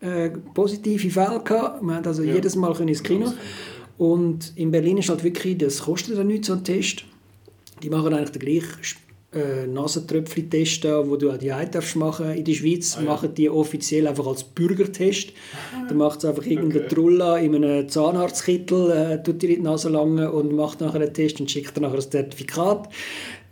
äh, 0.00 0.30
positive 0.54 1.10
Fälle 1.10 1.40
gehabt. 1.40 1.82
Wir 1.82 1.94
haben 1.94 2.06
also 2.06 2.22
ja. 2.22 2.34
jedes 2.34 2.56
Mal 2.56 2.72
können 2.74 2.88
ins 2.88 3.02
Kino. 3.02 3.32
Und 3.96 4.52
in 4.56 4.70
Berlin 4.70 4.98
ist 4.98 5.08
halt 5.08 5.24
wirklich, 5.24 5.58
das 5.58 5.82
kostet 5.82 6.16
ja 6.16 6.24
nichts, 6.24 6.46
so 6.46 6.52
ein 6.54 6.64
Test. 6.64 7.04
Die 7.82 7.90
machen 7.90 8.14
eigentlich 8.14 8.30
den 8.30 8.40
gleichen 8.40 8.84
äh, 9.32 9.66
Nasentröpfchen-Test, 9.66 10.84
wo 10.84 11.16
du 11.16 11.30
auch 11.30 11.36
die 11.36 11.48
Eye 11.48 11.68
darfst 11.70 11.96
machen 11.96 12.30
in 12.30 12.44
der 12.44 12.54
Schweiz, 12.54 12.96
ah, 12.96 13.02
ja. 13.02 13.06
machen 13.06 13.34
die 13.34 13.50
offiziell 13.50 14.06
einfach 14.06 14.26
als 14.26 14.42
Bürgertest. 14.42 15.32
Da 15.88 15.94
macht 15.94 16.20
es 16.20 16.24
einfach 16.24 16.46
irgendein 16.46 16.84
okay. 16.84 16.94
Trulla 16.94 17.36
in 17.38 17.54
einem 17.54 17.88
Zahnarztkittel, 17.88 18.90
äh, 18.90 19.22
tut 19.22 19.42
dir 19.42 19.48
die 19.48 19.58
Nase 19.60 19.90
lang 19.90 20.18
und 20.30 20.52
macht 20.54 20.80
nachher 20.80 21.00
einen 21.00 21.12
Test 21.12 21.40
und 21.40 21.50
schickt 21.50 21.76
dann 21.76 21.82
nachher 21.82 21.98
ein 21.98 22.10
Zertifikat. 22.10 22.88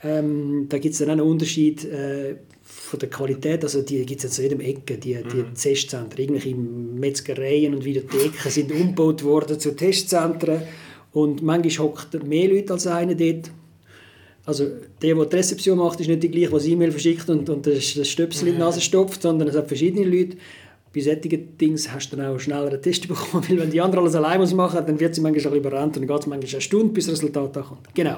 Ähm, 0.02 0.66
da 0.68 0.78
gibt 0.78 0.92
es 0.92 0.98
dann 1.00 1.08
auch 1.08 1.12
einen 1.12 1.20
Unterschied 1.22 1.84
äh, 1.84 2.36
von 2.62 2.98
der 2.98 3.10
Qualität, 3.10 3.62
also 3.62 3.82
die 3.82 4.04
gibt 4.06 4.20
es 4.20 4.24
jetzt 4.24 4.38
in 4.38 4.44
jedem 4.44 4.60
Ecke, 4.60 4.96
die, 4.96 5.14
die 5.14 5.36
mhm. 5.36 5.54
Testzentren. 5.54 6.18
Irgendwelche 6.18 6.54
Metzgereien 6.54 7.74
und 7.74 7.84
Videotheken 7.84 8.50
sind 8.50 8.72
umgebaut 8.72 9.24
worden 9.24 9.58
zu 9.58 9.76
Testzentren 9.76 10.62
und 11.12 11.42
manchmal 11.42 11.86
hockt 11.86 12.22
mehr 12.26 12.48
Leute 12.48 12.72
als 12.72 12.86
einer 12.86 13.14
dort 13.14 13.50
also 14.46 14.64
der, 15.02 15.14
der 15.14 15.24
die 15.24 15.36
Rezeption 15.36 15.78
macht, 15.78 16.00
ist 16.00 16.06
nicht 16.06 16.22
die 16.22 16.30
gleiche, 16.30 16.50
das 16.50 16.66
E-Mail 16.66 16.92
verschickt 16.92 17.28
und, 17.28 17.50
und 17.50 17.66
das 17.66 17.84
Stöpsel 17.84 18.48
in 18.48 18.54
die 18.54 18.60
Nase 18.60 18.80
stopft, 18.80 19.22
sondern 19.22 19.48
es 19.48 19.56
hat 19.56 19.66
verschiedene 19.66 20.06
Leute. 20.06 20.36
Bei 20.94 21.00
solchen 21.00 21.58
Dingen 21.58 21.78
hast 21.92 22.12
du 22.12 22.16
dann 22.16 22.34
auch 22.34 22.38
schneller 22.38 22.68
einen 22.68 22.80
Test 22.80 23.08
bekommen, 23.08 23.44
weil 23.48 23.58
wenn 23.58 23.70
die 23.70 23.80
anderen 23.80 24.04
alles 24.04 24.14
allein 24.14 24.38
machen 24.38 24.74
müssen, 24.74 24.86
dann 24.86 25.00
wird 25.00 25.14
sie 25.16 25.20
manchmal 25.20 25.52
ein 25.52 25.58
überrannt 25.58 25.96
und 25.96 26.02
dann 26.02 26.06
geht 26.06 26.20
es 26.20 26.26
manchmal 26.26 26.50
eine 26.50 26.60
Stunde, 26.60 26.94
bis 26.94 27.06
das 27.06 27.14
Resultat 27.14 27.56
da 27.56 27.62
kommt. 27.62 27.92
Genau. 27.92 28.16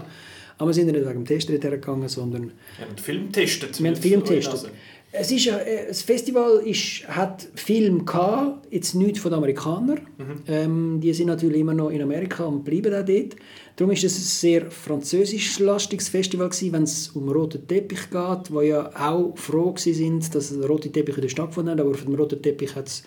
Aber 0.58 0.68
wir 0.68 0.74
sind 0.74 0.86
nicht 0.86 0.96
wegen 0.96 1.24
dem 1.24 1.24
Test 1.24 1.48
hergegangen, 1.48 2.08
sondern... 2.08 2.52
Wir 2.76 2.86
haben 2.86 2.98
Film 2.98 3.26
getestet. 3.26 3.82
Wir 3.82 3.90
haben 3.90 3.96
Film 3.96 4.22
getestet. 4.22 4.70
Es 5.10 5.32
ist, 5.32 5.46
äh, 5.46 5.86
das 5.88 6.02
Festival 6.02 6.58
ist, 6.64 7.08
hat 7.08 7.48
Film 7.54 8.04
gehabt, 8.04 8.66
jetzt 8.70 8.94
nichts 8.94 9.20
von 9.20 9.30
den 9.30 9.38
Amerikanern. 9.38 10.00
Mhm. 10.18 10.42
Ähm, 10.46 11.00
die 11.00 11.14
sind 11.14 11.28
natürlich 11.28 11.60
immer 11.60 11.72
noch 11.72 11.90
in 11.90 12.02
Amerika 12.02 12.44
und 12.44 12.62
bleiben 12.62 12.92
auch 12.92 13.04
dort. 13.04 13.36
Darum 13.76 13.92
ist 13.92 14.04
es 14.04 14.18
ein 14.18 14.22
sehr 14.22 14.70
französisch-lastiges 14.70 16.08
Festival 16.08 16.48
gewesen, 16.48 16.72
wenn 16.72 16.82
es 16.82 17.08
um 17.10 17.28
roten 17.28 17.66
Teppich 17.66 18.10
geht, 18.10 18.50
wo 18.50 18.60
ja 18.60 18.90
auch 18.94 19.36
froh 19.38 19.74
sind, 19.76 20.34
dass 20.34 20.52
rote 20.68 20.90
Teppich 20.90 21.16
in 21.16 21.22
der 21.22 21.28
Stadt 21.28 21.48
gefunden 21.48 21.70
haben. 21.70 21.80
Aber 21.80 21.90
auf 21.90 22.04
dem 22.04 22.14
roten 22.14 22.42
Teppich 22.42 22.74
hat 22.74 22.88
es 22.88 23.02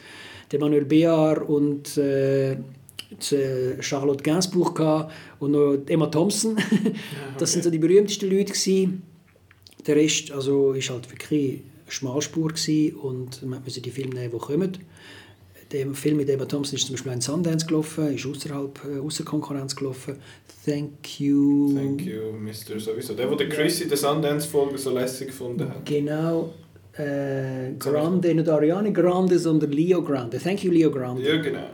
Manuel 0.59 0.85
Bear 0.85 1.47
und 1.47 1.97
äh, 1.97 2.57
Charlotte 3.79 4.23
Gainsbourg 4.23 4.75
gehabt 4.75 5.13
und 5.39 5.51
noch 5.51 5.77
Emma 5.87 6.07
Thompson. 6.07 6.57
Das 7.37 7.51
sind 7.53 7.63
so 7.63 7.69
die 7.69 7.79
berühmtesten 7.79 8.29
Leute 8.29 8.53
gewesen. 8.53 9.03
Der 9.85 9.95
Rest 9.95 10.31
also 10.31 10.73
ist 10.73 10.89
halt 10.89 11.09
wirklich 11.11 11.61
Schmalspur 11.91 12.49
gewesen 12.49 12.95
und 12.95 13.43
man 13.43 13.63
musste 13.63 13.81
die 13.81 13.91
Filme 13.91 14.15
nehmen, 14.15 14.31
die 14.31 14.37
kommen. 14.37 14.77
Der 15.71 15.89
Film 15.93 16.17
mit 16.17 16.29
Emma 16.29 16.45
Thompson 16.45 16.75
ist 16.75 16.85
zum 16.85 16.95
Beispiel 16.95 17.13
ein 17.13 17.21
Sundance 17.21 17.65
gelaufen, 17.65 18.13
ist 18.13 18.25
außerhalb, 18.25 18.79
äh, 18.85 18.99
außer 18.99 19.23
Konkurrenz 19.23 19.75
gelaufen. 19.75 20.17
Thank 20.65 21.19
you. 21.19 21.73
Thank 21.73 22.01
you, 22.01 22.33
Mr. 22.33 22.77
Sowieso. 22.79 23.13
Der, 23.13 23.33
der 23.33 23.49
Chris 23.49 23.79
in 23.81 23.87
der 23.87 23.97
Sundance-Folge 23.97 24.77
so 24.77 24.91
lässig 24.91 25.27
gefunden 25.27 25.69
hat. 25.69 25.85
Genau. 25.85 26.53
Äh, 26.93 27.73
Grande, 27.79 28.35
nicht 28.35 28.49
Ariane 28.49 28.91
Grande, 28.91 29.39
sondern 29.39 29.71
Leo 29.71 30.01
Grande. 30.01 30.39
Thank 30.39 30.63
you, 30.65 30.71
Leo 30.71 30.91
Grande. 30.91 31.23
Ja, 31.23 31.41
genau. 31.41 31.67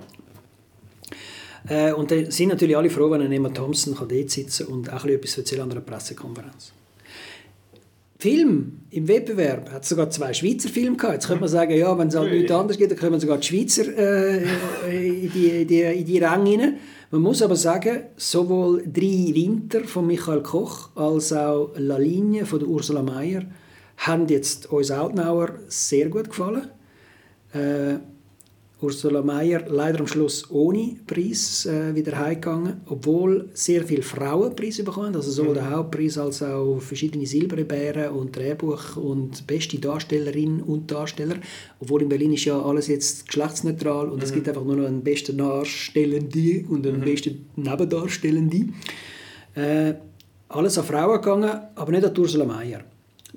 Äh, 1.68 1.91
und 1.93 2.11
dann 2.11 2.30
sind 2.32 2.49
natürlich 2.49 2.78
alle 2.78 2.89
froh, 2.89 3.09
wenn 3.09 3.32
Emma 3.32 3.49
Thompson 3.49 3.95
kann 3.95 4.07
dort 4.07 4.30
sitzen 4.30 4.68
und 4.68 4.93
auch 4.93 5.05
etwas 5.05 5.38
erzählen 5.38 5.63
an 5.63 5.72
einer 5.72 5.82
Pressekonferenz. 5.82 6.72
Film 8.20 8.80
im 8.89 9.07
Wettbewerb 9.07 9.72
hat 9.72 9.86
sogar 9.86 10.09
zwei 10.09 10.34
Schweizer 10.34 10.70
Filme 10.70 10.97
gehabt. 10.97 11.13
Jetzt 11.13 11.28
könnte 11.28 11.41
man 11.41 11.49
sagen, 11.49 11.78
ja, 11.78 11.97
wenn 11.97 12.07
es 12.07 12.15
halt 12.15 12.32
nichts 12.32 12.51
anderes 12.51 12.78
gibt, 12.78 12.91
dann 12.91 12.97
können 12.97 13.20
sogar 13.20 13.38
die 13.38 13.47
Schweizer 13.47 13.86
äh, 13.95 14.43
in, 14.89 15.32
die, 15.32 15.49
in, 15.49 15.68
die, 15.68 15.82
in 15.82 16.05
die 16.05 16.18
Ränge 16.18 16.59
rein. 16.59 16.78
Man 17.11 17.22
muss 17.22 17.41
aber 17.41 17.55
sagen, 17.55 18.03
sowohl 18.18 18.84
«Drei 18.91 19.34
Winter» 19.34 19.84
von 19.84 20.07
Michael 20.07 20.41
Koch 20.41 20.89
als 20.95 21.32
auch 21.32 21.72
«La 21.78 21.97
Linie» 21.97 22.45
von 22.45 22.65
Ursula 22.65 23.01
Mayer 23.03 23.43
haben 23.97 24.28
jetzt 24.28 24.72
uns 24.72 24.91
Outnauer 24.91 25.51
sehr 25.68 26.09
gut 26.09 26.30
gefallen. 26.30 26.70
Äh, 27.53 27.99
Ursula 28.80 29.23
Mayer 29.23 29.63
leider 29.67 30.01
am 30.01 30.07
Schluss 30.07 30.51
ohne 30.51 30.97
Preis 31.07 31.65
äh, 31.65 31.95
wieder 31.95 32.19
heimgegangen, 32.19 32.82
obwohl 32.86 33.49
sehr 33.53 33.84
viele 33.84 34.03
Frauen 34.03 34.55
Preise 34.55 34.84
bekommen, 34.84 35.15
also 35.15 35.32
sowohl 35.32 35.55
der 35.55 35.71
Hauptpreis 35.71 36.19
als 36.19 36.43
auch 36.43 36.80
verschiedene 36.80 37.25
Silberbären 37.25 38.11
und 38.11 38.36
Drehbuch 38.36 38.95
und 38.95 39.47
beste 39.47 39.80
Darstellerin 39.80 40.61
und 40.61 40.91
Darsteller, 40.91 41.38
obwohl 41.80 42.03
in 42.03 42.09
Berlin 42.09 42.34
ist 42.34 42.45
ja 42.45 42.61
alles 42.61 42.88
jetzt 42.88 43.25
geschlechtsneutral 43.25 44.09
und 44.09 44.21
es 44.21 44.32
gibt 44.32 44.47
einfach 44.47 44.63
nur 44.63 44.75
noch 44.75 44.86
einen 44.86 45.01
besten 45.01 45.39
Darstellende 45.39 46.65
und 46.69 46.86
einen 46.86 47.01
besten 47.01 47.47
Nebendarstellende. 47.55 48.67
Äh, 49.55 49.95
alles 50.49 50.78
an 50.78 50.86
Frauen 50.86 51.19
gegangen, 51.19 51.59
aber 51.73 51.91
nicht 51.91 52.05
an 52.05 52.15
Ursula 52.15 52.45
Mayer. 52.45 52.84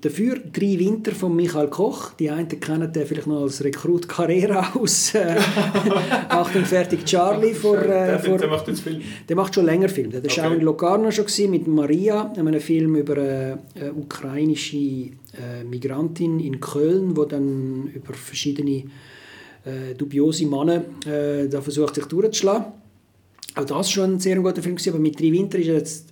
Dafür 0.02 0.36
drei 0.52 0.78
Winter 0.78 1.12
von 1.12 1.36
Michael 1.36 1.68
Koch. 1.68 2.12
Die 2.14 2.30
einen 2.30 2.48
kennen 2.48 2.90
den 2.90 3.06
vielleicht 3.06 3.26
noch 3.26 3.42
als 3.42 3.62
Rekrut 3.62 4.08
Carrera 4.08 4.72
aus 4.74 5.14
äh, 5.14 5.36
Achtung 6.28 6.64
fertig 6.64 7.04
Charlie. 7.04 7.52
Vor, 7.52 7.76
äh, 7.78 7.86
Der, 7.86 8.18
vor, 8.18 8.38
der 8.38 8.48
macht 8.48 8.66
jetzt 8.68 8.80
Film. 8.80 9.00
der 9.28 9.36
macht 9.36 9.54
schon 9.54 9.66
länger 9.66 9.88
Film. 9.90 10.10
Der 10.10 10.22
war 10.24 10.30
Okay. 10.30 10.40
auch 10.40 10.52
in 10.52 10.60
Locarno 10.62 11.10
schon 11.10 11.26
gewesen, 11.26 11.50
mit 11.50 11.66
Maria, 11.66 12.32
einem 12.34 12.60
Film 12.60 12.96
über 12.96 13.14
eine, 13.18 13.58
eine 13.74 13.92
ukrainische 13.92 14.76
äh, 14.76 15.64
Migrantin 15.68 16.40
in 16.40 16.60
Köln, 16.60 17.16
wo 17.16 17.24
dann 17.26 17.90
über 17.94 18.14
verschiedene 18.14 18.84
äh, 19.64 19.94
dubiose 19.96 20.46
Männer 20.46 20.82
äh, 21.06 21.46
da 21.48 21.60
versucht 21.60 21.96
sich 21.96 22.06
durchzuschlagen. 22.06 22.66
Auch 23.54 23.62
das 23.64 23.70
war 23.70 23.84
schon 23.84 24.14
ein 24.14 24.20
sehr 24.20 24.36
guter 24.36 24.62
Film, 24.62 24.76
gewesen, 24.76 24.90
aber 24.94 25.00
mit 25.00 25.20
«Drei 25.20 25.32
Winter» 25.32 25.58
ist 25.58 25.68
er 25.68 25.74
jetzt 25.74 26.06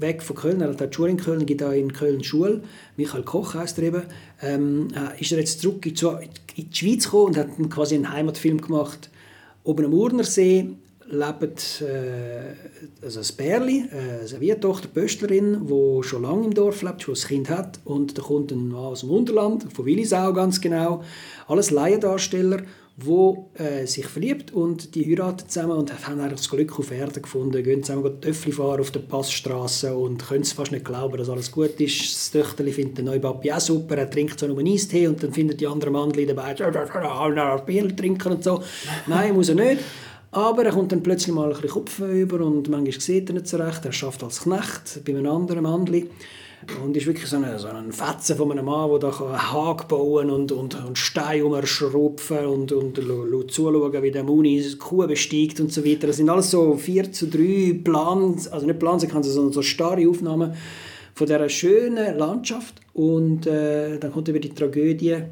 weg 0.00 0.22
von 0.22 0.36
Köln, 0.36 0.60
er 0.60 0.70
hat 0.70 0.80
die 0.80 0.94
Schule 0.94 1.10
in 1.10 1.16
Köln, 1.16 1.46
gibt 1.46 1.62
auch 1.62 1.72
in 1.72 1.92
Köln 1.92 2.22
Schule, 2.24 2.62
Michael 2.96 3.22
Koch 3.22 3.54
heisst 3.54 3.78
er 3.78 3.84
eben, 3.84 4.02
ähm, 4.42 4.88
äh, 4.94 5.20
ist 5.20 5.32
er 5.32 5.38
jetzt 5.38 5.60
zurück 5.60 5.84
in 5.86 5.94
die, 5.94 6.68
Schweiz 6.72 7.04
gekommen 7.04 7.26
und 7.26 7.36
hat 7.36 7.48
quasi 7.70 7.94
einen 7.94 8.12
Heimatfilm 8.12 8.60
gemacht. 8.60 9.10
Oben 9.64 9.84
am 9.84 9.94
Urnersee 9.94 10.70
lebt 11.10 11.82
äh, 11.82 12.54
also 13.02 13.20
ein 13.20 13.36
Bärli, 13.36 13.84
äh, 13.90 14.18
eine 14.18 14.28
Serviertochter, 14.28 14.88
Pöstlerin, 14.88 15.66
die 15.66 16.02
schon 16.02 16.22
lange 16.22 16.46
im 16.46 16.54
Dorf 16.54 16.82
lebt, 16.82 17.02
schon 17.02 17.14
ein 17.14 17.20
Kind 17.20 17.50
hat. 17.50 17.80
Und 17.84 18.18
da 18.18 18.22
kommt 18.22 18.52
ein 18.52 18.68
Mann 18.68 18.86
aus 18.86 19.00
dem 19.00 19.10
Unterland, 19.10 19.72
von 19.72 19.86
Willisau 19.86 20.32
ganz 20.32 20.60
genau, 20.60 21.02
alles 21.46 21.70
Laiendarsteller, 21.70 22.62
wo 23.00 23.50
äh, 23.54 23.86
sich 23.86 24.06
verliebt 24.06 24.52
und 24.52 24.96
die 24.96 25.04
heiraten 25.08 25.48
zusammen 25.48 25.78
und 25.78 25.92
haben 26.06 26.18
das 26.18 26.50
Glück 26.50 26.76
auf 26.80 26.90
Erden 26.90 27.22
gefunden, 27.22 27.62
gehen 27.62 27.84
zusammen 27.84 28.20
Töffel 28.20 28.52
fahren 28.52 28.80
auf 28.80 28.90
der 28.90 29.00
Passstraße 29.00 29.96
und 29.96 30.26
können 30.26 30.42
es 30.42 30.52
fast 30.52 30.72
nicht 30.72 30.84
glauben, 30.84 31.16
dass 31.16 31.28
alles 31.28 31.52
gut 31.52 31.80
ist. 31.80 32.00
Das 32.00 32.30
Töchterli 32.32 32.72
findet 32.72 32.98
den 32.98 33.04
neuen 33.04 33.20
Papi 33.20 33.52
auch 33.52 33.60
super, 33.60 33.96
er 33.96 34.10
trinkt 34.10 34.40
so 34.40 34.48
nur 34.48 34.58
einen 34.58 34.72
Eistee 34.72 35.06
und 35.06 35.22
dann 35.22 35.32
findet 35.32 35.60
die 35.60 35.68
anderen 35.68 35.92
Mandel 35.92 36.26
dabei, 36.26 36.56
Bier 37.66 37.96
trinken 37.96 38.32
und 38.32 38.42
so. 38.42 38.62
Nein, 39.06 39.32
muss 39.34 39.48
er 39.48 39.54
nicht. 39.54 39.80
Aber 40.30 40.64
er 40.64 40.72
kommt 40.72 40.92
dann 40.92 41.02
plötzlich 41.02 41.34
mal 41.34 41.46
ein 41.46 41.52
bisschen 41.52 41.70
Kopf 41.70 42.00
über 42.00 42.44
und 42.44 42.68
manchmal 42.68 43.00
sieht 43.00 43.30
er 43.30 43.34
nicht 43.34 43.46
so 43.46 43.58
recht. 43.58 43.84
Er 43.84 43.92
schafft 43.92 44.22
als 44.24 44.42
Knecht 44.42 45.04
bei 45.04 45.12
einem 45.12 45.26
anderen 45.30 45.62
Mandli 45.62 46.10
und 46.82 46.96
ist 46.96 47.06
wirklich 47.06 47.26
so 47.26 47.36
ein, 47.36 47.58
so 47.58 47.68
ein 47.68 47.92
Fetzen 47.92 48.36
von 48.36 48.50
einem 48.50 48.64
Mann, 48.64 48.90
der 48.90 48.98
da 48.98 49.08
einen 49.08 49.52
Hag 49.52 49.88
bauen 49.88 50.30
und, 50.30 50.52
und, 50.52 50.74
und 50.84 50.98
Steine 50.98 51.44
umschrupfen 51.44 52.46
und, 52.46 52.72
und 52.72 52.96
zuschauen, 53.50 54.02
wie 54.02 54.10
der 54.10 54.24
Muni 54.24 54.60
die 54.60 54.76
Kuh 54.76 55.06
besteigt 55.06 55.60
und 55.60 55.72
so 55.72 55.84
weiter. 55.84 56.08
Das 56.08 56.16
sind 56.16 56.28
alles 56.28 56.50
so 56.50 56.76
4 56.76 57.12
zu 57.12 57.28
3 57.28 57.80
Plan, 57.84 58.34
also 58.50 58.66
nicht 58.66 58.78
Plansequenzen, 58.78 59.32
sondern 59.32 59.52
so 59.52 59.62
starre 59.62 60.08
Aufnahmen 60.08 60.54
von 61.14 61.26
dieser 61.26 61.48
schönen 61.48 62.18
Landschaft. 62.18 62.74
Und 62.92 63.46
äh, 63.46 63.98
dann 63.98 64.12
kommt 64.12 64.28
über 64.28 64.40
die 64.40 64.50
Tragödie 64.50 65.22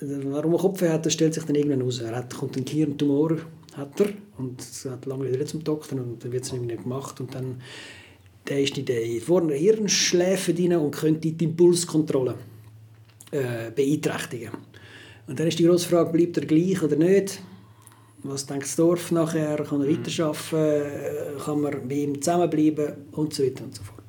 Warum 0.00 0.54
er 0.54 0.58
Kopfweh 0.58 0.90
hat, 0.90 1.06
das 1.06 1.12
stellt 1.12 1.34
sich 1.34 1.44
dann 1.44 1.54
irgendwann 1.54 1.82
raus. 1.82 2.00
Er 2.00 2.16
hat, 2.16 2.34
kommt 2.34 2.56
einen 2.56 2.66
Hirntumor, 2.66 3.36
hat 3.74 4.00
er, 4.00 4.08
und 4.36 4.60
hat 4.90 5.06
lange 5.06 5.32
wieder 5.32 5.46
zum 5.46 5.62
Doktor 5.62 5.98
und 5.98 6.22
dann 6.22 6.32
wird 6.32 6.44
es 6.44 6.52
nicht 6.52 6.82
gemacht 6.82 7.20
und 7.20 7.34
dann 7.34 7.60
der 8.48 8.62
ist 8.62 8.76
in 8.76 8.84
der 8.84 9.20
vorne 9.20 9.54
Hirnschläfe 9.54 10.52
drin 10.52 10.74
und 10.76 10.90
könnte 10.90 11.32
die 11.32 11.44
Impulskontrolle 11.44 12.34
äh, 13.30 13.70
beeinträchtigen. 13.74 14.50
Und 15.26 15.40
dann 15.40 15.46
ist 15.46 15.58
die 15.58 15.64
grosse 15.64 15.88
Frage, 15.88 16.12
bleibt 16.12 16.36
er 16.36 16.44
gleich 16.44 16.82
oder 16.82 16.96
nicht? 16.96 17.40
Was 18.22 18.46
denkt 18.46 18.64
das 18.64 18.76
Dorf 18.76 19.10
nachher? 19.10 19.56
Kann 19.64 19.82
er 19.82 19.88
weiterarbeiten? 19.88 20.58
Äh, 20.58 21.40
Kann 21.44 21.60
man 21.60 21.88
bei 21.88 21.94
ihm 21.94 22.20
zusammenbleiben? 22.20 22.92
Und 23.12 23.34
so 23.34 23.42
weiter 23.42 23.64
und 23.64 23.74
so 23.74 23.82
fort. 23.82 24.02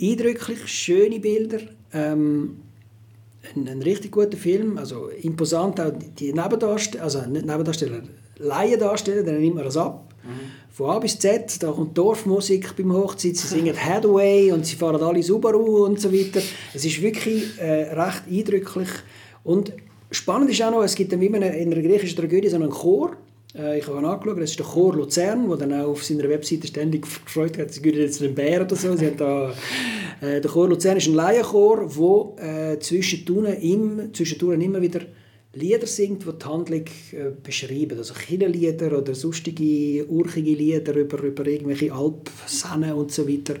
Eindrücklich, 0.00 0.66
schöne 0.66 1.20
Bilder. 1.20 1.60
Ähm, 1.92 2.56
ein, 3.54 3.68
ein 3.68 3.82
richtig 3.82 4.12
guter 4.12 4.36
Film, 4.36 4.78
also 4.78 5.08
imposant 5.08 5.80
auch 5.80 5.92
die 6.18 6.32
Nebendarsteller, 6.32 7.04
also 7.04 7.20
nicht 7.26 7.44
Nebendarsteller, 7.44 8.02
Laiendarsteller, 8.38 9.22
dann 9.22 9.40
nimmt 9.40 9.56
man 9.56 9.64
das 9.64 9.76
ab. 9.76 10.14
Von 10.74 10.88
A 10.88 10.98
bis 10.98 11.18
Z, 11.18 11.62
da 11.62 11.70
kommt 11.70 11.98
Dorfmusik 11.98 12.74
beim 12.74 12.94
Hochzeit, 12.94 13.36
sie 13.36 13.46
singen 13.46 13.76
Hathaway 13.76 14.52
und 14.52 14.64
sie 14.64 14.74
fahren 14.74 15.02
alle 15.02 15.22
Subaru 15.22 15.84
und 15.84 16.00
so 16.00 16.10
weiter. 16.10 16.40
Es 16.72 16.86
ist 16.86 17.02
wirklich 17.02 17.60
äh, 17.60 17.92
recht 17.92 18.22
eindrücklich 18.26 18.88
und 19.44 19.74
spannend 20.10 20.48
ist 20.48 20.62
auch 20.62 20.70
noch, 20.70 20.82
es 20.82 20.94
gibt 20.94 21.12
dann 21.12 21.20
in 21.20 21.34
einer, 21.34 21.52
in 21.52 21.70
einer 21.70 21.82
griechischen 21.82 22.16
Tragödie 22.16 22.48
so 22.48 22.56
einen 22.56 22.70
Chor, 22.70 23.12
äh, 23.54 23.80
ich 23.80 23.86
habe 23.86 23.98
ihn 23.98 24.06
angeschaut, 24.06 24.40
das 24.40 24.50
ist 24.52 24.60
der 24.60 24.64
Chor 24.64 24.94
Luzern, 24.96 25.46
der 25.46 25.58
dann 25.58 25.74
auch 25.74 25.88
auf 25.88 26.04
seiner 26.04 26.26
Webseite 26.26 26.66
ständig 26.66 27.02
gefreut 27.26 27.58
hat, 27.58 27.70
sie 27.70 27.82
gehören 27.82 28.00
jetzt 28.00 28.16
zu 28.16 28.24
den 28.24 28.34
Bären 28.34 28.64
oder 28.64 28.76
so. 28.76 28.96
Sie 28.96 29.08
haben 29.08 29.18
da, 29.18 29.52
äh, 30.22 30.40
der 30.40 30.50
Chor 30.50 30.70
Luzern 30.70 30.96
ist 30.96 31.06
ein 31.06 31.12
Laienchor, 31.12 31.86
der 32.38 32.72
äh, 32.72 32.78
zwischendurch 32.78 33.62
im, 33.62 34.14
zwischendurch 34.14 34.58
immer 34.58 34.80
wieder 34.80 35.00
Lieder 35.54 35.86
singt, 35.86 36.24
die 36.24 36.38
die 36.38 36.44
Handlung 36.46 36.84
äh, 37.12 37.30
beschreiben. 37.42 37.98
Also 37.98 38.14
Kirchenlieder 38.14 38.96
oder 38.96 39.14
sonstige 39.14 40.06
urchige 40.08 40.52
Lieder 40.52 40.94
über, 40.94 41.22
über 41.22 41.46
irgendwelche 41.46 41.92
Alpsenen 41.92 42.94
und 42.94 43.12
so 43.12 43.28
weiter. 43.28 43.56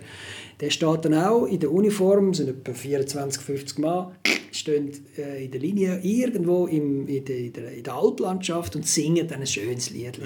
Der 0.60 0.70
steht 0.70 1.04
dann 1.04 1.14
auch 1.14 1.44
in 1.46 1.60
der 1.60 1.70
Uniform, 1.70 2.32
sind 2.32 2.48
etwa 2.48 2.72
24, 2.72 3.42
50 3.42 3.78
Mann, 3.78 4.12
stehen 4.52 4.90
äh, 5.18 5.44
in 5.44 5.50
der 5.50 5.60
Linie 5.60 6.00
irgendwo 6.02 6.66
im, 6.66 7.06
in, 7.08 7.24
der, 7.24 7.36
in, 7.36 7.52
der, 7.52 7.72
in 7.72 7.82
der 7.82 7.94
Alplandschaft 7.94 8.74
und 8.76 8.86
singen 8.86 9.28
dann 9.28 9.40
ein 9.40 9.46
schönes 9.46 9.90
Lied. 9.90 10.18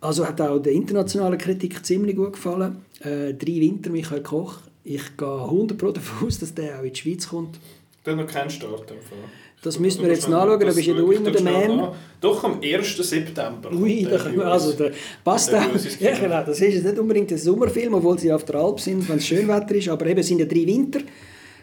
Also 0.00 0.26
hat 0.26 0.40
auch 0.40 0.58
der 0.58 0.72
internationalen 0.72 1.38
Kritik 1.38 1.84
ziemlich 1.84 2.16
gut 2.16 2.34
gefallen. 2.34 2.84
Äh, 3.00 3.34
drei 3.34 3.60
Winter, 3.60 3.90
Michael 3.90 4.22
Koch. 4.22 4.58
Ich 4.82 5.16
gehe 5.16 5.42
100 5.42 5.78
Pro 5.78 5.92
davon 5.92 6.28
aus, 6.28 6.38
dass 6.38 6.54
der 6.54 6.80
auch 6.80 6.82
in 6.82 6.92
die 6.92 7.00
Schweiz 7.00 7.28
kommt. 7.28 7.58
Dann 8.04 8.16
noch 8.16 8.26
kein 8.26 8.48
Start. 8.48 8.90
im 8.90 9.00
Fall. 9.02 9.18
Das 9.62 9.78
müssen 9.78 9.98
Du 9.98 10.04
wir 10.06 10.14
jetzt 10.14 10.28
nachschauen, 10.28 10.58
da 10.60 10.66
bist 10.72 10.86
ja 10.86 10.94
du 10.94 11.10
immer 11.12 11.30
der 11.30 11.42
Man. 11.42 11.88
Doch, 12.20 12.44
am 12.44 12.60
1. 12.62 12.96
September. 12.96 13.70
Ui, 13.72 14.06
da 14.10 14.16
können 14.16 14.38
wir, 14.38 14.46
also 14.46 14.72
der 14.72 14.92
passt 15.22 15.52
Der 15.52 15.60
auch. 15.60 15.66
Ja, 16.00 16.18
genau. 16.18 16.42
Das 16.44 16.60
ist 16.60 16.74
jetzt 16.74 16.84
nicht 16.86 16.98
unbedingt 16.98 17.30
ein 17.30 17.36
Sommerfilm, 17.38 17.92
obwohl 17.94 18.18
sie 18.18 18.32
auf 18.32 18.44
der 18.44 18.54
Alp 18.56 18.80
sind, 18.80 19.06
wenn 19.08 19.18
es 19.18 19.26
Schönwetter 19.26 19.74
ist, 19.74 19.88
aber 19.90 20.06
eben 20.06 20.20
es 20.20 20.28
sind 20.28 20.38
ja 20.38 20.46
drei 20.46 20.66
Winter, 20.66 21.00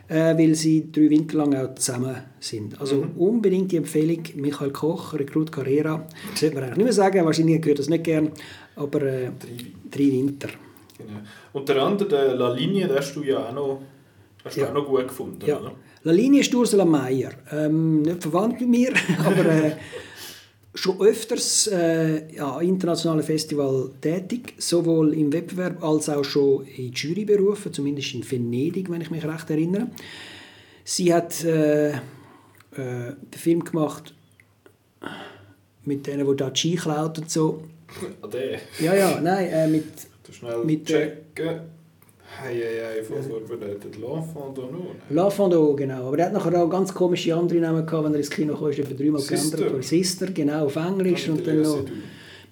äh, 0.10 0.38
weil 0.38 0.54
sie 0.54 0.91
drei 0.91 1.10
Winter 1.10 1.38
lang 1.38 1.56
auch 1.56 1.74
zusammen 1.74 2.16
sind. 2.39 2.80
Also 2.80 2.98
Mhm. 2.98 3.12
unbedingt 3.18 3.72
die 3.72 3.78
Empfehlung, 3.78 4.24
Michael 4.36 4.70
Koch, 4.72 5.14
Rekrut 5.16 5.52
Carrera. 5.52 6.06
Das 6.32 6.39
sollte 6.39 6.54
man 6.56 6.66
eigentlich 6.66 6.78
nicht 6.78 6.84
mehr 6.86 6.93
sagen, 6.93 7.26
wahrscheinlich 7.26 7.62
gehört 7.64 7.80
das 7.80 7.89
nicht 7.89 8.04
gern, 8.04 8.32
aber 8.76 9.02
äh, 9.02 9.30
drei 9.89 10.12
Winter. 10.12 10.50
Genau. 11.00 11.20
Und 11.54 11.68
der 11.68 11.82
andere, 11.82 12.08
der 12.10 12.36
La 12.36 12.54
Linie, 12.54 12.88
den 12.88 12.95
hast 12.98 13.16
du 13.16 13.24
ja 13.24 13.39
auch 13.50 13.54
noch, 13.54 13.82
hast 14.45 14.56
du 14.56 14.62
Ja. 14.62 14.70
auch 14.70 14.74
noch 14.76 14.86
gut 14.86 15.08
gefunden. 15.08 15.39
Ja. 15.45 15.60
Oder? 15.60 15.72
La 16.08 16.14
Linie 16.14 16.39
ist 16.39 16.55
Ursula 16.55 16.86
Meier. 16.86 17.32
Ähm, 17.51 18.01
nicht 18.01 18.22
verwandt 18.22 18.62
mit 18.62 18.70
mir, 18.70 18.93
aber 19.26 19.45
äh, 19.45 19.72
schon 20.74 21.01
öfters 21.01 21.68
äh, 21.68 22.34
ja, 22.34 22.62
internationalen 22.62 23.24
Festival 23.24 23.89
tätig, 23.99 24.53
sowohl 24.58 25.14
im 25.14 25.34
Wettbewerb 25.34 25.84
als 25.84 26.08
auch 26.08 26.24
schon 26.24 26.66
in 26.66 26.93
Jury 26.93 27.26
berufen, 27.26 27.74
zumindest 27.74 28.14
in 28.14 28.32
Venedig, 28.32 28.89
wenn 28.89 29.01
ich 29.01 29.12
mich 29.12 29.26
recht 29.26 29.49
erinnere. 29.49 29.89
Sie 30.86 31.14
hat 31.14 31.43
äh, 31.43 31.89
äh, 31.89 31.97
den 32.72 33.39
Film 33.39 33.66
gemacht 33.66 34.14
mit 35.84 36.08
denen, 36.08 36.26
die 36.26 36.36
da 36.38 36.55
Ski 36.55 36.78
klaut 36.78 37.20
und 37.20 37.30
so. 37.30 37.64
Ah, 38.22 38.28
der. 38.28 38.62
Ja, 38.80 38.95
ja, 38.95 39.20
nein, 39.20 39.47
äh, 39.47 39.68
mit 39.68 40.08
Du 40.28 40.34
schnell 40.34 40.64
Mit, 40.66 40.89
äh, 40.89 40.93
checken. 41.36 41.77
Hei, 42.36 42.54
hei, 42.56 42.98
hei, 42.98 43.04
von 43.04 43.24
vorbereitet. 43.24 43.98
L'enfant 43.98 44.54
de 44.54 44.62
nous. 44.62 44.90
L'Enfant 45.10 45.50
d'Eau, 45.50 45.76
genau. 45.76 46.08
Aber 46.08 46.20
er 46.20 46.26
hat 46.26 46.34
nachher 46.34 46.62
auch 46.62 46.70
ganz 46.70 46.94
komische 46.94 47.34
andere 47.34 47.60
Namen 47.60 47.86
gehabt, 47.86 48.04
wenn 48.06 48.14
er 48.14 48.20
ins 48.20 48.30
Kino 48.30 48.56
kam, 48.56 48.70
ist 48.70 48.80
er 48.80 48.86
dreimal 48.86 49.22
Sister. 49.22 49.58
geändert. 49.58 49.72
worden. 49.72 49.84
Sister, 49.84 50.28
genau, 50.32 50.66
auf 50.66 50.76
Englisch 50.76 51.28
Ja, 51.28 51.34
und 51.34 51.48
dann 51.48 51.62
noch 51.62 51.86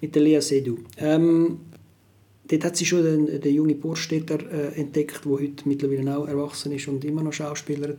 mit 0.00 0.14
der 0.14 0.22
Lea 0.22 0.40
Seydoux. 0.40 0.78
Ähm, 0.98 1.58
dort 2.50 2.64
hat 2.64 2.76
sie 2.76 2.86
schon 2.86 3.04
den, 3.04 3.40
den 3.40 3.54
jungen 3.54 3.78
Burstädter 3.78 4.38
äh, 4.50 4.80
entdeckt, 4.80 5.20
der 5.24 5.32
heute 5.32 5.68
mittlerweile 5.68 6.16
auch 6.18 6.26
erwachsen 6.26 6.72
ist 6.72 6.88
und 6.88 7.04
immer 7.04 7.22
noch 7.22 7.32
schauspielert. 7.32 7.98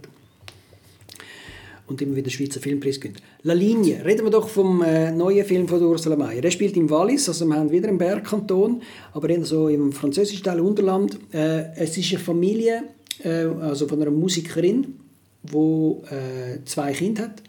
Und 1.87 2.01
immer 2.01 2.15
wieder 2.15 2.29
Schweizer 2.29 2.59
Filmpreis 2.59 2.99
gewinnt. 2.99 3.21
La 3.43 3.53
Linie. 3.53 4.03
Reden 4.03 4.25
wir 4.25 4.29
doch 4.29 4.49
vom 4.49 4.83
äh, 4.83 5.11
neuen 5.11 5.45
Film 5.45 5.67
von 5.67 5.81
Ursula 5.81 6.17
Mayer. 6.17 6.41
Der 6.41 6.51
spielt 6.51 6.75
im 6.75 6.89
Wallis, 6.89 7.29
also 7.29 7.45
wir 7.45 7.55
haben 7.55 7.71
wieder 7.71 7.87
einen 7.87 7.97
Bergkanton, 7.97 8.81
aber 9.13 9.29
eher 9.29 9.45
so 9.45 9.69
im 9.69 9.93
französischen 9.93 10.43
Teil 10.43 10.59
Unterland. 10.59 11.17
Äh, 11.33 11.73
es 11.75 11.97
ist 11.97 12.11
eine 12.11 12.19
Familie, 12.19 12.83
äh, 13.23 13.45
also 13.61 13.87
von 13.87 14.01
einer 14.01 14.11
Musikerin, 14.11 14.99
die 15.43 15.55
äh, 15.55 16.63
zwei 16.65 16.91
Kinder 16.91 17.23
hat. 17.23 17.41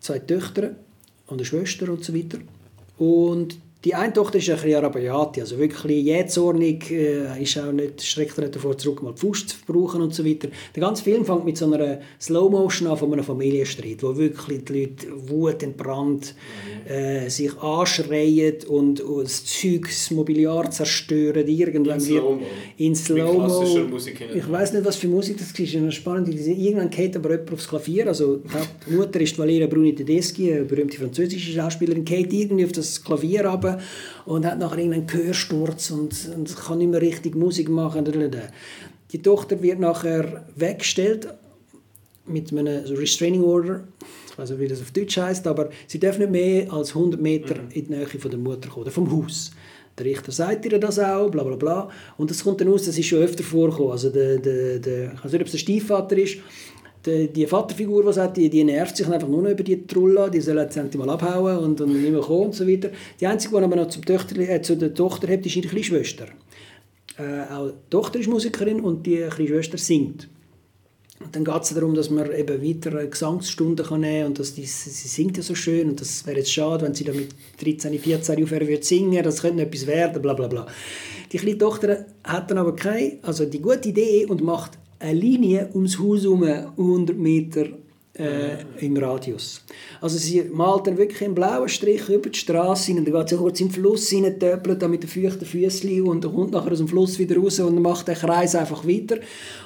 zwei 0.00 0.18
Töchter 0.18 0.76
und 1.26 1.38
eine 1.38 1.44
Schwester 1.44 1.88
und 1.90 2.04
so 2.04 2.14
weiter. 2.14 2.38
Und 2.98 3.58
die 3.84 3.94
eine 3.94 4.12
Tochter 4.14 4.38
ist 4.38 4.48
ein 4.48 4.56
bisschen 4.56 4.76
Arabiati, 4.76 5.42
also 5.42 5.58
wirklich 5.58 6.04
jähzornig, 6.04 6.90
äh, 6.90 7.42
ist 7.42 7.58
auch 7.58 7.70
nicht, 7.70 8.02
streckt 8.02 8.38
nicht 8.38 8.56
davor 8.56 8.78
zurück, 8.78 9.02
mal 9.02 9.14
Faust 9.14 9.50
zu 9.50 9.56
brauchen 9.66 10.00
und 10.00 10.14
so 10.14 10.24
weiter. 10.24 10.48
Der 10.74 10.80
ganze 10.80 11.04
Film 11.04 11.24
fängt 11.24 11.44
mit 11.44 11.58
so 11.58 11.70
einer 11.70 12.00
Slow-Motion 12.18 12.88
an 12.88 12.96
von 12.96 13.12
einem 13.12 13.24
Familienstreit, 13.24 14.02
wo 14.02 14.16
wirklich 14.16 14.64
die 14.64 14.80
Leute 14.80 15.06
Wut 15.28 15.62
entbrannt, 15.62 16.34
äh, 16.88 17.28
sich 17.28 17.54
anschreien 17.58 18.56
und, 18.68 19.02
und 19.02 19.24
das 19.24 19.44
Zeug, 19.44 19.86
das 19.86 20.10
Mobiliar 20.10 20.70
zerstören, 20.70 21.46
irgendwann 21.46 22.00
In 22.00 22.08
wird 22.08 22.24
in 22.78 22.94
Slow-Mo. 22.94 23.64
Ich 24.34 24.50
weiß 24.50 24.72
nicht, 24.72 24.84
was 24.86 24.96
für 24.96 25.08
Musik 25.08 25.36
das 25.36 25.50
ist 25.58 25.94
spannend. 25.94 26.28
Irgendwann 26.34 26.88
geht 26.88 27.16
aber 27.16 27.32
jemand 27.32 27.52
aufs 27.52 27.68
Klavier, 27.68 28.06
also 28.06 28.36
die 28.36 28.48
Hauptmutter 28.48 29.20
ist 29.20 29.38
Valeria 29.38 29.66
Bruni 29.66 29.94
Tedeschi, 29.94 30.54
eine 30.54 30.64
berühmte 30.64 30.96
französische 30.96 31.52
Schauspielerin, 31.52 32.04
geht 32.04 32.32
irgendwie 32.32 32.64
auf 32.64 32.72
das 32.72 33.04
Klavier 33.04 33.44
runter 33.44 33.73
und 34.26 34.46
hat 34.46 34.58
nachher 34.58 34.78
irgendeinen 34.78 35.06
Gehörsturz 35.06 35.90
und, 35.90 36.14
und 36.34 36.56
kann 36.56 36.78
nicht 36.78 36.90
mehr 36.90 37.00
richtig 37.00 37.34
Musik 37.34 37.68
machen. 37.68 38.04
Die 39.12 39.22
Tochter 39.22 39.62
wird 39.62 39.80
nachher 39.80 40.46
weggestellt 40.56 41.28
mit 42.26 42.50
einem 42.52 42.86
so 42.86 42.94
Restraining 42.94 43.42
Order. 43.42 43.84
Ich 44.30 44.38
weiß 44.38 44.50
nicht, 44.50 44.60
wie 44.60 44.68
das 44.68 44.80
auf 44.80 44.90
Deutsch 44.90 45.16
heißt, 45.16 45.46
aber 45.46 45.70
sie 45.86 46.00
dürfen 46.00 46.20
nicht 46.20 46.32
mehr 46.32 46.72
als 46.72 46.90
100 46.90 47.20
Meter 47.20 47.56
in 47.72 47.86
die 47.86 47.92
Nähe 47.92 48.06
von 48.06 48.30
der 48.30 48.40
Mutter 48.40 48.68
kommen, 48.68 48.82
oder 48.82 48.90
vom 48.90 49.10
Haus. 49.12 49.52
Der 49.96 50.06
Richter 50.06 50.32
sagt 50.32 50.64
ihr 50.64 50.80
das 50.80 50.98
auch, 50.98 51.30
bla 51.30 51.44
bla 51.44 51.54
bla. 51.54 51.88
Und 52.16 52.30
das 52.30 52.42
kommt 52.42 52.60
dann 52.60 52.68
aus, 52.68 52.84
das 52.84 52.98
ist 52.98 53.06
schon 53.06 53.20
öfter 53.20 53.44
vorgekommen. 53.44 53.92
Also 53.92 54.10
der, 54.10 54.38
der, 54.38 54.80
der, 54.80 55.12
ich 55.12 55.24
weiß 55.24 55.32
nicht, 55.32 55.40
ob 55.40 55.46
es 55.46 55.52
der 55.52 55.58
Stiefvater 55.58 56.18
ist, 56.18 56.38
die, 57.06 57.28
die 57.28 57.46
Vaterfigur, 57.46 58.04
die 58.04 58.12
sagt, 58.12 58.36
die, 58.36 58.48
die 58.48 58.64
nervt 58.64 58.96
sich 58.96 59.06
einfach 59.06 59.28
nur 59.28 59.42
noch 59.42 59.50
über 59.50 59.62
die 59.62 59.86
Trulla, 59.86 60.28
die 60.28 60.40
soll 60.40 60.58
jetzt 60.58 60.76
endlich 60.76 61.02
mal 61.02 61.10
abhauen 61.10 61.58
und, 61.58 61.80
und 61.80 61.92
mehr 61.92 62.20
kommen 62.20 62.46
und 62.46 62.54
so 62.54 62.66
weiter. 62.66 62.90
Die 63.20 63.26
einzige, 63.26 63.56
die 63.56 63.62
aber 63.62 63.76
noch 63.76 63.88
zum 63.88 64.02
Töchterli- 64.02 64.48
äh, 64.48 64.62
zu 64.62 64.76
der 64.76 64.94
Tochter 64.94 65.28
hat, 65.32 65.44
ist 65.44 65.56
ihre 65.56 65.68
kleine 65.68 65.84
Schwester. 65.84 66.26
Äh, 67.18 67.52
auch 67.52 67.68
die 67.68 67.90
Tochter 67.90 68.18
ist 68.18 68.28
Musikerin 68.28 68.80
und 68.80 69.06
die 69.06 69.26
kleine 69.30 69.48
Schwester 69.48 69.78
singt. 69.78 70.28
Und 71.20 71.34
dann 71.34 71.44
geht 71.44 71.62
es 71.62 71.72
darum, 71.72 71.94
dass 71.94 72.10
man 72.10 72.30
eben 72.32 72.62
weiter 72.62 72.98
eine 72.98 73.08
Gesangsstunde 73.08 73.82
kann 73.82 74.00
nehmen 74.00 74.20
kann 74.20 74.26
und 74.28 74.38
dass 74.40 74.54
die, 74.54 74.66
sie 74.66 75.08
singt 75.08 75.36
ja 75.36 75.42
so 75.42 75.54
schön 75.54 75.88
und 75.88 76.00
das 76.00 76.26
wäre 76.26 76.38
jetzt 76.38 76.52
schade, 76.52 76.84
wenn 76.84 76.94
sie 76.94 77.04
dann 77.04 77.16
mit 77.16 77.28
13, 77.62 77.98
14 77.98 78.42
aufhören 78.42 78.68
würde 78.68 78.82
singen, 78.82 79.22
das 79.22 79.40
könnte 79.40 79.62
etwas 79.62 79.86
werden, 79.86 80.20
bla 80.20 80.34
bla 80.34 80.48
bla. 80.48 80.66
Die 81.32 81.38
kleine 81.38 81.58
Tochter 81.58 82.06
hat 82.24 82.50
dann 82.50 82.58
aber 82.58 82.74
keine, 82.74 83.18
also 83.22 83.46
die 83.46 83.60
gute 83.60 83.88
Idee 83.88 84.26
und 84.26 84.42
macht 84.42 84.72
eine 85.04 85.20
Linie 85.20 85.68
ums 85.74 85.98
Haus 85.98 86.22
herum, 86.22 86.42
100 86.42 87.16
Meter 87.16 87.66
äh, 88.16 88.64
im 88.80 88.96
Radius. 88.96 89.62
Also 90.00 90.16
sie 90.16 90.42
malt 90.44 90.86
dann 90.86 90.96
wirklich 90.96 91.22
einen 91.22 91.34
blauen 91.34 91.68
Strich 91.68 92.08
über 92.08 92.30
die 92.30 92.38
Straße 92.38 92.86
hin 92.86 92.98
und 92.98 93.08
dann 93.08 93.14
geht 93.14 93.28
sie 93.28 93.36
kurz 93.36 93.60
in 93.60 93.68
den 93.68 93.74
Fluss 93.74 94.08
töpelt 94.08 94.80
dann 94.80 94.90
mit 94.90 95.02
den 95.02 95.10
feuchten 95.10 95.46
Füßchen 95.46 96.02
und 96.02 96.24
dann 96.24 96.34
kommt 96.34 96.52
nachher 96.52 96.72
aus 96.72 96.78
dem 96.78 96.88
Fluss 96.88 97.18
wieder 97.18 97.36
raus 97.36 97.60
und 97.60 97.82
macht 97.82 98.08
den 98.08 98.14
Kreis 98.14 98.54
einfach 98.54 98.86
weiter. 98.86 99.18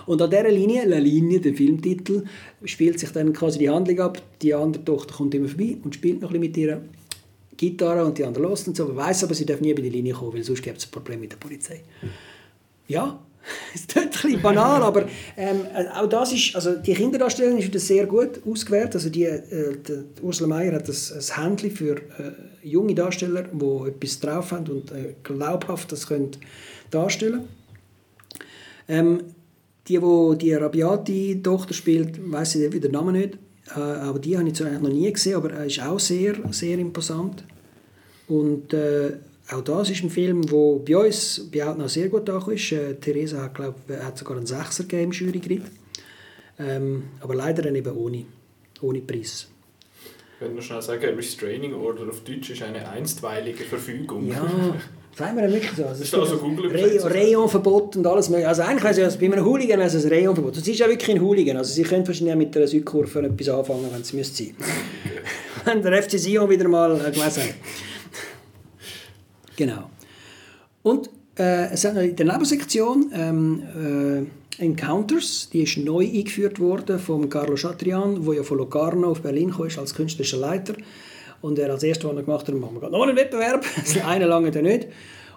Und 0.07 0.21
an 0.21 0.31
dieser 0.31 0.51
Linie, 0.51 0.87
La 0.87 0.99
Linie, 0.99 1.41
der 1.41 1.55
Filmtitel, 1.55 2.25
spielt 2.65 2.99
sich 2.99 3.11
dann 3.11 3.33
quasi 3.33 3.59
die 3.59 3.71
Handlung 3.71 4.01
ab. 4.01 4.21
Die 4.43 4.55
andere 4.55 4.85
Tochter 4.85 5.15
kommt 5.15 5.35
immer 5.35 5.49
vorbei 5.49 5.77
und 5.85 5.95
spielt 5.95 6.21
noch 6.23 6.33
ein 6.33 6.41
bisschen 6.41 6.53
mit 6.53 6.57
ihrer 6.57 6.81
Gitarre 7.57 8.05
und 8.05 8.17
die 8.19 8.25
andere 8.25 8.45
los 8.45 8.67
und 8.67 8.77
so, 8.77 8.85
aber 8.85 8.97
weiss 8.97 9.23
aber, 9.23 9.35
sie 9.35 9.45
darf 9.45 9.61
nie 9.61 9.71
über 9.71 9.83
die 9.83 9.91
Linie 9.91 10.15
kommen, 10.15 10.33
weil 10.33 10.45
sonst 10.45 10.63
gibt 10.63 10.79
es 10.79 10.87
ein 10.87 10.91
Problem 10.91 11.21
mit 11.21 11.33
der 11.33 11.37
Polizei. 11.39 11.83
Ja, 12.87 13.19
es 13.19 13.28
ist 13.75 13.97
ein 13.97 14.43
banal, 14.43 14.83
aber 14.83 15.07
ähm, 15.37 15.61
auch 15.95 16.09
das 16.09 16.33
ist, 16.33 16.55
also 16.55 16.77
die 16.77 16.95
Kinderdarstellung 16.95 17.59
ist 17.59 17.67
wieder 17.67 17.81
sehr 17.81 18.07
gut 18.07 18.41
ausgewählt. 18.47 18.95
Also 18.95 19.11
die, 19.11 19.25
äh, 19.25 19.77
die 19.77 20.23
Ursula 20.23 20.49
Meyer 20.49 20.75
hat 20.75 20.89
ein, 20.89 20.95
ein 20.95 21.43
Händchen 21.43 21.71
für 21.71 21.97
äh, 21.97 22.33
junge 22.63 22.95
Darsteller, 22.95 23.45
die 23.45 23.89
etwas 23.89 24.21
drauf 24.21 24.53
haben 24.53 24.67
und 24.69 24.91
äh, 24.93 25.15
glaubhaft 25.23 25.93
das 25.93 26.07
können 26.07 26.31
darstellen 26.91 27.49
ähm, 28.89 29.23
die, 29.87 30.03
wo 30.03 30.35
die 30.35 30.53
Rabiati-Tochter 30.53 31.75
spielt, 31.75 32.19
weiß 32.31 32.57
ich 32.57 32.73
wieder 32.73 32.89
den 32.89 32.93
Namen 32.93 33.15
nicht, 33.15 33.39
äh, 33.77 33.81
aber 33.81 34.19
die 34.19 34.37
habe 34.37 34.49
ich 34.49 34.55
zwar 34.55 34.71
noch 34.71 34.89
nie 34.89 35.13
gesehen, 35.13 35.37
aber 35.37 35.53
er 35.53 35.67
ist 35.67 35.81
auch 35.83 36.01
sehr, 36.01 36.35
sehr 36.51 36.79
imposant. 36.79 37.45
Und 38.27 38.75
äh, 38.75 39.13
auch 39.51 39.63
das 39.63 39.91
ist 39.91 40.03
ein 40.03 40.11
Film, 40.11 40.43
der 40.43 40.79
bei 40.85 40.97
uns 41.07 41.49
bei 41.51 41.65
Outnow 41.65 41.89
sehr 41.89 42.09
gut 42.09 42.29
angekommen 42.29 42.57
ist. 42.57 42.73
Äh, 42.73 42.95
Theresa 42.95 43.43
hat, 43.43 43.55
glaub, 43.55 43.77
hat 43.89 44.19
sogar 44.19 44.37
einen 44.37 44.47
Sechser 44.47 44.85
gegeben 44.85 45.05
im 45.05 45.13
Jury 45.13 45.63
ähm, 46.61 47.05
aber 47.21 47.35
leider 47.35 47.63
dann 47.63 47.77
eben 47.77 47.97
ohne, 47.97 48.25
ohne 48.81 49.01
Preis. 49.01 49.49
Ich 50.35 50.41
würde 50.41 50.55
noch 50.55 50.63
schnell 50.63 50.83
sagen, 50.83 51.15
Restraining 51.15 51.75
Order 51.75 52.09
auf 52.09 52.21
Deutsch 52.21 52.51
ist 52.51 52.63
eine 52.63 52.89
einstweilige 52.89 53.65
Verfügung. 53.65 54.29
Ja, 54.29 54.45
sagen 55.17 55.37
wir 55.37 55.53
wirklich 55.53 55.73
so. 55.77 55.85
Also, 55.85 56.03
Ist 56.03 56.15
also 56.15 56.37
Google? 56.39 56.71
Rayonverbot 56.71 57.97
und 57.97 58.07
alles 58.07 58.29
mögliche. 58.29 58.49
Also 58.49 58.63
eigentlich 58.63 58.99
es 58.99 59.17
bei 59.17 59.27
einem 59.27 59.45
Hooligan 59.45 59.79
wäre 59.79 59.89
es 59.89 60.05
ein 60.05 60.11
Rayonverbot. 60.11 60.57
Es 60.57 60.67
ist 60.67 60.79
ja 60.79 60.89
wirklich 60.89 61.17
ein 61.17 61.23
Hooligan. 61.23 61.57
Also 61.57 61.73
sie 61.73 61.83
können 61.83 62.07
wahrscheinlich 62.07 62.35
auch 62.35 62.39
mit 62.39 62.55
der 62.55 62.67
Südkurve 62.69 63.21
etwas 63.21 63.49
anfangen, 63.49 63.89
wenn 63.93 64.01
es 64.01 64.13
müsste 64.13 64.45
sein. 64.45 64.57
wenn 65.65 65.83
der 65.83 66.03
FC 66.03 66.19
Sion 66.19 66.49
wieder 66.51 66.69
mal 66.69 67.01
äh, 67.01 67.11
gelesen 67.11 67.43
hat. 67.43 67.55
Genau. 69.59 69.91
Und 70.85 71.11
äh, 71.37 71.73
es 71.73 71.85
hat 71.85 71.95
noch 71.95 72.03
in 72.03 72.15
der 72.15 72.27
Nebensektion 72.27 73.11
ähm, 73.13 74.29
äh, 74.61 74.65
Encounters, 74.65 75.51
die 75.53 75.63
ist 75.63 75.79
neu 75.79 76.07
eingeführt 76.07 76.61
worden 76.61 77.01
von 77.01 77.29
Carlo 77.29 77.57
Chatrian, 77.57 78.25
der 78.25 78.35
ja 78.35 78.43
von 78.45 78.59
Locarno 78.59 79.11
auf 79.11 79.21
Berlin 79.21 79.51
kam 79.51 79.69
als 79.79 79.95
künstlerischer 79.95 80.37
Leiter. 80.37 80.75
Und 81.41 81.59
er 81.59 81.71
als 81.71 81.83
erstes, 81.83 82.09
was 82.09 82.17
er 82.17 82.23
gemacht 82.23 82.47
hat, 82.47 82.55
machen 82.55 82.75
wir 82.75 82.81
gerade 82.81 82.93
noch 82.93 83.03
einen 83.03 83.17
Wettbewerb. 83.17 83.65
Das 83.77 84.05
eine 84.05 84.27
lange 84.27 84.53
dann 84.53 84.63
nicht. 84.63 84.87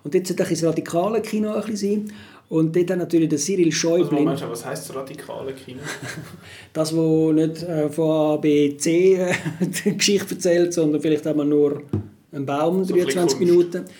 Und 0.03 0.13
jetzt 0.13 0.27
sollte 0.27 0.43
das 0.43 0.63
radikale 0.63 1.21
Kino 1.21 1.53
ein 1.53 1.61
bisschen 1.65 2.07
sein. 2.07 2.13
Und 2.49 2.75
dort 2.75 2.91
hat 2.91 2.97
natürlich 2.99 3.29
der 3.29 3.39
Cyril 3.39 3.67
Also, 3.67 3.77
Schäublin, 3.77 4.23
Moment, 4.25 4.43
was 4.49 4.65
heisst 4.65 4.89
das 4.89 4.95
radikale 4.95 5.53
Kino? 5.53 5.79
das, 6.73 6.95
wo 6.95 7.31
nicht 7.31 7.63
äh, 7.63 7.89
von 7.89 8.09
A, 8.09 8.37
B, 8.37 8.77
C 8.77 9.15
äh, 9.15 9.33
die 9.85 9.97
Geschichte 9.97 10.35
erzählt, 10.35 10.73
sondern 10.73 11.01
vielleicht 11.01 11.25
einmal 11.25 11.47
nur 11.47 11.83
einen 12.31 12.45
Baum, 12.45 12.83
So 12.83 12.93
ein 12.93 13.05
bisschen 13.05 13.25
23 13.25 13.37
Kunst. 13.37 13.39
Minuten. 13.39 13.85
Kunst, 13.85 13.93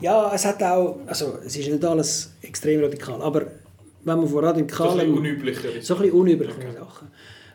ja, 0.00 0.32
es 0.34 0.44
hat 0.44 0.62
auch, 0.62 0.98
also 1.06 1.38
es 1.44 1.56
ist 1.56 1.68
nicht 1.68 1.84
alles 1.84 2.32
extrem 2.42 2.82
radikal, 2.82 3.20
aber 3.22 3.46
wenn 4.04 4.18
man 4.18 4.28
von 4.28 4.42
So 4.68 4.88
ein 4.98 5.10
unüblichere. 5.10 5.80
So 5.80 5.94
ein 5.94 6.02
bisschen 6.02 6.18
unübliche 6.18 6.54
Sachen. 6.78 7.08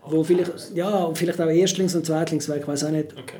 Wo 0.10 0.24
vielleicht, 0.24 0.52
ja, 0.74 1.14
vielleicht 1.14 1.42
auch 1.42 1.48
Erstlings- 1.48 1.96
und 1.96 2.06
Zweitlingswerk, 2.06 2.62
ich 2.62 2.68
weiß 2.68 2.86
auch 2.86 2.92
nicht. 2.92 3.14
Okay. 3.18 3.38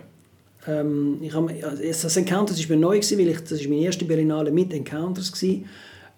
Ähm, 0.68 1.20
ich 1.22 1.34
hab, 1.34 1.50
also 1.50 1.82
das 1.82 2.18
Encounters 2.18 2.70
war 2.70 2.76
mir 2.76 2.82
neu, 2.82 2.96
gewesen, 2.96 3.18
weil 3.18 3.30
ich, 3.30 3.40
das 3.40 3.62
war 3.62 3.70
meine 3.70 3.82
erste 3.82 4.06
Berlinale 4.06 4.52
mit 4.52 4.74
Encounters. 4.74 5.32
Gewesen. 5.32 5.66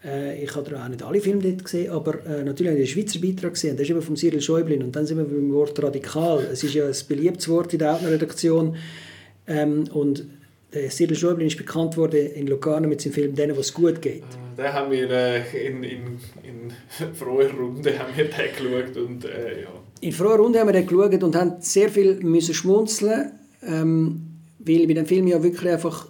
Äh, 0.03 0.43
ich 0.43 0.55
habe 0.55 0.79
auch 0.79 0.87
nicht 0.87 1.03
alle 1.03 1.21
Filme 1.21 1.43
dort 1.43 1.63
gesehen, 1.63 1.91
aber 1.91 2.25
äh, 2.25 2.43
natürlich 2.43 2.71
habe 2.71 2.81
ich 2.81 2.93
den 2.93 3.03
Schweizer 3.03 3.19
Beitrag 3.19 3.53
gesehen. 3.53 3.77
Das 3.77 3.83
ist 3.83 3.91
eben 3.91 4.01
von 4.01 4.15
Cyril 4.15 4.41
Schäublin. 4.41 4.81
Und 4.81 4.95
dann 4.95 5.05
sind 5.05 5.17
wir 5.17 5.25
beim 5.25 5.53
Wort 5.53 5.81
radikal. 5.81 6.47
Es 6.51 6.63
ist 6.63 6.73
ja 6.73 6.85
ein 6.85 6.95
beliebtes 7.07 7.47
Wort 7.47 7.71
in 7.73 7.79
der 7.79 7.93
Outner-Redaktion. 7.93 8.75
Ähm, 9.45 9.85
und 9.93 10.25
der 10.73 10.89
Cyril 10.89 11.15
Schäublin 11.15 11.47
ist 11.47 11.57
bekannt 11.57 11.97
worden 11.97 12.31
in 12.33 12.47
Locarno 12.47 12.87
mit 12.87 13.01
seinem 13.01 13.13
Film 13.13 13.35
«Denen, 13.35 13.57
was 13.57 13.73
gut 13.73 14.01
geht». 14.01 14.23
Den 14.57 14.73
haben 14.73 14.91
wir 14.91 15.09
äh, 15.09 15.67
in, 15.67 15.83
in, 15.83 16.19
in 16.43 17.13
froher 17.15 17.51
Runde 17.51 17.97
haben 17.97 18.15
wir 18.15 18.25
den 18.25 18.33
geschaut 18.33 18.97
und 18.97 19.25
äh, 19.25 19.61
ja. 19.63 19.69
In 20.01 20.11
froher 20.11 20.37
Runde 20.37 20.59
haben 20.59 20.67
wir 20.67 20.73
den 20.73 20.85
geschaut 20.85 21.23
und 21.23 21.35
haben 21.35 21.55
sehr 21.59 21.89
viel 21.89 22.15
müssen 22.21 22.53
schmunzeln, 22.53 23.31
ähm, 23.65 24.21
weil 24.59 24.85
bei 24.87 24.93
dem 24.93 25.05
Film 25.05 25.27
ja 25.27 25.41
wirklich 25.41 25.71
einfach 25.71 26.07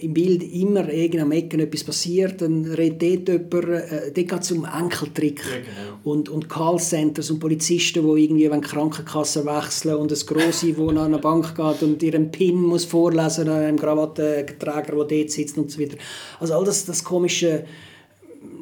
im 0.00 0.14
Bild 0.14 0.42
immer 0.42 0.88
irgend 0.88 1.22
am 1.22 1.32
Ecken 1.32 1.60
etwas 1.60 1.84
passiert, 1.84 2.40
dann 2.40 2.64
redet 2.64 3.28
dort 3.28 3.52
jemand, 3.52 3.82
äh, 3.90 4.12
dort 4.12 4.14
geht 4.14 4.40
es 4.40 4.52
um 4.52 4.64
Enkeltrick 4.64 5.40
Ja, 5.40 5.56
genau. 5.56 5.98
und, 6.04 6.28
und 6.28 6.48
Callcenters 6.48 7.30
und 7.30 7.40
Polizisten, 7.40 8.02
die 8.02 8.24
irgendwie 8.24 8.50
wollen 8.50 8.62
die 8.62 8.68
Krankenkasse 8.68 9.44
wechseln 9.44 9.96
und 9.96 10.10
das 10.10 10.26
Grosse, 10.26 10.72
die 10.72 10.80
an 10.80 10.98
eine 10.98 11.18
Bank 11.18 11.54
geht 11.54 11.82
und 11.82 12.02
ihren 12.02 12.30
PIN 12.30 12.62
muss 12.62 12.84
vorlesen 12.84 13.48
an 13.48 13.62
einem 13.62 13.78
Krawattenträger, 13.78 15.04
der 15.04 15.18
dort 15.18 15.30
sitzt 15.30 15.58
und 15.58 15.70
so 15.70 15.80
weiter. 15.80 15.96
Also 16.38 16.54
all 16.54 16.64
das, 16.64 16.84
das 16.84 17.04
komische 17.04 17.64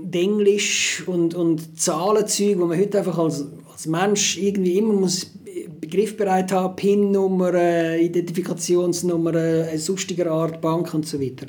Denglisch 0.03 1.05
und, 1.07 1.35
und 1.35 1.79
Zahlenzeug, 1.79 2.59
wo 2.59 2.67
man 2.67 2.79
heute 2.79 2.99
einfach 2.99 3.19
als, 3.19 3.45
als 3.71 3.87
Mensch 3.87 4.39
irgendwie 4.39 4.79
immer 4.79 4.95
muss 4.95 5.27
begriffbereit 5.81 6.53
haben, 6.53 6.77
PIN-Nummer, 6.77 7.55
äh, 7.55 8.05
Identifikationsnummer, 8.05 9.35
äh, 9.35 9.79
sonstiger 9.79 10.31
Art, 10.31 10.61
Bank 10.61 10.93
und 10.95 11.07
so 11.07 11.21
weiter. 11.21 11.47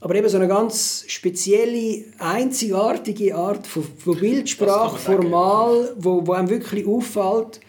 Aber 0.00 0.14
eben 0.14 0.28
so 0.28 0.36
eine 0.36 0.46
ganz 0.46 1.04
spezielle, 1.08 2.04
einzigartige 2.18 3.34
Art 3.34 3.66
von, 3.66 3.82
von 3.82 4.18
Bildsprache, 4.18 4.98
formal, 4.98 5.92
wo, 5.98 6.24
wo 6.24 6.32
einem 6.32 6.48
wirklich 6.48 6.86
auffällt, 6.86 7.60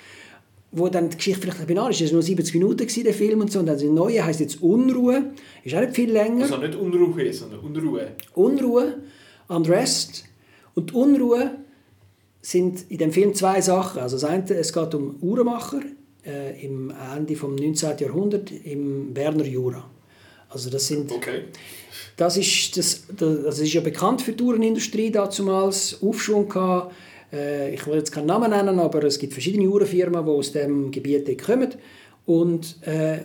wo 0.72 0.88
dann 0.90 1.10
die 1.10 1.18
Geschichte 1.18 1.42
vielleicht 1.42 1.66
banal 1.68 1.90
ist. 1.90 2.02
Es 2.02 2.10
war 2.10 2.14
nur 2.14 2.22
70 2.22 2.54
Minuten, 2.54 2.78
gewesen, 2.78 3.04
der 3.04 3.16
Film 3.16 3.42
und 3.42 3.52
so. 3.52 3.60
Und 3.60 3.66
dann 3.66 3.76
das 3.76 3.84
Neue 3.84 4.24
heisst 4.24 4.40
jetzt 4.40 4.62
Unruhe. 4.62 5.32
Ist 5.64 5.74
auch 5.74 5.82
nicht 5.82 5.96
viel 5.96 6.12
länger. 6.12 6.44
Also 6.44 6.58
nicht 6.58 6.76
Unruhe, 6.76 7.34
sondern 7.34 7.60
Unruhe. 7.62 8.12
Unruhe, 8.36 8.98
Unrest. 9.48 10.26
Und 10.76 10.94
Unruhe 10.94 11.52
sind 12.42 12.90
in 12.90 12.98
dem 12.98 13.12
Film 13.12 13.34
zwei 13.34 13.62
Sachen. 13.62 14.02
Also 14.02 14.18
das 14.18 14.24
eine, 14.30 14.50
es 14.54 14.74
geht 14.74 14.94
um 14.96 15.18
Uhrmacher 15.22 15.82
äh, 16.26 16.66
im 16.66 16.94
Ende 17.16 17.36
vom 17.36 17.56
19. 17.56 17.98
Jahrhundert 17.98 18.52
im 18.52 19.14
Berner 19.14 19.46
Jura. 19.46 19.90
Also 20.50 20.70
das 20.70 20.88
sind 20.88 21.12
Okay. 21.12 21.44
das 22.18 22.38
ist, 22.38 22.76
das, 22.78 23.04
das, 23.16 23.60
ist 23.60 23.74
ja 23.74 23.82
bekannt 23.82 24.22
für 24.22 24.32
die 24.32 24.44
Uhrenindustrie 24.44 25.12
damals, 25.12 26.02
Aufschwung 26.02 26.50
gehabt. 26.50 26.94
Äh, 27.32 27.74
ich 27.74 27.86
will 27.86 27.96
jetzt 27.96 28.12
keinen 28.12 28.28
Namen 28.28 28.50
nennen, 28.50 28.80
aber 28.80 29.04
es 29.04 29.20
gibt 29.20 29.34
verschiedene 29.34 29.68
Uhrenfirmen, 29.68 30.26
die 30.26 30.32
aus 30.32 30.52
dem 30.52 30.92
Gebiet 30.92 31.42
kommen. 31.44 31.70
Und 32.26 32.78
äh, 32.88 33.20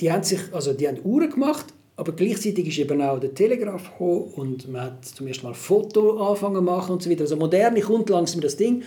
die 0.00 0.10
haben 0.10 0.24
sich, 0.24 0.40
also 0.52 0.72
die 0.72 0.88
haben 0.88 0.98
Uhren 1.04 1.30
gemacht, 1.30 1.66
aber 2.02 2.16
gleichzeitig 2.16 2.66
ist 2.66 2.78
eben 2.78 3.00
auch 3.00 3.20
der 3.20 3.32
Telegraph 3.32 3.92
gekommen 3.92 4.32
und 4.34 4.68
man 4.68 4.82
hat 4.82 5.04
zum 5.04 5.28
ersten 5.28 5.46
Mal 5.46 5.54
Foto 5.54 6.18
angefangen 6.18 6.56
zu 6.56 6.62
machen 6.62 6.92
und 6.94 7.02
so 7.02 7.08
weiter. 7.08 7.20
Also 7.20 7.36
moderne 7.36 7.80
kommt 7.80 8.10
langsam 8.10 8.40
das 8.40 8.56
Ding. 8.56 8.82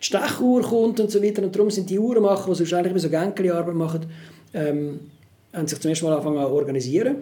Die 0.00 0.04
Stechuhr 0.04 0.62
kommt 0.62 0.98
und 0.98 1.08
so 1.08 1.22
weiter 1.22 1.44
und 1.44 1.54
darum 1.54 1.70
sind 1.70 1.88
die 1.88 1.96
Uhrenmacher, 1.96 2.50
die 2.50 2.56
sonst 2.56 2.72
eigentlich 2.72 2.90
immer 2.90 2.98
so 2.98 3.08
Gänkeli-Arbeit 3.08 3.74
machen, 3.76 4.06
ähm, 4.52 4.98
haben 5.52 5.68
sich 5.68 5.78
zum 5.78 5.90
ersten 5.90 6.06
Mal 6.06 6.14
angefangen 6.14 6.44
zu 6.44 6.52
organisieren. 6.52 7.16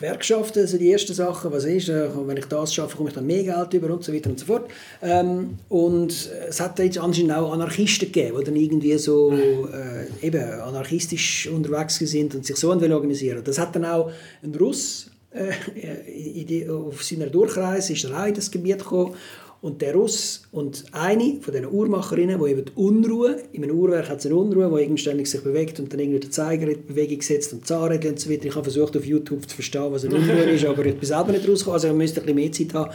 Gewerkschaften 0.00 0.66
sind 0.66 0.80
die 0.80 0.90
ersten 0.90 1.12
Sachen, 1.12 1.52
was 1.52 1.64
ist, 1.64 1.90
äh, 1.90 2.08
wenn 2.26 2.38
ich 2.38 2.46
das 2.46 2.72
schaffe, 2.72 2.96
komme 2.96 3.10
ich 3.10 3.14
dann 3.14 3.26
mehr 3.26 3.44
Geld 3.44 3.74
über 3.74 3.92
und 3.92 4.02
so 4.02 4.14
weiter 4.14 4.30
und 4.30 4.40
so 4.40 4.46
fort. 4.46 4.70
Ähm, 5.02 5.58
und 5.68 6.30
es 6.48 6.58
hat 6.58 6.78
jetzt 6.78 6.96
anscheinend 6.96 7.32
auch 7.32 7.52
Anarchisten 7.52 8.10
gegeben, 8.10 8.38
die 8.38 8.44
dann 8.44 8.56
irgendwie 8.56 8.96
so 8.96 9.30
äh, 9.30 10.26
eben 10.26 10.42
anarchistisch 10.42 11.48
unterwegs 11.48 11.96
sind 11.98 12.34
und 12.34 12.46
sich 12.46 12.56
so 12.56 12.70
organisieren 12.70 13.42
Das 13.44 13.58
hat 13.58 13.76
dann 13.76 13.84
auch 13.84 14.10
ein 14.42 14.54
Russ 14.54 15.10
äh, 15.32 16.44
die, 16.44 16.66
auf 16.68 17.04
seiner 17.04 17.26
Durchreise 17.26 17.92
ist 17.92 18.04
er 18.04 18.22
auch 18.22 18.26
in 18.26 18.34
das 18.34 18.50
Gebiet 18.50 18.78
gekommen 18.78 19.14
und 19.62 19.82
der 19.82 19.94
Russ 19.94 20.42
und 20.52 20.84
eine 20.92 21.38
von 21.40 21.52
diesen 21.52 21.70
Uhrmacherinnen, 21.70 22.42
die 22.42 22.50
eben 22.50 22.64
die 22.64 22.72
Unruhe, 22.74 23.36
in 23.52 23.62
einem 23.62 23.78
Uhrwerk 23.78 24.08
hat 24.08 24.20
es 24.20 24.26
eine 24.26 24.36
Unruhe, 24.36 24.86
die 24.86 24.98
ständig 24.98 25.30
bewegt 25.42 25.78
und 25.80 25.92
dann 25.92 26.00
irgendwie 26.00 26.20
den 26.20 26.32
Zeiger 26.32 26.66
in 26.66 26.86
Bewegung 26.86 27.20
setzt 27.20 27.52
und 27.52 27.66
Zahnräder 27.66 28.08
und 28.08 28.18
so 28.18 28.30
weiter. 28.30 28.46
Ich 28.46 28.54
habe 28.54 28.64
versucht 28.64 28.96
auf 28.96 29.04
YouTube 29.04 29.48
zu 29.48 29.54
verstehen, 29.54 29.88
was 29.90 30.04
eine 30.04 30.14
Unruhe 30.14 30.50
ist, 30.50 30.64
aber 30.64 30.84
ich 30.86 30.96
bin 30.96 31.06
selber 31.06 31.32
nicht 31.32 31.46
rausgekommen, 31.46 31.74
also 31.74 31.88
ich 31.88 31.94
müsste 31.94 32.20
ein 32.20 32.26
bisschen 32.26 32.36
mehr 32.36 32.52
Zeit 32.52 32.74
haben. 32.74 32.92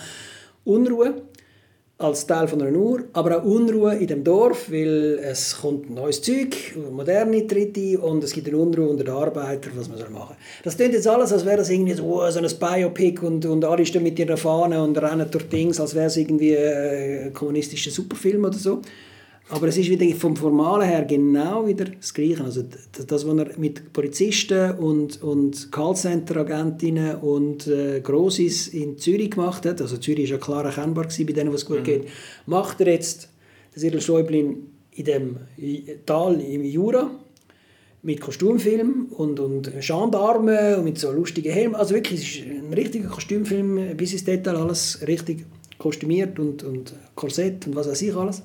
Unruhe 0.63 1.21
als 1.97 2.27
Teil 2.27 2.47
von 2.47 2.61
einer 2.61 2.77
Uhr, 2.77 3.05
aber 3.13 3.37
auch 3.37 3.45
Unruhe 3.45 3.95
in 3.95 4.07
dem 4.07 4.23
Dorf, 4.23 4.69
weil 4.69 5.17
es 5.23 5.57
kommt 5.61 5.89
neues 5.89 6.21
Zeug, 6.21 6.75
moderne 6.91 7.47
tritt 7.47 7.77
ein 7.77 7.97
und 7.97 8.21
es 8.21 8.33
gibt 8.33 8.49
eine 8.49 8.57
Unruhe 8.57 8.89
unter 8.89 9.05
den 9.05 9.13
Arbeitern, 9.13 9.71
was 9.77 9.87
man 9.87 9.97
soll 9.97 10.09
machen. 10.09 10.35
Das 10.63 10.75
klingt 10.75 10.93
jetzt 10.93 11.07
alles, 11.07 11.31
als 11.31 11.45
wäre 11.45 11.57
das 11.57 11.69
irgendwie 11.69 11.93
so, 11.93 12.03
oh, 12.03 12.29
so 12.29 12.39
ein 12.39 12.49
Biopic 12.59 13.25
und, 13.25 13.45
und 13.45 13.63
alle 13.63 13.85
stehen 13.85 14.03
mit 14.03 14.19
ihrer 14.19 14.35
Fahne 14.35 14.83
und 14.83 14.97
rennen 14.97 15.27
durch 15.31 15.47
Dings, 15.47 15.79
als 15.79 15.95
wäre 15.95 16.07
es 16.07 16.17
irgendwie 16.17 16.51
äh, 16.51 17.27
ein 17.27 17.33
kommunistischer 17.33 17.91
Superfilm 17.91 18.43
oder 18.43 18.57
so. 18.57 18.81
Aber 19.47 19.67
es 19.67 19.77
ist 19.77 19.89
wieder 19.89 20.07
vom 20.15 20.35
Formalen 20.35 20.87
her 20.87 21.05
genau 21.05 21.67
wieder 21.67 21.85
das 21.85 22.13
Gleiche. 22.13 22.43
Also 22.43 22.63
das, 22.63 23.05
das 23.05 23.27
was 23.27 23.37
er 23.37 23.59
mit 23.59 23.93
Polizisten 23.93 24.71
und, 24.71 25.21
und 25.21 25.71
Callcenter-Agentinnen 25.71 27.17
und 27.17 27.67
äh, 27.67 28.01
Grossis 28.01 28.69
in 28.69 28.97
Zürich 28.97 29.31
gemacht 29.31 29.65
hat, 29.65 29.81
also 29.81 29.97
Zürich 29.97 30.31
war 30.31 30.39
ja 30.39 30.43
klar 30.43 30.65
erkennbar 30.65 31.03
gewesen 31.03 31.27
bei 31.27 31.33
denen, 31.33 31.53
was 31.53 31.65
gut 31.65 31.83
geht, 31.83 32.07
macht 32.47 32.81
er 32.81 32.87
jetzt, 32.87 33.29
der 33.75 33.81
Cyril 33.81 34.01
Schäublin, 34.01 34.67
in 34.95 35.05
dem 35.05 35.37
Tal 36.05 36.41
im 36.41 36.63
Jura 36.63 37.11
mit 38.01 38.21
Kostümfilm 38.21 39.07
und, 39.11 39.39
und 39.39 39.71
Gendarmen 39.79 40.75
und 40.75 40.83
mit 40.85 40.97
so 40.97 41.11
lustigen 41.11 41.51
Helmen. 41.51 41.75
Also 41.75 41.93
wirklich, 41.93 42.21
es 42.21 42.35
ist 42.35 42.47
ein 42.47 42.73
richtiger 42.73 43.09
Kostümfilm, 43.09 43.97
bis 43.97 44.13
ins 44.13 44.23
Detail 44.23 44.55
alles 44.55 44.99
richtig 45.05 45.45
kostümiert 45.77 46.39
und, 46.39 46.63
und 46.63 46.95
Korsett 47.15 47.67
und 47.67 47.75
was 47.75 47.87
weiß 47.87 48.01
ich 48.03 48.15
alles. 48.15 48.41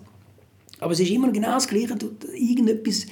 Aber 0.80 0.92
es 0.92 1.00
ist 1.00 1.10
immer 1.10 1.30
genau 1.30 1.54
das 1.54 1.68
Gleiche. 1.68 1.94
Du, 1.96 2.10
irgendetwas 2.34 3.06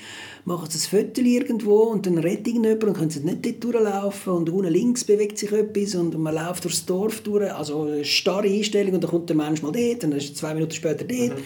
macht 0.45 0.74
ein 0.74 0.78
Foto 0.78 1.20
irgendwo 1.20 1.82
und 1.85 2.07
dann 2.07 2.19
rettet 2.19 2.49
irgendjemand 2.49 2.85
und 2.85 2.97
können 2.97 3.11
sie 3.11 3.20
nicht 3.20 3.45
dort 3.45 3.65
durchlaufen 3.65 4.32
und 4.32 4.51
unten 4.51 4.73
links 4.73 5.05
bewegt 5.05 5.39
sich 5.39 5.53
etwas 5.53 5.95
und 5.95 6.19
man 6.19 6.35
läuft 6.35 6.65
durchs 6.65 6.86
Dorf 6.86 7.20
durch. 7.20 7.53
Also 7.53 7.82
eine 7.82 8.05
starre 8.05 8.49
Einstellung 8.49 8.95
und 8.95 9.05
dann 9.05 9.11
kommt 9.11 9.28
der 9.28 9.36
Mensch 9.36 9.62
mal 9.62 9.73
dort 9.73 10.05
und 10.05 10.11
dann 10.11 10.19
ist 10.19 10.31
er 10.31 10.35
zwei 10.35 10.55
Minuten 10.55 10.73
später 10.73 11.05
dort. 11.05 11.39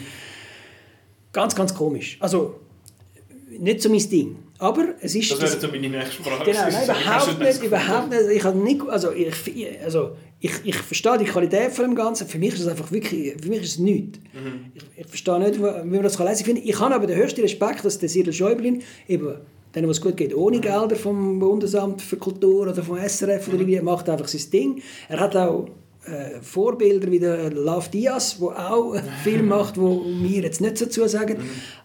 Ganz, 1.32 1.54
ganz 1.54 1.74
komisch. 1.74 2.16
Also 2.20 2.60
nicht 3.58 3.82
so 3.82 3.88
mein 3.88 4.08
Ding. 4.08 4.36
Aber 4.58 4.94
es 5.00 5.14
ist... 5.14 5.30
Das 5.32 5.40
wäre 5.40 5.60
so 5.60 5.68
meine 5.68 5.88
nächste 5.88 6.22
Frage. 6.22 6.44
Genau, 6.44 6.62
nein, 6.62 6.84
überhaupt 6.84 7.38
nicht, 7.38 7.62
überhaupt 7.62 8.10
nicht. 8.10 8.22
Ich 8.36 8.44
habe 8.44 8.58
nicht, 8.58 8.82
also 8.88 9.12
ich, 9.12 9.34
also 9.84 10.16
ich, 10.40 10.52
ich 10.64 10.76
verstehe 10.76 11.18
die 11.18 11.24
Qualität 11.24 11.72
von 11.72 11.86
dem 11.86 11.94
Ganzen. 11.94 12.26
Für 12.26 12.38
mich 12.38 12.54
ist 12.54 12.60
es 12.60 12.68
einfach 12.68 12.90
wirklich, 12.92 13.34
für 13.40 13.48
mich 13.48 13.62
ist 13.62 13.72
es 13.72 13.78
nichts. 13.78 14.18
Ich, 14.74 14.84
ich 14.96 15.06
verstehe 15.06 15.38
nicht, 15.40 15.58
wie 15.58 15.62
man 15.62 16.02
das 16.02 16.18
lesen 16.18 16.46
kann. 16.46 16.56
Ich 16.56 16.78
habe 16.78 16.94
aber 16.94 17.06
den 17.06 17.16
höchsten 17.16 17.40
Respekt, 17.40 17.84
dass 17.84 17.98
der 17.98 18.08
Cyril 18.08 18.32
Schäublin 18.32 18.82
eben 19.08 19.34
denen, 19.74 19.88
was 19.88 20.00
gut 20.00 20.16
geht, 20.16 20.34
ohne 20.34 20.60
Gelder 20.60 20.96
vom 20.96 21.38
Bundesamt 21.38 22.02
für 22.02 22.16
Kultur 22.16 22.68
oder 22.68 22.82
vom 22.82 22.98
SRF 22.98 23.48
oder 23.48 23.56
irgendwie, 23.56 23.80
macht 23.80 24.08
einfach 24.08 24.28
sein 24.28 24.50
Ding. 24.50 24.82
Er 25.08 25.20
hat 25.20 25.34
auch 25.34 25.66
äh, 26.06 26.40
Vorbilder 26.42 27.10
wie 27.10 27.18
der 27.18 27.50
Love 27.50 27.88
Diaz, 27.90 28.38
der 28.38 28.72
auch 28.72 28.92
einen 28.92 29.08
Film 29.24 29.48
macht, 29.48 29.78
wo 29.80 30.00
mir 30.00 30.42
jetzt 30.42 30.60
nicht 30.60 30.78
so 30.78 30.86
zusagen. 30.86 31.36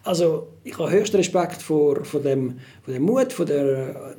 Also 0.04 0.48
ich 0.64 0.78
habe 0.78 0.90
höchsten 0.92 1.18
Respekt 1.18 1.62
vor, 1.62 2.04
vor, 2.06 2.20
dem, 2.22 2.60
vor 2.84 2.94
dem 2.94 3.04
Mut, 3.04 3.32
vor 3.34 3.46
der, 3.46 4.16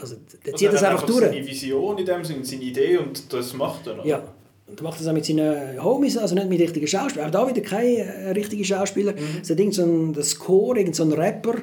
also 0.00 0.16
der 0.44 0.54
Also 0.54 0.56
zieht 0.56 0.72
das 0.72 0.82
hat 0.82 0.90
einfach 0.92 1.06
durch. 1.06 1.20
seine 1.20 1.46
Vision 1.46 1.98
in 1.98 2.06
dem 2.06 2.24
Sinne, 2.24 2.44
seine 2.44 2.62
Idee 2.62 2.96
und 2.98 3.32
das 3.32 3.52
macht 3.54 3.86
er. 3.86 3.94
oder? 3.94 4.06
Ja. 4.06 4.22
Und 4.66 4.80
er 4.80 4.84
macht 4.84 5.00
das 5.00 5.06
auch 5.06 5.12
mit 5.12 5.24
seinen 5.26 5.82
Homies, 5.82 6.16
also 6.16 6.34
nicht 6.34 6.48
mit 6.48 6.58
richtigen 6.60 6.86
Schauspielern. 6.86 7.28
Auch 7.28 7.32
da 7.32 7.48
wieder 7.48 7.60
keine 7.60 7.98
äh, 7.98 8.30
richtigen 8.30 8.64
Schauspieler. 8.64 9.12
Es 9.42 9.50
hat 9.50 9.58
irgend 9.60 9.74
so 9.74 9.82
ein 9.84 10.14
Score, 10.22 10.78
irgend 10.78 10.96
so 10.96 11.02
ein 11.02 11.12
Rapper, 11.12 11.56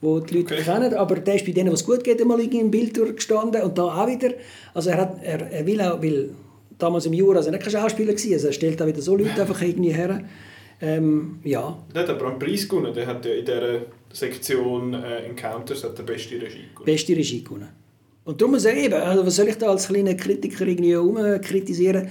wo 0.00 0.20
die 0.20 0.38
Leute 0.38 0.54
Okay. 0.54 0.62
kennen, 0.62 0.94
aber 0.94 1.16
der 1.16 1.36
ist 1.36 1.46
bei 1.46 1.50
denen, 1.52 1.72
was 1.72 1.84
gut 1.84 2.04
geht, 2.04 2.20
einmal 2.20 2.38
im 2.40 2.70
Bild 2.70 2.96
durchgestanden 2.96 3.62
und 3.62 3.78
da 3.78 3.84
auch 3.84 4.06
wieder. 4.06 4.30
Also 4.74 4.90
er, 4.90 4.98
hat, 4.98 5.16
er, 5.24 5.50
er 5.50 5.66
will 5.66 5.80
auch, 5.80 6.00
weil 6.02 6.30
damals 6.82 7.06
im 7.06 7.12
Jura 7.12 7.38
also 7.38 7.50
nicht 7.50 7.62
kein 7.62 7.72
Schauspieler 7.72 8.12
gewesen, 8.12 8.32
also 8.34 8.46
er 8.48 8.52
stellt 8.52 8.80
auch 8.82 8.86
wieder 8.86 9.00
so 9.02 9.16
Leute 9.16 9.40
einfach 9.40 9.60
irgendwie 9.62 9.92
her. 9.92 10.22
Ähm, 10.80 11.38
ja, 11.44 11.78
Der 11.94 12.02
hat 12.02 12.10
aber 12.10 12.26
einen 12.26 12.38
Preis 12.40 12.68
gewonnen. 12.68 12.92
Der 12.92 13.06
hat 13.06 13.24
ja 13.24 13.32
in 13.34 13.44
dieser 13.44 13.82
Sektion 14.12 14.94
äh, 14.94 15.26
Encounters 15.26 15.84
hat 15.84 15.96
der 15.96 16.02
beste 16.02 16.34
Regie 16.34 16.64
gewonnen. 16.74 16.84
beste 16.84 17.12
Regie 17.16 17.44
gewonnen. 17.44 17.68
Und 18.24 18.40
darum 18.40 18.54
muss 18.54 18.64
er 18.64 18.76
eben, 18.76 18.94
also 18.94 19.24
was 19.24 19.36
soll 19.36 19.48
ich 19.48 19.58
da 19.58 19.70
als 19.70 19.86
kleiner 19.88 20.14
Kritiker 20.14 20.66
irgendwie 20.66 20.94
rumkritisieren? 20.94 22.08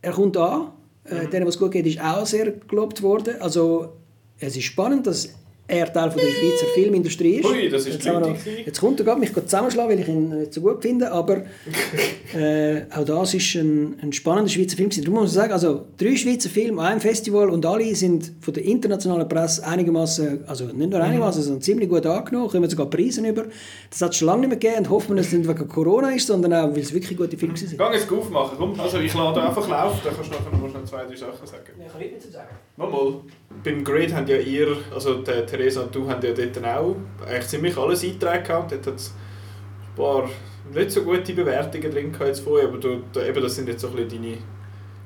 Er 0.00 0.12
kommt 0.12 0.36
an, 0.36 0.72
äh, 1.04 1.26
denen, 1.28 1.46
was 1.46 1.58
gut 1.58 1.72
geht, 1.72 1.86
ist 1.86 2.00
auch 2.00 2.26
sehr 2.26 2.52
gelobt 2.52 3.02
worden. 3.02 3.36
Also 3.40 3.92
es 4.38 4.56
ist 4.56 4.64
spannend, 4.64 5.06
dass 5.06 5.34
er 5.72 5.90
Teil 5.92 6.10
von 6.10 6.20
der 6.20 6.28
Schweizer 6.28 6.66
Filmindustrie 6.74 7.36
ist. 7.36 7.46
Ui, 7.46 7.68
das 7.70 7.86
ist 7.86 8.04
jetzt, 8.04 8.06
noch, 8.06 8.36
jetzt 8.66 8.78
kommt 8.78 9.00
er 9.00 9.06
gerade, 9.06 9.20
mich 9.20 9.32
zusammenschlagen, 9.32 9.90
weil 9.90 10.00
ich 10.00 10.08
ihn 10.08 10.28
nicht 10.28 10.52
so 10.52 10.60
gut 10.60 10.82
finde, 10.82 11.10
aber 11.10 11.44
äh, 12.34 12.82
auch 12.94 13.04
das 13.04 13.34
ist 13.34 13.54
ein, 13.54 13.98
ein 14.02 14.12
spannender 14.12 14.50
Schweizer 14.50 14.76
Film. 14.76 14.90
Darum 14.90 15.14
muss 15.14 15.22
man 15.22 15.28
sagen, 15.28 15.52
also 15.52 15.86
drei 15.96 16.14
Schweizer 16.16 16.50
Filme 16.50 16.80
an 16.82 16.88
einem 16.88 17.00
Festival 17.00 17.48
und 17.48 17.64
alle 17.64 17.94
sind 17.94 18.32
von 18.40 18.52
der 18.52 18.64
internationalen 18.64 19.28
Presse 19.28 19.66
einigermaßen, 19.66 20.44
also 20.46 20.66
nicht 20.66 20.90
nur 20.90 21.00
einigermaßen, 21.00 21.42
sondern 21.42 21.62
ziemlich 21.62 21.88
gut 21.88 22.04
angenommen, 22.04 22.50
kommen 22.50 22.68
sogar 22.68 22.86
Preise 22.86 23.26
über. 23.26 23.44
Das 23.88 24.02
hat 24.02 24.10
es 24.10 24.18
schon 24.18 24.26
lange 24.26 24.40
nicht 24.40 24.50
mehr 24.50 24.58
gegeben 24.58 24.84
und 24.84 24.90
hoffen 24.90 25.10
wir, 25.10 25.16
dass 25.16 25.26
es 25.28 25.32
nicht 25.32 25.48
wegen 25.48 25.68
Corona 25.68 26.10
ist, 26.10 26.26
sondern 26.26 26.52
auch, 26.52 26.70
weil 26.70 26.80
es 26.80 26.92
wirklich 26.92 27.16
gute 27.16 27.38
Filme 27.38 27.56
sind. 27.56 27.78
Geh 27.78 27.84
jetzt 27.94 28.12
aufmachen, 28.12 28.56
komm. 28.58 28.78
Also 28.78 28.98
ich 28.98 29.14
lade 29.14 29.42
einfach 29.42 29.68
laufen, 29.68 30.00
dann 30.04 30.14
kannst 30.14 30.30
du 30.30 30.34
nachher 30.34 30.58
noch 30.58 30.70
schnell 30.70 30.84
zwei, 30.84 31.04
drei 31.04 31.16
Sachen 31.16 31.46
sagen. 31.46 31.62
Ich 31.78 31.92
kann 31.92 32.00
nicht 32.00 32.12
mehr 32.12 32.20
zu 32.20 32.30
sagen. 32.30 32.48
Mal, 32.76 32.88
mal. 32.88 33.20
Beim 33.62 33.84
Grade 33.84 34.14
haben 34.14 34.26
ja 34.26 34.38
ihr, 34.38 34.76
also 34.94 35.16
der 35.16 35.46
Theresa 35.46 35.82
und 35.82 35.94
du, 35.94 36.08
haben 36.08 36.22
ja 36.24 36.32
dort 36.32 36.64
auch 36.64 36.96
eigentlich 37.26 37.46
ziemlich 37.46 37.76
alles 37.76 38.02
eingetragen 38.02 38.44
gehabt. 38.44 38.72
Dort 38.72 38.86
hat 38.86 38.94
es 38.94 39.08
ein 39.10 39.94
paar 39.94 40.30
nicht 40.72 40.90
so 40.90 41.02
gute 41.02 41.34
Bewertungen 41.34 41.90
drin 41.90 42.12
gehabt 42.12 42.28
jetzt 42.28 42.40
vorher, 42.40 42.68
aber 42.68 42.78
du, 42.78 43.02
da, 43.12 43.26
eben, 43.26 43.42
das 43.42 43.56
sind 43.56 43.68
jetzt 43.68 43.82
so 43.82 43.88
ein 43.88 43.96
bisschen 43.96 44.22
deine, 44.22 44.38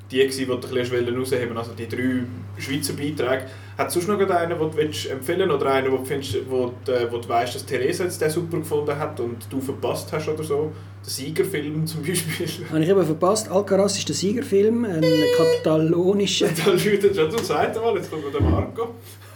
die 0.09 0.17
gewesen, 0.17 0.39
die 0.39 0.45
du 0.45 0.53
ein 0.53 0.61
bisschen 0.61 1.17
wolltest, 1.17 1.57
also 1.57 1.73
die 1.73 1.87
drei 1.89 2.23
Schweizer 2.57 2.93
Beiträge. 2.93 3.47
Hat 3.77 3.89
es 3.89 3.93
sonst 3.93 4.07
noch 4.07 4.19
einen, 4.19 4.57
den 4.57 4.71
du 4.71 5.09
empfehlen 5.09 5.51
oder 5.51 5.71
einen, 5.71 5.91
wo 5.91 5.97
du, 5.97 6.05
findest, 6.05 6.49
wo 6.49 6.73
du, 6.83 6.91
äh, 6.91 7.11
wo 7.11 7.17
du 7.17 7.29
weißt, 7.29 7.53
dass 7.53 7.65
Theresa 7.65 8.05
jetzt 8.05 8.19
den 8.19 8.29
super 8.29 8.57
gefunden 8.57 8.97
hat 8.97 9.19
und 9.19 9.37
du 9.51 9.61
verpasst 9.61 10.11
hast 10.11 10.27
oder 10.27 10.43
so? 10.43 10.71
Der 11.05 11.11
Siegerfilm 11.11 11.85
zum 11.85 12.01
Beispiel. 12.01 12.65
Habe 12.69 12.83
ich 12.83 12.89
eben 12.89 13.05
verpasst. 13.05 13.51
Alcaraz 13.51 13.99
ist 13.99 14.09
der 14.09 14.15
Siegerfilm, 14.15 14.83
ein 14.83 15.03
katalonischer, 15.37 16.47
da 16.65 16.71
läutet 16.71 17.15
schon 17.15 17.29
zum 17.29 17.43
zweiten 17.43 17.79
Mal, 17.79 17.95
jetzt 17.97 18.09
kommt 18.09 18.33
der 18.33 18.41
Marco. 18.41 18.95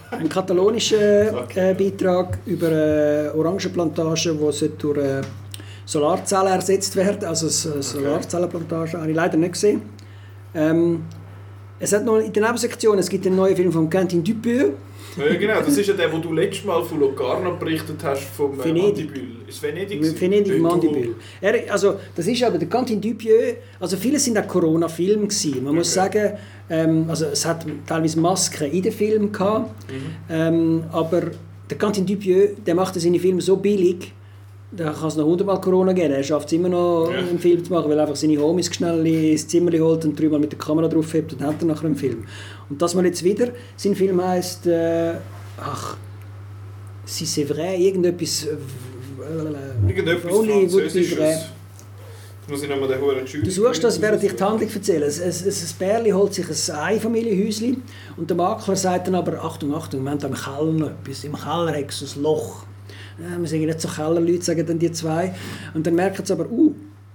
ein 0.09 0.27
katalonischer 0.27 1.47
äh, 1.55 1.75
Beitrag 1.75 2.39
über 2.47 2.67
eine 2.67 3.33
Orangenplantage, 3.35 4.33
die 4.33 4.71
durch 4.77 4.97
äh, 4.97 5.21
Solarzellen 5.85 6.53
ersetzt 6.53 6.95
werden. 6.95 7.25
Also 7.25 7.69
eine 7.69 7.79
äh, 7.79 7.83
Solarzellenplantage 7.83 8.97
habe 8.97 9.09
ich 9.09 9.15
leider 9.15 9.37
nicht 9.37 9.53
gesehen. 9.53 9.81
Ähm, 10.53 11.03
es 11.81 11.93
hat 11.93 12.05
noch 12.05 12.19
in 12.19 12.31
der 12.31 12.43
Nebensektion, 12.43 12.97
es 12.99 13.09
gibt 13.09 13.25
einen 13.25 13.35
neuen 13.35 13.55
Film 13.55 13.71
von 13.71 13.89
Quentin 13.89 14.23
Dupieux. 14.23 14.73
Ja, 15.17 15.35
genau, 15.35 15.59
das 15.59 15.77
ist 15.77 15.87
ja 15.87 15.93
der, 15.93 16.13
wo 16.13 16.19
du 16.19 16.31
letztes 16.31 16.63
Mal 16.63 16.83
von 16.83 16.99
Locarno 16.99 17.57
berichtet 17.57 17.97
hast, 18.03 18.23
vom 18.23 18.57
äh, 18.59 18.63
Venedig. 18.63 19.07
Mandibül. 19.07 19.35
Ist 19.47 19.61
Venedig? 19.61 20.21
Venedig 20.21 20.61
Mandibül. 20.61 21.15
Er, 21.41 21.71
also, 21.73 21.95
das 22.15 22.27
ist 22.27 22.41
aber 22.43 22.57
der 22.57 22.69
Quentin 22.69 23.01
Dupieux, 23.01 23.55
also 23.79 23.97
viele 23.97 24.19
sind 24.19 24.37
auch 24.37 24.47
Corona-Filme 24.47 25.27
gewesen. 25.27 25.63
Man 25.63 25.75
muss 25.75 25.93
sagen, 25.93 26.33
ähm, 26.69 27.05
also 27.09 27.25
es 27.25 27.45
hat 27.45 27.65
teilweise 27.85 28.19
Masken 28.19 28.71
in 28.71 28.83
den 28.83 28.93
Filmen 28.93 29.31
gehabt, 29.31 29.71
ähm, 30.29 30.83
aber 30.91 31.31
der 31.69 31.77
Quentin 31.77 32.05
Dupieux, 32.05 32.51
der 32.65 32.75
macht 32.75 32.95
seine 32.95 33.19
Filme 33.19 33.41
so 33.41 33.57
billig, 33.57 34.13
da 34.71 34.91
kann 34.91 35.07
es 35.09 35.15
noch 35.17 35.25
hundertmal 35.25 35.59
Corona 35.59 35.91
geben. 35.93 36.13
Er 36.13 36.23
schafft 36.23 36.47
es 36.47 36.53
immer 36.53 36.69
noch, 36.69 37.09
Ja. 37.11 37.19
einen 37.19 37.39
Film 37.39 37.63
zu 37.63 37.71
machen, 37.73 37.89
weil 37.89 37.97
er 37.97 38.03
einfach 38.03 38.15
seine 38.15 38.37
Homies 38.37 38.73
schnell 38.73 39.05
ins 39.05 39.47
Zimmer 39.47 39.71
holt 39.79 40.05
und 40.05 40.19
dreimal 40.19 40.39
mit 40.39 40.51
der 40.51 40.59
Kamera 40.59 40.87
drauf 40.87 41.13
hebt 41.13 41.33
und 41.33 41.41
hat 41.41 41.59
dann 41.61 41.67
nachher 41.67 41.85
einen 41.85 41.95
Film. 41.95 42.23
Und 42.69 42.81
das 42.81 42.95
mal 42.95 43.05
jetzt 43.05 43.23
wieder, 43.23 43.49
sein 43.75 43.95
Film 43.95 44.23
heisst, 44.25 44.65
äh, 44.67 45.13
ach, 45.59 45.97
si 47.05 47.25
c'est 47.25 47.45
vrai, 47.45 47.75
irgendetwas... 47.77 48.45
äh, 48.45 48.55
Irgendetwas 49.87 50.31
Only 50.33 50.71
would 50.71 50.93
be 50.93 51.03
vrai. 51.03 51.37
Muss 52.49 52.63
ich 52.63 52.69
nochmal 52.69 52.87
den 52.89 52.99
hohen. 53.01 53.43
Du 53.43 53.51
suchst 53.51 53.83
das, 53.83 54.01
während 54.01 54.23
ich 54.23 54.33
die 54.35 54.43
Handlung 54.43 54.69
erzähle. 54.69 55.05
Ein, 55.05 55.11
ein, 55.11 55.31
ein 55.31 55.53
Bärli 55.79 56.09
holt 56.09 56.33
sich 56.33 56.45
ein 56.49 56.75
Einfamilienhäuschen 56.75 57.83
und 58.17 58.29
der 58.29 58.35
Makler 58.35 58.75
sagt 58.75 59.07
dann 59.07 59.15
aber, 59.15 59.41
Achtung, 59.43 59.73
Achtung, 59.75 60.03
wir 60.03 60.11
haben 60.11 60.19
da 60.19 60.27
im 60.27 60.33
Keller 60.33 60.71
noch 60.71 60.89
etwas. 60.89 61.23
Im 61.23 61.33
Keller 61.33 61.71
hat 61.77 61.89
es 61.89 62.15
ein 62.15 62.23
Loch. 62.23 62.63
Ja, 63.21 63.39
wir 63.39 63.47
sagen 63.47 63.65
nicht 63.65 63.81
so 63.81 63.87
Kellerleute, 63.87 64.41
sagen 64.41 64.65
dann 64.65 64.79
die 64.79 64.91
zwei. 64.91 65.33
Und 65.73 65.85
dann 65.85 65.95
merken 65.95 66.25
sie 66.25 66.33
aber, 66.33 66.49
uh, 66.49 66.73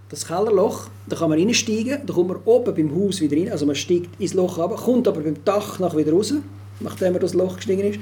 das 0.09 0.27
Kellerloch, 0.27 0.89
da 1.09 1.16
kann 1.16 1.31
man 1.31 1.39
reinsteigen, 1.39 2.07
da 2.07 2.15
kommt 2.15 2.28
man 2.28 2.39
oben 2.45 2.74
beim 2.74 2.95
Haus 2.95 3.20
wieder 3.20 3.37
rein, 3.37 3.51
also 3.51 3.66
man 3.66 3.74
steigt 3.74 4.20
ins 4.20 4.35
Loch 4.35 4.57
runter, 4.59 4.77
kommt 4.77 5.09
aber 5.09 5.20
beim 5.20 5.43
Dach 5.45 5.81
nachher 5.81 5.99
wieder 5.99 6.12
raus, 6.12 6.33
nachdem 6.81 7.12
man 7.12 7.20
das 7.20 7.35
Loch 7.35 7.57
gestiegen 7.57 7.83
ist. 7.83 7.99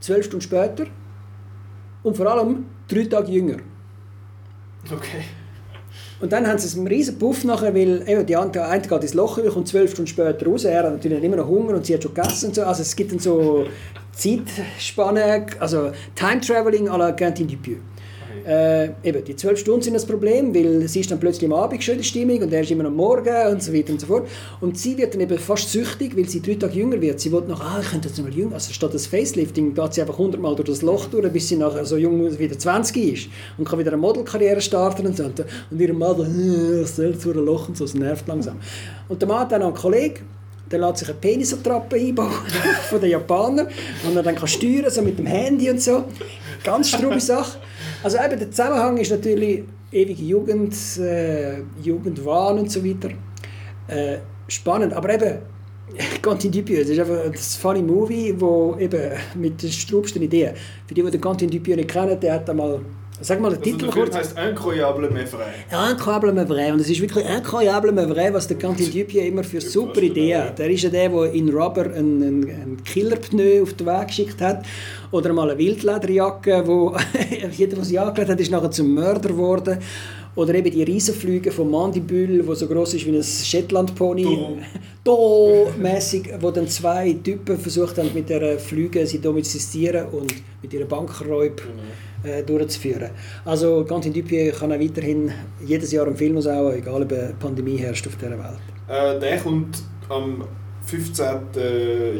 Zwölf 0.00 0.26
Stunden 0.26 0.42
später 0.42 0.86
und 2.02 2.16
vor 2.16 2.26
allem 2.26 2.66
drei 2.88 3.04
Tage 3.04 3.30
jünger. 3.30 3.58
Okay. 4.92 5.24
Und 6.18 6.32
dann 6.32 6.46
haben 6.46 6.58
sie 6.58 6.78
einen 6.78 6.86
riesen 6.86 7.18
Puff 7.18 7.44
nachher, 7.44 7.74
weil 7.74 8.02
eben, 8.08 8.24
die 8.24 8.32
der 8.52 8.68
eine 8.68 8.82
geht 8.82 9.02
ins 9.02 9.14
Loch, 9.14 9.36
und 9.36 9.48
kommt 9.48 9.68
zwölf 9.68 9.90
Stunden 9.90 10.08
später 10.08 10.46
raus. 10.46 10.64
Er 10.64 10.84
hat 10.84 10.92
natürlich 10.92 11.22
immer 11.22 11.36
noch 11.36 11.46
Hunger 11.46 11.74
und 11.74 11.84
sie 11.84 11.94
hat 11.94 12.02
schon 12.02 12.14
gegessen 12.14 12.46
und 12.46 12.54
so. 12.54 12.62
Also 12.62 12.82
es 12.82 12.96
gibt 12.96 13.12
dann 13.12 13.18
so 13.18 13.66
Zeitspanne, 14.12 15.46
also 15.60 15.90
Time 16.14 16.40
Traveling 16.40 16.88
à 16.88 16.96
la 16.96 17.12
Quentin 17.12 17.46
Dupieux. 17.46 17.80
Äh, 18.46 18.90
eben, 19.02 19.24
die 19.24 19.34
zwölf 19.34 19.58
Stunden 19.58 19.82
sind 19.82 19.94
das 19.94 20.06
Problem, 20.06 20.54
weil 20.54 20.86
sie 20.86 21.00
ist 21.00 21.10
dann 21.10 21.18
plötzlich 21.18 21.50
am 21.50 21.58
Abend 21.58 21.82
schon 21.82 21.94
in 21.94 21.98
der 21.98 22.04
Stimmung 22.04 22.42
und 22.42 22.52
er 22.52 22.60
ist 22.60 22.70
immer 22.70 22.84
am 22.84 22.94
Morgen 22.94 23.34
und 23.50 23.60
so 23.60 23.74
weiter 23.74 23.92
und 23.92 24.00
so 24.00 24.06
fort. 24.06 24.28
Und 24.60 24.78
sie 24.78 24.96
wird 24.96 25.14
dann 25.14 25.20
eben 25.20 25.36
fast 25.36 25.72
süchtig, 25.72 26.16
weil 26.16 26.28
sie 26.28 26.40
drei 26.40 26.54
Tage 26.54 26.74
jünger 26.74 27.00
wird. 27.00 27.18
Sie 27.18 27.32
will 27.32 27.42
noch, 27.48 27.60
ah, 27.60 27.80
ich 27.82 27.90
könnte 27.90 28.06
jetzt 28.06 28.22
mal 28.22 28.32
jünger, 28.32 28.54
also 28.54 28.72
statt 28.72 28.94
das 28.94 29.08
Facelifting 29.08 29.74
geht 29.74 29.94
sie 29.94 30.00
einfach 30.00 30.16
hundertmal 30.16 30.54
durch 30.54 30.68
das 30.68 30.82
Loch 30.82 31.06
durch, 31.06 31.28
bis 31.32 31.48
sie 31.48 31.56
nachher 31.56 31.84
so 31.84 31.96
jung 31.96 32.38
wieder 32.38 32.56
20 32.56 32.96
ist 32.96 33.28
und 33.58 33.68
kann 33.68 33.80
wieder 33.80 33.90
eine 33.90 34.00
Modelkarriere 34.00 34.60
starten 34.60 35.06
und 35.06 35.16
so. 35.16 35.24
Und, 35.24 35.44
ihr 35.76 35.94
Mann, 35.94 36.20
äh, 36.20 36.82
das 36.82 36.94
soll 36.94 37.18
zu 37.18 37.32
einem 37.32 37.46
Loch 37.46 37.66
und 37.68 37.76
so, 37.76 37.84
es 37.84 37.94
nervt 37.94 38.28
langsam. 38.28 38.58
Und 39.08 39.20
der 39.20 39.28
Mann 39.28 39.40
hat 39.40 39.50
dann 39.50 39.62
noch 39.62 39.68
einen 39.68 39.76
Kollegen, 39.76 40.20
der 40.70 40.78
lässt 40.78 40.98
sich 40.98 41.08
eine 41.08 41.18
Penisattrappe 41.18 41.96
einbauen 41.96 42.30
von 42.90 43.00
den 43.00 43.10
Japanern 43.10 43.66
und 44.06 44.16
er 44.16 44.22
dann 44.22 44.36
kann 44.36 44.46
steuern, 44.46 44.88
so 44.88 45.02
mit 45.02 45.18
dem 45.18 45.26
Handy 45.26 45.68
und 45.68 45.82
so. 45.82 46.04
Ganz 46.62 46.90
strube 46.90 47.20
Sache. 47.20 47.58
Also 48.06 48.18
eben, 48.18 48.38
der 48.38 48.52
Zusammenhang 48.52 48.96
ist 48.98 49.10
natürlich 49.10 49.64
ewige 49.90 50.22
Jugend, 50.22 50.72
äh, 50.98 51.56
Jugendwahn 51.82 52.60
und 52.60 52.70
so 52.70 52.84
weiter. 52.84 53.10
Äh, 53.88 54.18
spannend, 54.46 54.92
aber 54.92 55.12
eben, 55.12 55.38
Quentin 56.22 56.52
Dupieux, 56.52 56.82
das 56.82 56.90
ist 56.90 57.00
einfach 57.00 57.24
ein 57.24 57.34
funny 57.34 57.82
Movie, 57.82 58.32
wo 58.38 58.76
eben 58.78 59.10
mit 59.34 59.60
den 59.60 59.72
strubsten 59.72 60.22
Ideen. 60.22 60.54
Für 60.86 60.94
die, 60.94 61.02
die 61.02 61.10
den 61.10 61.20
Quentin 61.20 61.50
Dupieux 61.50 61.74
nicht 61.74 61.90
kennen, 61.90 62.20
der 62.20 62.34
hat 62.34 62.48
einmal, 62.48 62.80
sag 63.20 63.40
mal 63.40 63.50
den 63.50 63.58
Also 63.58 63.70
Titel 63.70 63.84
der 63.84 63.92
Film 63.92 64.04
kurz. 64.04 64.16
heisst 64.16 64.38
Incroyable 64.38 65.10
mais 65.10 65.30
vrai. 65.30 65.90
Incroyable 65.90 66.48
vrai. 66.48 66.72
Und 66.72 66.80
es 66.80 66.90
ist 66.90 67.00
wirklich 67.00 67.24
incroyable 67.24 67.92
vrai, 67.92 68.32
was 68.32 68.46
der 68.46 68.58
Quentin 68.58 68.86
Dupieux 68.86 69.26
immer 69.26 69.44
für 69.44 69.60
super 69.60 70.02
Ideen 70.02 70.42
hat. 70.42 70.60
Er 70.60 70.70
ist 70.70 70.82
ja 70.82 70.90
der, 70.90 71.08
der 71.08 71.32
in 71.32 71.48
Rubber 71.48 71.86
einen, 71.86 72.22
einen, 72.22 72.84
Killerpneu 72.84 73.62
auf 73.62 73.74
den 73.74 73.86
Weg 73.86 74.08
geschickt 74.08 74.40
hat. 74.40 74.64
Oder 75.10 75.32
mal 75.32 75.50
eine 75.50 75.58
Wildlederjacke, 75.58 76.62
wo 76.66 76.96
jeder, 77.52 77.76
der 77.76 77.84
sie 77.84 77.98
angelegt 77.98 78.30
hat, 78.30 78.40
ist 78.40 78.50
nachher 78.50 78.70
zum 78.70 78.92
Mörder 78.94 79.30
geworden. 79.30 79.78
Oder 80.34 80.54
eben 80.54 80.70
die 80.70 80.82
Riesenflüge 80.82 81.50
von 81.50 81.70
Mandibül, 81.70 82.46
wo 82.46 82.54
so 82.54 82.66
groß 82.66 82.92
ist 82.94 83.06
wie 83.06 83.16
ein 83.16 83.22
Shetland-Pony. 83.22 84.58
mäßig 85.78 86.34
wo 86.40 86.50
dann 86.50 86.68
zwei 86.68 87.16
Typen 87.24 87.58
versucht 87.58 87.96
haben, 87.96 88.10
mit 88.12 88.28
der 88.28 88.58
Flüge 88.58 89.06
sie 89.06 89.20
domestizieren 89.20 90.06
und 90.08 90.34
mit 90.60 90.74
ihren 90.74 90.88
Bankräuben 90.88 91.64
äh, 92.22 92.42
durchzuführen. 92.42 93.10
Also 93.44 93.84
Quentin 93.84 94.12
Dupieux 94.12 94.58
kann 94.58 94.72
auch 94.72 94.80
weiterhin 94.80 95.32
jedes 95.64 95.92
Jahr 95.92 96.06
einen 96.06 96.16
Film 96.16 96.36
aushauen, 96.36 96.76
egal 96.76 97.02
ob 97.02 97.12
eine 97.12 97.34
Pandemie 97.38 97.76
herrscht 97.76 98.06
auf 98.06 98.16
dieser 98.16 98.38
Welt. 98.38 98.60
Äh, 98.88 99.20
der 99.20 99.38
kommt 99.38 99.82
am 100.08 100.44
15. 100.84 101.26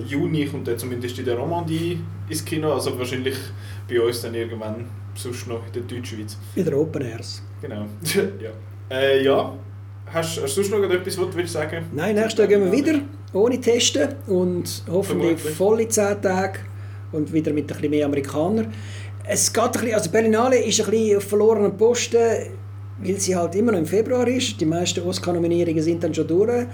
Juni, 0.07 0.47
kommt 0.47 0.67
der 0.67 0.77
zumindest 0.77 1.19
in 1.19 1.25
der 1.25 1.37
Romandie 1.37 2.01
ins 2.29 2.45
Kino, 2.45 2.73
also 2.73 2.99
wahrscheinlich 2.99 3.37
bei 3.89 4.01
uns 4.01 4.23
dann 4.23 4.35
irgendwann 4.35 4.85
sonst 5.15 5.47
noch 5.47 5.65
in 5.67 5.73
der 5.73 5.83
Deutschschweiz. 5.83 6.37
Wieder 6.55 6.77
Open 6.77 7.03
Airs. 7.03 7.43
Genau. 7.63 7.87
ja. 8.41 8.51
Äh, 8.91 9.25
ja. 9.25 9.57
Hast, 10.07 10.41
hast 10.41 10.57
du 10.57 10.63
sonst 10.63 10.71
noch 10.71 10.83
etwas, 10.89 11.19
was 11.19 11.31
du 11.31 11.37
willst 11.37 11.53
sagen 11.53 11.85
Nein, 11.93 12.15
nächstes 12.15 12.39
Jahr 12.39 12.49
gehen 12.49 12.65
wir 12.65 12.73
wieder, 12.73 13.01
ohne 13.33 13.61
Testen 13.61 14.09
und 14.29 14.85
hoffentlich 14.89 15.41
volle 15.41 15.89
10 15.89 16.23
Tage 16.23 16.61
und 17.13 17.33
wieder 17.33 17.53
mit 17.53 17.65
ein 17.65 17.67
bisschen 17.67 17.91
mehr 17.91 18.07
Amerikanern. 18.07 18.73
Es 19.29 19.53
geht 19.53 19.65
ein 19.65 19.73
bisschen, 19.73 19.95
also 19.95 20.11
Berlinale 20.11 20.59
ist 20.59 20.81
ein 20.81 20.89
bisschen 20.89 21.17
auf 21.17 21.25
verlorenen 21.25 21.77
Posten, 21.77 22.17
weil 22.99 23.19
sie 23.19 23.35
halt 23.35 23.57
immer 23.57 23.73
noch 23.73 23.81
im 23.81 23.87
Februar 23.87 24.29
ist. 24.29 24.61
Die 24.61 24.67
meisten 24.67 25.03
Oscar-Nominierungen 25.03 25.83
sind 25.83 26.05
dann 26.05 26.15
schon 26.15 26.29
durch. 26.29 26.67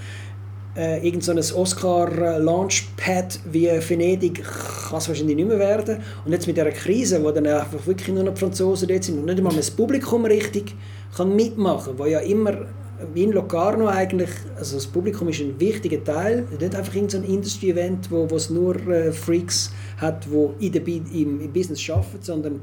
Äh, 0.76 1.06
irgend 1.06 1.24
so 1.24 1.32
ein 1.32 1.38
Oscar-Launchpad 1.38 3.40
wie 3.50 3.68
Venedig 3.68 4.42
kann 4.42 4.98
es 4.98 5.08
wahrscheinlich 5.08 5.36
nicht 5.36 5.48
mehr 5.48 5.58
werden. 5.58 6.02
Und 6.26 6.32
jetzt 6.32 6.46
mit 6.46 6.58
dieser 6.58 6.72
Krise, 6.72 7.24
wo 7.24 7.30
dann 7.30 7.46
einfach 7.46 7.86
wirklich 7.86 8.08
nur 8.08 8.24
noch 8.24 8.34
die 8.34 8.40
Franzosen 8.40 8.86
dort 8.86 9.04
sind 9.04 9.18
und 9.18 9.24
nicht 9.24 9.38
einmal 9.38 9.56
das 9.56 9.70
Publikum 9.70 10.26
richtig 10.26 10.74
kann 11.16 11.34
mitmachen, 11.34 11.94
wo 11.96 12.04
ja 12.04 12.18
immer 12.20 12.66
wie 13.14 13.24
in 13.24 13.32
Locarno 13.32 13.86
eigentlich, 13.86 14.30
also 14.56 14.76
das 14.76 14.86
Publikum 14.86 15.28
ist 15.28 15.40
ein 15.40 15.58
wichtiger 15.58 16.02
Teil, 16.02 16.46
nicht 16.58 16.74
einfach 16.74 16.94
irgendein 16.94 17.24
Industry-Event, 17.24 18.10
wo 18.10 18.30
wo 18.30 18.36
es 18.36 18.50
nur 18.50 18.76
äh, 18.88 19.12
Freaks 19.12 19.72
hat, 19.98 20.26
die 20.26 20.66
in 20.66 20.72
der, 20.72 20.80
Bi- 20.80 21.02
im, 21.12 21.40
im 21.40 21.52
Business 21.52 21.88
arbeiten, 21.90 22.18
sondern 22.20 22.60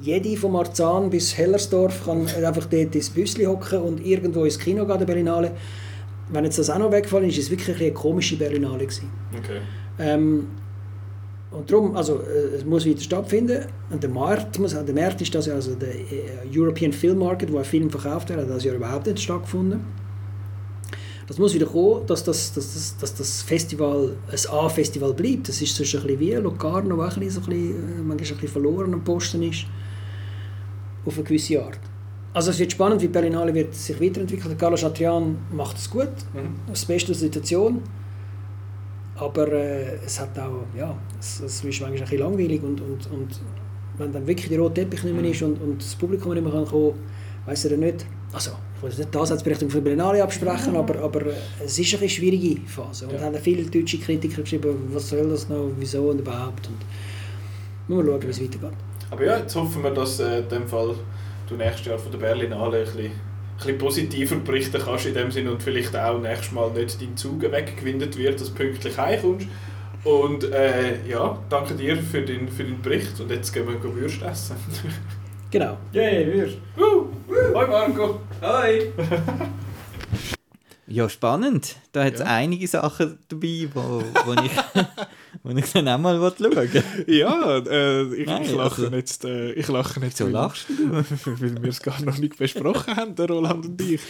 jede 0.00 0.36
von 0.36 0.52
Marzahn 0.52 1.10
bis 1.10 1.36
Hellersdorf 1.36 2.04
kann 2.06 2.26
einfach 2.26 2.66
dort 2.66 2.94
ins 2.94 3.10
Büsschen 3.10 3.46
hocken 3.46 3.80
und 3.80 4.04
irgendwo 4.04 4.44
ins 4.44 4.58
Kino 4.58 4.86
gehen, 4.86 4.98
der 4.98 5.06
Berlinale. 5.06 5.52
Wenn 6.30 6.44
jetzt 6.44 6.58
das 6.58 6.70
auch 6.70 6.78
noch 6.78 6.90
weggefallen 6.90 7.28
ist, 7.28 7.36
ist 7.36 7.44
es 7.44 7.50
wirklich 7.50 7.78
eine 7.78 7.92
komische 7.92 8.36
Berlinale 8.36 8.86
gewesen. 8.86 9.10
Okay. 9.36 9.58
Ähm, 9.98 10.46
und 11.52 11.70
darum, 11.70 11.96
also 11.96 12.20
äh, 12.20 12.56
es 12.56 12.64
muss 12.64 12.84
wieder 12.84 13.00
stattfinden. 13.00 13.66
Und 13.90 14.02
der 14.02 14.10
Markt, 14.10 14.58
muss, 14.58 14.72
der 14.72 14.94
Markt 14.94 15.20
ist 15.20 15.34
das 15.34 15.46
ja, 15.46 15.54
also 15.54 15.74
der 15.74 15.94
äh, 15.94 16.48
European 16.54 16.92
Film 16.92 17.18
Market, 17.18 17.52
wo 17.52 17.58
ein 17.58 17.64
Film 17.64 17.90
verkauft 17.90 18.28
wird, 18.30 18.40
hat 18.40 18.50
das 18.50 18.64
ja 18.64 18.74
überhaupt 18.74 19.06
nicht 19.06 19.20
stattgefunden. 19.20 19.80
Das 21.26 21.38
muss 21.38 21.54
wieder 21.54 21.66
kommen, 21.66 22.06
dass 22.06 22.24
das, 22.24 22.52
dass 22.52 22.74
das, 22.74 22.96
dass 22.96 23.14
das 23.14 23.42
Festival 23.42 24.16
ein 24.30 24.50
A-Festival 24.50 25.14
bleibt. 25.14 25.48
Das 25.48 25.60
ist 25.62 25.76
sonst 25.76 25.94
ein 25.94 26.02
bisschen 26.02 26.20
wie 26.20 26.32
Locarno, 26.32 26.96
auch 26.96 27.16
ein 27.16 27.20
bisschen, 27.20 27.30
so 27.30 27.40
ein 27.40 27.46
bisschen, 27.46 27.70
äh, 27.70 28.02
manchmal 28.02 28.10
ein 28.10 28.16
bisschen 28.16 28.48
verloren 28.48 28.94
am 28.94 29.04
Posten 29.04 29.42
ist. 29.42 29.66
Auf 31.04 31.14
eine 31.14 31.24
gewisse 31.24 31.62
Art. 31.62 31.80
Also 32.34 32.50
es 32.50 32.58
wird 32.58 32.72
spannend, 32.72 33.02
wie 33.02 33.08
Berlinale 33.08 33.52
wird 33.52 33.74
sich 33.74 34.00
weiterentwickeln. 34.00 34.56
Carlo 34.56 34.76
Chatrian 34.76 35.36
macht 35.52 35.76
es 35.76 35.90
gut, 35.90 36.08
das 36.66 36.84
Beste 36.86 37.12
aus 37.12 37.18
der 37.18 37.26
Situation. 37.28 37.82
Aber 39.24 39.46
äh, 39.52 39.98
es 40.04 40.18
hat 40.20 40.36
auch, 40.38 40.64
ja, 40.76 40.94
es, 41.20 41.40
es 41.40 41.56
ist 41.56 41.62
manchmal 41.64 41.92
ein 41.92 42.00
bisschen 42.00 42.18
langweilig 42.18 42.62
und, 42.62 42.80
und, 42.80 43.10
und 43.12 43.28
wenn 43.98 44.12
dann 44.12 44.26
wirklich 44.26 44.48
der 44.48 44.58
rote 44.58 44.74
Teppich 44.80 45.04
nicht 45.04 45.14
mehr 45.14 45.30
ist 45.30 45.42
und, 45.42 45.60
und 45.62 45.80
das 45.80 45.94
Publikum 45.94 46.32
nicht 46.34 46.42
mehr 46.42 46.52
kann 46.52 46.64
kommen, 46.66 46.94
weiss 47.46 47.64
er 47.64 47.76
nicht, 47.76 48.04
also 48.32 48.50
ich 48.76 48.82
will 48.82 48.90
nicht 48.90 49.14
die 49.14 49.18
Ansatzberichtung 49.18 49.70
von 49.70 49.84
Berlinale 49.84 50.22
absprechen, 50.24 50.74
aber, 50.74 50.98
aber 51.00 51.26
äh, 51.26 51.34
es 51.64 51.78
ist 51.78 51.94
eine 51.96 52.08
schwierige 52.08 52.60
Phase. 52.68 53.06
Und 53.06 53.14
Ja. 53.14 53.20
haben 53.20 53.36
viele 53.36 53.62
deutsche 53.70 53.98
Kritiker 53.98 54.42
geschrieben, 54.42 54.74
was 54.92 55.08
soll 55.08 55.28
das 55.28 55.48
noch, 55.48 55.70
wieso 55.78 56.10
und 56.10 56.18
überhaupt? 56.18 56.66
Und 56.68 56.78
muss 57.88 57.98
man 58.04 58.06
schauen, 58.06 58.22
wie 58.22 58.26
es 58.30 58.42
weitergeht. 58.42 58.76
Aber 59.10 59.24
ja, 59.24 59.36
jetzt 59.38 59.54
hoffen 59.54 59.82
wir, 59.84 59.90
dass 59.92 60.18
äh, 60.20 60.40
in 60.40 60.48
dem 60.48 60.66
Fall 60.66 60.94
du 61.48 61.54
nächstes 61.54 61.86
Jahr 61.86 61.98
von 61.98 62.10
der 62.10 62.18
Berlinale 62.18 62.78
ein 62.78 62.84
bisschen, 62.84 63.12
bisschen 63.56 63.78
positiver 63.78 64.36
berichten 64.36 64.80
kannst 64.84 65.06
in 65.06 65.14
dem 65.14 65.30
Sinne 65.30 65.52
und 65.52 65.62
vielleicht 65.62 65.96
auch 65.96 66.20
nächstes 66.20 66.52
Mal 66.52 66.70
nicht 66.70 67.00
dein 67.00 67.16
Zug 67.16 67.42
weggewindet 67.42 68.16
wird, 68.16 68.40
dass 68.40 68.48
du 68.48 68.54
pünktlich 68.54 68.96
heimkommst. 68.98 69.46
Und 70.04 70.44
äh, 70.52 71.06
ja, 71.08 71.38
danke 71.48 71.74
dir 71.74 71.96
für 71.96 72.22
den, 72.22 72.48
für 72.48 72.64
den 72.64 72.82
Bericht 72.82 73.20
und 73.20 73.30
jetzt 73.30 73.52
gehen 73.52 73.68
wir 73.68 73.76
go 73.76 73.94
Würst 73.94 74.22
essen. 74.22 74.56
Genau. 75.52 75.76
Yay, 75.92 76.32
Würst! 76.32 76.56
Uh, 76.78 77.08
Hoi 77.54 77.66
Marco! 77.66 78.20
Hi! 78.40 78.90
Ja, 80.92 81.08
spannend. 81.08 81.76
Da 81.92 82.04
hat 82.04 82.14
es 82.14 82.20
Ja. 82.20 82.26
einige 82.26 82.66
Sachen 82.68 83.18
dabei, 83.28 83.68
wo, 83.72 84.02
wo, 84.26 84.32
ich, 84.42 84.50
wo 85.42 85.50
ich 85.56 85.72
dann 85.72 85.88
auch 85.88 85.98
mal 85.98 86.16
schauen 86.18 86.52
will. 86.52 86.84
Ja, 87.06 87.58
äh, 87.58 88.14
ich, 88.14 88.26
Nein, 88.26 88.42
ich 88.42 88.52
lache 88.52 88.82
also- 88.82 88.94
jetzt, 88.96 89.24
äh, 89.24 89.52
ich 89.52 89.68
lache 89.68 90.00
jetzt 90.00 90.18
So 90.18 90.24
weil- 90.26 90.32
lachst 90.32 90.66
weil 91.24 91.62
wir 91.62 91.70
es 91.70 91.80
gar 91.80 91.98
noch 92.02 92.18
nicht 92.18 92.36
besprochen 92.36 92.94
haben, 92.94 93.14
der 93.14 93.26
Roland 93.28 93.64
und 93.64 93.80
ich. 93.80 94.00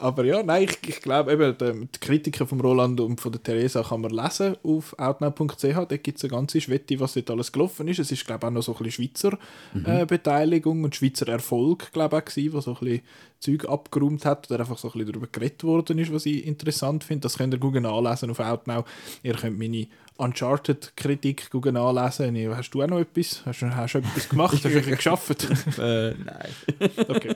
Aber 0.00 0.24
ja, 0.24 0.42
nein, 0.42 0.64
ich, 0.64 0.78
ich 0.88 1.00
glaube 1.00 1.32
eben, 1.32 1.56
die, 1.58 1.86
die 1.94 2.00
Kritiken 2.00 2.46
von 2.46 2.60
Roland 2.60 3.00
und 3.00 3.20
von 3.20 3.30
der 3.30 3.42
Theresa 3.42 3.82
kann 3.84 4.00
man 4.00 4.10
lesen 4.10 4.56
auf 4.64 4.98
outnow.ch. 4.98 5.62
Dort 5.62 6.02
gibt 6.02 6.18
es 6.18 6.24
eine 6.24 6.30
ganze 6.32 6.60
Schwette, 6.60 6.98
was 6.98 7.14
dort 7.14 7.30
alles 7.30 7.52
gelaufen 7.52 7.86
ist. 7.86 8.00
Es 8.00 8.10
ist, 8.10 8.26
glaube 8.26 8.44
ich, 8.44 8.48
auch 8.48 8.52
noch 8.52 8.62
so 8.62 8.72
ein 8.74 8.82
bisschen 8.82 9.04
Schweizer 9.10 9.38
äh, 9.84 10.04
Beteiligung 10.06 10.82
und 10.82 10.96
Schweizer 10.96 11.28
Erfolg, 11.28 11.92
glaube 11.92 12.16
ich, 12.16 12.22
auch 12.22 12.24
gewesen, 12.26 12.52
was 12.52 12.64
so 12.64 12.72
ein 12.72 12.78
bisschen 12.80 13.00
Zeug 13.46 13.68
abgeräumt 13.68 14.24
hat 14.24 14.50
oder 14.50 14.60
einfach 14.60 14.78
so 14.78 14.88
ein 14.88 14.92
bisschen 14.92 15.06
darüber 15.12 15.26
geredet 15.30 15.64
worden 15.64 15.98
ist, 15.98 16.12
was 16.12 16.26
ich 16.26 16.44
interessant 16.46 17.04
finde. 17.04 17.22
Das 17.22 17.38
könnt 17.38 17.54
ihr 17.54 17.58
gut 17.58 17.74
nachlesen 17.74 18.30
auf 18.30 18.40
Outnow. 18.40 18.84
Ihr 19.22 19.34
könnt 19.34 19.58
meine 19.58 19.86
Uncharted-Kritik 20.16 21.50
gut 21.50 21.66
nachlesen. 21.66 22.34
Ich- 22.36 22.48
Hast 22.48 22.70
du 22.70 22.82
auch 22.82 22.86
noch 22.88 22.98
etwas? 23.00 23.42
Hast 23.44 23.62
du, 23.62 23.74
hast 23.74 23.94
du 23.94 23.98
etwas 23.98 24.28
gemacht? 24.28 24.54
Hast 24.54 24.64
du 24.64 24.72
wirklich 24.72 24.96
geschafft? 24.96 25.46
Äh, 25.78 26.14
nein. 26.14 26.50
okay. 27.08 27.34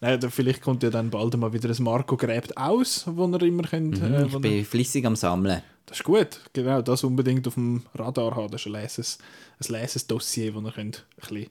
Nein, 0.00 0.18
dann 0.20 0.30
vielleicht 0.30 0.62
kommt 0.62 0.82
ja 0.82 0.90
dann 0.90 1.10
bald 1.10 1.36
mal 1.36 1.52
wieder 1.52 1.68
ein 1.68 1.82
Marco 1.82 2.16
gräbt 2.16 2.56
aus, 2.56 3.04
wo 3.06 3.26
ihr 3.26 3.42
immer 3.42 3.64
könnt. 3.64 4.00
Mhm, 4.00 4.14
äh, 4.14 4.26
ich 4.26 4.38
bin 4.38 4.64
flüssig 4.64 5.04
am 5.04 5.16
Sammeln. 5.16 5.62
das 5.86 5.98
ist 5.98 6.04
gut, 6.04 6.40
genau, 6.52 6.80
das 6.82 7.04
unbedingt 7.04 7.46
auf 7.48 7.54
dem 7.54 7.82
Radar 7.94 8.34
haben. 8.36 8.50
Das 8.50 8.62
ist 8.62 8.66
ein 8.68 8.72
leses, 8.80 9.18
ein 9.62 9.72
leses 9.72 10.06
Dossier, 10.06 10.54
wo 10.54 10.60
ihr 10.60 10.72
könnt 10.72 11.04
ein 11.16 11.20
bisschen, 11.20 11.50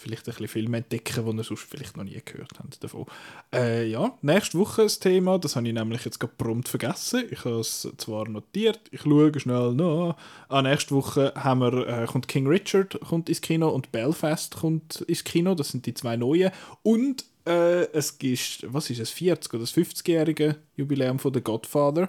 vielleicht 0.00 0.22
ein 0.22 0.32
bisschen 0.32 0.48
Filme 0.48 0.78
entdecken, 0.78 1.24
die 1.24 1.36
ihr 1.36 1.44
sonst 1.44 1.66
vielleicht 1.68 1.96
noch 1.96 2.04
nie 2.04 2.20
gehört 2.24 2.58
habt 2.58 2.82
davon. 2.82 3.06
Äh, 3.52 3.88
ja, 3.88 4.12
nächste 4.22 4.58
Woche 4.58 4.82
das 4.82 4.98
Thema, 4.98 5.38
das 5.38 5.56
habe 5.56 5.68
ich 5.68 5.74
nämlich 5.74 6.04
jetzt 6.04 6.18
gerade 6.18 6.32
prompt 6.36 6.68
vergessen. 6.68 7.24
Ich 7.30 7.44
habe 7.44 7.60
es 7.60 7.88
zwar 7.98 8.28
notiert, 8.28 8.80
ich 8.90 9.02
schaue 9.02 9.38
schnell 9.38 9.74
nach. 9.74 10.16
Ah, 10.48 10.62
nächste 10.62 10.94
Woche 10.94 11.32
haben 11.36 11.60
wir, 11.60 11.86
äh, 11.86 12.06
kommt 12.06 12.28
King 12.28 12.46
Richard 12.46 12.98
kommt 13.00 13.28
ins 13.28 13.40
Kino 13.40 13.68
und 13.68 13.92
Belfast 13.92 14.56
kommt 14.56 15.02
ins 15.02 15.24
Kino. 15.24 15.54
Das 15.54 15.68
sind 15.68 15.86
die 15.86 15.94
zwei 15.94 16.16
neuen. 16.16 16.50
Und 16.82 17.24
äh, 17.46 17.84
es 17.92 18.18
gibt, 18.18 18.66
was 18.68 18.90
ist 18.90 19.00
es, 19.00 19.10
40 19.10 19.54
oder 19.54 19.62
das 19.62 19.74
50-jährige 19.74 20.56
Jubiläum 20.76 21.18
von 21.18 21.34
The 21.34 21.40
Godfather. 21.40 22.08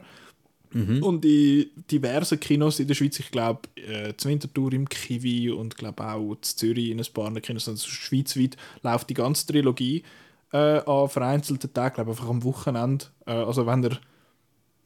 Und 1.03 1.25
in 1.25 1.69
diversen 1.89 2.39
Kinos 2.39 2.79
in 2.79 2.87
der 2.87 2.95
Schweiz, 2.95 3.19
ich 3.19 3.31
glaube, 3.31 3.61
äh, 3.75 4.15
zu 4.15 4.29
Winterthur 4.29 4.71
im 4.73 4.87
Kiwi 4.87 5.51
und 5.51 5.77
glaube 5.77 6.05
auch 6.07 6.35
zu 6.41 6.55
Zürich 6.55 6.89
in 6.89 6.99
ein 6.99 7.05
paar 7.13 7.31
Kinos, 7.41 7.67
also 7.67 7.87
schweizweit 7.87 8.55
läuft 8.81 9.09
die 9.09 9.15
ganze 9.15 9.47
Trilogie 9.47 10.03
äh, 10.53 10.79
an 10.79 11.09
vereinzelten 11.09 11.73
Tagen, 11.73 11.95
glaube 11.95 12.11
einfach 12.11 12.29
am 12.29 12.43
Wochenende. 12.43 13.05
Äh, 13.25 13.31
also 13.31 13.65
wenn 13.65 13.83
ihr 13.83 13.99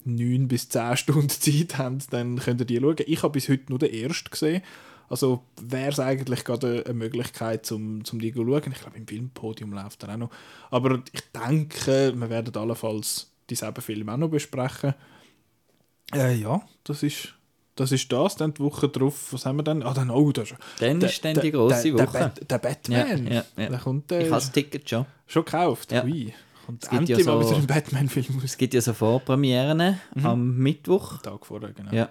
9 0.05 0.47
bis 0.47 0.69
10 0.69 0.97
Stunden 0.97 1.29
Zeit 1.29 1.77
habt, 1.77 2.11
dann 2.13 2.37
könnt 2.37 2.61
ihr 2.61 2.65
die 2.65 2.79
schauen. 2.79 3.03
Ich 3.05 3.23
habe 3.23 3.33
bis 3.33 3.49
heute 3.49 3.65
nur 3.69 3.79
den 3.79 3.93
ersten 3.93 4.29
gesehen. 4.29 4.61
Also 5.07 5.43
wäre 5.61 5.91
es 5.91 5.99
eigentlich 5.99 6.43
gerade 6.43 6.83
eine 6.83 6.93
Möglichkeit, 6.95 7.71
um, 7.71 8.01
um 8.11 8.19
die 8.19 8.31
zu 8.31 8.43
schauen. 8.43 8.71
Ich 8.71 8.81
glaube, 8.81 8.97
im 8.97 9.07
Filmpodium 9.07 9.73
läuft 9.73 10.03
er 10.03 10.13
auch 10.13 10.17
noch. 10.17 10.31
Aber 10.71 11.01
ich 11.11 11.21
denke, 11.31 12.13
wir 12.15 12.29
werden 12.29 12.55
allenfalls 12.55 13.31
dieselben 13.49 13.81
Filme 13.81 14.13
auch 14.13 14.17
noch 14.17 14.29
besprechen. 14.29 14.95
Äh, 16.13 16.35
ja, 16.35 16.61
das 16.83 17.03
ist, 17.03 17.33
das 17.75 17.91
ist 17.91 18.11
das. 18.11 18.35
Dann 18.35 18.53
die 18.53 18.61
Woche 18.61 18.87
drauf, 18.89 19.33
was 19.33 19.45
haben 19.45 19.57
wir 19.57 19.63
dann? 19.63 19.83
Ah, 19.83 19.93
dann, 19.93 20.09
oh, 20.09 20.31
das 20.31 20.51
ist, 20.51 20.59
Dann 20.79 20.99
der- 20.99 21.09
ist 21.09 21.25
dann 21.25 21.39
die 21.39 21.51
grosse 21.51 21.91
der, 21.91 22.07
Woche. 22.07 22.11
Der, 22.11 22.19
Bat, 22.19 22.51
der 22.51 22.57
Batman. 22.59 23.25
Ja, 23.27 23.33
ja, 23.33 23.45
ja. 23.57 23.69
Der 23.69 23.79
kommt, 23.79 24.11
Ich 24.11 24.17
äh, 24.19 24.21
habe 24.25 24.29
das 24.35 24.51
Ticket 24.51 24.89
schon. 24.89 25.05
schon 25.27 25.45
gekauft. 25.45 25.91
Ja. 25.91 26.03
Ui. 26.03 26.33
Kommt 26.65 26.83
Es 26.83 26.89
gibt 26.89 27.09
ja 27.09 27.19
so- 27.19 27.39
wieder 27.41 27.59
Batman-Film 27.67 28.41
Es 28.43 28.57
gibt 28.57 28.73
ja 28.73 28.81
so 28.81 28.93
Vorpremieren 28.93 29.99
Mhm. 30.15 30.25
am 30.25 30.57
Mittwoch. 30.57 31.21
Tag 31.21 31.45
vorher, 31.45 31.71
genau. 31.73 31.91
Ja. 31.91 32.09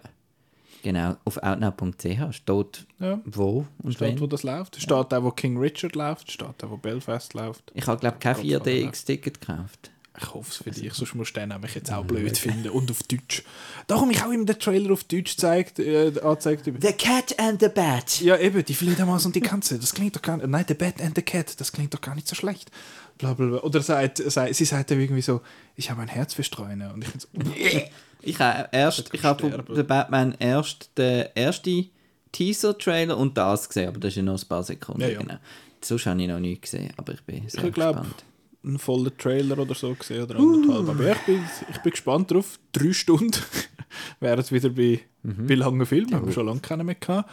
Genau, 0.82 1.16
auf 1.24 1.38
outnow.ch 1.38 2.34
steht 2.34 2.86
Ja. 3.00 3.18
wo 3.24 3.64
und 3.82 3.94
Steht, 3.94 4.18
wo 4.18 4.24
wenn. 4.24 4.28
das 4.30 4.42
läuft. 4.42 4.76
Steht 4.76 4.92
auch, 4.92 5.22
wo 5.22 5.30
King 5.30 5.56
Richard 5.56 5.96
läuft. 5.96 6.30
Steht 6.30 6.46
auch, 6.62 6.70
wo 6.70 6.76
Belfast 6.76 7.32
läuft. 7.32 7.72
Ich 7.74 7.86
habe, 7.86 7.98
glaube 7.98 8.16
ich, 8.16 8.20
kein 8.22 8.34
Godfather 8.34 8.64
4DX-Ticket 8.70 9.40
gekauft. 9.40 9.90
Ich 10.16 10.32
hoffe 10.32 10.49
es 10.51 10.57
für 10.59 10.70
dich, 10.70 10.95
sonst 10.95 11.15
musst 11.15 11.35
du 11.35 11.41
den 11.41 11.49
nämlich 11.49 11.74
jetzt 11.74 11.93
auch 11.93 12.05
blöd 12.05 12.39
finden. 12.39 12.69
Und 12.69 12.89
auf 12.91 13.03
Deutsch. 13.03 13.43
Da 13.89 14.01
habe 14.01 14.12
ich 14.12 14.23
auch 14.23 14.31
immer 14.31 14.45
den 14.45 14.59
Trailer 14.59 14.93
auf 14.93 15.03
Deutsch 15.05 15.36
zeigt, 15.36 15.81
äh, 15.81 16.12
angezeigt. 16.23 16.65
The 16.65 16.93
Cat 16.93 17.39
and 17.39 17.61
the 17.61 17.69
Bat. 17.69 18.20
Ja, 18.20 18.36
eben, 18.39 18.65
die 18.65 18.74
Fledermaus 18.74 19.27
und 19.27 19.35
die 19.35 19.41
Katze. 19.41 19.78
Das 19.78 19.93
klingt 19.93 20.15
doch 20.15 20.23
gar 20.23 20.36
nicht. 20.36 20.47
Nein, 20.47 20.65
The 20.69 20.74
Bat 20.74 21.01
and 21.01 21.16
the 21.16 21.23
Cat, 21.23 21.61
das 21.61 21.73
klingt 21.73 21.93
doch 21.95 22.01
gar 22.01 22.15
nicht 22.15 22.28
so 22.28 22.36
schlecht. 22.36 22.70
Bla, 23.19 23.35
bla, 23.35 23.47
bla. 23.47 23.59
Oder 23.59 23.82
sagt, 23.82 24.19
sagt, 24.19 24.55
sie 24.55 24.65
sagt 24.65 24.93
dann 24.93 25.01
irgendwie 25.01 25.23
so: 25.23 25.41
Ich 25.74 25.91
habe 25.91 26.03
ein 26.03 26.09
Herz 26.09 26.35
für 26.35 26.45
Streune. 26.45 26.93
Und 26.93 27.05
ich 27.05 27.11
so, 27.19 27.28
Ich 28.27 28.39
habe 28.39 28.69
erst, 28.73 29.12
ich 29.12 29.23
habe 29.23 29.51
von. 29.51 29.77
The 29.77 29.82
Batman 29.82 30.35
erst 30.39 30.91
den 30.97 31.27
ersten 31.35 31.91
Teaser-Trailer 32.32 33.16
und 33.16 33.36
das 33.36 33.69
gesehen, 33.69 33.89
aber 33.89 34.01
das 34.01 34.12
ist 34.12 34.16
ja 34.16 34.23
noch 34.23 34.41
ein 34.41 34.49
paar 34.49 34.62
Sekunden. 34.62 35.03
Ja, 35.03 35.09
ja. 35.09 35.20
Genau. 35.20 35.39
Sonst 35.81 36.07
habe 36.07 36.20
ich 36.23 36.28
noch 36.28 36.41
nie 36.41 36.59
gesehen, 36.59 36.93
aber 36.97 37.12
ich 37.12 37.23
bin 37.23 37.49
sehr 37.49 37.65
Ich 37.65 37.74
glaube, 37.74 38.01
gespannt. 38.01 38.24
Einen 38.65 38.78
vollen 38.78 39.16
Trailer 39.19 39.59
oder 39.59 39.74
so 39.74 39.95
gesehen 39.95 40.23
oder 40.24 40.36
anderthalb. 40.36 40.89
Aber 40.89 41.05
ja, 41.05 41.12
ich 41.12 41.19
bin, 41.27 41.41
ich 41.70 41.78
bin 41.82 41.91
gespannt 41.93 42.31
drauf. 42.31 42.59
Drei 42.73 42.93
Stunden 42.93 43.32
wären 44.20 44.39
es 44.41 44.51
wieder 44.53 44.70
bei, 44.70 45.01
bei 45.23 45.55
langen 45.55 45.85
Filmen. 45.86 46.15
Haben 46.15 46.27
wir 46.27 46.32
schon 46.32 46.47
lange 46.47 46.61
keinen 46.61 46.86
mehr 46.86 46.95
gehabt. 46.97 47.31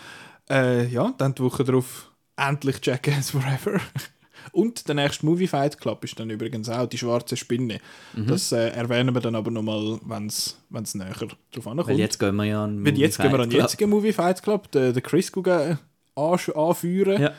Äh, 0.50 0.88
ja, 0.88 1.14
dann 1.18 1.34
die 1.36 1.44
Woche 1.44 1.64
drauf 1.64 2.12
endlich 2.36 2.78
Jackass 2.84 3.30
Forever. 3.32 3.80
Und 4.54 4.88
der 4.88 4.96
nächste 4.96 5.26
Movie 5.26 5.46
Fight 5.48 5.80
Club 5.80 6.04
ist 6.04 6.20
dann 6.20 6.30
übrigens 6.32 6.68
auch 6.68 6.88
die 6.88 6.98
schwarze 6.98 7.38
Spinne. 7.38 7.80
Das 8.16 8.52
äh, 8.52 8.70
erwähnen 8.70 9.14
wir 9.14 9.22
dann 9.22 9.36
aber 9.36 9.52
nochmal, 9.52 10.00
wenn 10.04 10.26
es 10.26 10.58
näher 10.96 11.14
drauf 11.52 11.68
ankommt. 11.68 11.88
Weil 11.90 12.00
jetzt 12.00 12.20
gehen 12.20 12.36
wir 12.36 12.46
ja 12.46 12.64
an 12.64 12.84
Weil 12.84 12.98
jetzt 12.98 13.20
gehen 13.20 13.32
wir 13.32 13.40
an 13.40 13.50
den 13.50 13.60
Fight 13.60 13.70
jetzigen 13.72 13.90
Movie 13.92 14.12
Fight 14.14 14.42
Club, 14.42 14.72
den, 14.72 14.94
den 14.94 15.04
Chris 15.04 15.32
gucken, 15.32 15.78
ansch- 16.16 16.52
anführen. 16.54 17.22
Ja. 17.22 17.32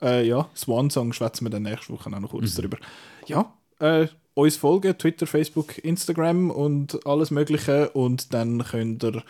Äh, 0.00 0.26
ja, 0.26 0.48
Swan 0.54 0.90
Song 0.90 1.12
schwätzen 1.12 1.44
wir 1.46 1.50
dann 1.50 1.64
nächste 1.64 1.92
Woche 1.92 2.10
auch 2.10 2.20
noch 2.20 2.30
kurz 2.30 2.54
darüber. 2.54 2.78
Ja, 3.26 3.52
äh, 3.80 4.06
uns 4.34 4.56
folgen, 4.56 4.96
Twitter, 4.96 5.26
Facebook, 5.26 5.78
Instagram 5.78 6.50
und 6.50 7.04
alles 7.06 7.30
Mögliche. 7.30 7.90
Und 7.90 8.32
dann 8.32 8.64
könnt 8.64 9.02
ihr 9.04 9.22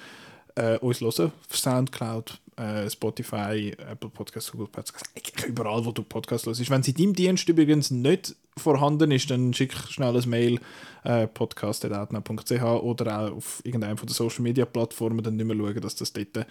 äh, 0.55 0.79
uns 0.79 1.01
hören 1.01 1.33
auf 1.49 1.57
Soundcloud, 1.57 2.39
äh, 2.57 2.91
Spotify, 2.91 3.75
Apple 3.91 4.11
Podcasts, 4.11 4.53
Google 4.53 4.69
Podcasts, 4.69 5.09
überall, 5.47 5.85
wo 5.85 5.93
du 5.93 6.03
Podcasts 6.03 6.47
hörst. 6.47 6.69
Wenn 6.69 6.83
sie 6.83 6.91
in 6.91 6.97
deinem 6.97 7.15
Dienst 7.15 7.49
übrigens 7.49 7.91
nicht 7.91 8.37
vorhanden 8.57 9.11
ist, 9.11 9.31
dann 9.31 9.55
schick 9.55 9.73
schnell 9.73 10.17
ein 10.17 10.29
Mail 10.29 10.61
äh, 11.05 11.27
podcast.outnow.ch 11.27 12.63
oder 12.63 13.21
auch 13.21 13.37
auf 13.37 13.61
irgendeiner 13.65 13.97
von 13.97 14.09
den 14.09 14.15
Social 14.15 14.43
Media 14.43 14.65
Plattformen, 14.67 15.23
dann 15.23 15.37
nicht 15.37 15.47
mehr 15.47 15.57
schauen, 15.57 15.81
dass 15.81 15.95
das 15.95 16.13
dort 16.13 16.47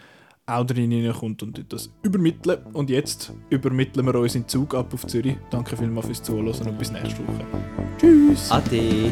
auch 0.48 0.66
drin 0.66 0.92
reinkommt 0.92 1.44
und 1.44 1.64
das 1.70 1.92
übermitteln. 2.02 2.60
Und 2.74 2.90
jetzt 2.90 3.34
übermitteln 3.50 4.06
wir 4.06 4.16
unseren 4.16 4.48
Zug 4.48 4.74
ab 4.74 4.94
auf 4.94 5.06
Zürich. 5.06 5.38
Danke 5.52 5.76
vielmals 5.76 6.08
fürs 6.08 6.24
Zuhören 6.24 6.68
und 6.68 6.80
bis 6.80 6.92
nächste 6.92 7.20
Woche. 7.20 7.46
Tschüss! 8.00 8.50
Ade. 8.52 9.12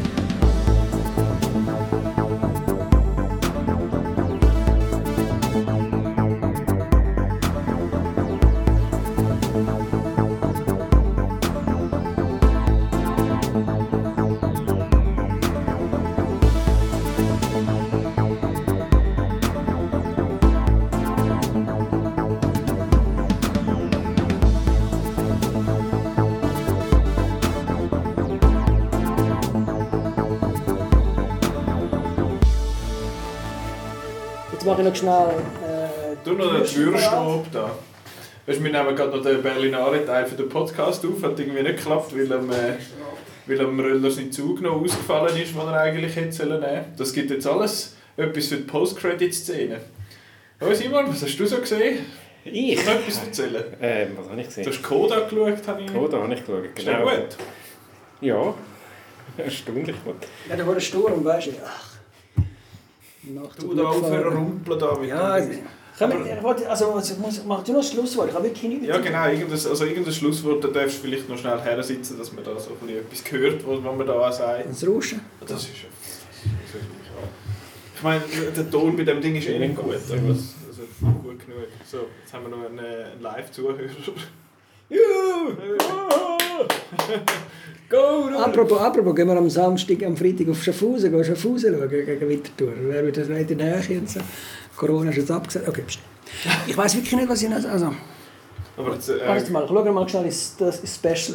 Schnell. 34.96 35.28
Äh, 35.64 36.16
Du 36.24 36.32
noch 36.32 36.52
den 36.52 36.74
Würstab 36.76 37.44
da. 37.52 37.70
Weißt, 38.46 38.58
du, 38.60 38.64
wir 38.64 38.72
nehmen 38.72 38.96
gerade 38.96 39.16
noch 39.16 39.22
den 39.22 39.42
Berlinare-Teil 39.42 40.26
für 40.26 40.36
den 40.36 40.48
Podcast 40.48 41.04
auf. 41.04 41.22
Hat 41.22 41.38
irgendwie 41.38 41.62
nicht 41.62 41.76
geklappt, 41.78 42.16
weil 42.16 42.32
am, 42.32 42.50
äh, 42.50 42.74
weil 43.46 43.60
am 43.60 43.78
Röller 43.78 44.10
sein 44.10 44.30
Zug 44.32 44.60
noch 44.60 44.80
ausgefallen 44.80 45.36
ist, 45.40 45.52
den 45.54 45.60
er 45.60 45.80
eigentlich 45.80 46.14
hätte 46.16 46.32
sollen 46.32 46.60
nehmen 46.60 46.84
Das 46.96 47.12
gibt 47.12 47.30
jetzt 47.30 47.46
alles 47.46 47.96
etwas 48.16 48.46
für 48.48 48.56
die 48.56 48.62
Post-Credit-Szene. 48.62 49.80
Oh 50.60 50.72
Simon, 50.72 51.06
was 51.08 51.22
hast 51.22 51.36
du 51.36 51.46
so 51.46 51.56
gesehen? 51.58 51.98
Ich? 52.44 52.76
Kannst 52.76 52.88
du 52.88 52.92
noch 52.92 53.00
etwas 53.00 53.22
erzählen? 53.24 53.64
Ähm, 53.82 54.08
was 54.16 54.28
habe 54.30 54.40
ich 54.40 54.46
Du 54.48 54.54
gesehen? 54.54 54.66
hast 54.72 54.82
Coda 54.82 55.20
geschaut, 55.28 55.68
habe 55.68 55.82
ich. 55.82 55.92
Coda 55.92 56.18
habe 56.22 56.34
ich 56.34 56.40
geschaut, 56.40 56.64
Ist 56.76 56.86
genau. 56.86 57.02
gut? 57.04 57.36
Ja, 58.20 58.54
erstaunlich 59.44 59.96
gut. 60.04 60.14
ja, 60.48 60.56
da 60.56 60.66
war 60.66 60.74
ein 60.74 60.80
Sturm, 60.80 61.24
weißt 61.24 61.48
du. 61.48 61.50
Ach. 61.64 61.95
Nach 63.34 63.54
Du 63.56 63.74
da 63.74 63.84
aufrumpeln 63.84 64.78
da 64.78 64.98
mit 64.98 65.08
Ja, 65.08 65.40
dem- 65.40 65.58
also, 66.68 66.92
also 66.92 67.14
mach 67.46 67.64
du 67.64 67.72
noch 67.72 67.80
das 67.80 67.90
Schlusswort. 67.90 68.28
Ich 68.28 68.34
habe 68.34 68.44
wirklich 68.44 68.70
nicht 68.70 68.84
Ja, 68.84 68.98
genau. 68.98 69.24
Irgendein, 69.26 69.50
also 69.52 69.84
irgendein 69.84 70.12
Schlusswort, 70.12 70.62
da 70.62 70.68
darfst 70.68 70.98
du 70.98 71.02
vielleicht 71.08 71.28
noch 71.28 71.38
schnell 71.38 71.58
her 71.60 71.82
sitzen, 71.82 72.18
dass 72.18 72.32
man 72.32 72.44
da 72.44 72.58
so 72.58 72.70
ein 72.70 72.86
bisschen 72.86 72.98
etwas 73.00 73.32
hört, 73.32 73.66
was 73.66 73.80
man 73.96 74.06
da 74.06 74.12
auch 74.12 74.32
sagt. 74.32 74.68
Das 74.68 74.86
Rauschen. 74.86 75.20
Das 75.40 75.50
ist 75.62 75.68
ja. 75.68 75.88
Ich 77.96 78.02
meine, 78.02 78.20
der 78.54 78.70
Ton 78.70 78.94
bei 78.94 79.04
dem 79.04 79.22
Ding 79.22 79.36
ist 79.36 79.48
eh 79.48 79.58
nicht 79.58 79.74
gut. 79.74 79.94
Also, 79.94 80.14
also 80.14 80.84
gut 81.00 81.46
genug. 81.46 81.66
So, 81.90 82.00
jetzt 82.22 82.32
haben 82.34 82.44
wir 82.44 82.50
noch 82.56 82.66
einen, 82.66 82.78
einen 82.78 83.22
Live-Zuhörer. 83.22 83.78
Go! 87.88 88.28
Apropos, 88.36 88.80
apropos, 88.80 89.14
gehen 89.14 89.28
wir 89.28 89.36
am 89.36 89.48
Samstag, 89.48 90.02
am 90.02 90.16
Freitag 90.16 90.48
auf 90.48 90.62
Schaffhausen, 90.62 91.10
gehen 91.10 91.24
Schaffhausen 91.24 91.74
schauen 91.74 91.88
gegen 91.88 92.28
Winterthur. 92.28 92.72
Wer 92.80 93.04
wird 93.04 93.16
das 93.16 93.28
nicht 93.28 93.50
in 93.50 93.58
der 93.58 93.76
Nähe 93.76 94.02
so? 94.06 94.20
Corona 94.76 95.10
ist 95.10 95.16
jetzt 95.16 95.30
abgesagt. 95.30 95.68
Okay, 95.68 95.82
pst. 95.86 96.00
Ich 96.66 96.76
weiß 96.76 96.96
wirklich 96.96 97.14
nicht, 97.14 97.28
was 97.28 97.42
ich 97.42 97.48
noch... 97.48 97.64
Also, 97.64 97.92
Aber 98.76 98.94
jetzt, 98.94 99.08
äh, 99.08 99.20
warte 99.24 99.52
mal, 99.52 99.66
schauen 99.66 99.84
wir 99.84 99.92
mal 99.92 100.08
schnell 100.08 100.24
ins, 100.24 100.56
das 100.58 100.80
ins 100.80 100.94
Special. 100.96 101.34